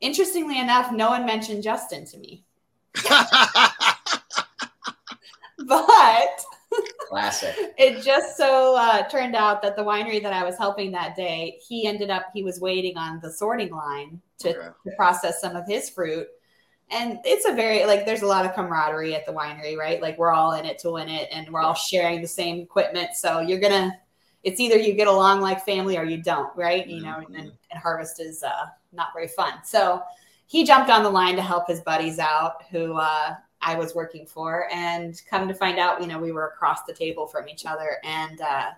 interestingly 0.00 0.58
enough 0.58 0.90
no 0.92 1.10
one 1.10 1.26
mentioned 1.26 1.62
justin 1.62 2.04
to 2.06 2.18
me. 2.18 2.44
But 5.66 6.40
classic. 7.08 7.54
it 7.76 8.02
just 8.02 8.36
so 8.36 8.74
uh, 8.74 9.06
turned 9.08 9.36
out 9.36 9.60
that 9.62 9.76
the 9.76 9.82
winery 9.82 10.20
that 10.22 10.32
i 10.32 10.42
was 10.42 10.56
helping 10.56 10.90
that 10.92 11.14
day 11.14 11.60
he 11.68 11.86
ended 11.86 12.08
up 12.08 12.30
he 12.34 12.42
was 12.42 12.58
waiting 12.58 12.96
on 12.96 13.20
the 13.22 13.30
sorting 13.30 13.70
line 13.70 14.20
to, 14.38 14.56
okay. 14.56 14.68
to 14.84 14.96
process 14.96 15.40
some 15.40 15.54
of 15.54 15.66
his 15.68 15.90
fruit 15.90 16.26
and 16.90 17.18
it's 17.24 17.46
a 17.46 17.52
very 17.52 17.84
like 17.86 18.04
there's 18.04 18.22
a 18.22 18.26
lot 18.26 18.44
of 18.44 18.54
camaraderie 18.54 19.14
at 19.14 19.26
the 19.26 19.32
winery 19.32 19.76
right? 19.76 20.00
Like 20.00 20.18
we're 20.18 20.32
all 20.32 20.52
in 20.52 20.64
it 20.64 20.78
to 20.80 20.92
win 20.92 21.08
it 21.08 21.28
and 21.32 21.48
we're 21.50 21.60
all 21.60 21.74
sharing 21.74 22.20
the 22.20 22.28
same 22.28 22.60
equipment. 22.60 23.10
So 23.14 23.40
you're 23.40 23.60
gonna 23.60 23.92
it's 24.42 24.58
either 24.58 24.76
you 24.76 24.94
get 24.94 25.08
along 25.08 25.40
like 25.40 25.64
family 25.64 25.96
or 25.96 26.04
you 26.04 26.22
don't 26.22 26.54
right? 26.56 26.86
You 26.86 27.02
know 27.02 27.22
and, 27.28 27.36
and 27.36 27.80
harvest 27.80 28.20
is 28.20 28.42
uh, 28.42 28.66
not 28.92 29.08
very 29.14 29.28
fun. 29.28 29.54
So 29.64 30.02
he 30.46 30.64
jumped 30.64 30.90
on 30.90 31.04
the 31.04 31.10
line 31.10 31.36
to 31.36 31.42
help 31.42 31.68
his 31.68 31.80
buddies 31.80 32.18
out 32.18 32.64
who 32.70 32.94
uh, 32.94 33.34
i 33.62 33.74
was 33.74 33.94
working 33.94 34.26
for 34.26 34.66
and 34.72 35.22
come 35.28 35.46
to 35.46 35.54
find 35.54 35.78
out 35.78 36.00
you 36.00 36.08
know 36.08 36.18
we 36.18 36.32
were 36.32 36.48
across 36.48 36.82
the 36.84 36.92
table 36.92 37.26
from 37.26 37.48
each 37.48 37.66
other 37.66 37.98
and 38.04 38.40
uh, 38.40 38.70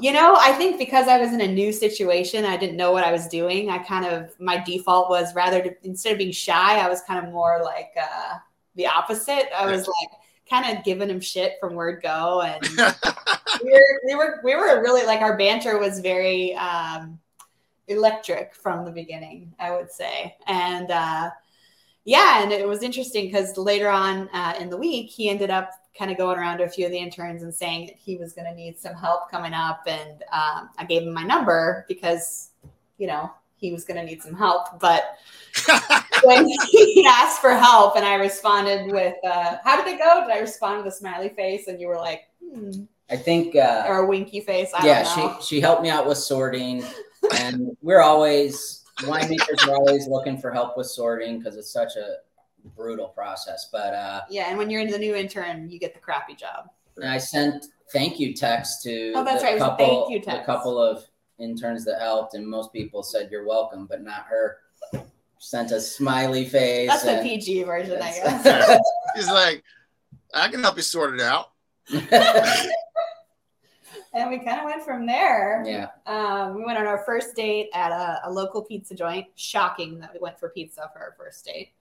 you 0.00 0.12
know, 0.12 0.36
I 0.38 0.52
think 0.52 0.78
because 0.78 1.08
I 1.08 1.18
was 1.18 1.32
in 1.32 1.40
a 1.40 1.46
new 1.46 1.72
situation, 1.72 2.44
I 2.44 2.56
didn't 2.56 2.76
know 2.76 2.92
what 2.92 3.04
I 3.04 3.12
was 3.12 3.28
doing. 3.28 3.70
I 3.70 3.78
kind 3.78 4.04
of 4.04 4.38
my 4.38 4.62
default 4.62 5.08
was 5.08 5.34
rather 5.34 5.62
to, 5.62 5.74
instead 5.84 6.12
of 6.12 6.18
being 6.18 6.32
shy, 6.32 6.78
I 6.78 6.88
was 6.88 7.00
kind 7.02 7.24
of 7.24 7.32
more 7.32 7.60
like 7.64 7.92
uh, 8.00 8.34
the 8.74 8.86
opposite. 8.86 9.48
I 9.56 9.64
was 9.66 9.88
like 9.88 10.10
kind 10.50 10.76
of 10.76 10.84
giving 10.84 11.08
him 11.08 11.20
shit 11.20 11.54
from 11.58 11.74
word 11.74 12.02
go, 12.02 12.42
and 12.42 12.62
we 13.64 13.72
were 13.72 14.00
we 14.04 14.14
were 14.14 14.40
we 14.44 14.54
were 14.54 14.82
really 14.82 15.06
like 15.06 15.20
our 15.20 15.38
banter 15.38 15.78
was 15.78 16.00
very 16.00 16.54
um, 16.56 17.18
electric 17.88 18.54
from 18.54 18.84
the 18.84 18.92
beginning, 18.92 19.54
I 19.58 19.70
would 19.70 19.90
say, 19.90 20.36
and. 20.46 20.90
Uh, 20.90 21.30
yeah, 22.08 22.40
and 22.40 22.52
it 22.52 22.68
was 22.68 22.84
interesting 22.84 23.26
because 23.26 23.58
later 23.58 23.88
on 23.88 24.28
uh, 24.32 24.54
in 24.60 24.70
the 24.70 24.76
week, 24.76 25.10
he 25.10 25.28
ended 25.28 25.50
up 25.50 25.72
kind 25.98 26.10
of 26.10 26.16
going 26.16 26.38
around 26.38 26.58
to 26.58 26.64
a 26.64 26.68
few 26.68 26.86
of 26.86 26.92
the 26.92 26.98
interns 26.98 27.42
and 27.42 27.54
saying 27.54 27.86
that 27.86 27.96
he 27.96 28.16
was 28.16 28.32
going 28.32 28.46
to 28.46 28.54
need 28.54 28.78
some 28.78 28.94
help 28.94 29.30
coming 29.30 29.52
up. 29.52 29.82
And 29.86 30.22
um, 30.32 30.70
I 30.78 30.84
gave 30.88 31.02
him 31.02 31.12
my 31.12 31.22
number 31.22 31.84
because, 31.88 32.50
you 32.98 33.06
know, 33.06 33.30
he 33.56 33.72
was 33.72 33.84
going 33.84 33.98
to 33.98 34.04
need 34.04 34.22
some 34.22 34.34
help. 34.34 34.78
But 34.80 35.18
when 36.24 36.46
he 36.46 37.06
asked 37.08 37.40
for 37.40 37.54
help 37.54 37.96
and 37.96 38.04
I 38.04 38.14
responded 38.14 38.92
with, 38.92 39.16
uh, 39.24 39.56
How 39.64 39.82
did 39.82 39.94
it 39.94 39.98
go? 39.98 40.22
Did 40.26 40.30
I 40.30 40.40
respond 40.40 40.84
with 40.84 40.92
a 40.92 40.96
smiley 40.96 41.30
face? 41.30 41.68
And 41.68 41.80
you 41.80 41.88
were 41.88 41.96
like, 41.96 42.22
hmm. 42.42 42.84
I 43.08 43.16
think, 43.16 43.54
uh, 43.54 43.84
or 43.86 43.98
a 43.98 44.06
winky 44.06 44.40
face. 44.40 44.70
I 44.74 44.84
yeah, 44.84 45.04
she 45.04 45.44
she 45.44 45.60
helped 45.60 45.82
me 45.82 45.90
out 45.90 46.08
with 46.08 46.18
sorting, 46.18 46.84
and 47.38 47.76
we're 47.80 48.00
always 48.00 48.84
winemakers 49.00 49.66
are 49.68 49.76
always 49.76 50.08
looking 50.08 50.38
for 50.38 50.50
help 50.50 50.76
with 50.76 50.88
sorting 50.88 51.38
because 51.38 51.56
it's 51.56 51.70
such 51.70 51.96
a 51.96 52.16
brutal 52.74 53.08
process. 53.08 53.68
But 53.70 53.94
uh, 53.94 54.22
Yeah, 54.30 54.48
and 54.48 54.58
when 54.58 54.70
you're 54.70 54.80
in 54.80 54.90
the 54.90 54.98
new 54.98 55.14
intern, 55.14 55.68
you 55.70 55.78
get 55.78 55.94
the 55.94 56.00
crappy 56.00 56.34
job. 56.34 56.70
and 56.96 57.08
I 57.08 57.18
sent 57.18 57.66
thank 57.92 58.18
you 58.18 58.34
texts 58.34 58.82
to 58.84 59.12
Oh, 59.14 59.22
that's 59.24 59.42
right, 59.44 59.56
a 59.56 59.58
couple, 59.58 59.86
thank 59.86 60.10
you 60.10 60.18
the 60.20 60.26
text. 60.26 60.46
couple 60.46 60.78
of 60.80 61.04
interns 61.38 61.84
that 61.84 62.00
helped, 62.00 62.34
and 62.34 62.46
most 62.46 62.72
people 62.72 63.02
said 63.02 63.28
you're 63.30 63.46
welcome, 63.46 63.86
but 63.86 64.02
not 64.02 64.24
her. 64.26 64.58
Sent 65.38 65.70
a 65.70 65.80
smiley 65.80 66.46
face. 66.48 66.88
That's 66.88 67.02
the 67.04 67.20
PG 67.22 67.64
version, 67.64 67.96
I 68.02 68.10
guess. 68.12 68.42
That's- 68.42 68.80
He's 69.16 69.28
like, 69.30 69.62
I 70.34 70.48
can 70.48 70.62
help 70.62 70.76
you 70.76 70.82
sort 70.82 71.14
it 71.14 71.20
out. 71.20 71.50
And 74.12 74.30
we 74.30 74.38
kind 74.38 74.58
of 74.60 74.64
went 74.64 74.82
from 74.82 75.04
there. 75.06 75.62
yeah, 75.66 75.88
Um, 76.06 76.54
we 76.56 76.64
went 76.64 76.78
on 76.78 76.86
our 76.86 77.02
first 77.04 77.36
date 77.36 77.68
at 77.74 77.92
a, 77.92 78.20
a 78.24 78.30
local 78.32 78.62
pizza 78.62 78.94
joint. 78.94 79.26
Shocking 79.34 80.00
that 80.00 80.10
we 80.14 80.18
went 80.20 80.38
for 80.40 80.48
pizza 80.48 80.88
for 80.94 81.00
our 81.00 81.14
first 81.18 81.44
date. 81.44 81.72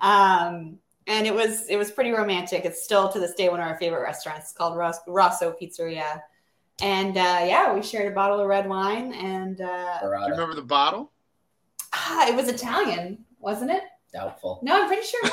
Um, 0.00 0.78
and 1.06 1.26
it 1.26 1.34
was 1.34 1.66
it 1.68 1.76
was 1.76 1.90
pretty 1.90 2.10
romantic. 2.10 2.64
It's 2.64 2.82
still 2.84 3.08
to 3.10 3.18
this 3.18 3.34
day 3.34 3.48
one 3.48 3.60
of 3.60 3.66
our 3.66 3.78
favorite 3.78 4.02
restaurants. 4.02 4.46
It's 4.50 4.52
called 4.52 4.76
Ros- 4.76 5.00
Rosso 5.06 5.54
Pizzeria. 5.60 6.20
And 6.80 7.16
uh, 7.16 7.40
yeah, 7.44 7.74
we 7.74 7.82
shared 7.82 8.12
a 8.12 8.14
bottle 8.14 8.38
of 8.40 8.46
red 8.46 8.68
wine, 8.68 9.12
and 9.14 9.60
uh, 9.60 9.98
Do 10.00 10.06
you 10.06 10.30
remember 10.32 10.54
the 10.54 10.62
bottle? 10.62 11.10
ah, 11.92 12.28
it 12.28 12.36
was 12.36 12.48
Italian, 12.48 13.24
wasn't 13.40 13.70
it? 13.70 13.82
Doubtful. 14.12 14.58
No, 14.62 14.82
I'm 14.82 14.88
pretty 14.88 15.02
sure. 15.06 15.20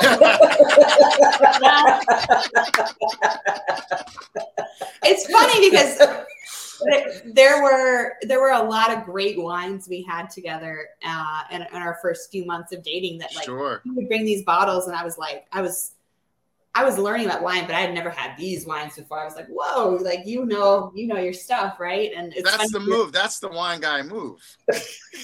it's 5.04 5.32
funny 5.32 5.70
because 5.70 5.98
there- 5.98 7.22
there 7.26 7.64
were 7.64 8.14
there 8.24 8.42
were 8.42 8.52
a 8.52 8.62
lot 8.64 8.92
of 8.92 9.06
great 9.06 9.42
wines 9.42 9.88
we 9.88 10.04
had 10.04 10.30
together 10.30 10.90
uh, 11.06 11.42
in, 11.52 11.62
in 11.62 11.68
our 11.82 11.98
first 12.02 12.30
few 12.32 12.46
months 12.46 12.74
of 12.74 12.84
dating. 12.84 13.18
That 13.20 13.34
like 13.34 13.46
Sure. 13.46 13.82
he 13.86 13.92
would 13.92 14.08
bring 14.10 14.26
these 14.26 14.44
bottles, 14.44 14.88
and 14.88 14.96
I 14.96 15.04
was 15.04 15.18
like, 15.18 15.46
I 15.54 15.62
was. 15.62 15.92
I 16.78 16.84
was 16.84 16.98
learning 16.98 17.26
about 17.28 17.42
wine, 17.42 17.66
but 17.66 17.74
I 17.74 17.80
had 17.80 17.94
never 17.94 18.10
had 18.10 18.38
these 18.38 18.68
wines 18.68 18.98
before. 18.98 19.20
I 19.22 19.24
was 19.24 19.36
like, 19.36 19.48
"Whoa! 19.48 19.98
Like 20.02 20.26
you 20.26 20.46
know, 20.46 20.92
you 20.94 21.08
know 21.08 21.18
your 21.18 21.32
stuff, 21.34 21.80
right?" 21.80 22.12
And 22.16 22.34
it's 22.36 22.52
That's 22.52 22.72
the 22.72 22.82
move. 22.82 23.14
That's 23.14 23.40
the 23.40 23.48
wine 23.48 23.80
guy 23.80 24.02
move. 24.02 24.42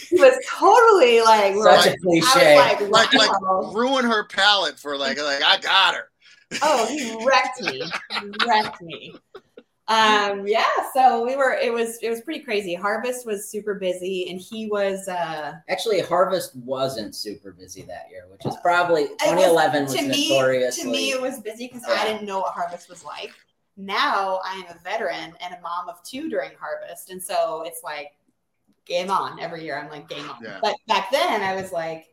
He 0.09 0.19
was 0.19 0.33
totally 0.49 1.21
like, 1.21 1.53
Such 1.55 1.85
Like- 1.85 1.95
a 1.95 1.97
cliche. 1.99 2.57
I 2.57 2.75
was 2.81 2.89
like, 2.89 3.13
Like, 3.13 3.29
like 3.29 3.75
ruin 3.75 4.05
her 4.05 4.25
palate 4.25 4.79
for 4.79 4.97
like, 4.97 5.17
like 5.21 5.43
I 5.43 5.57
got 5.57 5.95
her. 5.95 6.05
Oh, 6.61 6.85
he 6.87 7.25
wrecked 7.25 7.61
me. 7.61 7.83
He 8.21 8.47
wrecked 8.47 8.81
me. 8.81 9.15
Um, 9.91 10.47
yeah, 10.47 10.63
so 10.93 11.25
we 11.25 11.35
were 11.35 11.51
it 11.53 11.73
was 11.73 11.97
it 12.01 12.09
was 12.09 12.21
pretty 12.21 12.39
crazy. 12.39 12.73
Harvest 12.73 13.25
was 13.25 13.49
super 13.49 13.75
busy 13.75 14.29
and 14.29 14.39
he 14.39 14.67
was 14.67 15.09
uh 15.09 15.53
Actually, 15.67 15.99
Harvest 15.99 16.55
wasn't 16.55 17.13
super 17.13 17.51
busy 17.51 17.81
that 17.81 18.05
year, 18.09 18.25
which 18.31 18.45
is 18.45 18.55
probably 18.61 19.07
2011 19.07 19.83
was, 19.83 19.95
to 19.95 20.01
me 20.03 20.29
notoriously. 20.29 20.83
to 20.83 20.89
me 20.89 21.11
it 21.11 21.21
was 21.21 21.41
busy 21.41 21.67
because 21.67 21.83
I 21.83 22.05
didn't 22.05 22.25
know 22.25 22.39
what 22.39 22.53
harvest 22.53 22.89
was 22.89 23.03
like. 23.03 23.33
Now 23.75 24.39
I 24.45 24.55
am 24.55 24.75
a 24.75 24.79
veteran 24.81 25.33
and 25.41 25.53
a 25.53 25.61
mom 25.61 25.89
of 25.89 26.01
two 26.03 26.29
during 26.29 26.51
harvest. 26.57 27.09
And 27.09 27.21
so 27.21 27.63
it's 27.65 27.81
like 27.83 28.13
game 28.85 29.11
on 29.11 29.41
every 29.41 29.65
year. 29.65 29.77
I'm 29.77 29.89
like 29.89 30.07
game 30.07 30.29
on. 30.29 30.37
Yeah. 30.41 30.59
But 30.61 30.75
back 30.87 31.11
then 31.11 31.41
I 31.41 31.53
was 31.53 31.73
like, 31.73 32.05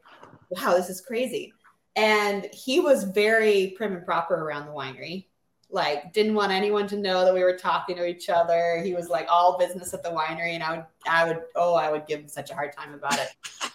wow, 0.50 0.74
this 0.74 0.90
is 0.90 1.00
crazy. 1.00 1.52
And 1.94 2.48
he 2.52 2.80
was 2.80 3.04
very 3.04 3.74
prim 3.76 3.94
and 3.94 4.04
proper 4.04 4.34
around 4.34 4.66
the 4.66 4.72
winery. 4.72 5.26
Like 5.70 6.12
didn't 6.12 6.34
want 6.34 6.50
anyone 6.50 6.86
to 6.88 6.96
know 6.96 7.24
that 7.24 7.34
we 7.34 7.42
were 7.42 7.56
talking 7.56 7.96
to 7.96 8.06
each 8.06 8.28
other. 8.28 8.80
He 8.82 8.94
was 8.94 9.08
like 9.08 9.26
all 9.30 9.58
business 9.58 9.92
at 9.92 10.02
the 10.02 10.10
winery 10.10 10.52
and 10.52 10.62
I 10.62 10.76
would 10.76 10.86
I 11.06 11.24
would 11.26 11.42
oh 11.56 11.74
I 11.74 11.90
would 11.90 12.06
give 12.06 12.20
him 12.20 12.28
such 12.28 12.50
a 12.50 12.54
hard 12.54 12.72
time 12.72 12.94
about 12.94 13.18
it. 13.18 13.28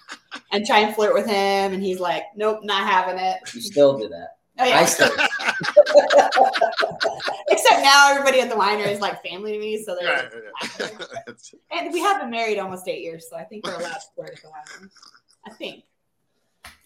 and 0.52 0.66
try 0.66 0.80
and 0.80 0.96
flirt 0.96 1.14
with 1.14 1.28
him 1.28 1.74
and 1.74 1.84
he's 1.84 2.00
like, 2.00 2.24
Nope, 2.36 2.62
not 2.64 2.88
having 2.88 3.20
it. 3.20 3.38
you 3.54 3.62
still 3.62 3.98
do 3.98 4.10
that. 4.10 4.38
Oh 4.60 4.66
yeah. 4.66 4.80
I 4.80 4.86
still. 4.86 5.10
Except 7.50 7.82
now 7.82 8.12
everybody 8.12 8.40
at 8.40 8.50
the 8.50 8.56
winery 8.56 8.92
is 8.92 9.00
like 9.00 9.24
family 9.24 9.54
to 9.54 9.60
me, 9.60 9.84
so 9.84 9.96
they're 10.00 10.14
Right, 10.14 10.30
yeah. 10.80 10.94
and 11.72 11.92
we 11.92 12.00
have 12.02 12.22
been 12.22 12.30
married 12.30 12.60
almost 12.60 12.88
eight 12.88 13.02
years, 13.02 13.28
so 13.30 13.36
I 13.36 13.44
think 13.44 13.66
we're 13.66 13.76
allowed 13.76 13.94
to 13.94 14.02
flirt 14.16 14.30
at 14.32 14.42
the 14.42 14.50
winery. 14.50 14.90
I 15.48 15.52
think. 15.52 15.84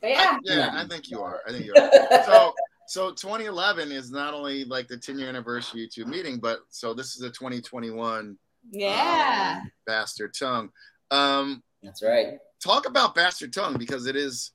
But 0.01 0.11
yeah, 0.11 0.37
yeah, 0.43 0.69
I 0.73 0.85
think 0.87 1.09
you 1.09 1.21
are. 1.21 1.41
I 1.47 1.51
think 1.51 1.65
you 1.65 1.73
are. 1.75 2.23
So, 2.25 2.53
so 2.88 3.11
2011 3.11 3.91
is 3.91 4.11
not 4.11 4.33
only 4.33 4.63
like 4.63 4.88
the 4.88 4.97
10 4.97 5.19
year 5.19 5.27
anniversary 5.27 5.81
of 5.83 5.89
you 5.95 6.05
two 6.05 6.09
meeting, 6.09 6.39
but 6.39 6.59
so 6.69 6.93
this 6.93 7.15
is 7.15 7.21
a 7.21 7.29
2021 7.29 8.38
yeah. 8.71 9.59
um, 9.61 9.71
bastard 9.85 10.33
tongue. 10.38 10.69
Um, 11.11 11.61
That's 11.83 12.01
right. 12.01 12.38
talk 12.63 12.88
about 12.88 13.13
bastard 13.13 13.53
tongue 13.53 13.77
because 13.77 14.07
it 14.07 14.15
is, 14.15 14.51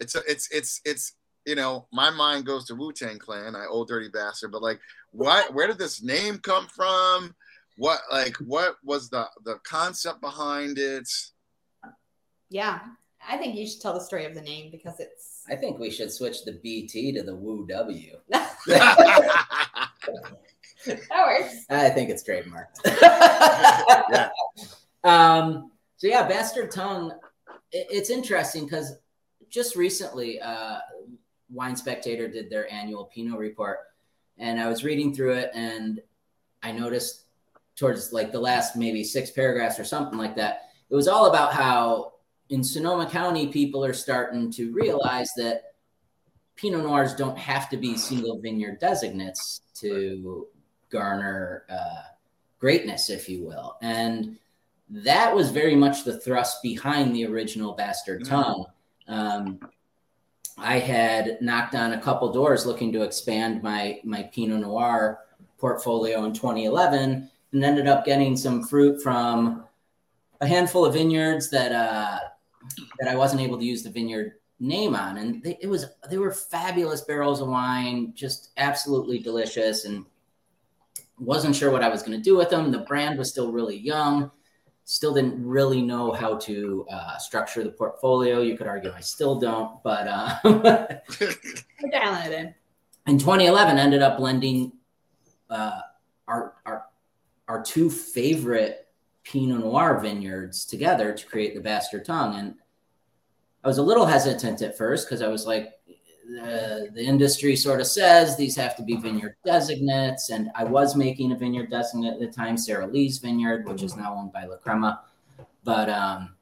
it's 0.00 0.14
a, 0.14 0.20
it's 0.26 0.50
it's 0.50 0.80
it's 0.84 1.12
you 1.46 1.54
know 1.54 1.86
my 1.92 2.10
mind 2.10 2.46
goes 2.46 2.66
to 2.66 2.74
Wu 2.74 2.92
Tang 2.92 3.18
Clan, 3.18 3.54
I 3.54 3.66
old 3.66 3.88
dirty 3.88 4.08
bastard, 4.08 4.50
but 4.50 4.62
like 4.62 4.80
what 5.12 5.52
where 5.54 5.66
did 5.66 5.78
this 5.78 6.02
name 6.02 6.38
come 6.38 6.66
from? 6.66 7.34
What 7.76 8.00
like 8.10 8.36
what 8.38 8.76
was 8.82 9.10
the 9.10 9.26
the 9.44 9.58
concept 9.62 10.20
behind 10.20 10.78
it? 10.78 11.08
Yeah. 12.48 12.80
I 13.28 13.36
think 13.36 13.54
you 13.54 13.66
should 13.66 13.80
tell 13.82 13.94
the 13.94 14.00
story 14.00 14.24
of 14.24 14.34
the 14.34 14.40
name 14.40 14.70
because 14.70 14.98
it's 14.98 15.39
I 15.50 15.56
think 15.56 15.78
we 15.78 15.90
should 15.90 16.12
switch 16.12 16.44
the 16.44 16.52
BT 16.52 17.12
to 17.12 17.22
the 17.22 17.34
Woo 17.34 17.66
W. 17.66 18.16
that 18.28 18.56
works. 20.86 21.66
I 21.68 21.90
think 21.90 22.10
it's 22.10 22.22
trademarked. 22.22 22.84
Yeah. 24.10 24.30
Um, 25.02 25.70
so 25.96 26.08
yeah, 26.08 26.28
Bastard 26.28 26.70
Tongue. 26.70 27.10
It, 27.72 27.86
it's 27.90 28.10
interesting 28.10 28.64
because 28.64 28.98
just 29.48 29.74
recently, 29.74 30.38
uh, 30.42 30.80
Wine 31.50 31.74
Spectator 31.74 32.28
did 32.28 32.50
their 32.50 32.70
annual 32.70 33.06
Pinot 33.06 33.38
report, 33.38 33.78
and 34.36 34.60
I 34.60 34.68
was 34.68 34.84
reading 34.84 35.14
through 35.14 35.36
it, 35.36 35.52
and 35.54 36.02
I 36.62 36.72
noticed 36.72 37.24
towards 37.76 38.12
like 38.12 38.30
the 38.30 38.38
last 38.38 38.76
maybe 38.76 39.02
six 39.02 39.30
paragraphs 39.30 39.80
or 39.80 39.84
something 39.84 40.18
like 40.18 40.36
that, 40.36 40.64
it 40.90 40.94
was 40.94 41.08
all 41.08 41.30
about 41.30 41.54
how 41.54 42.12
in 42.50 42.62
Sonoma 42.64 43.08
County 43.08 43.46
people 43.46 43.84
are 43.84 43.94
starting 43.94 44.50
to 44.52 44.72
realize 44.72 45.30
that 45.36 45.74
Pinot 46.56 46.82
Noirs 46.84 47.14
don't 47.14 47.38
have 47.38 47.70
to 47.70 47.76
be 47.76 47.96
single 47.96 48.38
vineyard 48.38 48.78
designates 48.80 49.62
to 49.74 50.46
garner 50.90 51.64
uh, 51.70 52.02
greatness, 52.58 53.08
if 53.08 53.28
you 53.28 53.44
will. 53.44 53.76
And 53.80 54.36
that 54.90 55.34
was 55.34 55.50
very 55.50 55.76
much 55.76 56.04
the 56.04 56.18
thrust 56.18 56.62
behind 56.62 57.14
the 57.14 57.24
original 57.24 57.72
Bastard 57.72 58.22
Mhm. 58.22 58.28
Tongue. 58.28 58.66
Um, 59.06 59.60
I 60.58 60.78
had 60.78 61.40
knocked 61.40 61.74
on 61.74 61.92
a 61.92 62.00
couple 62.00 62.30
doors 62.32 62.66
looking 62.66 62.92
to 62.92 63.02
expand 63.02 63.62
my 63.62 64.00
my 64.04 64.24
Pinot 64.24 64.60
Noir 64.60 65.20
portfolio 65.56 66.24
in 66.24 66.34
2011, 66.34 67.30
and 67.52 67.64
ended 67.64 67.86
up 67.86 68.04
getting 68.04 68.36
some 68.36 68.64
fruit 68.64 69.00
from 69.02 69.64
a 70.40 70.46
handful 70.46 70.84
of 70.84 70.94
vineyards 70.94 71.48
that 71.50 71.72
uh, 71.72 72.18
that 72.98 73.08
I 73.08 73.16
wasn't 73.16 73.40
able 73.42 73.58
to 73.58 73.64
use 73.64 73.82
the 73.82 73.90
vineyard 73.90 74.34
name 74.58 74.94
on, 74.94 75.16
and 75.18 75.42
they, 75.42 75.58
it 75.60 75.66
was 75.66 75.86
they 76.10 76.18
were 76.18 76.32
fabulous 76.32 77.02
barrels 77.02 77.40
of 77.40 77.48
wine, 77.48 78.12
just 78.14 78.50
absolutely 78.56 79.18
delicious, 79.18 79.84
and 79.84 80.04
wasn't 81.18 81.54
sure 81.56 81.70
what 81.70 81.82
I 81.82 81.88
was 81.88 82.02
going 82.02 82.16
to 82.16 82.22
do 82.22 82.36
with 82.36 82.50
them. 82.50 82.70
The 82.70 82.78
brand 82.80 83.18
was 83.18 83.30
still 83.30 83.52
really 83.52 83.76
young, 83.78 84.30
still 84.84 85.14
didn't 85.14 85.42
really 85.46 85.82
know 85.82 86.12
how 86.12 86.36
to 86.38 86.86
uh, 86.90 87.16
structure 87.18 87.62
the 87.64 87.70
portfolio. 87.70 88.40
You 88.42 88.56
could 88.56 88.66
argue 88.66 88.92
I 88.92 89.00
still 89.00 89.38
don't, 89.38 89.82
but 89.82 90.06
uh, 90.08 90.36
We're 90.44 91.90
dialing 91.90 92.26
it 92.26 92.32
in. 92.32 92.54
in 93.06 93.18
2011 93.18 93.78
ended 93.78 94.02
up 94.02 94.18
blending 94.18 94.72
uh, 95.48 95.80
our 96.28 96.54
our 96.66 96.84
our 97.48 97.62
two 97.62 97.90
favorite 97.90 98.86
Pinot 99.30 99.60
Noir 99.60 100.00
vineyards 100.00 100.64
together 100.64 101.12
to 101.12 101.26
create 101.26 101.54
the 101.54 101.60
Bastard 101.60 102.04
Tongue. 102.04 102.34
And 102.36 102.54
I 103.62 103.68
was 103.68 103.78
a 103.78 103.82
little 103.82 104.04
hesitant 104.06 104.60
at 104.60 104.76
first 104.76 105.06
because 105.06 105.22
I 105.22 105.28
was 105.28 105.46
like, 105.46 105.74
the, 106.28 106.90
the 106.94 107.02
industry 107.02 107.54
sort 107.54 107.80
of 107.80 107.86
says 107.86 108.36
these 108.36 108.56
have 108.56 108.76
to 108.76 108.82
be 108.82 108.96
vineyard 108.96 109.36
designates, 109.44 110.30
and 110.30 110.48
I 110.54 110.62
was 110.64 110.94
making 110.94 111.32
a 111.32 111.36
vineyard 111.36 111.70
designate 111.70 112.14
at 112.14 112.20
the 112.20 112.28
time, 112.28 112.54
Saralee's 112.56 113.18
vineyard, 113.18 113.66
which 113.68 113.82
is 113.82 113.96
now 113.96 114.14
owned 114.14 114.32
by 114.32 114.44
La 114.44 114.56
Crema. 114.56 115.02
But 115.64 115.88
um, 115.90 116.34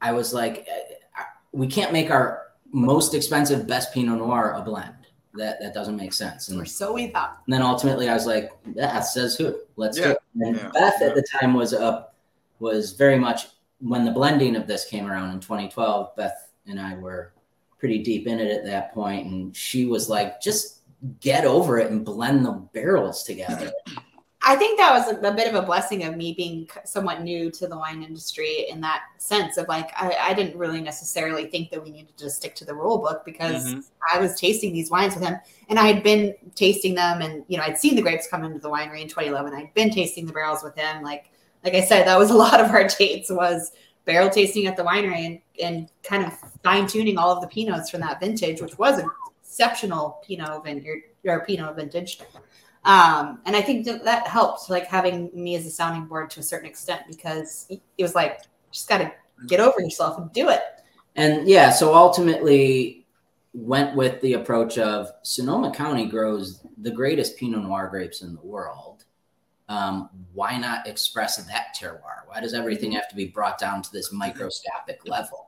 I 0.00 0.12
was 0.12 0.32
like, 0.32 0.66
we 1.52 1.66
can't 1.66 1.92
make 1.92 2.10
our 2.10 2.48
most 2.72 3.14
expensive 3.14 3.66
best 3.66 3.92
Pinot 3.92 4.18
Noir 4.18 4.52
a 4.56 4.62
blend. 4.62 4.94
That 5.34 5.60
that 5.60 5.74
doesn't 5.74 5.96
make 5.96 6.12
sense. 6.12 6.48
And 6.48 6.60
Or 6.60 6.64
so 6.64 6.92
we 6.92 7.08
thought. 7.08 7.42
and 7.46 7.52
then 7.52 7.62
ultimately, 7.62 8.08
I 8.08 8.14
was 8.14 8.26
like, 8.26 8.50
"That 8.74 9.00
says 9.00 9.36
who? 9.36 9.58
Let's 9.76 9.96
do 9.96 10.02
Yeah, 10.02 10.10
it." 10.12 10.17
And 10.34 10.56
yeah, 10.56 10.70
Beth 10.72 10.94
yeah. 11.00 11.08
at 11.08 11.14
the 11.14 11.22
time 11.22 11.54
was 11.54 11.72
up, 11.72 12.14
was 12.58 12.92
very 12.92 13.18
much 13.18 13.46
when 13.80 14.04
the 14.04 14.10
blending 14.10 14.56
of 14.56 14.66
this 14.66 14.84
came 14.84 15.06
around 15.06 15.32
in 15.32 15.40
2012. 15.40 16.16
Beth 16.16 16.50
and 16.66 16.80
I 16.80 16.96
were 16.96 17.32
pretty 17.78 18.02
deep 18.02 18.26
in 18.26 18.40
it 18.40 18.50
at 18.50 18.64
that 18.64 18.92
point, 18.92 19.26
and 19.26 19.56
she 19.56 19.86
was 19.86 20.08
like, 20.08 20.40
"Just 20.40 20.80
get 21.20 21.44
over 21.44 21.78
it 21.78 21.90
and 21.90 22.04
blend 22.04 22.44
the 22.44 22.52
barrels 22.72 23.22
together." 23.22 23.72
I 24.48 24.56
think 24.56 24.78
that 24.78 24.92
was 24.94 25.14
a, 25.14 25.28
a, 25.28 25.34
bit 25.34 25.46
of 25.46 25.62
a 25.62 25.66
blessing 25.66 26.04
of 26.04 26.16
me 26.16 26.32
being 26.32 26.70
somewhat 26.86 27.20
new 27.20 27.50
to 27.50 27.66
the 27.66 27.76
wine 27.76 28.02
industry 28.02 28.64
in 28.70 28.80
that 28.80 29.02
sense 29.18 29.58
of 29.58 29.68
like 29.68 29.90
I, 29.94 30.16
I 30.18 30.32
didn't 30.32 30.56
really 30.56 30.80
necessarily 30.80 31.48
think 31.48 31.68
that 31.70 31.84
we 31.84 31.90
needed 31.90 32.16
to 32.16 32.30
stick 32.30 32.54
to 32.54 32.64
the 32.64 32.74
rule 32.74 32.96
book 32.96 33.26
because 33.26 33.66
mm-hmm. 33.66 33.80
I 34.10 34.18
was 34.18 34.40
tasting 34.40 34.72
these 34.72 34.90
wines 34.90 35.14
with 35.14 35.22
him. 35.22 35.36
And 35.68 35.78
I 35.78 35.86
had 35.86 36.02
been 36.02 36.34
tasting 36.54 36.94
them 36.94 37.20
and 37.20 37.44
you 37.48 37.58
know 37.58 37.62
I'd 37.62 37.76
seen 37.76 37.94
the 37.94 38.00
grapes 38.00 38.26
come 38.26 38.42
into 38.42 38.58
the 38.58 38.70
winery 38.70 39.02
in 39.02 39.08
2011 39.08 39.52
I'd 39.52 39.74
been 39.74 39.90
tasting 39.90 40.24
the 40.24 40.32
barrels 40.32 40.62
with 40.62 40.74
him. 40.74 41.02
Like 41.02 41.30
like 41.62 41.74
I 41.74 41.82
said 41.82 42.06
that 42.06 42.18
was 42.18 42.30
a 42.30 42.34
lot 42.46 42.58
of 42.58 42.70
our 42.70 42.88
dates 42.88 43.30
was 43.30 43.72
barrel 44.06 44.30
tasting 44.30 44.66
at 44.66 44.78
the 44.78 44.82
winery 44.82 45.26
and, 45.26 45.40
and 45.62 45.90
kind 46.04 46.24
of 46.24 46.32
fine 46.64 46.86
tuning 46.86 47.18
all 47.18 47.30
of 47.30 47.42
the 47.42 47.48
pinots 47.48 47.90
from 47.90 48.00
that 48.00 48.18
vintage 48.18 48.62
which 48.62 48.78
was 48.78 48.98
an 48.98 49.10
exceptional 49.42 50.22
pinot 50.26 50.64
vineyard 50.64 51.02
or 51.26 51.44
pinot 51.44 51.76
vintage 51.76 52.18
um, 52.84 53.40
and 53.44 53.54
I 53.56 53.60
think 53.60 53.86
that, 53.86 54.04
that 54.04 54.26
helped, 54.26 54.70
like 54.70 54.86
having 54.86 55.30
me 55.34 55.56
as 55.56 55.66
a 55.66 55.70
sounding 55.70 56.06
board 56.06 56.30
to 56.30 56.40
a 56.40 56.42
certain 56.42 56.68
extent, 56.68 57.02
because 57.08 57.66
it 57.68 58.02
was 58.02 58.14
like, 58.14 58.40
just 58.70 58.88
got 58.88 58.98
to 58.98 59.12
get 59.46 59.60
over 59.60 59.80
yourself 59.80 60.18
and 60.18 60.32
do 60.32 60.48
it. 60.48 60.62
And 61.16 61.48
yeah, 61.48 61.70
so 61.70 61.94
ultimately 61.94 63.06
went 63.54 63.96
with 63.96 64.20
the 64.20 64.34
approach 64.34 64.78
of 64.78 65.10
Sonoma 65.22 65.72
County 65.72 66.06
grows 66.06 66.64
the 66.76 66.90
greatest 66.90 67.36
Pinot 67.36 67.62
Noir 67.62 67.88
grapes 67.88 68.22
in 68.22 68.34
the 68.34 68.40
world. 68.40 69.04
Um, 69.68 70.08
why 70.32 70.56
not 70.58 70.86
express 70.86 71.36
that 71.36 71.76
terroir? 71.78 72.26
Why 72.26 72.40
does 72.40 72.54
everything 72.54 72.92
have 72.92 73.08
to 73.08 73.16
be 73.16 73.26
brought 73.26 73.58
down 73.58 73.82
to 73.82 73.92
this 73.92 74.12
microscopic 74.12 75.00
level? 75.06 75.47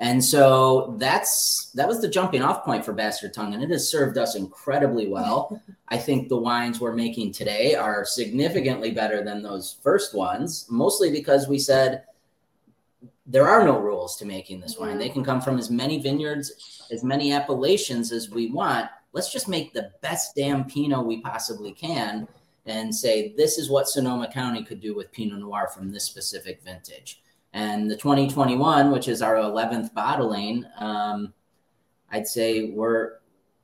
And 0.00 0.24
so 0.24 0.96
that's 0.98 1.70
that 1.74 1.86
was 1.86 2.00
the 2.00 2.08
jumping 2.08 2.40
off 2.40 2.64
point 2.64 2.86
for 2.86 2.94
Bastard 2.94 3.34
Tongue, 3.34 3.52
and 3.52 3.62
it 3.62 3.68
has 3.68 3.90
served 3.90 4.16
us 4.16 4.34
incredibly 4.34 5.06
well. 5.06 5.60
I 5.88 5.98
think 5.98 6.28
the 6.28 6.38
wines 6.38 6.80
we're 6.80 6.94
making 6.94 7.32
today 7.32 7.74
are 7.74 8.06
significantly 8.06 8.92
better 8.92 9.22
than 9.22 9.42
those 9.42 9.76
first 9.82 10.14
ones, 10.14 10.66
mostly 10.70 11.10
because 11.10 11.48
we 11.48 11.58
said 11.58 12.04
there 13.26 13.46
are 13.46 13.62
no 13.62 13.78
rules 13.78 14.16
to 14.16 14.24
making 14.24 14.60
this 14.60 14.78
wine. 14.78 14.98
They 14.98 15.10
can 15.10 15.22
come 15.22 15.42
from 15.42 15.58
as 15.58 15.70
many 15.70 16.00
vineyards, 16.00 16.86
as 16.90 17.04
many 17.04 17.32
appellations 17.32 18.10
as 18.10 18.30
we 18.30 18.50
want. 18.50 18.88
Let's 19.12 19.32
just 19.32 19.48
make 19.48 19.74
the 19.74 19.92
best 20.00 20.34
damn 20.34 20.64
Pinot 20.64 21.04
we 21.04 21.20
possibly 21.20 21.72
can 21.72 22.26
and 22.64 22.94
say 22.94 23.34
this 23.36 23.58
is 23.58 23.68
what 23.68 23.88
Sonoma 23.88 24.30
County 24.32 24.64
could 24.64 24.80
do 24.80 24.94
with 24.94 25.12
Pinot 25.12 25.40
Noir 25.40 25.68
from 25.74 25.92
this 25.92 26.04
specific 26.04 26.62
vintage. 26.62 27.20
And 27.52 27.90
the 27.90 27.96
2021, 27.96 28.92
which 28.92 29.08
is 29.08 29.22
our 29.22 29.34
11th 29.34 29.92
bottling, 29.92 30.64
um, 30.78 31.32
I'd 32.10 32.26
say 32.26 32.70
we're, 32.70 33.14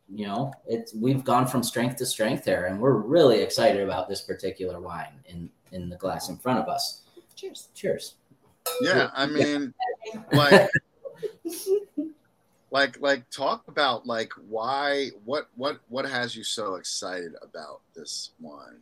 you 0.09 0.27
know, 0.27 0.53
it's 0.67 0.95
we've 0.95 1.25
gone 1.25 1.47
from 1.47 1.63
strength 1.63 1.97
to 1.97 2.07
strength 2.07 2.45
there, 2.45 2.67
and 2.67 2.81
we're 2.81 2.95
really 2.95 3.43
excited 3.43 3.83
about 3.83 4.09
this 4.09 4.23
particular 4.23 4.81
wine 4.81 5.21
in 5.27 5.51
in 5.73 5.89
the 5.89 5.97
glass 5.97 6.29
in 6.29 6.37
front 6.37 6.61
of 6.61 6.69
us. 6.69 7.03
Cheers! 7.35 7.69
Cheers! 7.75 8.15
Yeah, 8.81 9.11
I 9.15 9.27
mean, 9.27 9.75
like, 10.33 10.71
like, 12.71 13.01
like, 13.01 13.29
talk 13.31 13.65
about 13.69 14.07
like 14.07 14.33
why, 14.49 15.11
what, 15.25 15.49
what, 15.57 15.81
what 15.89 16.07
has 16.07 16.37
you 16.37 16.45
so 16.45 16.75
excited 16.77 17.35
about 17.43 17.81
this 17.95 18.31
wine? 18.41 18.81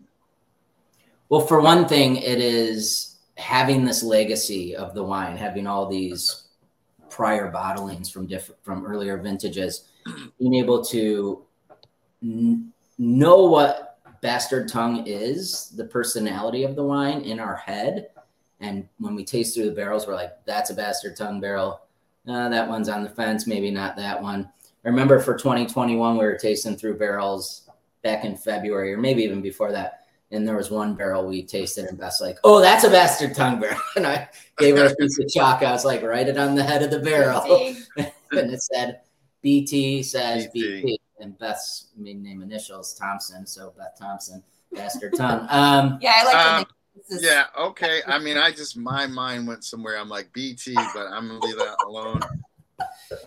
Well, 1.29 1.41
for 1.41 1.61
one 1.61 1.87
thing, 1.89 2.17
it 2.17 2.41
is 2.41 3.14
having 3.37 3.85
this 3.85 4.03
legacy 4.03 4.77
of 4.77 4.95
the 4.95 5.03
wine, 5.03 5.37
having 5.37 5.67
all 5.67 5.89
these 5.89 6.45
prior 7.11 7.51
bottlings 7.53 8.11
from 8.11 8.27
different 8.27 8.63
from 8.65 8.87
earlier 8.87 9.17
vintages, 9.19 9.89
being 10.39 10.55
able 10.55 10.85
to 10.85 11.43
n- 12.23 12.73
know 12.99 13.45
what 13.45 13.99
bastard 14.21 14.69
tongue 14.69 15.07
is, 15.07 15.71
the 15.71 15.85
personality 15.85 16.65
of 16.65 16.77
the 16.77 16.83
wine 16.83 17.21
in 17.23 17.39
our 17.39 17.57
head, 17.57 18.09
and 18.61 18.89
when 18.99 19.15
we 19.15 19.25
taste 19.25 19.55
through 19.55 19.67
the 19.67 19.73
barrels, 19.73 20.07
we're 20.07 20.15
like, 20.15 20.33
"That's 20.45 20.71
a 20.71 20.75
bastard 20.75 21.17
tongue 21.17 21.41
barrel." 21.41 21.81
Uh, 22.27 22.49
that 22.49 22.69
one's 22.69 22.89
on 22.89 23.03
the 23.03 23.11
fence. 23.11 23.47
Maybe 23.47 23.71
not 23.71 23.97
that 23.97 24.23
one. 24.23 24.49
I 24.85 24.89
remember 24.89 25.19
for 25.19 25.35
2021, 25.35 26.17
we 26.17 26.25
were 26.25 26.37
tasting 26.37 26.77
through 26.77 26.99
barrels 26.99 27.69
back 28.03 28.25
in 28.25 28.37
February, 28.37 28.93
or 28.93 28.99
maybe 28.99 29.23
even 29.23 29.43
before 29.43 29.73
that 29.73 30.04
and 30.35 30.47
there 30.47 30.57
was 30.57 30.71
one 30.71 30.95
barrel 30.95 31.27
we 31.27 31.43
tasted, 31.43 31.87
and 31.87 31.99
Beth's 31.99 32.21
like, 32.21 32.39
"Oh, 32.45 32.61
that's 32.61 32.85
a 32.85 32.91
bastard 32.91 33.35
tongue 33.35 33.61
barrel," 33.61 33.81
and 33.97 34.07
I 34.07 34.29
gave 34.59 34.77
her 34.77 34.87
a 34.87 34.95
piece 34.95 35.19
of 35.19 35.29
chalk. 35.29 35.63
I 35.63 35.73
was 35.73 35.85
like, 35.85 36.03
"Write 36.03 36.29
it 36.29 36.37
on 36.37 36.55
the 36.55 36.65
head 36.65 36.83
of 36.83 36.91
the 36.91 36.99
barrel," 36.99 37.43
and 37.97 38.51
it 38.51 38.63
said, 38.63 39.01
"BT 39.43 40.03
says 40.03 40.49
BT,", 40.49 40.83
BT. 40.83 41.01
and 41.21 41.39
Beth's 41.39 41.89
maiden 41.97 42.23
name 42.23 42.43
initials 42.43 42.95
Thompson, 42.95 43.47
so 43.47 43.73
Beth 43.77 43.97
Thompson, 43.99 44.43
bastard 44.73 45.15
tongue. 45.17 45.47
Um, 45.51 45.99
yeah, 46.03 46.15
I 46.17 46.25
like. 46.25 46.37
Um, 46.37 46.67
yeah, 47.21 47.47
okay. 47.59 48.03
I 48.07 48.19
mean, 48.19 48.37
I 48.37 48.51
just 48.51 48.77
my 48.77 49.07
mind 49.07 49.47
went 49.47 49.65
somewhere. 49.65 49.99
I'm 49.99 50.09
like 50.09 50.33
BT, 50.33 50.75
but 50.75 51.07
I'm 51.07 51.29
gonna 51.29 51.41
leave 51.41 51.57
that 51.59 51.77
alone. 51.87 52.21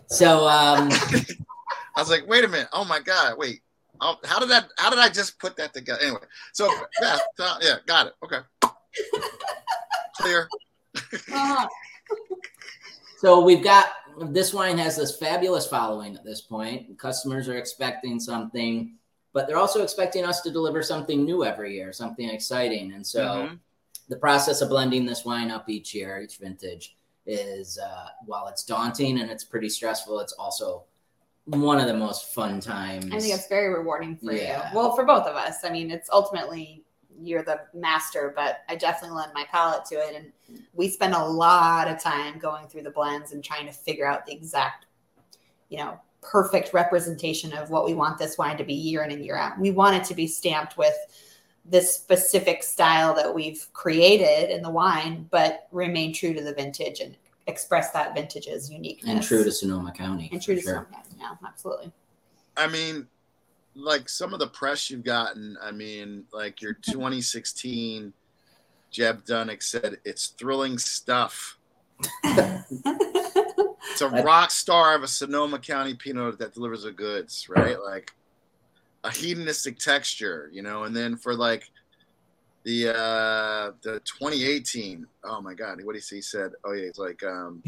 So 0.08 0.48
um, 0.48 0.90
I 0.92 2.00
was 2.00 2.10
like, 2.10 2.28
wait 2.28 2.44
a 2.44 2.48
minute. 2.48 2.70
Oh 2.74 2.86
my 2.86 3.00
god, 3.00 3.38
wait. 3.38 3.62
Oh, 4.02 4.16
how 4.24 4.40
did 4.40 4.50
that? 4.50 4.70
How 4.78 4.90
did 4.90 5.00
I 5.00 5.10
just 5.10 5.40
put 5.40 5.56
that 5.58 5.74
together? 5.74 6.00
Anyway, 6.02 6.20
so 6.54 6.70
Beth, 7.00 7.22
uh, 7.40 7.58
yeah, 7.62 7.76
got 7.86 8.08
it. 8.08 8.14
Okay, 8.24 8.40
clear. 10.18 10.48
uh-huh. 10.96 11.68
so 13.18 13.44
we've 13.44 13.64
got 13.64 13.88
this 14.30 14.54
wine 14.54 14.78
has 14.78 14.98
this 14.98 15.18
fabulous 15.18 15.68
following 15.68 16.16
at 16.16 16.24
this 16.24 16.42
point. 16.42 16.98
Customers 16.98 17.48
are 17.48 17.58
expecting 17.58 18.20
something, 18.20 18.94
but 19.34 19.48
they're 19.48 19.58
also 19.58 19.84
expecting 19.84 20.26
us 20.26 20.42
to 20.42 20.52
deliver 20.52 20.82
something 20.82 21.24
new 21.24 21.46
every 21.46 21.76
year, 21.76 21.94
something 21.94 22.30
exciting. 22.30 22.94
And 22.94 23.06
so, 23.06 23.26
mm-hmm. 23.26 23.56
the 24.10 24.18
process 24.18 24.62
of 24.62 24.70
blending 24.70 25.06
this 25.06 25.26
wine 25.26 25.52
up 25.52 25.70
each 25.70 25.94
year, 25.94 26.20
each 26.20 26.38
vintage, 26.38 26.96
is 27.26 27.78
uh, 27.78 28.08
while 28.26 28.48
it's 28.48 28.64
daunting 28.64 29.20
and 29.20 29.30
it's 29.30 29.44
pretty 29.44 29.70
stressful, 29.70 30.20
it's 30.20 30.34
also 30.34 30.84
one 31.48 31.80
of 31.80 31.88
the 31.88 31.94
most 31.94 32.34
fun 32.34 32.60
times. 32.60 33.06
I 33.06 33.20
think 33.20 33.34
it's 33.34 33.48
very 33.48 33.74
rewarding 33.74 34.18
for 34.18 34.34
yeah. 34.34 34.70
you. 34.70 34.76
Well, 34.76 34.96
for 34.96 35.06
both 35.06 35.26
of 35.26 35.36
us. 35.36 35.64
I 35.64 35.70
mean, 35.70 35.90
it's 35.92 36.10
ultimately 36.12 36.84
you're 37.20 37.44
the 37.44 37.62
master, 37.74 38.34
but 38.36 38.60
I 38.70 38.76
definitely 38.76 39.18
lend 39.18 39.32
my 39.34 39.46
palate 39.50 39.86
to 39.86 39.96
it. 39.96 40.16
And 40.16 40.62
we 40.74 40.90
spend 40.90 41.14
a 41.14 41.24
lot 41.24 41.88
of 41.88 42.00
time 42.00 42.38
going 42.38 42.68
through 42.68 42.84
the 42.84 42.92
blends 42.92 43.32
and 43.32 43.44
trying 43.44 43.66
to 43.66 43.72
figure 43.72 44.06
out 44.06 44.26
the 44.26 44.34
exact, 44.34 44.86
you 45.70 45.78
know, 45.78 46.00
perfect 46.22 46.74
representation 46.74 47.54
of 47.54 47.70
what 47.70 47.86
we 47.86 47.94
want 47.94 48.18
this 48.18 48.38
wine 48.38 48.58
to 48.58 48.64
be 48.64 48.74
year 48.74 49.04
in 49.04 49.12
and 49.12 49.24
year 49.24 49.38
out. 49.38 49.58
We 49.58 49.72
want 49.72 49.96
it 49.96 50.04
to 50.06 50.14
be 50.14 50.28
stamped 50.28 50.78
with 50.78 50.96
this 51.64 51.94
specific 51.94 52.64
style 52.64 53.14
that 53.16 53.34
we've 53.34 53.68
created 53.74 54.50
in 54.50 54.62
the 54.62 54.70
wine, 54.70 55.28
but 55.32 55.68
remain 55.72 56.14
true 56.14 56.34
to 56.34 56.44
the 56.44 56.54
vintage 56.54 57.00
and 57.00 57.18
express 57.48 57.92
that 57.92 58.14
vintage's 58.14 58.70
uniqueness. 58.70 59.14
And 59.14 59.24
true 59.24 59.44
to 59.44 59.52
Sonoma 59.52 59.92
County. 59.92 60.30
And 60.32 60.42
true 60.42 60.56
to 60.56 60.62
sure. 60.62 60.74
Sonoma 60.74 60.88
County, 60.92 61.16
yeah, 61.20 61.48
absolutely. 61.48 61.92
I 62.56 62.68
mean, 62.68 63.08
like 63.76 64.10
some 64.10 64.34
of 64.34 64.40
the 64.40 64.48
press 64.48 64.90
you've 64.90 65.04
gotten, 65.04 65.58
I 65.62 65.72
mean, 65.72 66.26
like 66.34 66.62
your 66.62 66.74
2016 66.74 68.14
Jeb 68.92 69.26
Dunnick 69.26 69.62
said, 69.62 69.98
it's 70.06 70.28
thrilling 70.28 70.78
stuff. 70.78 71.58
it's 72.24 74.02
a 74.02 74.10
rock 74.24 74.52
star 74.52 74.96
of 74.96 75.04
a 75.04 75.08
Sonoma 75.08 75.60
County 75.60 75.94
Pinot 75.94 76.40
that 76.40 76.54
delivers 76.54 76.84
the 76.84 76.92
goods, 76.92 77.48
right? 77.50 77.80
Like 77.82 78.12
a 79.04 79.12
hedonistic 79.12 79.78
texture, 79.78 80.50
you 80.54 80.62
know, 80.62 80.84
and 80.84 80.96
then 80.96 81.16
for 81.16 81.36
like 81.36 81.72
the 82.68 82.90
uh 82.90 83.72
the 83.82 84.02
2018 84.02 85.08
oh 85.24 85.40
my 85.40 85.54
god 85.54 85.82
what 85.86 85.94
did 85.94 86.04
he 86.04 86.20
said 86.20 86.52
oh 86.66 86.74
yeah 86.74 86.84
it's 86.84 87.00
like 87.00 87.24
um 87.24 87.64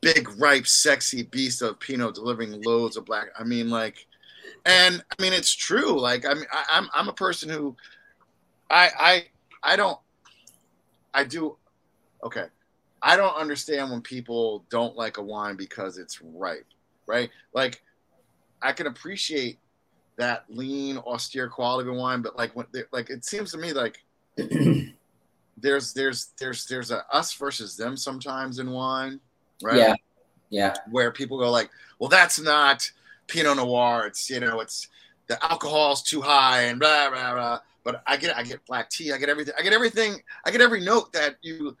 big 0.00 0.28
ripe 0.40 0.66
sexy 0.66 1.22
beast 1.22 1.62
of 1.62 1.78
pinot 1.78 2.16
delivering 2.16 2.60
loads 2.62 2.96
of 2.96 3.04
black 3.04 3.28
i 3.38 3.44
mean 3.44 3.70
like 3.70 4.08
and 4.64 5.04
i 5.16 5.22
mean 5.22 5.32
it's 5.32 5.54
true 5.54 6.00
like 6.00 6.26
i 6.26 6.34
mean 6.34 6.46
I, 6.52 6.64
i'm 6.70 6.88
i'm 6.94 7.08
a 7.08 7.12
person 7.12 7.48
who 7.48 7.76
i 8.70 8.90
i 8.98 9.24
i 9.62 9.76
don't 9.76 10.00
i 11.14 11.22
do 11.22 11.56
okay 12.24 12.46
i 13.02 13.16
don't 13.16 13.36
understand 13.36 13.88
when 13.92 14.00
people 14.00 14.64
don't 14.68 14.96
like 14.96 15.18
a 15.18 15.22
wine 15.22 15.54
because 15.54 15.96
it's 15.96 16.20
ripe 16.20 16.66
right? 17.06 17.30
Like 17.54 17.84
i 18.62 18.72
can 18.72 18.88
appreciate 18.88 19.60
that 20.16 20.44
lean, 20.48 20.98
austere 20.98 21.48
quality 21.48 21.88
of 21.88 21.96
wine. 21.96 22.22
But 22.22 22.36
like 22.36 22.54
when 22.54 22.66
like 22.92 23.10
it 23.10 23.24
seems 23.24 23.52
to 23.52 23.58
me 23.58 23.72
like 23.72 24.04
there's 25.56 25.92
there's 25.92 26.32
there's 26.38 26.66
there's 26.66 26.90
a 26.90 27.04
us 27.14 27.32
versus 27.34 27.76
them 27.76 27.96
sometimes 27.96 28.58
in 28.58 28.70
wine, 28.70 29.20
right? 29.62 29.76
Yeah, 29.76 29.94
yeah. 30.50 30.74
Where 30.90 31.10
people 31.10 31.38
go 31.38 31.50
like, 31.50 31.70
well, 31.98 32.08
that's 32.08 32.40
not 32.40 32.90
Pinot 33.26 33.56
Noir. 33.56 34.06
It's 34.06 34.28
you 34.30 34.40
know, 34.40 34.60
it's 34.60 34.88
the 35.28 35.42
alcohol's 35.44 36.02
too 36.02 36.20
high 36.20 36.62
and 36.62 36.78
blah 36.78 37.10
blah 37.10 37.34
blah. 37.34 37.60
But 37.84 38.02
I 38.06 38.16
get 38.16 38.36
I 38.36 38.42
get 38.42 38.64
black 38.66 38.90
tea. 38.90 39.12
I 39.12 39.18
get 39.18 39.28
everything. 39.28 39.54
I 39.58 39.62
get 39.62 39.72
everything. 39.72 40.22
I 40.44 40.50
get 40.50 40.60
every 40.60 40.80
note 40.80 41.12
that 41.12 41.36
you 41.42 41.76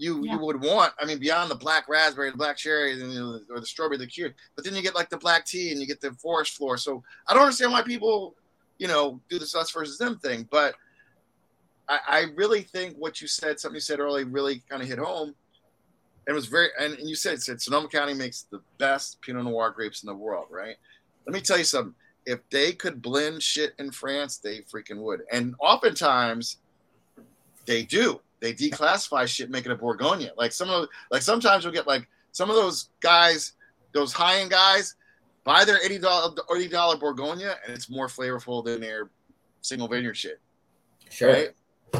you 0.00 0.24
yeah. 0.24 0.32
you 0.32 0.38
would 0.38 0.60
want. 0.60 0.94
I 0.98 1.04
mean, 1.04 1.18
beyond 1.18 1.50
the 1.50 1.54
black 1.54 1.88
raspberry, 1.88 2.30
the 2.30 2.36
black 2.36 2.56
cherry, 2.56 2.92
and, 2.92 3.12
you 3.12 3.20
know, 3.20 3.40
or 3.50 3.60
the 3.60 3.66
strawberry, 3.66 3.98
the 3.98 4.06
cure. 4.06 4.32
But 4.56 4.64
then 4.64 4.74
you 4.74 4.82
get 4.82 4.94
like 4.94 5.10
the 5.10 5.18
black 5.18 5.44
tea, 5.44 5.70
and 5.70 5.80
you 5.80 5.86
get 5.86 6.00
the 6.00 6.12
forest 6.12 6.56
floor. 6.56 6.78
So 6.78 7.02
I 7.28 7.34
don't 7.34 7.42
understand 7.42 7.72
why 7.72 7.82
people, 7.82 8.34
you 8.78 8.88
know, 8.88 9.20
do 9.28 9.38
this 9.38 9.54
us 9.54 9.70
versus 9.70 9.98
them 9.98 10.18
thing. 10.18 10.48
But 10.50 10.74
I, 11.86 11.98
I 12.08 12.20
really 12.34 12.62
think 12.62 12.96
what 12.96 13.20
you 13.20 13.28
said, 13.28 13.60
something 13.60 13.76
you 13.76 13.80
said 13.80 14.00
earlier, 14.00 14.24
really 14.24 14.62
kind 14.70 14.82
of 14.82 14.88
hit 14.88 14.98
home. 14.98 15.34
And 16.26 16.32
it 16.32 16.34
was 16.34 16.46
very, 16.46 16.68
and, 16.80 16.94
and 16.94 17.08
you 17.08 17.14
said, 17.14 17.42
said 17.42 17.60
Sonoma 17.60 17.88
County 17.88 18.14
makes 18.14 18.46
the 18.50 18.60
best 18.78 19.20
Pinot 19.20 19.44
Noir 19.44 19.70
grapes 19.70 20.02
in 20.02 20.06
the 20.06 20.14
world, 20.14 20.46
right? 20.50 20.76
Let 21.26 21.34
me 21.34 21.40
tell 21.40 21.58
you 21.58 21.64
something. 21.64 21.94
If 22.24 22.40
they 22.50 22.72
could 22.72 23.02
blend 23.02 23.42
shit 23.42 23.74
in 23.78 23.90
France, 23.90 24.38
they 24.38 24.60
freaking 24.60 24.98
would. 24.98 25.22
And 25.32 25.54
oftentimes, 25.58 26.58
they 27.66 27.82
do. 27.82 28.20
They 28.40 28.54
declassify 28.54 29.26
shit, 29.26 29.50
making 29.50 29.72
a 29.72 29.76
Bourgogne. 29.76 30.30
Like 30.36 30.52
some 30.52 30.70
of, 30.70 30.88
like 31.10 31.22
sometimes 31.22 31.64
you'll 31.64 31.72
get 31.72 31.86
like 31.86 32.08
some 32.32 32.48
of 32.48 32.56
those 32.56 32.88
guys, 33.00 33.52
those 33.92 34.12
high 34.12 34.40
end 34.40 34.50
guys, 34.50 34.94
buy 35.44 35.64
their 35.64 35.82
eighty 35.84 35.98
dollar 35.98 36.34
eighty 36.56 36.68
dollar 36.68 36.96
Bourgogne, 36.96 37.42
and 37.42 37.74
it's 37.74 37.90
more 37.90 38.08
flavorful 38.08 38.64
than 38.64 38.80
their 38.80 39.10
single 39.60 39.88
vineyard 39.88 40.14
shit. 40.16 40.40
Sure. 41.10 41.32
Right? 41.32 41.50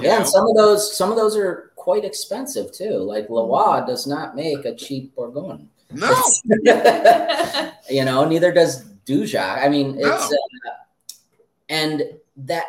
Yeah, 0.00 0.18
and 0.18 0.26
some 0.26 0.46
of 0.46 0.56
those 0.56 0.96
some 0.96 1.10
of 1.10 1.16
those 1.16 1.36
are 1.36 1.72
quite 1.76 2.04
expensive 2.04 2.72
too. 2.72 2.98
Like 2.98 3.28
Leroy 3.28 3.84
does 3.86 4.06
not 4.06 4.36
make 4.36 4.64
a 4.64 4.74
cheap 4.74 5.14
Bourgogne. 5.14 5.68
No. 5.92 6.14
you 7.90 8.04
know, 8.04 8.24
neither 8.24 8.52
does 8.52 8.84
Dujac. 9.06 9.64
I 9.64 9.68
mean, 9.68 9.96
it's 9.98 10.30
no. 10.30 10.36
uh, 10.36 10.74
and 11.68 12.02
that 12.36 12.66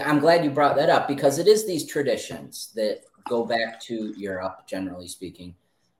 I'm 0.00 0.20
glad 0.20 0.44
you 0.44 0.50
brought 0.50 0.76
that 0.76 0.90
up 0.90 1.06
because 1.06 1.38
it 1.38 1.46
is 1.46 1.66
these 1.66 1.86
traditions 1.86 2.72
that 2.74 3.02
go 3.28 3.44
back 3.44 3.80
to 3.82 4.14
Europe, 4.16 4.66
generally 4.66 5.08
speaking. 5.08 5.54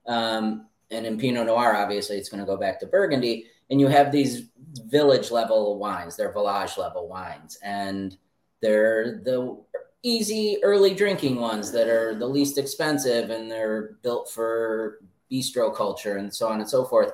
Um, 0.07 0.67
and 0.91 1.07
in 1.07 1.19
Pinot 1.19 1.47
Noir, 1.47 1.77
obviously, 1.77 2.17
it's 2.17 2.29
going 2.29 2.41
to 2.41 2.47
go 2.47 2.57
back 2.57 2.81
to 2.81 2.87
Burgundy. 2.87 3.47
And 3.71 3.81
you 3.81 3.89
have 3.89 4.13
these 4.13 4.49
village 4.87 5.31
level 5.31 5.79
wines, 5.79 6.17
they're 6.17 6.33
village 6.33 6.77
level 6.77 7.09
wines, 7.09 7.59
and 7.63 8.17
they're 8.61 9.21
the 9.25 9.59
easy 10.03 10.59
early 10.63 10.95
drinking 10.95 11.37
ones 11.37 11.71
that 11.73 11.89
are 11.89 12.15
the 12.15 12.27
least 12.27 12.59
expensive 12.59 13.31
and 13.31 13.51
they're 13.51 13.97
built 14.03 14.31
for 14.31 14.99
bistro 15.31 15.75
culture 15.75 16.17
and 16.17 16.35
so 16.35 16.49
on 16.49 16.61
and 16.61 16.69
so 16.69 16.85
forth. 16.85 17.13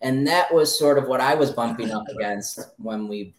And 0.00 0.26
that 0.26 0.52
was 0.52 0.76
sort 0.76 0.98
of 0.98 1.06
what 1.06 1.20
I 1.20 1.34
was 1.34 1.50
bumping 1.50 1.90
up 1.92 2.06
against 2.08 2.60
when 2.78 3.08
we 3.08 3.34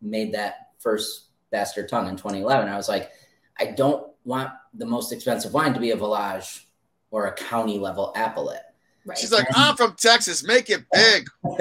made 0.00 0.32
that 0.34 0.70
first 0.78 1.27
Bastard 1.50 1.88
Tongue 1.88 2.08
in 2.08 2.16
2011. 2.16 2.68
I 2.68 2.76
was 2.76 2.88
like, 2.88 3.10
I 3.58 3.66
don't 3.66 4.10
want 4.24 4.50
the 4.74 4.86
most 4.86 5.12
expensive 5.12 5.52
wine 5.52 5.74
to 5.74 5.80
be 5.80 5.90
a 5.90 5.96
village 5.96 6.68
or 7.10 7.26
a 7.26 7.32
county 7.32 7.78
level 7.78 8.12
appellate. 8.14 8.60
Right. 9.08 9.16
She's 9.16 9.32
like, 9.32 9.46
I'm 9.54 9.74
from 9.74 9.94
Texas. 9.94 10.44
Make 10.44 10.68
it 10.68 10.84
big. 10.92 11.28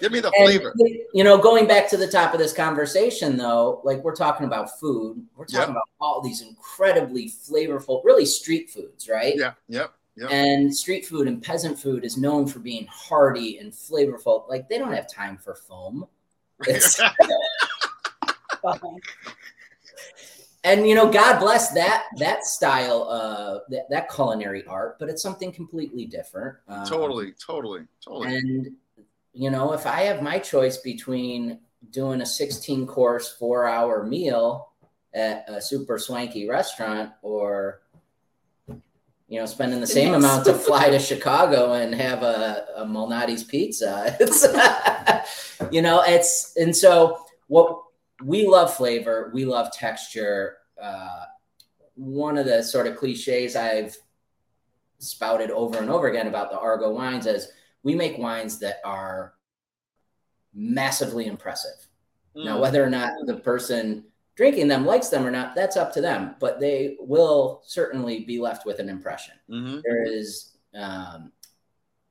Give 0.00 0.12
me 0.12 0.20
the 0.20 0.30
and, 0.36 0.44
flavor. 0.44 0.74
You 1.14 1.24
know, 1.24 1.38
going 1.38 1.66
back 1.66 1.88
to 1.90 1.96
the 1.96 2.06
top 2.06 2.34
of 2.34 2.38
this 2.38 2.52
conversation, 2.52 3.38
though, 3.38 3.80
like 3.84 4.04
we're 4.04 4.14
talking 4.14 4.46
about 4.46 4.78
food, 4.78 5.24
we're 5.34 5.46
talking 5.46 5.60
yep. 5.60 5.70
about 5.70 5.88
all 5.98 6.20
these 6.20 6.42
incredibly 6.42 7.30
flavorful, 7.30 8.04
really 8.04 8.26
street 8.26 8.68
foods, 8.68 9.08
right? 9.08 9.34
Yeah. 9.34 9.52
Yep. 9.68 9.94
Yep. 10.18 10.30
And 10.30 10.74
street 10.74 11.06
food 11.06 11.26
and 11.26 11.42
peasant 11.42 11.78
food 11.78 12.04
is 12.04 12.18
known 12.18 12.46
for 12.46 12.58
being 12.58 12.86
hearty 12.90 13.58
and 13.58 13.72
flavorful. 13.72 14.46
Like 14.48 14.68
they 14.68 14.76
don't 14.78 14.92
have 14.92 15.10
time 15.10 15.38
for 15.38 15.54
foam. 15.54 16.06
and 20.64 20.88
you 20.88 20.94
know 20.94 21.10
god 21.10 21.38
bless 21.38 21.70
that 21.72 22.04
that 22.16 22.44
style 22.44 23.08
of 23.08 23.62
that, 23.68 23.88
that 23.90 24.10
culinary 24.12 24.64
art 24.66 24.98
but 24.98 25.08
it's 25.08 25.22
something 25.22 25.52
completely 25.52 26.06
different 26.06 26.56
um, 26.68 26.86
totally 26.86 27.32
totally 27.44 27.82
totally. 28.04 28.36
and 28.36 28.72
you 29.32 29.50
know 29.50 29.72
if 29.72 29.86
i 29.86 30.02
have 30.02 30.22
my 30.22 30.38
choice 30.38 30.78
between 30.78 31.58
doing 31.90 32.20
a 32.20 32.26
16 32.26 32.86
course 32.86 33.32
four 33.32 33.66
hour 33.66 34.04
meal 34.04 34.72
at 35.14 35.44
a 35.48 35.60
super 35.60 35.98
swanky 35.98 36.48
restaurant 36.48 37.12
or 37.22 37.80
you 39.28 39.40
know 39.40 39.46
spending 39.46 39.80
the 39.80 39.86
same 39.86 40.14
amount 40.14 40.44
to 40.44 40.52
fly 40.54 40.90
to 40.90 40.98
chicago 41.10 41.72
and 41.72 41.94
have 41.94 42.22
a, 42.22 42.66
a 42.76 42.84
malnati's 42.84 43.44
pizza. 43.44 44.16
It's 44.20 44.46
you 45.72 45.82
know 45.82 46.02
it's 46.06 46.52
and 46.56 46.76
so 46.76 47.18
what 47.48 47.82
we 48.24 48.46
love 48.46 48.74
flavor, 48.74 49.30
we 49.34 49.44
love 49.44 49.72
texture. 49.72 50.58
Uh, 50.80 51.24
one 51.94 52.38
of 52.38 52.46
the 52.46 52.62
sort 52.62 52.86
of 52.86 52.96
cliches 52.96 53.56
I've 53.56 53.96
spouted 54.98 55.50
over 55.50 55.78
and 55.78 55.90
over 55.90 56.08
again 56.08 56.26
about 56.26 56.50
the 56.50 56.58
Argot 56.58 56.92
wines 56.92 57.26
is 57.26 57.48
we 57.82 57.94
make 57.94 58.18
wines 58.18 58.58
that 58.60 58.76
are 58.84 59.34
massively 60.54 61.26
impressive. 61.26 61.86
Mm. 62.36 62.44
Now, 62.44 62.60
whether 62.60 62.82
or 62.82 62.90
not 62.90 63.12
the 63.26 63.36
person 63.36 64.04
drinking 64.34 64.68
them 64.68 64.84
likes 64.84 65.08
them 65.08 65.26
or 65.26 65.30
not, 65.30 65.54
that's 65.54 65.76
up 65.76 65.92
to 65.94 66.00
them, 66.00 66.36
but 66.40 66.60
they 66.60 66.96
will 67.00 67.62
certainly 67.64 68.24
be 68.24 68.38
left 68.38 68.66
with 68.66 68.78
an 68.78 68.88
impression. 68.88 69.34
Mm-hmm. 69.50 69.80
There 69.84 70.04
is 70.04 70.56
um, 70.74 71.32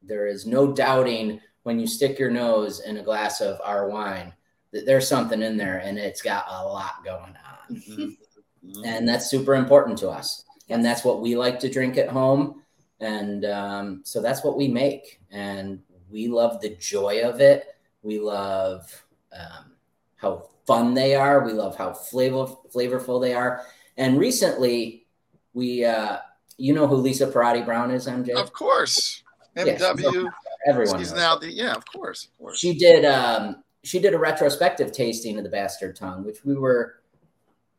there 0.02 0.27
is 0.27 0.45
no 0.45 0.72
doubting 0.72 1.40
when 1.64 1.80
you 1.80 1.88
stick 1.88 2.19
your 2.19 2.32
nose 2.32 2.80
in 2.80 2.98
a 2.98 3.03
glass 3.03 3.41
of 3.41 3.60
our 3.64 3.88
wine 3.90 4.34
there's 4.71 5.07
something 5.07 5.41
in 5.41 5.57
there 5.57 5.77
and 5.77 5.97
it's 5.97 6.21
got 6.21 6.45
a 6.49 6.65
lot 6.65 7.03
going 7.03 7.19
on. 7.19 7.75
Mm-hmm. 7.75 8.01
mm-hmm. 8.01 8.85
And 8.85 9.07
that's 9.07 9.29
super 9.29 9.55
important 9.55 9.97
to 9.99 10.09
us. 10.09 10.43
And 10.69 10.83
that's 10.83 11.03
what 11.03 11.21
we 11.21 11.35
like 11.37 11.59
to 11.59 11.69
drink 11.69 11.97
at 11.97 12.09
home. 12.09 12.63
And 12.99 13.45
um, 13.45 14.01
so 14.03 14.21
that's 14.21 14.43
what 14.43 14.57
we 14.57 14.67
make. 14.67 15.21
And 15.31 15.81
we 16.09 16.27
love 16.27 16.61
the 16.61 16.75
joy 16.75 17.21
of 17.23 17.41
it. 17.41 17.65
We 18.01 18.19
love 18.19 19.03
um, 19.31 19.73
how 20.15 20.49
fun 20.65 20.93
they 20.93 21.15
are. 21.15 21.45
We 21.45 21.53
love 21.53 21.75
how 21.75 21.93
flavor, 21.93 22.47
flavorful 22.73 23.21
they 23.21 23.33
are. 23.33 23.61
And 23.97 24.19
recently, 24.19 25.05
we, 25.53 25.85
uh, 25.85 26.17
you 26.57 26.73
know 26.73 26.87
who 26.87 26.95
Lisa 26.95 27.27
Perrotti-Brown 27.27 27.91
is, 27.91 28.07
MJ? 28.07 28.29
Of 28.31 28.53
course. 28.53 29.23
MW. 29.55 30.23
Yeah, 30.23 30.29
everyone. 30.67 30.99
She's 30.99 31.13
now 31.13 31.37
the, 31.37 31.51
yeah, 31.51 31.73
of 31.73 31.85
course, 31.85 32.25
of 32.25 32.37
course. 32.37 32.59
She 32.59 32.77
did 32.77 33.05
um, 33.05 33.63
she 33.86 33.99
did 33.99 34.14
a 34.14 34.20
retrospective 34.20 34.91
tasting 34.91 35.38
of 35.38 35.44
the 35.44 35.49
bastard 35.49 35.95
tongue, 35.95 36.26
which 36.26 36.44
we 36.44 36.56
were 36.56 36.95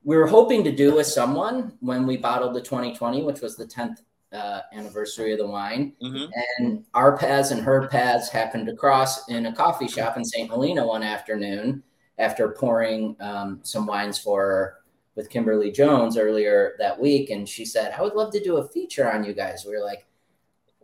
we 0.04 0.16
were 0.16 0.26
hoping 0.26 0.62
to 0.62 0.70
do 0.70 0.94
with 0.94 1.06
someone 1.06 1.76
when 1.80 2.06
we 2.06 2.16
bottled 2.16 2.54
the 2.54 2.60
2020, 2.60 3.24
which 3.24 3.40
was 3.40 3.56
the 3.56 3.66
10th 3.66 4.02
uh, 4.32 4.60
anniversary 4.72 5.32
of 5.32 5.38
the 5.38 5.46
wine. 5.46 5.94
Mm-hmm. 6.00 6.30
And 6.58 6.84
our 6.94 7.18
paths 7.18 7.50
and 7.50 7.60
her 7.60 7.88
paths 7.88 8.28
happened 8.28 8.66
to 8.66 8.76
cross 8.76 9.28
in 9.28 9.46
a 9.46 9.52
coffee 9.52 9.88
shop 9.88 10.16
in 10.16 10.24
St. 10.24 10.48
Helena 10.48 10.86
one 10.86 11.02
afternoon 11.02 11.82
after 12.18 12.50
pouring 12.50 13.16
um, 13.18 13.58
some 13.64 13.84
wines 13.84 14.16
for 14.16 14.42
her 14.42 14.74
with 15.16 15.28
Kimberly 15.28 15.72
Jones 15.72 16.16
earlier 16.16 16.76
that 16.78 17.00
week. 17.00 17.30
And 17.30 17.48
she 17.48 17.64
said, 17.64 17.92
I 17.98 18.02
would 18.02 18.14
love 18.14 18.32
to 18.34 18.42
do 18.42 18.58
a 18.58 18.68
feature 18.68 19.10
on 19.10 19.24
you 19.24 19.32
guys. 19.32 19.64
We 19.66 19.72
were 19.72 19.84
like, 19.84 20.06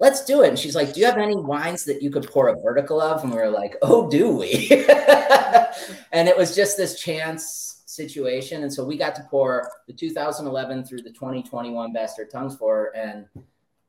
let's 0.02 0.24
do 0.24 0.42
it. 0.42 0.48
And 0.48 0.58
she's 0.58 0.74
like, 0.74 0.92
do 0.92 1.00
you 1.00 1.06
have 1.06 1.16
any 1.16 1.36
wines 1.36 1.84
that 1.84 2.02
you 2.02 2.10
could 2.10 2.28
pour 2.28 2.48
a 2.48 2.60
vertical 2.60 3.00
of? 3.00 3.22
And 3.22 3.32
we 3.32 3.38
were 3.38 3.48
like, 3.48 3.76
oh, 3.82 4.10
do 4.10 4.36
we? 4.36 4.68
and 6.12 6.28
it 6.28 6.36
was 6.36 6.56
just 6.56 6.76
this 6.76 7.00
chance 7.00 7.82
situation. 7.86 8.64
And 8.64 8.72
so 8.72 8.84
we 8.84 8.96
got 8.96 9.14
to 9.14 9.22
pour 9.30 9.70
the 9.86 9.92
2011 9.92 10.84
through 10.84 11.02
the 11.02 11.12
2021 11.12 11.92
Bastard 11.92 12.32
Tongues 12.32 12.56
for, 12.56 12.90
and 12.96 13.26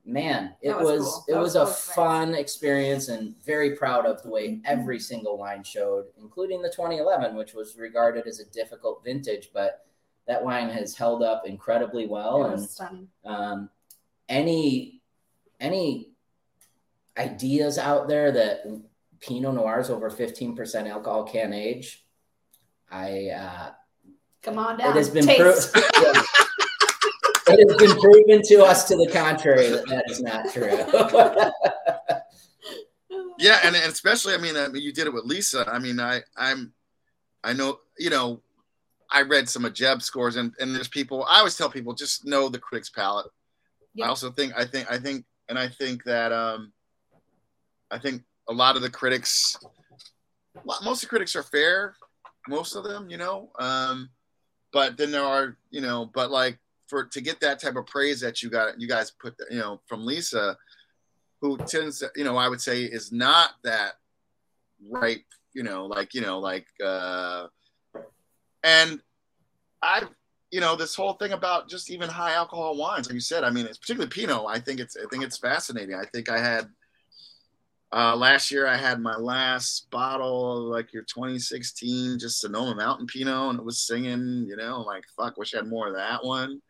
man, 0.06 0.54
it 0.62 0.76
was, 0.76 0.86
was 0.86 1.24
cool. 1.26 1.36
it 1.36 1.40
was, 1.40 1.56
was, 1.56 1.68
a 1.68 1.74
fun 1.74 2.36
experience 2.36 3.08
and 3.08 3.34
very 3.44 3.76
proud 3.76 4.06
of 4.06 4.22
the 4.22 4.30
way 4.30 4.62
every 4.66 5.00
single 5.00 5.40
wine 5.40 5.64
showed, 5.64 6.06
including 6.22 6.62
the 6.62 6.70
2011, 6.70 7.36
which 7.36 7.56
was 7.56 7.76
regarded 7.76 8.28
as 8.28 8.40
a 8.40 8.46
difficult 8.52 9.04
vintage, 9.04 9.50
but 9.52 9.88
that 10.28 10.46
wine 10.46 10.70
has 10.70 10.94
held 10.94 11.24
up 11.24 11.48
incredibly 11.48 12.06
well. 12.06 12.44
and 12.44 13.08
um, 13.26 13.68
any 14.30 15.02
any 15.64 16.10
ideas 17.18 17.78
out 17.78 18.08
there 18.08 18.32
that 18.32 18.64
Pinot 19.22 19.56
Noirs 19.56 19.90
over 19.90 20.12
15% 20.12 20.90
alcohol 20.90 21.24
can 21.24 21.54
age, 21.54 22.04
I 22.92 23.30
uh, 23.30 23.72
come 24.44 24.60
on 24.60 24.78
down. 24.78 24.92
It 24.92 24.98
has 24.98 25.10
been 25.10 25.26
proven. 25.26 25.54
it 27.48 27.70
has 27.70 27.78
been 27.78 28.00
proven 28.00 28.42
to 28.44 28.64
us 28.64 28.88
to 28.90 28.98
the 28.98 29.10
contrary 29.12 29.70
that 29.70 29.88
that 29.88 30.04
is 30.10 30.22
not 30.22 30.52
true. 30.52 30.68
yeah, 33.40 33.60
and, 33.64 33.76
and 33.76 33.92
especially, 33.92 34.34
I 34.34 34.38
mean, 34.38 34.58
I 34.58 34.68
mean, 34.68 34.84
you 34.84 34.92
did 34.92 35.08
it 35.08 35.14
with 35.14 35.24
Lisa. 35.24 35.66
I 35.68 35.80
mean, 35.80 36.00
I 36.00 36.22
I'm, 36.38 36.74
I 37.44 37.54
know, 37.54 37.80
you 37.98 38.10
know, 38.10 38.42
I 39.10 39.22
read 39.22 39.48
some 39.48 39.64
of 39.66 39.74
Jeb's 39.74 40.06
scores, 40.06 40.36
and 40.36 40.54
and 40.60 40.76
there's 40.76 40.90
people. 40.90 41.24
I 41.24 41.38
always 41.40 41.58
tell 41.58 41.70
people 41.70 41.94
just 41.94 42.26
know 42.26 42.50
the 42.50 42.60
critics' 42.60 42.90
palate. 42.90 43.28
Yep. 43.96 44.06
I 44.06 44.10
also 44.10 44.30
think 44.30 44.54
I 44.58 44.66
think 44.66 44.92
I 44.92 44.98
think 44.98 45.24
and 45.50 45.58
I 45.60 45.68
think 45.68 46.04
that 46.06 46.32
um, 46.32 46.72
I 47.92 48.00
think 48.00 48.24
a 48.50 48.54
lot 48.54 48.76
of 48.76 48.82
the 48.82 48.90
critics, 48.90 49.58
most 50.66 50.86
of 50.86 51.02
the 51.02 51.08
critics 51.08 51.36
are 51.36 51.44
fair, 51.44 51.96
most 52.48 52.76
of 52.76 52.84
them, 52.84 53.10
you 53.10 53.18
know. 53.18 53.50
Um, 53.60 54.10
but 54.72 54.98
then 54.98 55.12
there 55.12 55.24
are, 55.24 55.58
you 55.70 55.82
know, 55.82 56.10
but 56.14 56.32
like 56.32 56.58
for 56.88 57.06
to 57.06 57.22
get 57.22 57.40
that 57.42 57.60
type 57.62 57.76
of 57.76 57.86
praise 57.86 58.20
that 58.22 58.42
you 58.42 58.50
got, 58.50 58.80
you 58.80 58.88
guys 58.88 59.12
put, 59.12 59.36
you 59.50 59.60
know, 59.60 59.82
from 59.88 60.06
Lisa, 60.06 60.58
who 61.42 61.58
tends, 61.58 62.00
to, 62.00 62.10
you 62.16 62.24
know, 62.24 62.38
I 62.38 62.48
would 62.48 62.62
say 62.62 62.84
is 62.84 63.12
not 63.12 63.52
that 63.64 63.94
right, 64.90 65.24
you 65.54 65.64
know, 65.64 65.86
like 65.86 66.14
you 66.14 66.22
know, 66.22 66.40
like, 66.40 66.68
uh, 66.84 67.48
and 68.64 69.02
I've 69.82 70.10
you 70.54 70.60
know, 70.60 70.76
this 70.76 70.94
whole 70.94 71.14
thing 71.14 71.32
about 71.32 71.68
just 71.68 71.90
even 71.90 72.08
high 72.08 72.34
alcohol 72.34 72.78
wines, 72.78 73.08
like 73.08 73.16
you 73.16 73.20
said, 73.20 73.44
I 73.44 73.50
mean, 73.50 73.66
it's 73.66 73.80
particularly 73.80 74.12
Pinot. 74.12 74.46
I 74.48 74.60
think 74.60 74.80
it's 74.80 74.96
I 74.96 75.06
think 75.10 75.24
it's 75.24 75.40
fascinating. 75.40 75.96
I 75.96 76.06
think 76.06 76.30
I 76.30 76.38
had 76.38 76.70
uh, 77.92 78.16
last 78.16 78.52
year 78.52 78.68
I 78.68 78.78
had 78.78 79.02
my 79.02 79.16
last 79.16 79.90
bottle, 79.90 80.60
of 80.60 80.64
like 80.66 80.94
your 80.94 81.02
2016, 81.04 82.20
just 82.20 82.40
Sonoma 82.40 82.76
Mountain 82.76 83.08
Pinot, 83.08 83.50
and 83.50 83.60
it 83.60 83.66
was 83.66 83.80
singing. 83.80 84.46
You 84.48 84.56
know, 84.56 84.82
like 84.82 85.06
fuck, 85.18 85.38
wish 85.38 85.56
I 85.56 85.58
had 85.58 85.68
more 85.68 85.88
of 85.88 85.96
that 85.96 86.24
one. 86.24 86.62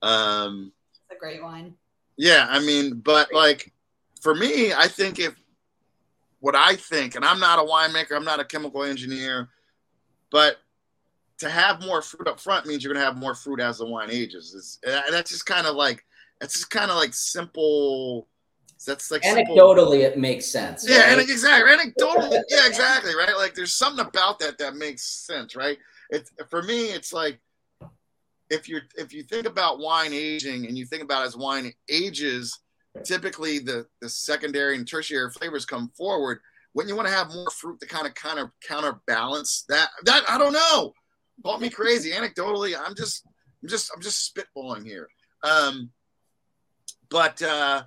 Um, 0.00 0.72
It's 1.10 1.14
a 1.14 1.20
great 1.20 1.42
wine. 1.42 1.74
yeah, 2.16 2.46
I 2.48 2.60
mean, 2.60 3.00
but 3.04 3.34
like 3.34 3.70
for 4.22 4.34
me, 4.34 4.72
I 4.72 4.88
think 4.88 5.18
if 5.18 5.34
what 6.40 6.56
I 6.56 6.76
think, 6.76 7.16
and 7.16 7.24
I'm 7.24 7.40
not 7.40 7.58
a 7.58 7.62
winemaker, 7.62 8.16
I'm 8.16 8.24
not 8.24 8.40
a 8.40 8.46
chemical 8.46 8.82
engineer, 8.82 9.50
but 10.30 10.56
to 11.38 11.50
have 11.50 11.84
more 11.84 12.02
fruit 12.02 12.28
up 12.28 12.40
front 12.40 12.66
means 12.66 12.82
you're 12.82 12.92
gonna 12.92 13.04
have 13.04 13.18
more 13.18 13.34
fruit 13.34 13.60
as 13.60 13.78
the 13.78 13.86
wine 13.86 14.10
ages. 14.10 14.54
Is 14.54 14.78
that's 14.82 15.30
just 15.30 15.46
kind 15.46 15.66
of 15.66 15.76
like 15.76 16.04
that's 16.40 16.54
just 16.54 16.70
kind 16.70 16.90
of 16.90 16.96
like 16.96 17.14
simple. 17.14 18.28
That's 18.86 19.10
like 19.10 19.24
simple. 19.24 19.56
Anecdotally, 19.56 20.00
it 20.00 20.18
makes 20.18 20.46
sense. 20.46 20.86
Yeah, 20.88 21.00
right? 21.00 21.12
and 21.12 21.20
exactly. 21.20 21.72
Anecdotal. 21.72 22.32
yeah, 22.48 22.66
exactly. 22.66 23.14
Right. 23.14 23.36
Like 23.36 23.54
there's 23.54 23.72
something 23.72 24.04
about 24.04 24.38
that 24.40 24.58
that 24.58 24.76
makes 24.76 25.02
sense, 25.02 25.56
right? 25.56 25.78
It's 26.10 26.30
for 26.48 26.62
me. 26.62 26.86
It's 26.86 27.12
like 27.12 27.40
if 28.50 28.68
you're 28.68 28.82
if 28.96 29.12
you 29.12 29.22
think 29.22 29.46
about 29.46 29.78
wine 29.78 30.12
aging 30.12 30.66
and 30.66 30.76
you 30.76 30.86
think 30.86 31.02
about 31.02 31.26
as 31.26 31.36
wine 31.36 31.72
ages, 31.90 32.58
typically 33.04 33.58
the 33.58 33.86
the 34.00 34.08
secondary 34.08 34.76
and 34.76 34.86
tertiary 34.86 35.30
flavors 35.30 35.66
come 35.66 35.90
forward. 35.96 36.40
When 36.72 36.88
you 36.88 36.94
want 36.94 37.08
to 37.08 37.14
have 37.14 37.32
more 37.32 37.48
fruit 37.50 37.80
to 37.80 37.86
kind 37.86 38.06
of 38.06 38.14
kind 38.14 38.38
of 38.38 38.50
counterbalance 38.66 39.64
that 39.68 39.88
that 40.04 40.22
I 40.28 40.38
don't 40.38 40.52
know. 40.52 40.92
Call 41.44 41.58
me 41.58 41.70
crazy. 41.70 42.10
Anecdotally, 42.10 42.74
I'm 42.78 42.94
just 42.94 43.24
I'm 43.62 43.68
just 43.68 43.90
I'm 43.94 44.02
just 44.02 44.34
spitballing 44.34 44.84
here. 44.84 45.08
Um, 45.42 45.90
but 47.08 47.40
uh, 47.42 47.82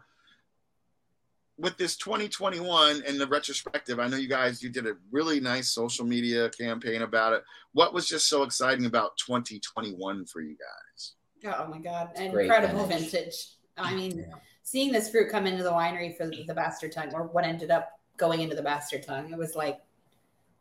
with 1.57 1.77
this 1.77 1.97
2021 1.97 3.03
and 3.05 3.19
the 3.19 3.27
retrospective, 3.27 3.99
I 3.99 4.07
know 4.07 4.17
you 4.17 4.29
guys 4.29 4.63
you 4.63 4.69
did 4.69 4.87
a 4.87 4.93
really 5.11 5.39
nice 5.39 5.69
social 5.69 6.05
media 6.05 6.49
campaign 6.51 7.01
about 7.01 7.33
it. 7.33 7.43
What 7.73 7.93
was 7.93 8.07
just 8.07 8.27
so 8.27 8.43
exciting 8.43 8.85
about 8.85 9.11
2021 9.25 10.25
for 10.25 10.41
you 10.41 10.55
guys? 10.55 11.13
Oh 11.57 11.67
my 11.67 11.79
god, 11.79 12.11
Great 12.15 12.45
incredible 12.45 12.85
vintage. 12.85 13.11
vintage. 13.11 13.45
I 13.77 13.93
mean, 13.95 14.19
Yeah. 14.19 14.35
seeing 14.63 14.91
this 14.91 15.09
fruit 15.09 15.29
come 15.31 15.47
into 15.47 15.63
the 15.63 15.71
winery 15.71 16.15
for 16.15 16.27
the 16.27 16.53
bastard 16.53 16.91
tongue, 16.91 17.13
or 17.13 17.23
what 17.27 17.45
ended 17.45 17.71
up 17.71 17.99
going 18.17 18.41
into 18.41 18.55
the 18.55 18.61
bastard 18.61 19.03
tongue, 19.03 19.31
it 19.31 19.37
was 19.37 19.55
like 19.55 19.79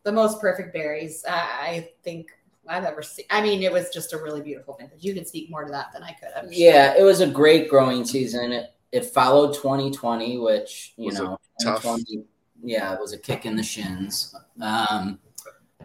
the 0.05 0.13
most 0.13 0.41
perfect 0.41 0.73
berries 0.73 1.25
I 1.29 1.33
I 1.33 1.93
think 2.03 2.29
I've 2.69 2.85
ever 2.85 3.03
seen. 3.03 3.25
I 3.31 3.41
mean, 3.43 3.63
it 3.63 3.73
was 3.73 3.91
just 3.91 4.13
a 4.13 4.19
really 4.19 4.41
beautiful 4.41 4.77
vintage. 4.79 5.03
You 5.05 5.15
can 5.15 5.25
speak 5.25 5.51
more 5.51 5.65
to 5.65 5.71
that 5.73 5.93
than 5.93 6.03
I 6.03 6.13
could. 6.13 6.29
I'm 6.37 6.45
sure. 6.45 6.53
Yeah, 6.53 6.95
it 6.97 7.03
was 7.03 7.21
a 7.21 7.27
great 7.27 7.69
growing 7.69 8.05
season. 8.05 8.53
It 8.53 8.71
it 8.93 9.05
followed 9.07 9.55
2020, 9.55 10.39
which 10.39 10.95
you 10.97 11.07
Was 11.07 11.19
know, 11.19 11.39
tough- 11.63 11.85
yeah, 12.63 12.95
it 12.95 13.01
was 13.01 13.13
a 13.13 13.19
kick 13.19 13.47
in 13.47 13.55
the 13.57 13.63
shins. 13.63 14.35
Um, 14.61 15.19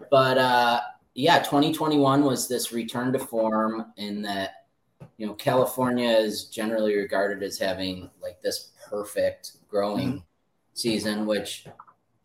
but 0.09 0.37
uh, 0.37 0.81
yeah, 1.13 1.39
2021 1.39 2.23
was 2.23 2.47
this 2.47 2.71
return 2.71 3.13
to 3.13 3.19
form 3.19 3.85
in 3.97 4.21
that 4.23 4.65
you 5.17 5.27
know 5.27 5.33
California 5.33 6.09
is 6.09 6.45
generally 6.45 6.95
regarded 6.95 7.43
as 7.43 7.57
having 7.59 8.09
like 8.21 8.41
this 8.41 8.71
perfect 8.89 9.57
growing 9.67 10.23
season, 10.73 11.25
which 11.25 11.67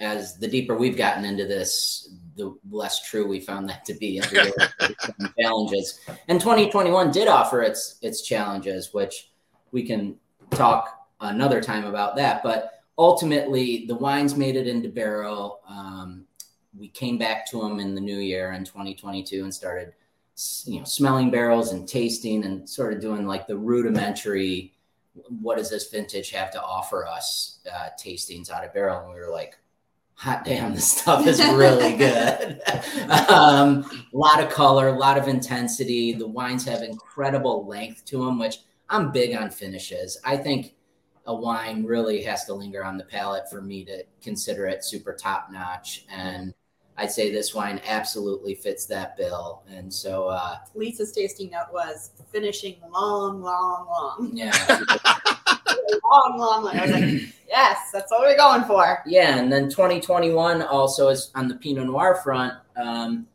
as 0.00 0.38
the 0.38 0.48
deeper 0.48 0.76
we've 0.76 0.96
gotten 0.96 1.24
into 1.24 1.44
this, 1.46 2.14
the 2.38 2.56
less 2.70 3.02
true 3.02 3.26
we 3.26 3.40
found 3.40 3.68
that 3.68 3.84
to 3.84 3.94
be. 3.94 4.18
Every 4.22 4.38
year 4.38 4.52
there's 4.78 4.94
some 5.00 5.34
challenges, 5.38 6.00
and 6.28 6.40
2021 6.40 7.10
did 7.10 7.28
offer 7.28 7.62
its 7.62 7.98
its 8.00 8.22
challenges, 8.22 8.94
which 8.94 9.30
we 9.72 9.82
can 9.82 10.16
talk 10.50 11.08
another 11.20 11.60
time 11.60 11.84
about 11.84 12.16
that. 12.16 12.42
But 12.42 12.80
ultimately, 12.96 13.84
the 13.86 13.96
wines 13.96 14.36
made 14.36 14.56
it 14.56 14.66
into 14.66 14.88
barrel. 14.88 15.60
Um, 15.68 16.24
we 16.78 16.88
came 16.88 17.18
back 17.18 17.50
to 17.50 17.60
them 17.60 17.80
in 17.80 17.94
the 17.94 18.00
new 18.00 18.18
year 18.18 18.52
in 18.52 18.64
2022 18.64 19.42
and 19.42 19.52
started, 19.52 19.92
you 20.64 20.78
know, 20.78 20.84
smelling 20.84 21.30
barrels 21.30 21.72
and 21.72 21.88
tasting 21.88 22.44
and 22.44 22.68
sort 22.68 22.92
of 22.94 23.00
doing 23.00 23.26
like 23.26 23.46
the 23.46 23.56
rudimentary. 23.56 24.74
What 25.40 25.58
does 25.58 25.70
this 25.70 25.90
vintage 25.90 26.30
have 26.30 26.52
to 26.52 26.62
offer 26.62 27.04
us? 27.04 27.58
Uh, 27.70 27.88
tastings 28.00 28.50
out 28.50 28.64
of 28.64 28.72
barrel, 28.72 29.00
and 29.00 29.12
we 29.12 29.18
were 29.18 29.32
like, 29.32 29.58
hot 30.18 30.44
damn, 30.44 30.74
this 30.74 30.98
stuff 30.98 31.24
is 31.28 31.38
really 31.38 31.96
good. 31.96 32.60
um, 33.30 33.88
a 34.12 34.16
lot 34.16 34.42
of 34.42 34.50
color, 34.50 34.88
a 34.88 34.98
lot 34.98 35.16
of 35.16 35.28
intensity. 35.28 36.12
The 36.12 36.26
wines 36.26 36.64
have 36.64 36.82
incredible 36.82 37.64
length 37.66 38.04
to 38.06 38.24
them, 38.24 38.40
which 38.40 38.56
I'm 38.88 39.12
big 39.12 39.36
on 39.36 39.48
finishes. 39.48 40.18
I 40.24 40.36
think 40.36 40.74
a 41.26 41.34
wine 41.34 41.84
really 41.84 42.20
has 42.24 42.44
to 42.46 42.54
linger 42.54 42.84
on 42.84 42.98
the 42.98 43.04
palate 43.04 43.48
for 43.48 43.62
me 43.62 43.84
to 43.84 44.02
consider 44.20 44.66
it 44.66 44.84
super 44.84 45.12
top 45.12 45.50
notch. 45.52 46.04
And 46.10 46.52
I'd 46.96 47.12
say 47.12 47.30
this 47.30 47.54
wine 47.54 47.80
absolutely 47.86 48.56
fits 48.56 48.86
that 48.86 49.16
bill. 49.16 49.62
And 49.70 49.92
so, 49.92 50.26
uh, 50.26 50.56
Lisa's 50.74 51.12
tasting 51.12 51.50
note 51.50 51.72
was 51.72 52.10
finishing 52.32 52.74
long, 52.92 53.40
long, 53.40 53.86
long, 53.86 54.30
yeah, 54.32 54.80
long, 56.10 56.36
long, 56.38 56.64
long. 56.64 56.76
I 56.76 56.82
was 56.82 56.92
like, 56.92 57.34
yes, 57.48 57.90
that's 57.92 58.10
what 58.10 58.20
we're 58.20 58.36
going 58.36 58.64
for. 58.64 59.02
Yeah, 59.06 59.38
and 59.38 59.52
then 59.52 59.68
2021 59.68 60.62
also 60.62 61.08
is 61.08 61.30
on 61.34 61.48
the 61.48 61.54
Pinot 61.54 61.86
Noir 61.86 62.20
front. 62.22 62.54
Um, 62.76 63.26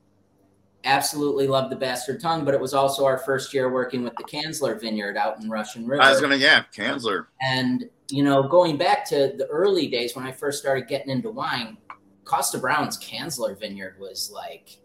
absolutely 0.84 1.48
love 1.48 1.70
the 1.70 1.76
Bastard 1.76 2.20
Tongue, 2.20 2.44
but 2.46 2.54
it 2.54 2.60
was 2.60 2.74
also 2.74 3.06
our 3.06 3.18
first 3.18 3.54
year 3.54 3.72
working 3.72 4.04
with 4.04 4.14
the 4.18 4.24
Kanzler 4.24 4.80
Vineyard 4.80 5.18
out 5.18 5.42
in 5.42 5.50
Russian 5.50 5.88
River. 5.88 6.04
I 6.04 6.12
was 6.12 6.22
gonna, 6.22 6.36
yeah, 6.36 6.64
Kanzler. 6.76 7.28
And 7.42 7.90
you 8.10 8.24
know, 8.24 8.44
going 8.44 8.78
back 8.78 9.06
to 9.10 9.34
the 9.38 9.48
early 9.48 9.88
days 9.88 10.16
when 10.16 10.26
I 10.26 10.32
first 10.32 10.60
started 10.60 10.88
getting 10.88 11.10
into 11.10 11.32
wine, 11.32 11.78
Kosta 12.26 12.60
Browne's 12.60 12.98
Kanzler 12.98 13.60
Vineyard 13.60 13.96
was 14.00 14.32
like 14.34 14.78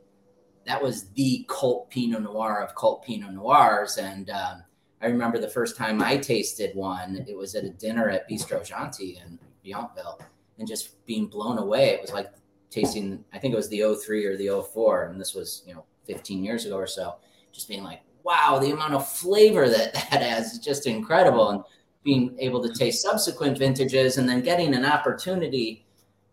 that 0.69 0.83
was 0.83 1.09
the 1.11 1.47
cult 1.49 1.91
Pinot 1.91 2.23
Noir 2.23 2.63
of 2.63 2.75
cult 2.75 3.05
Pinot 3.05 3.33
Noirs. 3.33 3.97
And 3.97 4.31
um, 4.31 4.63
I 5.01 5.07
remember 5.07 5.39
the 5.39 5.49
first 5.49 5.77
time 5.77 6.03
I 6.03 6.17
tasted 6.17 6.75
one, 6.75 7.25
it 7.29 7.37
was 7.37 7.55
at 7.55 7.65
a 7.65 7.71
dinner 7.71 8.09
at 8.09 8.29
Bistro 8.29 8.67
Jeanty 8.67 9.21
in 9.25 9.39
Yountville, 9.65 10.21
and 10.59 10.67
just 10.67 11.05
being 11.07 11.27
blown 11.27 11.59
away. 11.59 11.91
It 11.91 12.01
was 12.01 12.13
like 12.13 12.31
tasting, 12.71 13.25
I 13.33 13.39
think 13.39 13.53
it 13.53 13.57
was 13.57 13.69
the 13.69 13.97
03 14.05 14.25
or 14.27 14.37
the 14.37 14.63
04, 14.73 15.05
and 15.05 15.21
this 15.21 15.35
was 15.35 15.63
you 15.67 15.75
know 15.75 15.85
15 16.07 16.43
years 16.45 16.67
ago 16.67 16.77
or 16.77 16.87
so. 16.87 17.17
Just 17.53 17.69
being 17.69 17.85
like, 17.85 18.01
wow, 18.25 18.59
the 18.61 18.73
amount 18.73 18.95
of 18.95 19.09
flavor 19.09 19.69
that 19.69 19.95
that 20.11 20.23
has 20.23 20.55
is 20.55 20.59
just 20.59 20.87
incredible. 20.87 21.51
And 21.51 21.63
being 22.03 22.35
able 22.39 22.63
to 22.63 22.73
taste 22.73 23.03
subsequent 23.03 23.59
vintages 23.59 24.19
and 24.19 24.29
then 24.29 24.41
getting 24.41 24.75
an 24.75 24.85
opportunity, 24.85 25.85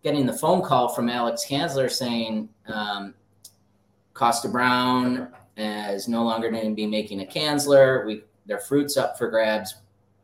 getting 0.04 0.26
the 0.26 0.34
phone 0.34 0.62
call 0.62 0.90
from 0.90 1.10
Alex 1.10 1.46
Kanzler 1.48 1.92
saying 1.92 2.50
um, 2.68 3.14
Kosta 4.14 4.52
Browne 4.52 5.30
is 5.58 6.08
no 6.08 6.24
longer 6.24 6.50
going 6.50 6.70
to 6.70 6.76
be 6.76 6.86
making 6.86 7.22
a 7.22 7.26
Kanzler. 7.26 8.06
We 8.06 8.24
their 8.46 8.60
fruits 8.60 8.98
up 8.98 9.18
for 9.18 9.30
grabs. 9.30 9.76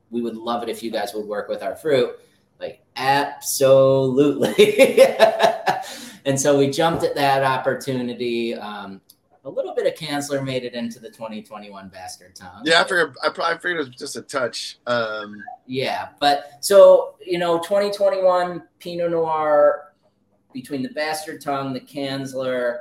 We 0.09 0.21
would 0.21 0.35
love 0.35 0.63
it 0.63 0.69
if 0.69 0.83
you 0.83 0.91
guys 0.91 1.13
would 1.13 1.25
work 1.25 1.47
with 1.47 1.63
our 1.63 1.75
fruit. 1.75 2.19
Like 2.59 2.81
absolutely. 2.95 5.03
and 6.25 6.39
so 6.39 6.57
we 6.57 6.69
jumped 6.69 7.03
at 7.03 7.15
that 7.15 7.43
opportunity. 7.43 8.55
Um, 8.55 9.01
a 9.43 9.49
little 9.49 9.73
bit 9.73 9.87
of 9.87 9.95
Kanzler 9.95 10.43
made 10.43 10.63
it 10.63 10.73
into 10.73 10.99
the 10.99 11.09
2021 11.09 11.89
Bastard 11.89 12.35
Tongue. 12.35 12.61
Yeah, 12.63 12.81
I 12.81 12.83
figured. 12.83 13.15
I 13.23 13.29
probably 13.29 13.57
figured 13.57 13.77
it 13.77 13.87
was 13.87 13.89
just 13.89 14.15
a 14.15 14.21
touch. 14.21 14.77
Um, 14.85 15.43
Yeah, 15.65 16.09
but 16.19 16.51
so 16.61 17.15
you 17.25 17.39
know, 17.39 17.57
2021 17.59 18.63
Pinot 18.79 19.11
Noir 19.11 19.93
between 20.53 20.83
the 20.83 20.89
Bastard 20.89 21.41
Tongue, 21.41 21.73
the 21.73 21.79
Kanzler, 21.79 22.77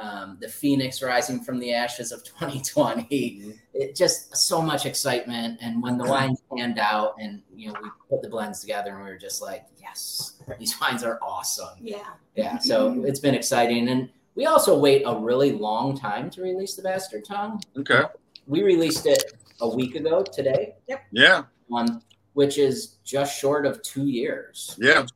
um, 0.00 0.38
the 0.40 0.48
Phoenix 0.48 1.02
rising 1.02 1.40
from 1.40 1.58
the 1.58 1.72
ashes 1.72 2.12
of 2.12 2.22
2020. 2.24 3.54
It 3.72 3.94
just 3.94 4.36
so 4.36 4.60
much 4.62 4.86
excitement, 4.86 5.58
and 5.62 5.82
when 5.82 5.96
the 5.98 6.04
wine 6.04 6.36
panned 6.56 6.78
out, 6.78 7.14
and 7.20 7.42
you 7.54 7.72
know, 7.72 7.78
we 7.82 7.88
put 8.08 8.22
the 8.22 8.28
blends 8.28 8.60
together, 8.60 8.90
and 8.94 9.04
we 9.04 9.10
were 9.10 9.18
just 9.18 9.40
like, 9.42 9.64
yes, 9.80 10.40
these 10.58 10.78
wines 10.80 11.02
are 11.04 11.18
awesome. 11.22 11.78
Yeah. 11.80 12.04
Yeah, 12.36 12.58
so 12.58 13.04
it's 13.04 13.20
been 13.20 13.34
exciting, 13.34 13.88
and 13.88 14.08
we 14.34 14.46
also 14.46 14.76
wait 14.76 15.02
a 15.06 15.14
really 15.16 15.52
long 15.52 15.96
time 15.96 16.28
to 16.30 16.42
release 16.42 16.74
the 16.74 16.82
Bastard 16.82 17.24
Tongue. 17.24 17.62
okay. 17.76 18.02
We 18.46 18.62
released 18.62 19.06
it 19.06 19.22
a 19.60 19.68
week 19.68 19.94
ago 19.94 20.22
today 20.24 20.74
Yep. 20.88 21.00
Yeah. 21.12 21.42
um, 21.72 22.02
which 22.34 22.58
is 22.58 22.96
just 23.04 23.38
short 23.38 23.64
of 23.64 23.80
two 23.82 24.06
years. 24.08 24.76
Yeah. 24.80 25.06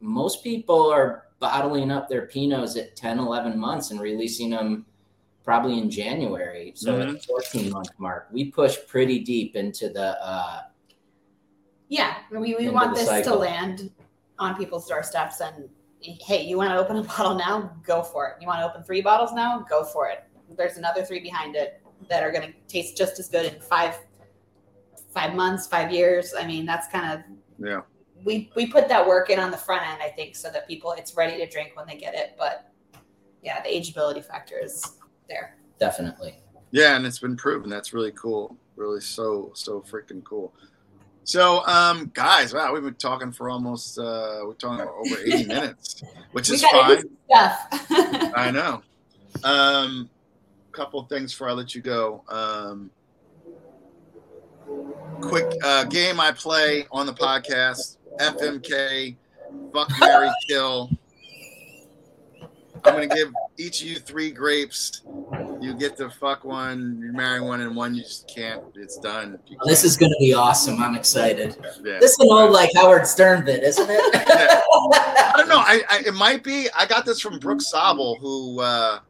Most 0.00 0.44
people 0.44 0.90
are 0.92 1.24
bottling 1.40 1.90
up 1.90 2.08
their 2.08 2.26
Pinots 2.26 2.76
at 2.78 2.94
10, 2.94 3.18
11 3.18 3.58
months 3.58 3.90
and 3.90 4.00
releasing 4.00 4.50
them 4.50 4.86
probably 5.42 5.78
in 5.78 5.90
January. 5.90 6.72
So 6.76 7.00
at 7.00 7.08
the 7.08 7.18
14 7.18 7.70
month 7.70 7.88
mark, 7.98 8.28
we 8.30 8.50
push 8.50 8.76
pretty 8.86 9.18
deep 9.20 9.56
into 9.56 9.88
the, 9.88 10.22
uh, 10.24 10.60
Yeah. 11.88 12.14
I 12.30 12.38
mean, 12.38 12.54
we 12.58 12.68
want 12.68 12.94
the 12.94 13.04
this 13.04 13.26
to 13.26 13.34
land 13.34 13.90
on 14.38 14.54
people's 14.56 14.86
doorsteps. 14.86 15.40
And 15.40 15.68
hey, 16.02 16.42
you 16.44 16.56
want 16.58 16.70
to 16.70 16.76
open 16.78 16.96
a 16.98 17.02
bottle 17.16 17.34
now? 17.34 17.72
Go 17.84 18.02
for 18.02 18.28
it. 18.28 18.34
You 18.40 18.46
want 18.46 18.60
to 18.60 18.68
open 18.70 18.84
three 18.84 19.00
bottles 19.00 19.32
now? 19.32 19.64
Go 19.68 19.82
for 19.84 20.08
it. 20.08 20.24
There's 20.56 20.76
another 20.76 21.02
three 21.04 21.20
behind 21.20 21.56
it. 21.56 21.82
that 22.08 22.22
are 22.22 22.32
going 22.32 22.50
to 22.50 22.54
taste 22.66 22.96
just 22.96 23.18
as 23.18 23.28
good 23.28 23.52
in 23.52 23.60
five 23.60 23.94
five 25.12 25.34
months, 25.34 25.66
five 25.66 25.92
years. 25.92 26.32
I 26.38 26.46
mean, 26.46 26.64
that's 26.64 26.86
kind 26.88 27.12
of 27.12 27.20
Yeah. 27.58 27.80
We 28.24 28.50
we 28.56 28.66
put 28.66 28.88
that 28.88 29.06
work 29.06 29.30
in 29.30 29.38
on 29.38 29.50
the 29.50 29.56
front 29.56 29.86
end, 29.86 30.00
I 30.02 30.08
think, 30.08 30.36
so 30.36 30.50
that 30.50 30.66
people 30.68 30.92
it's 30.92 31.16
ready 31.16 31.36
to 31.38 31.46
drink 31.48 31.72
when 31.74 31.86
they 31.86 31.96
get 31.96 32.14
it. 32.14 32.34
But 32.38 32.70
yeah, 33.42 33.62
the 33.62 33.68
ageability 33.68 34.24
factor 34.24 34.58
is 34.58 34.98
there. 35.28 35.56
Definitely. 35.78 36.38
Yeah, 36.70 36.96
and 36.96 37.06
it's 37.06 37.18
been 37.18 37.36
proven. 37.36 37.70
That's 37.70 37.92
really 37.92 38.12
cool. 38.12 38.56
Really 38.76 39.00
so 39.00 39.52
so 39.54 39.80
freaking 39.80 40.22
cool. 40.24 40.54
So, 41.24 41.64
um, 41.66 42.10
guys, 42.14 42.54
wow, 42.54 42.72
we've 42.72 42.82
been 42.82 42.94
talking 42.94 43.30
for 43.30 43.50
almost 43.50 43.98
uh 43.98 44.40
we're 44.44 44.54
talking 44.54 44.86
over 44.86 45.20
80 45.20 45.44
minutes, 45.46 46.02
which 46.32 46.50
is 46.50 46.62
fine. 46.64 47.02
do 47.02 47.10
Stuff. 47.30 47.68
I 48.36 48.50
know. 48.50 48.82
Um, 49.44 50.10
couple 50.72 51.02
things 51.04 51.32
before 51.32 51.48
I 51.48 51.52
let 51.52 51.74
you 51.74 51.82
go. 51.82 52.24
Um, 52.28 52.90
quick 55.20 55.52
uh, 55.64 55.84
game 55.84 56.20
I 56.20 56.32
play 56.32 56.86
on 56.90 57.06
the 57.06 57.12
podcast: 57.12 57.96
FMK, 58.20 59.16
fuck 59.72 59.90
Mary 60.00 60.30
Kill. 60.48 60.90
I'm 62.82 62.94
gonna 62.94 63.06
give 63.08 63.30
each 63.58 63.82
of 63.82 63.88
you 63.88 63.96
three 63.98 64.30
grapes. 64.30 65.02
You 65.60 65.74
get 65.74 65.98
to 65.98 66.08
fuck 66.08 66.44
one, 66.44 66.98
you 67.02 67.12
marry 67.12 67.40
one, 67.42 67.60
and 67.60 67.76
one 67.76 67.94
you 67.94 68.02
just 68.02 68.26
can't. 68.34 68.62
It's 68.74 68.96
done. 68.98 69.38
You 69.46 69.58
This 69.66 69.84
is 69.84 69.98
going 69.98 70.10
to 70.10 70.16
be 70.18 70.32
awesome. 70.32 70.82
I'm 70.82 70.94
excited. 70.96 71.56
yeah. 71.84 71.98
This 72.00 72.12
is 72.12 72.18
an 72.20 72.28
old 72.30 72.52
like 72.52 72.70
Howard 72.74 73.06
Stern 73.06 73.44
bit, 73.44 73.62
isn't 73.62 73.86
it? 73.90 74.00
I 74.14 75.34
don't 75.36 75.48
know. 75.48 75.58
I, 75.58 75.82
I 75.90 76.02
it 76.06 76.14
might 76.14 76.42
be. 76.42 76.68
I 76.74 76.86
got 76.86 77.04
this 77.04 77.20
from 77.20 77.38
Brooke 77.38 77.58
Sobel, 77.60 78.18
who 78.18 78.60
uh, 78.60 79.00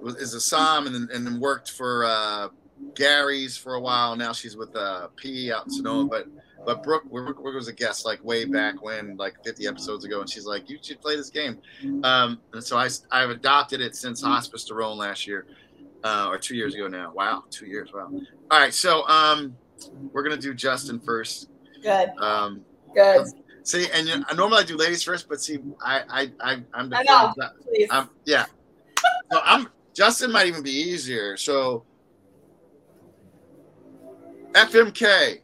was, 0.00 0.14
is 0.16 0.34
a 0.34 0.38
somm 0.38 0.86
and 0.86 0.94
then- 0.94 1.08
and 1.26 1.40
worked 1.40 1.72
for 1.72 2.04
uh, 2.04 2.48
Gary's 2.94 3.56
for 3.56 3.74
a 3.74 3.80
while. 3.80 4.14
Now 4.14 4.32
she's 4.32 4.56
with 4.56 4.74
uh, 4.76 5.08
P 5.16 5.50
out 5.52 5.66
in 5.66 5.72
Sonoma. 5.72 6.08
But 6.08 6.28
but 6.66 6.82
Brooke, 6.82 7.04
Brooke 7.10 7.42
was 7.42 7.68
a 7.68 7.72
guest 7.72 8.04
like 8.04 8.22
way 8.24 8.44
back 8.44 8.82
when, 8.82 9.16
like 9.16 9.34
50 9.44 9.66
episodes 9.66 10.04
ago, 10.04 10.20
and 10.20 10.28
she's 10.28 10.46
like, 10.46 10.68
"You 10.68 10.78
should 10.82 11.00
play 11.00 11.16
this 11.16 11.30
game." 11.30 11.58
Um, 12.02 12.40
and 12.52 12.62
so 12.62 12.76
I 12.76 12.88
I've 13.10 13.30
adopted 13.30 13.80
it 13.80 13.96
since 13.96 14.22
Hospice 14.22 14.64
du 14.64 14.74
Rhône 14.74 14.96
last 14.96 15.26
year, 15.26 15.46
uh, 16.02 16.28
or 16.28 16.38
two 16.38 16.56
years 16.56 16.74
ago 16.74 16.88
now. 16.88 17.12
Wow, 17.12 17.44
two 17.50 17.66
years. 17.66 17.92
Wow. 17.92 18.10
All 18.50 18.58
right, 18.58 18.74
so 18.74 19.06
um, 19.08 19.56
we're 20.12 20.22
gonna 20.22 20.36
do 20.36 20.54
Justin 20.54 21.00
first. 21.00 21.48
good, 21.82 22.10
Um, 22.18 22.62
good. 22.94 23.26
See, 23.62 23.86
and 23.94 24.06
you 24.06 24.22
I 24.28 24.34
normally 24.34 24.62
I 24.62 24.64
do 24.64 24.76
ladies 24.76 25.02
first, 25.02 25.28
but 25.28 25.40
see, 25.40 25.58
I 25.82 26.02
I, 26.08 26.32
I 26.40 26.62
I'm 26.74 26.92
I 26.92 27.02
know. 27.02 27.32
Please. 27.64 27.88
I'm 27.90 28.10
yeah. 28.26 28.44
So 29.32 29.40
I'm 29.42 29.68
Justin 29.94 30.32
might 30.32 30.46
even 30.46 30.62
be 30.62 30.70
easier. 30.70 31.36
So 31.36 31.84
FMK, 34.52 35.40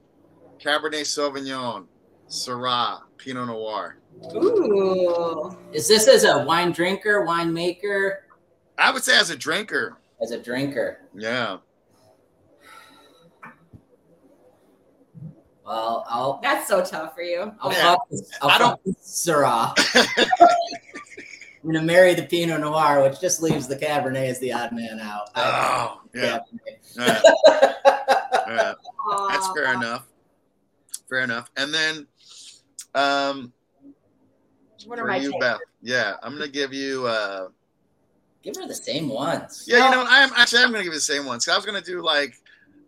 Cabernet 0.62 1.02
Sauvignon, 1.06 1.86
Syrah, 2.28 3.00
Pinot 3.16 3.46
Noir. 3.46 3.96
Ooh. 4.34 5.56
Is 5.72 5.88
this 5.88 6.06
as 6.08 6.24
a 6.24 6.44
wine 6.44 6.72
drinker, 6.72 7.24
wine 7.24 7.52
maker, 7.52 8.24
I 8.78 8.90
would 8.90 9.02
say 9.04 9.18
as 9.18 9.30
a 9.30 9.36
drinker, 9.36 9.96
as 10.22 10.30
a 10.30 10.38
drinker? 10.38 11.00
yeah. 11.14 11.58
Well, 15.64 16.04
I'll 16.08 16.40
That's 16.42 16.66
so 16.66 16.84
tough 16.84 17.14
for 17.14 17.22
you. 17.22 17.52
I'll 17.60 17.72
Yeah. 17.72 17.92
fuck 17.92 18.08
this, 18.10 18.28
I'll 18.42 18.50
I 18.50 18.58
don't- 18.58 18.80
fuck 18.84 18.96
Syrah. 19.04 19.72
I'm 21.62 21.70
gonna 21.72 21.82
marry 21.84 22.14
the 22.14 22.22
Pinot 22.24 22.60
Noir, 22.60 23.02
which 23.02 23.20
just 23.20 23.40
leaves 23.42 23.68
the 23.68 23.76
Cabernet 23.76 24.28
as 24.28 24.38
the 24.40 24.52
odd 24.52 24.72
man 24.72 24.98
out. 24.98 25.28
Oh, 25.36 26.00
yeah. 26.14 26.38
Yeah, 26.96 27.20
yeah. 28.48 28.72
That's 29.28 29.48
fair 29.54 29.74
enough. 29.74 30.06
Fair 31.10 31.20
enough. 31.20 31.50
And 31.56 31.74
then 31.74 32.06
um 32.94 33.52
What 34.86 34.98
are 35.00 35.06
my 35.06 35.16
you, 35.16 35.32
takes? 35.32 35.40
Beth. 35.40 35.60
Yeah, 35.82 36.14
I'm 36.22 36.32
gonna 36.32 36.48
give 36.48 36.72
you 36.72 37.06
uh 37.06 37.48
Give 38.42 38.56
her 38.56 38.66
the 38.66 38.74
same 38.74 39.08
ones. 39.08 39.64
Yeah, 39.66 39.84
you 39.84 39.90
know, 39.90 40.04
I'm 40.08 40.30
actually 40.34 40.62
I'm 40.62 40.70
gonna 40.70 40.84
give 40.84 40.92
you 40.92 40.98
the 40.98 41.00
same 41.00 41.26
ones. 41.26 41.44
So 41.44 41.52
I 41.52 41.56
was 41.56 41.66
gonna 41.66 41.82
do 41.82 42.00
like, 42.00 42.34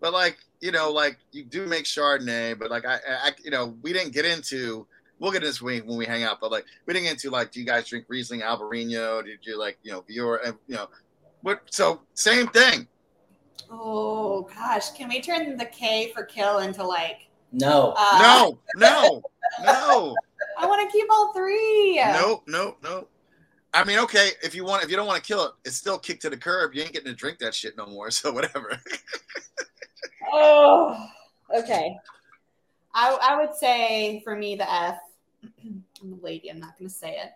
but 0.01 0.12
like 0.12 0.39
you 0.61 0.70
know, 0.70 0.90
like 0.90 1.19
you 1.32 1.44
do 1.44 1.66
make 1.66 1.85
Chardonnay, 1.85 2.59
but 2.59 2.70
like 2.70 2.86
I, 2.86 3.01
I 3.07 3.32
you 3.44 3.51
know, 3.51 3.77
we 3.82 3.93
didn't 3.93 4.15
get 4.15 4.24
into. 4.24 4.86
We'll 5.19 5.31
get 5.31 5.39
into 5.39 5.49
this 5.49 5.62
when 5.62 5.74
we, 5.74 5.81
when 5.82 5.99
we 5.99 6.07
hang 6.07 6.24
out, 6.24 6.40
but 6.40 6.51
like 6.51 6.65
we 6.86 6.94
didn't 6.94 7.05
get 7.05 7.12
into 7.12 7.31
like, 7.31 7.53
do 7.53 7.61
you 7.61 7.66
guys 7.66 7.86
drink 7.86 8.07
Riesling, 8.09 8.40
Albarino? 8.40 9.24
Did 9.24 9.40
you 9.43 9.59
like 9.59 9.78
you 9.82 9.93
know 9.93 10.03
Vior? 10.03 10.39
And 10.44 10.57
you 10.69 10.77
know, 10.77 10.89
what? 11.43 11.61
So 11.70 12.01
same 12.15 12.47
thing. 12.49 12.89
Oh 13.70 14.43
gosh, 14.43 14.93
can 14.93 15.09
we 15.09 15.20
turn 15.20 15.57
the 15.57 15.66
K 15.66 16.12
for 16.15 16.24
kill 16.24 16.61
into 16.61 16.82
like? 16.82 17.28
No. 17.53 17.95
Uh, 17.97 18.19
No, 18.20 18.59
no, 18.77 19.23
no, 19.62 20.16
I 20.59 20.66
want 20.66 20.89
to 20.89 20.93
keep 20.93 21.07
all 21.11 21.33
three. 21.35 21.97
no, 21.97 22.43
no, 22.47 22.77
no. 22.83 23.09
I 23.74 23.85
mean, 23.85 23.99
okay, 24.01 24.31
if 24.43 24.55
you 24.55 24.65
want, 24.65 24.85
if 24.85 24.91
you 24.91 24.97
don't 24.97 25.07
want 25.07 25.23
to 25.23 25.27
kill 25.27 25.47
it, 25.47 25.53
it's 25.65 25.77
still 25.77 25.99
kicked 25.99 26.23
to 26.23 26.31
the 26.31 26.37
curb. 26.37 26.74
You 26.74 26.83
ain't 26.83 26.93
getting 26.93 27.09
to 27.09 27.15
drink 27.15 27.39
that 27.39 27.55
shit 27.55 27.77
no 27.77 27.87
more. 27.87 28.11
So 28.11 28.33
whatever. 28.33 28.79
Oh, 30.33 30.97
okay. 31.55 31.97
I 32.95 33.19
I 33.23 33.41
would 33.41 33.55
say 33.55 34.20
for 34.24 34.37
me 34.37 34.57
the 34.57 34.70
F. 34.70 34.99
I'm 35.62 36.12
a 36.12 36.24
lady. 36.24 36.51
I'm 36.51 36.61
not 36.61 36.79
going 36.79 36.89
to 36.89 36.95
say 36.95 37.12
it. 37.16 37.33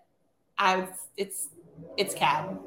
I 0.58 0.76
would. 0.76 0.88
It's 1.16 1.48
it's 1.96 2.14
cab. 2.14 2.58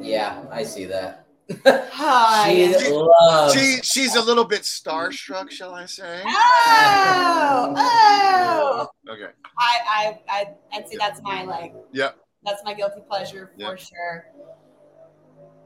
Yeah, 0.00 0.44
I 0.50 0.64
see 0.64 0.84
that. 0.86 1.21
Hi. 1.64 2.52
She 2.54 2.78
She- 2.84 2.90
loves. 2.92 3.54
she 3.54 3.80
she's 3.82 4.14
a 4.14 4.20
little 4.22 4.44
bit 4.44 4.62
starstruck, 4.62 5.50
shall 5.50 5.74
I 5.74 5.86
say? 5.86 6.22
Oh, 6.24 7.74
oh. 7.76 8.88
Okay. 9.12 9.32
I 9.58 9.78
I 9.88 10.20
I 10.28 10.46
I'd 10.72 10.88
say 10.88 10.96
that's 10.98 11.20
my 11.22 11.44
like. 11.44 11.74
Yep. 11.92 12.16
That's 12.44 12.62
my 12.64 12.74
guilty 12.74 13.02
pleasure 13.08 13.50
for 13.54 13.60
Yep. 13.60 13.78
sure. 13.78 14.26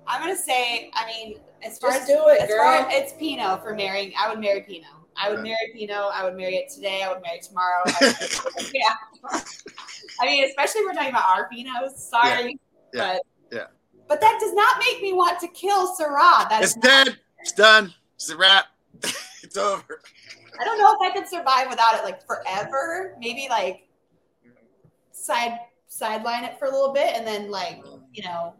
I'm 0.06 0.20
gonna 0.20 0.36
say. 0.36 0.90
I 0.94 1.06
mean, 1.06 1.40
as 1.62 1.78
far 1.78 1.90
Just 1.90 2.02
as 2.02 2.08
do 2.08 2.28
it, 2.28 2.40
as 2.42 2.48
girl. 2.48 2.58
far 2.64 2.88
it's 2.90 3.12
Pinot 3.14 3.62
for 3.62 3.74
marrying, 3.74 4.12
I 4.18 4.28
would 4.28 4.38
marry 4.40 4.62
Pinot. 4.62 4.90
I 5.16 5.30
would 5.30 5.38
Okay. 5.40 5.48
marry 5.50 5.72
Pinot. 5.74 5.96
I 6.12 6.24
would 6.24 6.36
marry 6.36 6.56
it 6.56 6.68
today. 6.72 7.02
I 7.02 7.12
would 7.12 7.22
marry 7.22 7.38
it 7.38 7.42
tomorrow. 7.44 7.82
I 7.86 8.14
would- 8.56 8.70
yeah. 8.74 9.40
I 10.20 10.26
mean, 10.26 10.44
especially 10.44 10.80
if 10.82 10.86
we're 10.86 10.92
talking 10.94 11.10
about 11.10 11.24
our 11.28 11.48
Pinots. 11.50 11.96
Sorry, 11.98 12.58
Yeah. 12.92 13.14
but 13.14 13.22
Yeah. 13.56 13.66
But 14.08 14.20
that 14.20 14.38
does 14.40 14.52
not 14.54 14.76
make 14.78 15.02
me 15.02 15.12
want 15.12 15.40
to 15.40 15.48
kill 15.48 15.94
Syrah. 15.96 16.48
That 16.48 16.60
It's 16.62 16.76
is 16.76 16.82
dead. 16.82 17.16
It's 17.40 17.52
done. 17.52 17.92
It's 18.14 18.30
a 18.30 18.36
wrap. 18.36 18.66
it's 19.42 19.56
over. 19.56 20.00
I 20.58 20.64
don't 20.64 20.78
know 20.78 20.92
if 20.98 21.00
I 21.02 21.14
could 21.14 21.28
survive 21.28 21.68
without 21.68 21.94
it 21.96 22.04
like 22.04 22.24
forever. 22.26 23.14
Maybe 23.20 23.46
like 23.50 23.88
side 25.12 25.58
sideline 25.88 26.44
it 26.44 26.58
for 26.58 26.66
a 26.66 26.70
little 26.70 26.92
bit 26.92 27.14
and 27.16 27.26
then 27.26 27.50
like 27.50 27.82
you 28.12 28.22
know, 28.22 28.54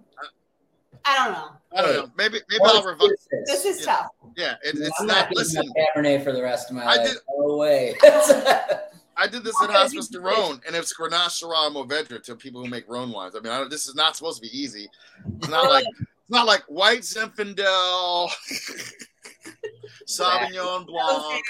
I 1.05 1.17
don't 1.25 1.33
know. 1.33 1.49
I 1.73 1.83
don't 1.83 1.95
know. 1.97 2.11
Maybe 2.17 2.39
maybe 2.49 2.61
Well, 2.61 2.77
I'll 2.79 2.83
revoke. 2.85 3.11
This 3.47 3.63
this 3.63 3.65
is 3.65 3.81
Yeah. 3.87 3.93
tough. 3.95 4.07
Yeah, 4.37 4.53
it, 4.65 4.77
it's 4.79 5.01
I'm 5.01 5.07
not. 5.07 5.15
not 5.17 5.23
getting 5.31 5.37
Listen, 5.39 5.73
my 5.75 6.03
Cabernet 6.03 6.25
for 6.25 6.33
the 6.33 6.43
rest 6.43 6.71
of 6.71 6.77
my 6.77 6.85
I 6.85 6.97
life. 6.97 7.09
did- 7.09 7.19
No 7.39 7.57
way. 7.57 7.95
I 9.19 9.27
did 9.27 9.45
this 9.45 9.57
gonna 9.59 9.73
Hospice 9.73 10.09
du 10.09 10.21
Rhône, 10.21 10.61
and 10.67 10.77
it's 10.77 10.95
Grenache 10.95 11.43
Syrah 11.43 11.73
Mourvedre 11.73 12.23
to 12.25 12.37
people 12.37 12.63
who 12.63 12.69
make 12.69 12.89
Rhone 12.89 13.11
wines. 13.11 13.35
I 13.35 13.41
mean, 13.41 13.53
I 13.53 13.59
don't, 13.59 13.71
this 13.71 13.89
is 13.89 13.95
not 13.95 14.17
supposed 14.17 14.43
to 14.43 14.49
be 14.49 14.59
easy. 14.59 14.89
It's 15.39 15.49
not 15.49 15.71
like 15.71 15.87
it's 15.99 16.31
not 16.31 16.47
like 16.47 16.63
White 16.69 17.01
Zinfandel, 17.01 18.29
Sauvignon 20.09 20.87
Blanc, 20.87 21.43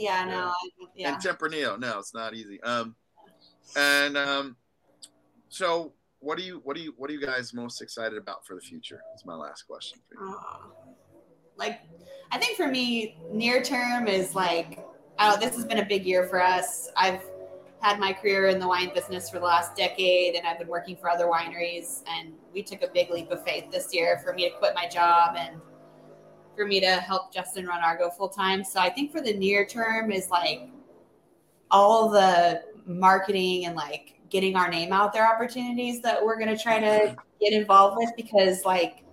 Yeah, 0.00 0.24
no, 0.24 0.52
yeah. 0.94 1.14
and 1.14 1.22
Tempranillo. 1.22 1.78
No, 1.78 1.98
it's 1.98 2.12
not 2.14 2.34
easy. 2.34 2.60
Um, 2.62 2.94
and 3.76 4.16
um, 4.16 4.56
so 5.48 5.92
what 6.20 6.36
do 6.38 6.44
you 6.44 6.60
what 6.64 6.76
do 6.76 6.82
you 6.82 6.92
what 6.96 7.08
are 7.08 7.12
you 7.12 7.24
guys 7.24 7.54
most 7.54 7.80
excited 7.80 8.18
about 8.18 8.46
for 8.46 8.54
the 8.54 8.60
future? 8.60 9.00
That's 9.12 9.24
my 9.24 9.34
last 9.34 9.62
question 9.62 9.98
for 10.08 10.22
you. 10.24 10.30
Aw. 10.32 10.60
like 11.56 11.80
I 12.30 12.38
think 12.38 12.56
for 12.56 12.66
me, 12.68 13.16
near 13.32 13.62
term 13.62 14.08
is 14.08 14.34
like 14.34 14.84
I 15.18 15.36
this 15.36 15.54
has 15.54 15.64
been 15.64 15.78
a 15.78 15.84
big 15.84 16.04
year 16.04 16.24
for 16.24 16.42
us. 16.42 16.90
I've 16.96 17.22
had 17.80 17.98
my 17.98 18.12
career 18.12 18.48
in 18.48 18.58
the 18.58 18.66
wine 18.66 18.90
business 18.94 19.30
for 19.30 19.38
the 19.38 19.44
last 19.44 19.76
decade 19.76 20.34
and 20.34 20.46
I've 20.46 20.58
been 20.58 20.68
working 20.68 20.96
for 20.96 21.10
other 21.10 21.26
wineries 21.26 22.02
and 22.08 22.32
we 22.52 22.62
took 22.62 22.82
a 22.82 22.88
big 22.88 23.10
leap 23.10 23.30
of 23.30 23.44
faith 23.44 23.70
this 23.70 23.94
year 23.94 24.20
for 24.24 24.32
me 24.32 24.48
to 24.48 24.56
quit 24.56 24.74
my 24.74 24.88
job 24.88 25.36
and 25.38 25.60
for 26.56 26.66
me 26.66 26.80
to 26.80 26.86
help 26.86 27.32
Justin 27.32 27.66
run 27.66 27.82
Argot 27.82 28.16
full 28.16 28.28
time. 28.28 28.64
So 28.64 28.80
I 28.80 28.90
think 28.90 29.12
for 29.12 29.20
the 29.20 29.34
near 29.34 29.66
term 29.66 30.10
is 30.10 30.30
like 30.30 30.70
all 31.70 32.08
the 32.08 32.62
marketing 32.86 33.66
and 33.66 33.76
like 33.76 34.14
getting 34.30 34.56
our 34.56 34.68
name 34.68 34.92
out 34.92 35.12
there 35.12 35.26
opportunities 35.26 36.00
that 36.02 36.24
we're 36.24 36.38
going 36.38 36.54
to 36.54 36.60
try 36.60 36.80
to 36.80 37.16
get 37.40 37.52
involved 37.52 37.96
with 37.98 38.10
because 38.16 38.64
like 38.64 39.04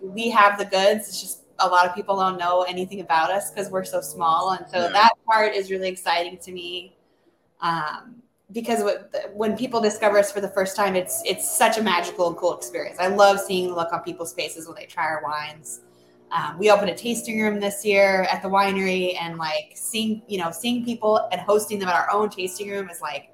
we 0.00 0.30
have 0.30 0.58
the 0.58 0.64
goods. 0.64 1.08
It's 1.08 1.20
just 1.20 1.42
a 1.58 1.68
lot 1.68 1.86
of 1.86 1.94
people 1.94 2.16
don't 2.16 2.38
know 2.38 2.62
anything 2.62 3.00
about 3.00 3.30
us 3.30 3.50
because 3.50 3.70
we're 3.70 3.84
so 3.84 4.00
small, 4.00 4.50
and 4.50 4.66
so 4.70 4.82
Yeah. 4.82 4.88
that 4.88 5.12
part 5.26 5.54
is 5.54 5.70
really 5.70 5.88
exciting 5.88 6.38
to 6.38 6.52
me. 6.52 6.96
Um, 7.60 8.22
because 8.52 8.82
when 9.34 9.56
people 9.56 9.80
discover 9.80 10.18
us 10.18 10.30
for 10.30 10.40
the 10.40 10.48
first 10.48 10.76
time, 10.76 10.94
it's 10.94 11.22
it's 11.24 11.50
such 11.50 11.78
a 11.78 11.82
magical 11.82 12.28
and 12.28 12.36
cool 12.36 12.56
experience. 12.56 12.98
I 13.00 13.08
love 13.08 13.40
seeing 13.40 13.68
the 13.68 13.74
look 13.74 13.92
on 13.92 14.02
people's 14.02 14.32
faces 14.32 14.66
when 14.66 14.76
they 14.76 14.86
try 14.86 15.04
our 15.04 15.22
wines. 15.24 15.80
Um, 16.30 16.58
we 16.58 16.70
opened 16.70 16.90
a 16.90 16.94
tasting 16.94 17.40
room 17.40 17.60
this 17.60 17.84
year 17.84 18.26
at 18.30 18.42
the 18.42 18.48
winery, 18.48 19.16
and 19.20 19.36
like 19.38 19.72
seeing 19.74 20.22
you 20.28 20.38
know 20.38 20.50
seeing 20.50 20.84
people 20.84 21.28
and 21.32 21.40
hosting 21.40 21.78
them 21.78 21.88
at 21.88 21.94
our 21.96 22.10
own 22.12 22.28
tasting 22.30 22.70
room 22.70 22.88
is 22.88 23.00
like 23.00 23.30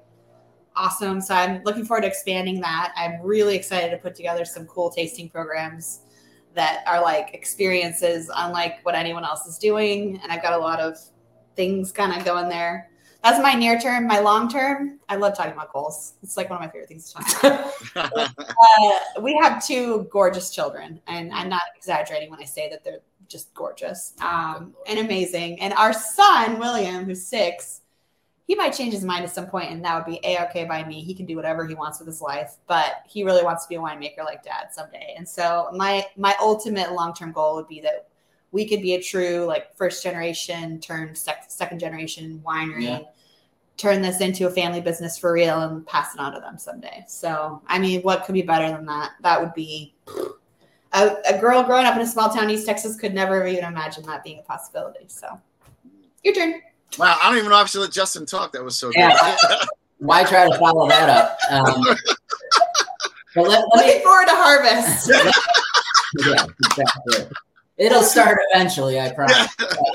awesome. 0.75 1.21
So 1.21 1.35
I'm 1.35 1.61
looking 1.63 1.85
forward 1.85 2.01
to 2.01 2.07
expanding 2.07 2.59
that. 2.61 2.93
I'm 2.95 3.21
really 3.21 3.55
excited 3.55 3.91
to 3.91 3.97
put 3.97 4.15
together 4.15 4.45
some 4.45 4.65
cool 4.65 4.89
tasting 4.89 5.29
programs 5.29 6.01
that 6.55 6.83
are 6.87 7.01
like 7.01 7.33
experiences 7.33 8.29
unlike 8.35 8.79
what 8.83 8.95
anyone 8.95 9.23
else 9.23 9.45
is 9.45 9.57
doing. 9.57 10.19
And 10.21 10.31
I've 10.31 10.41
got 10.41 10.53
a 10.53 10.57
lot 10.57 10.79
of 10.79 10.97
things 11.55 11.91
kind 11.91 12.17
of 12.17 12.25
going 12.25 12.49
there. 12.49 12.89
That's 13.23 13.41
my 13.41 13.53
near 13.53 13.79
term. 13.79 14.05
My 14.05 14.19
long 14.19 14.49
term, 14.49 14.99
I 15.07 15.15
love 15.15 15.35
talking 15.37 15.53
about 15.53 15.71
goals. 15.71 16.15
It's 16.21 16.35
like 16.35 16.49
one 16.49 16.57
of 16.57 16.65
my 16.65 16.69
favorite 16.69 16.89
things 16.89 17.13
to 17.13 17.23
talk 17.39 17.73
about. 17.95 18.29
uh, 18.37 19.21
we 19.21 19.33
have 19.37 19.65
two 19.65 20.09
gorgeous 20.11 20.49
children, 20.49 20.99
and 21.07 21.31
I'm 21.31 21.47
not 21.47 21.61
exaggerating 21.77 22.29
when 22.29 22.41
I 22.41 22.45
say 22.45 22.69
that 22.69 22.83
they're 22.83 22.99
just 23.29 23.53
gorgeous 23.53 24.13
um, 24.21 24.73
and 24.87 24.99
amazing. 24.99 25.61
And 25.61 25.73
our 25.75 25.93
son, 25.93 26.59
William, 26.59 27.05
who's 27.05 27.25
six, 27.25 27.82
he 28.45 28.55
might 28.55 28.71
change 28.71 28.93
his 28.93 29.03
mind 29.03 29.23
at 29.23 29.31
some 29.31 29.47
point, 29.47 29.71
and 29.71 29.83
that 29.85 29.95
would 29.95 30.11
be 30.11 30.19
a 30.23 30.43
okay 30.45 30.65
by 30.65 30.83
me. 30.83 31.01
He 31.01 31.13
can 31.13 31.25
do 31.25 31.35
whatever 31.35 31.65
he 31.65 31.75
wants 31.75 31.99
with 31.99 32.07
his 32.07 32.21
life, 32.21 32.55
but 32.67 33.03
he 33.07 33.23
really 33.23 33.43
wants 33.43 33.63
to 33.63 33.69
be 33.69 33.75
a 33.75 33.79
winemaker 33.79 34.25
like 34.25 34.43
dad 34.43 34.67
someday. 34.71 35.15
And 35.17 35.27
so 35.27 35.69
my 35.73 36.05
my 36.17 36.35
ultimate 36.41 36.91
long 36.91 37.13
term 37.13 37.31
goal 37.31 37.55
would 37.55 37.67
be 37.67 37.79
that 37.81 38.09
we 38.51 38.67
could 38.67 38.81
be 38.81 38.95
a 38.95 39.01
true 39.01 39.45
like 39.45 39.75
first 39.75 40.03
generation 40.03 40.79
turned 40.79 41.17
sec- 41.17 41.45
second 41.47 41.79
generation 41.79 42.41
winery. 42.45 42.83
Yeah. 42.83 42.99
Turn 43.75 44.03
this 44.03 44.21
into 44.21 44.45
a 44.45 44.51
family 44.51 44.81
business 44.81 45.17
for 45.17 45.33
real 45.33 45.61
and 45.61 45.85
pass 45.87 46.13
it 46.13 46.19
on 46.19 46.31
to 46.33 46.39
them 46.39 46.59
someday. 46.59 47.03
So, 47.07 47.59
I 47.65 47.79
mean, 47.79 48.03
what 48.03 48.23
could 48.23 48.33
be 48.33 48.43
better 48.43 48.69
than 48.69 48.85
that? 48.85 49.13
That 49.21 49.41
would 49.41 49.55
be 49.55 49.95
a, 50.93 51.15
a 51.27 51.39
girl 51.39 51.63
growing 51.63 51.87
up 51.87 51.95
in 51.95 52.01
a 52.01 52.07
small 52.07 52.29
town, 52.29 52.51
East 52.51 52.67
Texas, 52.67 52.95
could 52.95 53.15
never 53.15 53.47
even 53.47 53.65
imagine 53.65 54.05
that 54.05 54.23
being 54.23 54.37
a 54.37 54.43
possibility. 54.43 55.05
So, 55.07 55.41
your 56.23 56.35
turn. 56.35 56.61
Wow, 56.97 57.17
I 57.21 57.29
don't 57.29 57.39
even 57.39 57.49
know 57.49 57.57
if 57.57 57.63
I 57.63 57.67
should 57.67 57.81
let 57.81 57.91
Justin 57.91 58.25
talk. 58.25 58.51
That 58.53 58.63
was 58.63 58.77
so 58.77 58.91
yeah. 58.95 59.37
good. 59.41 59.59
Why 59.97 60.23
try 60.23 60.49
to 60.49 60.57
follow 60.57 60.87
that 60.89 61.09
up? 61.09 61.37
Um, 61.49 61.81
but 63.35 63.47
let, 63.47 63.47
let 63.47 63.67
Looking 63.75 63.97
me, 63.97 64.03
forward 64.03 64.25
to 64.27 64.35
harvest. 64.35 65.11
yeah, 66.25 66.45
exactly. 66.65 67.37
It'll 67.77 68.03
start 68.03 68.39
eventually, 68.51 68.99
I 68.99 69.11
promise. 69.11 69.47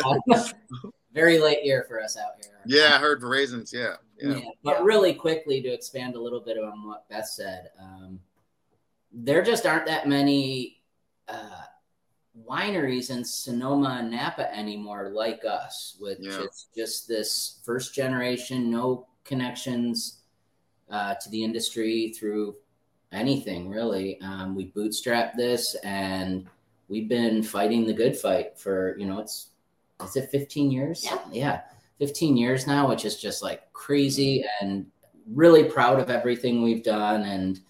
Uh, 0.04 0.48
very 1.12 1.38
late 1.38 1.64
year 1.64 1.84
for 1.88 2.02
us 2.02 2.16
out 2.16 2.32
here. 2.42 2.52
Yeah, 2.66 2.96
I 2.96 2.98
heard 2.98 3.22
raisins. 3.22 3.72
Yeah, 3.72 3.96
yeah. 4.20 4.36
yeah 4.36 4.40
but 4.64 4.82
really 4.82 5.14
quickly 5.14 5.60
to 5.62 5.68
expand 5.68 6.16
a 6.16 6.20
little 6.20 6.40
bit 6.40 6.58
on 6.58 6.86
what 6.86 7.08
Beth 7.08 7.28
said, 7.28 7.70
um, 7.80 8.20
there 9.12 9.42
just 9.42 9.66
aren't 9.66 9.86
that 9.86 10.08
many 10.08 10.80
uh, 11.28 11.62
wineries 12.46 13.10
in 13.10 13.24
Sonoma 13.24 13.98
and 14.00 14.10
Napa 14.10 14.54
anymore 14.54 15.10
like 15.14 15.44
us, 15.44 15.96
which 15.98 16.18
yeah. 16.20 16.40
is 16.40 16.66
just 16.76 17.08
this 17.08 17.60
first 17.64 17.94
generation, 17.94 18.70
no 18.70 19.06
connections 19.24 20.20
uh, 20.90 21.14
to 21.14 21.30
the 21.30 21.42
industry 21.42 22.14
through 22.18 22.56
anything 23.12 23.68
really. 23.68 24.20
Um, 24.20 24.54
we 24.54 24.70
bootstrapped 24.72 25.36
this 25.36 25.74
and 25.76 26.46
we've 26.88 27.08
been 27.08 27.42
fighting 27.42 27.86
the 27.86 27.92
good 27.92 28.16
fight 28.16 28.58
for, 28.58 28.96
you 28.98 29.06
know, 29.06 29.18
it's, 29.18 29.48
is 30.04 30.16
it 30.16 30.30
15 30.30 30.70
years? 30.70 31.04
Yeah. 31.04 31.18
Yeah. 31.30 31.60
15 31.98 32.36
years 32.36 32.66
now, 32.66 32.88
which 32.88 33.04
is 33.04 33.20
just 33.20 33.42
like 33.42 33.72
crazy 33.72 34.44
and 34.60 34.86
really 35.34 35.64
proud 35.64 35.98
of 35.98 36.10
everything 36.10 36.62
we've 36.62 36.84
done. 36.84 37.22
And 37.22 37.60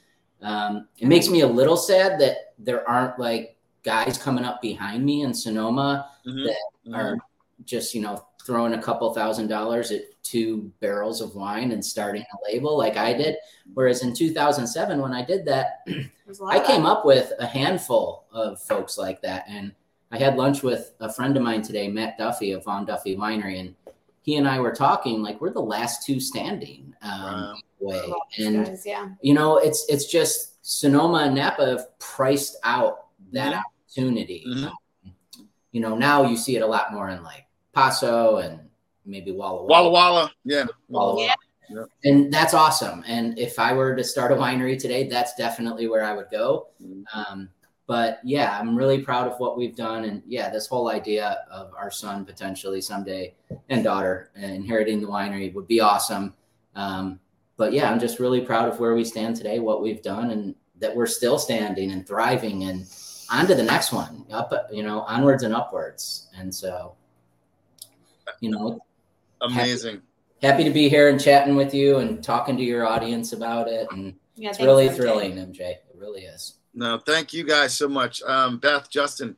um, 0.43 0.89
it 0.99 1.09
makes 1.09 1.29
me 1.29 1.41
a 1.41 1.47
little 1.47 1.77
sad 1.77 2.21
that 2.21 2.55
there 2.59 2.89
aren't 2.89 3.19
like 3.19 3.58
guys 3.83 4.19
coming 4.19 4.45
up 4.45 4.61
behind 4.61 5.05
me 5.05 5.23
in 5.23 5.33
Sonoma 5.33 6.11
mm-hmm. 6.27 6.45
that 6.45 6.57
mm-hmm. 6.87 6.95
are 6.95 7.19
just, 7.65 7.95
you 7.95 8.01
know, 8.01 8.25
throwing 8.45 8.75
a 8.75 8.83
couple 8.83 9.13
thousand 9.13 9.49
dollars 9.49 9.91
at 9.91 10.03
two 10.23 10.73
barrels 10.81 11.21
of 11.21 11.35
wine 11.35 11.73
and 11.73 11.85
starting 11.85 12.23
a 12.23 12.53
label 12.53 12.77
like 12.77 12.97
I 12.97 13.13
did. 13.13 13.37
Whereas 13.75 14.03
in 14.03 14.15
2007, 14.15 15.01
when 15.01 15.13
I 15.13 15.25
did 15.25 15.45
that, 15.47 15.87
I 16.47 16.61
came 16.61 16.87
up 16.87 17.05
with 17.05 17.33
a 17.39 17.47
handful 17.47 18.27
of 18.33 18.61
folks 18.63 18.97
like 18.99 19.21
that. 19.23 19.45
And 19.49 19.73
I 20.11 20.19
had 20.19 20.37
lunch 20.37 20.63
with 20.63 20.93
a 21.01 21.13
friend 21.13 21.37
of 21.37 21.43
mine 21.43 21.63
today, 21.63 21.89
Matt 21.89 22.17
Duffy 22.19 22.53
of 22.53 22.65
Vaughn 22.65 22.87
Duffy 22.87 23.17
Winery, 23.17 23.61
and 23.61 23.75
he 24.23 24.37
and 24.37 24.49
I 24.49 24.61
were 24.61 24.73
talking 24.73 25.23
like 25.23 25.41
we're 25.41 25.53
the 25.53 25.61
last 25.61 26.05
two 26.07 26.21
standing 26.21 26.95
um, 27.03 27.23
wow. 27.23 27.55
way. 27.81 28.13
And 28.39 28.65
guys, 28.65 28.83
yeah. 28.87 29.09
you 29.21 29.35
know, 29.35 29.59
it's 29.59 29.87
it's 29.89 30.07
just 30.07 30.57
Sonoma 30.63 31.25
and 31.25 31.35
Napa 31.35 31.67
have 31.67 31.99
priced 31.99 32.57
out 32.63 33.08
that 33.33 33.53
mm-hmm. 33.53 33.61
opportunity. 33.61 34.45
Mm-hmm. 34.49 34.65
Um, 34.65 35.17
you 35.73 35.81
know, 35.81 35.97
now 35.97 36.25
you 36.25 36.37
see 36.37 36.57
it 36.57 36.63
a 36.63 36.67
lot 36.67 36.93
more 36.93 37.11
in 37.11 37.23
like 37.23 37.47
Paso 37.73 38.37
and 38.39 38.61
maybe 39.05 39.33
Walla 39.33 39.65
Walla. 39.65 39.67
Walla 39.67 39.91
Walla, 39.91 40.33
yeah. 40.45 40.65
Walla 40.89 41.15
Walla. 41.15 41.35
Yeah. 41.71 41.85
And 42.05 42.33
that's 42.33 42.55
awesome. 42.55 43.05
And 43.07 43.39
if 43.39 43.59
I 43.59 43.75
were 43.75 43.95
to 43.95 44.03
start 44.03 44.33
a 44.33 44.35
winery 44.35 44.79
today, 44.79 45.07
that's 45.07 45.35
definitely 45.35 45.87
where 45.87 46.03
I 46.03 46.15
would 46.15 46.31
go. 46.31 46.69
Mm-hmm. 46.83 47.03
Um, 47.15 47.51
but 47.87 48.21
yeah, 48.23 48.59
I'm 48.59 48.77
really 48.77 49.01
proud 49.01 49.31
of 49.31 49.39
what 49.39 49.57
we've 49.57 49.75
done. 49.75 50.05
And 50.05 50.23
yeah, 50.27 50.51
this 50.51 50.67
whole 50.67 50.89
idea 50.91 51.39
of 51.51 51.73
our 51.75 51.91
son 51.91 52.25
potentially 52.25 52.81
someday 52.81 53.35
and 53.71 53.83
daughter 53.83 54.31
inheriting 54.35 55.01
the 55.01 55.09
winery 55.09 55.53
would 55.55 55.67
be 55.67 55.81
awesome. 55.81 56.35
Um, 56.75 57.19
but 57.57 57.73
yeah, 57.73 57.91
I'm 57.91 57.99
just 57.99 58.19
really 58.19 58.43
proud 58.43 58.69
of 58.69 58.79
where 58.79 58.95
we 58.95 59.05
stand 59.05 59.37
today, 59.37 59.59
what 59.59 59.83
we've 59.83 60.03
done, 60.03 60.31
and 60.31 60.55
that 60.81 60.95
we're 60.95 61.07
still 61.07 61.39
standing 61.39 61.91
and 61.91 62.07
thriving 62.07 62.65
and 62.65 62.87
on 63.31 63.47
to 63.47 63.55
the 63.55 63.63
next 63.63 63.93
one 63.93 64.25
up 64.31 64.53
you 64.73 64.83
know 64.83 65.01
onwards 65.01 65.43
and 65.43 65.55
upwards. 65.55 66.29
And 66.37 66.55
so 66.55 66.95
you 68.41 68.51
know 68.51 68.85
amazing. 69.41 70.03
happy, 70.43 70.47
happy 70.47 70.65
to 70.65 70.71
be 70.71 70.89
here 70.89 71.09
and 71.09 71.21
chatting 71.21 71.57
with 71.57 71.75
you 71.75 71.99
and 71.99 72.23
talking 72.23 72.57
to 72.57 72.63
your 72.63 72.87
audience 72.87 73.33
about 73.33 73.69
it. 73.69 73.89
And 73.93 74.15
yeah, 74.35 74.51
it's 74.51 74.61
really 74.61 74.89
thrilling 74.89 75.33
mj 75.33 75.61
it 75.61 75.85
really 75.95 76.23
is. 76.23 76.55
No 76.75 76.99
thank 76.99 77.33
you 77.33 77.45
guys 77.45 77.75
so 77.75 77.89
much. 77.89 78.23
Um, 78.23 78.59
beth 78.59 78.91
justin 78.91 79.37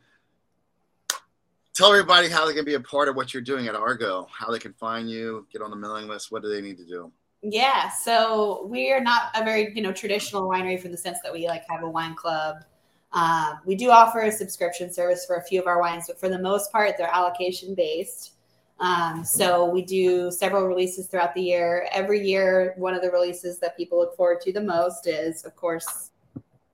tell 1.74 1.92
everybody 1.92 2.28
how 2.28 2.46
they 2.46 2.52
can 2.52 2.64
be 2.64 2.74
a 2.74 2.80
part 2.80 3.08
of 3.08 3.16
what 3.16 3.32
you're 3.32 3.42
doing 3.42 3.66
at 3.66 3.74
Argot 3.74 4.26
how 4.30 4.50
they 4.50 4.58
can 4.58 4.74
find 4.74 5.08
you 5.08 5.46
get 5.52 5.62
on 5.62 5.70
the 5.70 5.76
mailing 5.76 6.08
list 6.08 6.30
what 6.30 6.42
do 6.42 6.48
they 6.48 6.60
need 6.60 6.76
to 6.78 6.84
do? 6.84 7.12
Yeah, 7.42 7.88
so 7.88 8.66
we 8.66 8.92
are 8.92 9.00
not 9.00 9.30
a 9.34 9.42
very 9.42 9.72
you 9.74 9.82
know 9.82 9.92
traditional 9.92 10.42
winery 10.42 10.80
for 10.80 10.88
the 10.88 10.96
sense 10.96 11.18
that 11.22 11.32
we 11.32 11.48
like 11.48 11.64
have 11.68 11.82
a 11.82 11.88
wine 11.88 12.14
club. 12.14 12.64
Um, 13.12 13.58
we 13.64 13.74
do 13.74 13.90
offer 13.90 14.20
a 14.20 14.32
subscription 14.32 14.92
service 14.92 15.24
for 15.26 15.36
a 15.36 15.42
few 15.42 15.60
of 15.60 15.66
our 15.66 15.80
wines, 15.80 16.04
but 16.06 16.18
for 16.20 16.28
the 16.28 16.38
most 16.38 16.70
part, 16.70 16.94
they're 16.96 17.12
allocation 17.12 17.74
based. 17.74 18.34
Um, 18.78 19.24
so 19.24 19.66
we 19.66 19.82
do 19.82 20.30
several 20.30 20.66
releases 20.66 21.06
throughout 21.06 21.34
the 21.34 21.42
year. 21.42 21.88
Every 21.92 22.26
year, 22.26 22.74
one 22.76 22.94
of 22.94 23.02
the 23.02 23.10
releases 23.10 23.58
that 23.58 23.76
people 23.76 23.98
look 23.98 24.16
forward 24.16 24.40
to 24.42 24.52
the 24.52 24.60
most 24.60 25.06
is, 25.06 25.44
of 25.44 25.54
course, 25.54 26.10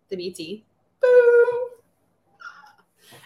the 0.09 0.17
BT. 0.17 0.65
Boom. 1.03 1.69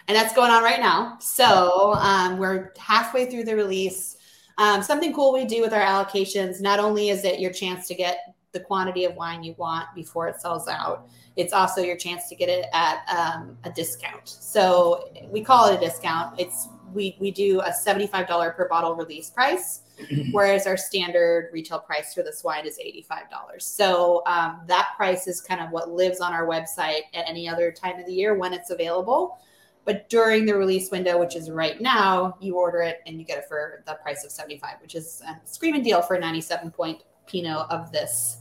And 0.07 0.17
that's 0.17 0.33
going 0.33 0.51
on 0.51 0.63
right 0.63 0.79
now. 0.79 1.17
So 1.19 1.93
um, 1.93 2.37
we're 2.37 2.73
halfway 2.77 3.29
through 3.29 3.43
the 3.43 3.55
release. 3.55 4.17
Um, 4.57 4.81
something 4.81 5.13
cool 5.13 5.31
we 5.31 5.45
do 5.45 5.61
with 5.61 5.73
our 5.73 5.81
allocations, 5.81 6.59
not 6.59 6.79
only 6.79 7.09
is 7.09 7.23
it 7.23 7.39
your 7.39 7.51
chance 7.51 7.87
to 7.87 7.95
get 7.95 8.35
the 8.51 8.59
quantity 8.59 9.05
of 9.05 9.15
wine 9.15 9.43
you 9.43 9.55
want 9.57 9.87
before 9.95 10.27
it 10.27 10.39
sells 10.41 10.67
out, 10.67 11.07
it's 11.35 11.53
also 11.53 11.81
your 11.81 11.95
chance 11.95 12.27
to 12.29 12.35
get 12.35 12.49
it 12.49 12.65
at 12.73 13.03
um, 13.07 13.57
a 13.63 13.71
discount. 13.71 14.27
So 14.27 15.09
we 15.29 15.41
call 15.41 15.71
it 15.71 15.77
a 15.77 15.79
discount. 15.79 16.39
It's 16.39 16.67
we 16.93 17.15
we 17.21 17.31
do 17.31 17.61
a 17.61 17.69
$75 17.69 18.55
per 18.55 18.67
bottle 18.67 18.95
release 18.95 19.29
price, 19.29 19.81
whereas 20.31 20.67
our 20.67 20.75
standard 20.75 21.49
retail 21.53 21.79
price 21.79 22.13
for 22.13 22.21
this 22.21 22.43
wine 22.43 22.65
is 22.65 22.77
$85. 22.77 23.61
So 23.61 24.23
um, 24.25 24.61
that 24.67 24.89
price 24.97 25.27
is 25.27 25.39
kind 25.39 25.61
of 25.61 25.71
what 25.71 25.91
lives 25.91 26.19
on 26.19 26.33
our 26.33 26.45
website 26.45 27.01
at 27.13 27.29
any 27.29 27.47
other 27.47 27.71
time 27.71 27.99
of 27.99 28.05
the 28.05 28.13
year 28.13 28.35
when 28.35 28.53
it's 28.53 28.71
available. 28.71 29.37
But 29.83 30.09
during 30.09 30.45
the 30.45 30.55
release 30.55 30.91
window, 30.91 31.17
which 31.17 31.35
is 31.35 31.49
right 31.49 31.81
now, 31.81 32.37
you 32.39 32.55
order 32.55 32.81
it 32.81 32.99
and 33.07 33.17
you 33.17 33.25
get 33.25 33.39
it 33.39 33.45
for 33.47 33.83
the 33.87 33.95
price 33.95 34.23
of 34.23 34.31
75, 34.31 34.75
which 34.81 34.93
is 34.93 35.23
a 35.27 35.39
screaming 35.47 35.81
deal 35.81 36.03
for 36.03 36.15
a 36.15 36.19
97 36.19 36.69
point 36.69 37.01
Pinot 37.31 37.65
of 37.69 37.91
this 37.91 38.37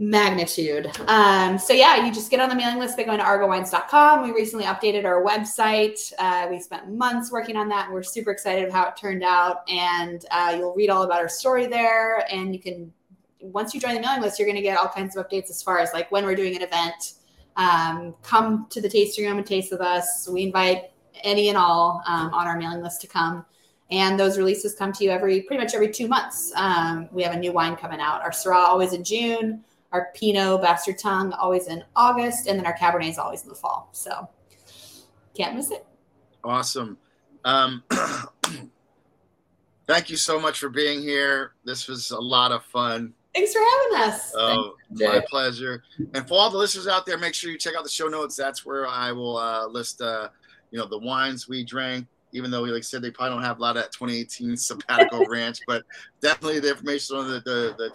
magnitude. 0.00 0.90
Um, 1.08 1.58
so 1.58 1.74
yeah, 1.74 2.04
you 2.04 2.12
just 2.12 2.30
get 2.30 2.40
on 2.40 2.48
the 2.48 2.54
mailing 2.54 2.78
list 2.78 2.96
by 2.96 3.02
going 3.02 3.18
to 3.18 3.24
argotwines.com. 3.24 4.22
We 4.22 4.32
recently 4.32 4.64
updated 4.64 5.04
our 5.04 5.22
website. 5.22 5.98
Uh, 6.18 6.48
we 6.50 6.58
spent 6.58 6.90
months 6.90 7.30
working 7.30 7.54
on 7.54 7.68
that. 7.68 7.84
And 7.84 7.94
we're 7.94 8.02
super 8.02 8.30
excited 8.30 8.66
of 8.66 8.72
how 8.72 8.88
it 8.88 8.96
turned 8.96 9.22
out. 9.22 9.68
And 9.68 10.24
uh, 10.30 10.54
you'll 10.56 10.74
read 10.74 10.88
all 10.88 11.02
about 11.02 11.18
our 11.18 11.28
story 11.28 11.66
there. 11.66 12.24
And 12.32 12.54
you 12.54 12.60
can, 12.60 12.90
once 13.40 13.74
you 13.74 13.80
join 13.80 13.94
the 13.94 14.00
mailing 14.00 14.22
list, 14.22 14.38
you're 14.38 14.48
going 14.48 14.56
to 14.56 14.62
get 14.62 14.78
all 14.78 14.88
kinds 14.88 15.16
of 15.16 15.28
updates 15.28 15.50
as 15.50 15.62
far 15.62 15.78
as 15.78 15.90
like 15.92 16.10
when 16.10 16.24
we're 16.24 16.34
doing 16.34 16.56
an 16.56 16.62
event 16.62 17.12
um, 17.56 18.14
come 18.22 18.66
to 18.70 18.80
the 18.80 18.88
tasting 18.88 19.26
room 19.26 19.36
and 19.36 19.46
taste 19.46 19.70
with 19.70 19.82
us. 19.82 20.26
We 20.32 20.44
invite 20.44 20.92
any 21.22 21.50
and 21.50 21.58
all 21.58 22.02
um, 22.06 22.32
on 22.32 22.46
our 22.46 22.56
mailing 22.56 22.82
list 22.82 23.02
to 23.02 23.06
come. 23.06 23.44
And 23.90 24.18
those 24.18 24.38
releases 24.38 24.74
come 24.74 24.92
to 24.94 25.04
you 25.04 25.10
every 25.10 25.42
pretty 25.42 25.62
much 25.62 25.74
every 25.74 25.90
two 25.90 26.08
months. 26.08 26.52
Um, 26.56 27.08
we 27.12 27.22
have 27.22 27.34
a 27.34 27.38
new 27.38 27.52
wine 27.52 27.76
coming 27.76 28.00
out. 28.00 28.22
Our 28.22 28.30
Syrah 28.30 28.54
always 28.54 28.92
in 28.92 29.04
June, 29.04 29.64
our 29.92 30.10
Pinot 30.14 30.62
Bastard 30.62 30.98
Tongue 30.98 31.32
always 31.32 31.66
in 31.66 31.84
August, 31.96 32.46
and 32.46 32.58
then 32.58 32.66
our 32.66 32.76
Cabernet 32.76 33.10
is 33.10 33.18
always 33.18 33.42
in 33.42 33.48
the 33.48 33.54
fall. 33.54 33.88
So 33.92 34.28
can't 35.34 35.56
miss 35.56 35.70
it. 35.70 35.86
Awesome. 36.44 36.96
Um, 37.44 37.82
thank 39.86 40.10
you 40.10 40.16
so 40.16 40.40
much 40.40 40.58
for 40.58 40.68
being 40.68 41.00
here. 41.00 41.52
This 41.64 41.88
was 41.88 42.10
a 42.10 42.20
lot 42.20 42.52
of 42.52 42.64
fun. 42.64 43.14
Thanks 43.34 43.52
for 43.52 43.60
having 43.60 44.10
us. 44.10 44.32
Oh, 44.36 44.74
my 44.90 45.22
pleasure. 45.28 45.84
And 46.14 46.26
for 46.26 46.34
all 46.34 46.50
the 46.50 46.58
listeners 46.58 46.88
out 46.88 47.06
there, 47.06 47.16
make 47.16 47.34
sure 47.34 47.50
you 47.50 47.58
check 47.58 47.74
out 47.76 47.84
the 47.84 47.90
show 47.90 48.08
notes. 48.08 48.34
That's 48.34 48.66
where 48.66 48.88
I 48.88 49.12
will 49.12 49.36
uh, 49.36 49.66
list, 49.68 50.00
uh, 50.00 50.28
you 50.72 50.78
know, 50.78 50.86
the 50.86 50.98
wines 50.98 51.48
we 51.48 51.64
drank. 51.64 52.06
Even 52.32 52.50
though, 52.50 52.62
we 52.62 52.70
like 52.70 52.78
I 52.78 52.82
said, 52.82 53.02
they 53.02 53.10
probably 53.10 53.36
don't 53.36 53.44
have 53.44 53.58
a 53.58 53.62
lot 53.62 53.76
of 53.76 53.82
that 53.82 53.92
2018 53.92 54.56
sabbatical 54.56 55.26
ranch, 55.28 55.58
but 55.66 55.84
definitely 56.20 56.60
the 56.60 56.70
information 56.70 57.16
on 57.16 57.28
the 57.28 57.40
the, 57.40 57.74
the 57.76 57.90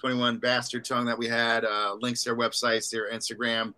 2021 0.00 0.38
bastard 0.38 0.84
tongue 0.84 1.06
that 1.06 1.18
we 1.18 1.28
had. 1.28 1.64
Uh, 1.64 1.94
links 2.00 2.24
their 2.24 2.36
websites, 2.36 2.90
their 2.90 3.10
Instagram. 3.10 3.74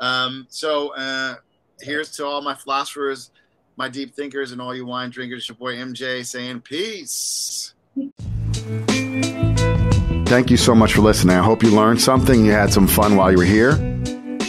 Um, 0.00 0.46
so 0.50 0.94
uh, 0.94 1.36
here's 1.80 2.10
to 2.16 2.26
all 2.26 2.42
my 2.42 2.54
philosophers, 2.54 3.30
my 3.76 3.88
deep 3.88 4.14
thinkers, 4.14 4.52
and 4.52 4.60
all 4.60 4.74
you 4.74 4.84
wine 4.84 5.10
drinkers. 5.10 5.48
Your 5.48 5.56
boy 5.56 5.76
MJ 5.76 6.24
saying 6.26 6.60
peace. 6.60 7.74
Thank 10.26 10.50
you 10.50 10.56
so 10.56 10.74
much 10.74 10.94
for 10.94 11.02
listening. 11.02 11.36
I 11.36 11.42
hope 11.42 11.62
you 11.62 11.70
learned 11.70 12.00
something. 12.00 12.44
You 12.44 12.52
had 12.52 12.72
some 12.72 12.86
fun 12.86 13.16
while 13.16 13.30
you 13.30 13.38
were 13.38 13.44
here. 13.44 13.72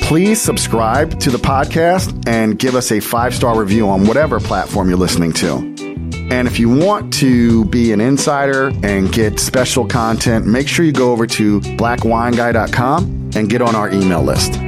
Please 0.03 0.41
subscribe 0.41 1.19
to 1.21 1.31
the 1.31 1.37
podcast 1.37 2.27
and 2.27 2.59
give 2.59 2.75
us 2.75 2.91
a 2.91 2.99
five 2.99 3.33
star 3.33 3.59
review 3.59 3.89
on 3.89 4.05
whatever 4.05 4.39
platform 4.39 4.89
you're 4.89 4.97
listening 4.97 5.31
to. 5.33 5.82
And 6.31 6.47
if 6.47 6.59
you 6.59 6.69
want 6.69 7.13
to 7.15 7.65
be 7.65 7.91
an 7.91 8.01
insider 8.01 8.71
and 8.83 9.11
get 9.11 9.39
special 9.39 9.85
content, 9.85 10.45
make 10.45 10.67
sure 10.67 10.85
you 10.85 10.91
go 10.91 11.11
over 11.11 11.27
to 11.27 11.59
blackwineguy.com 11.61 13.31
and 13.35 13.49
get 13.49 13.61
on 13.61 13.75
our 13.75 13.89
email 13.89 14.21
list. 14.21 14.62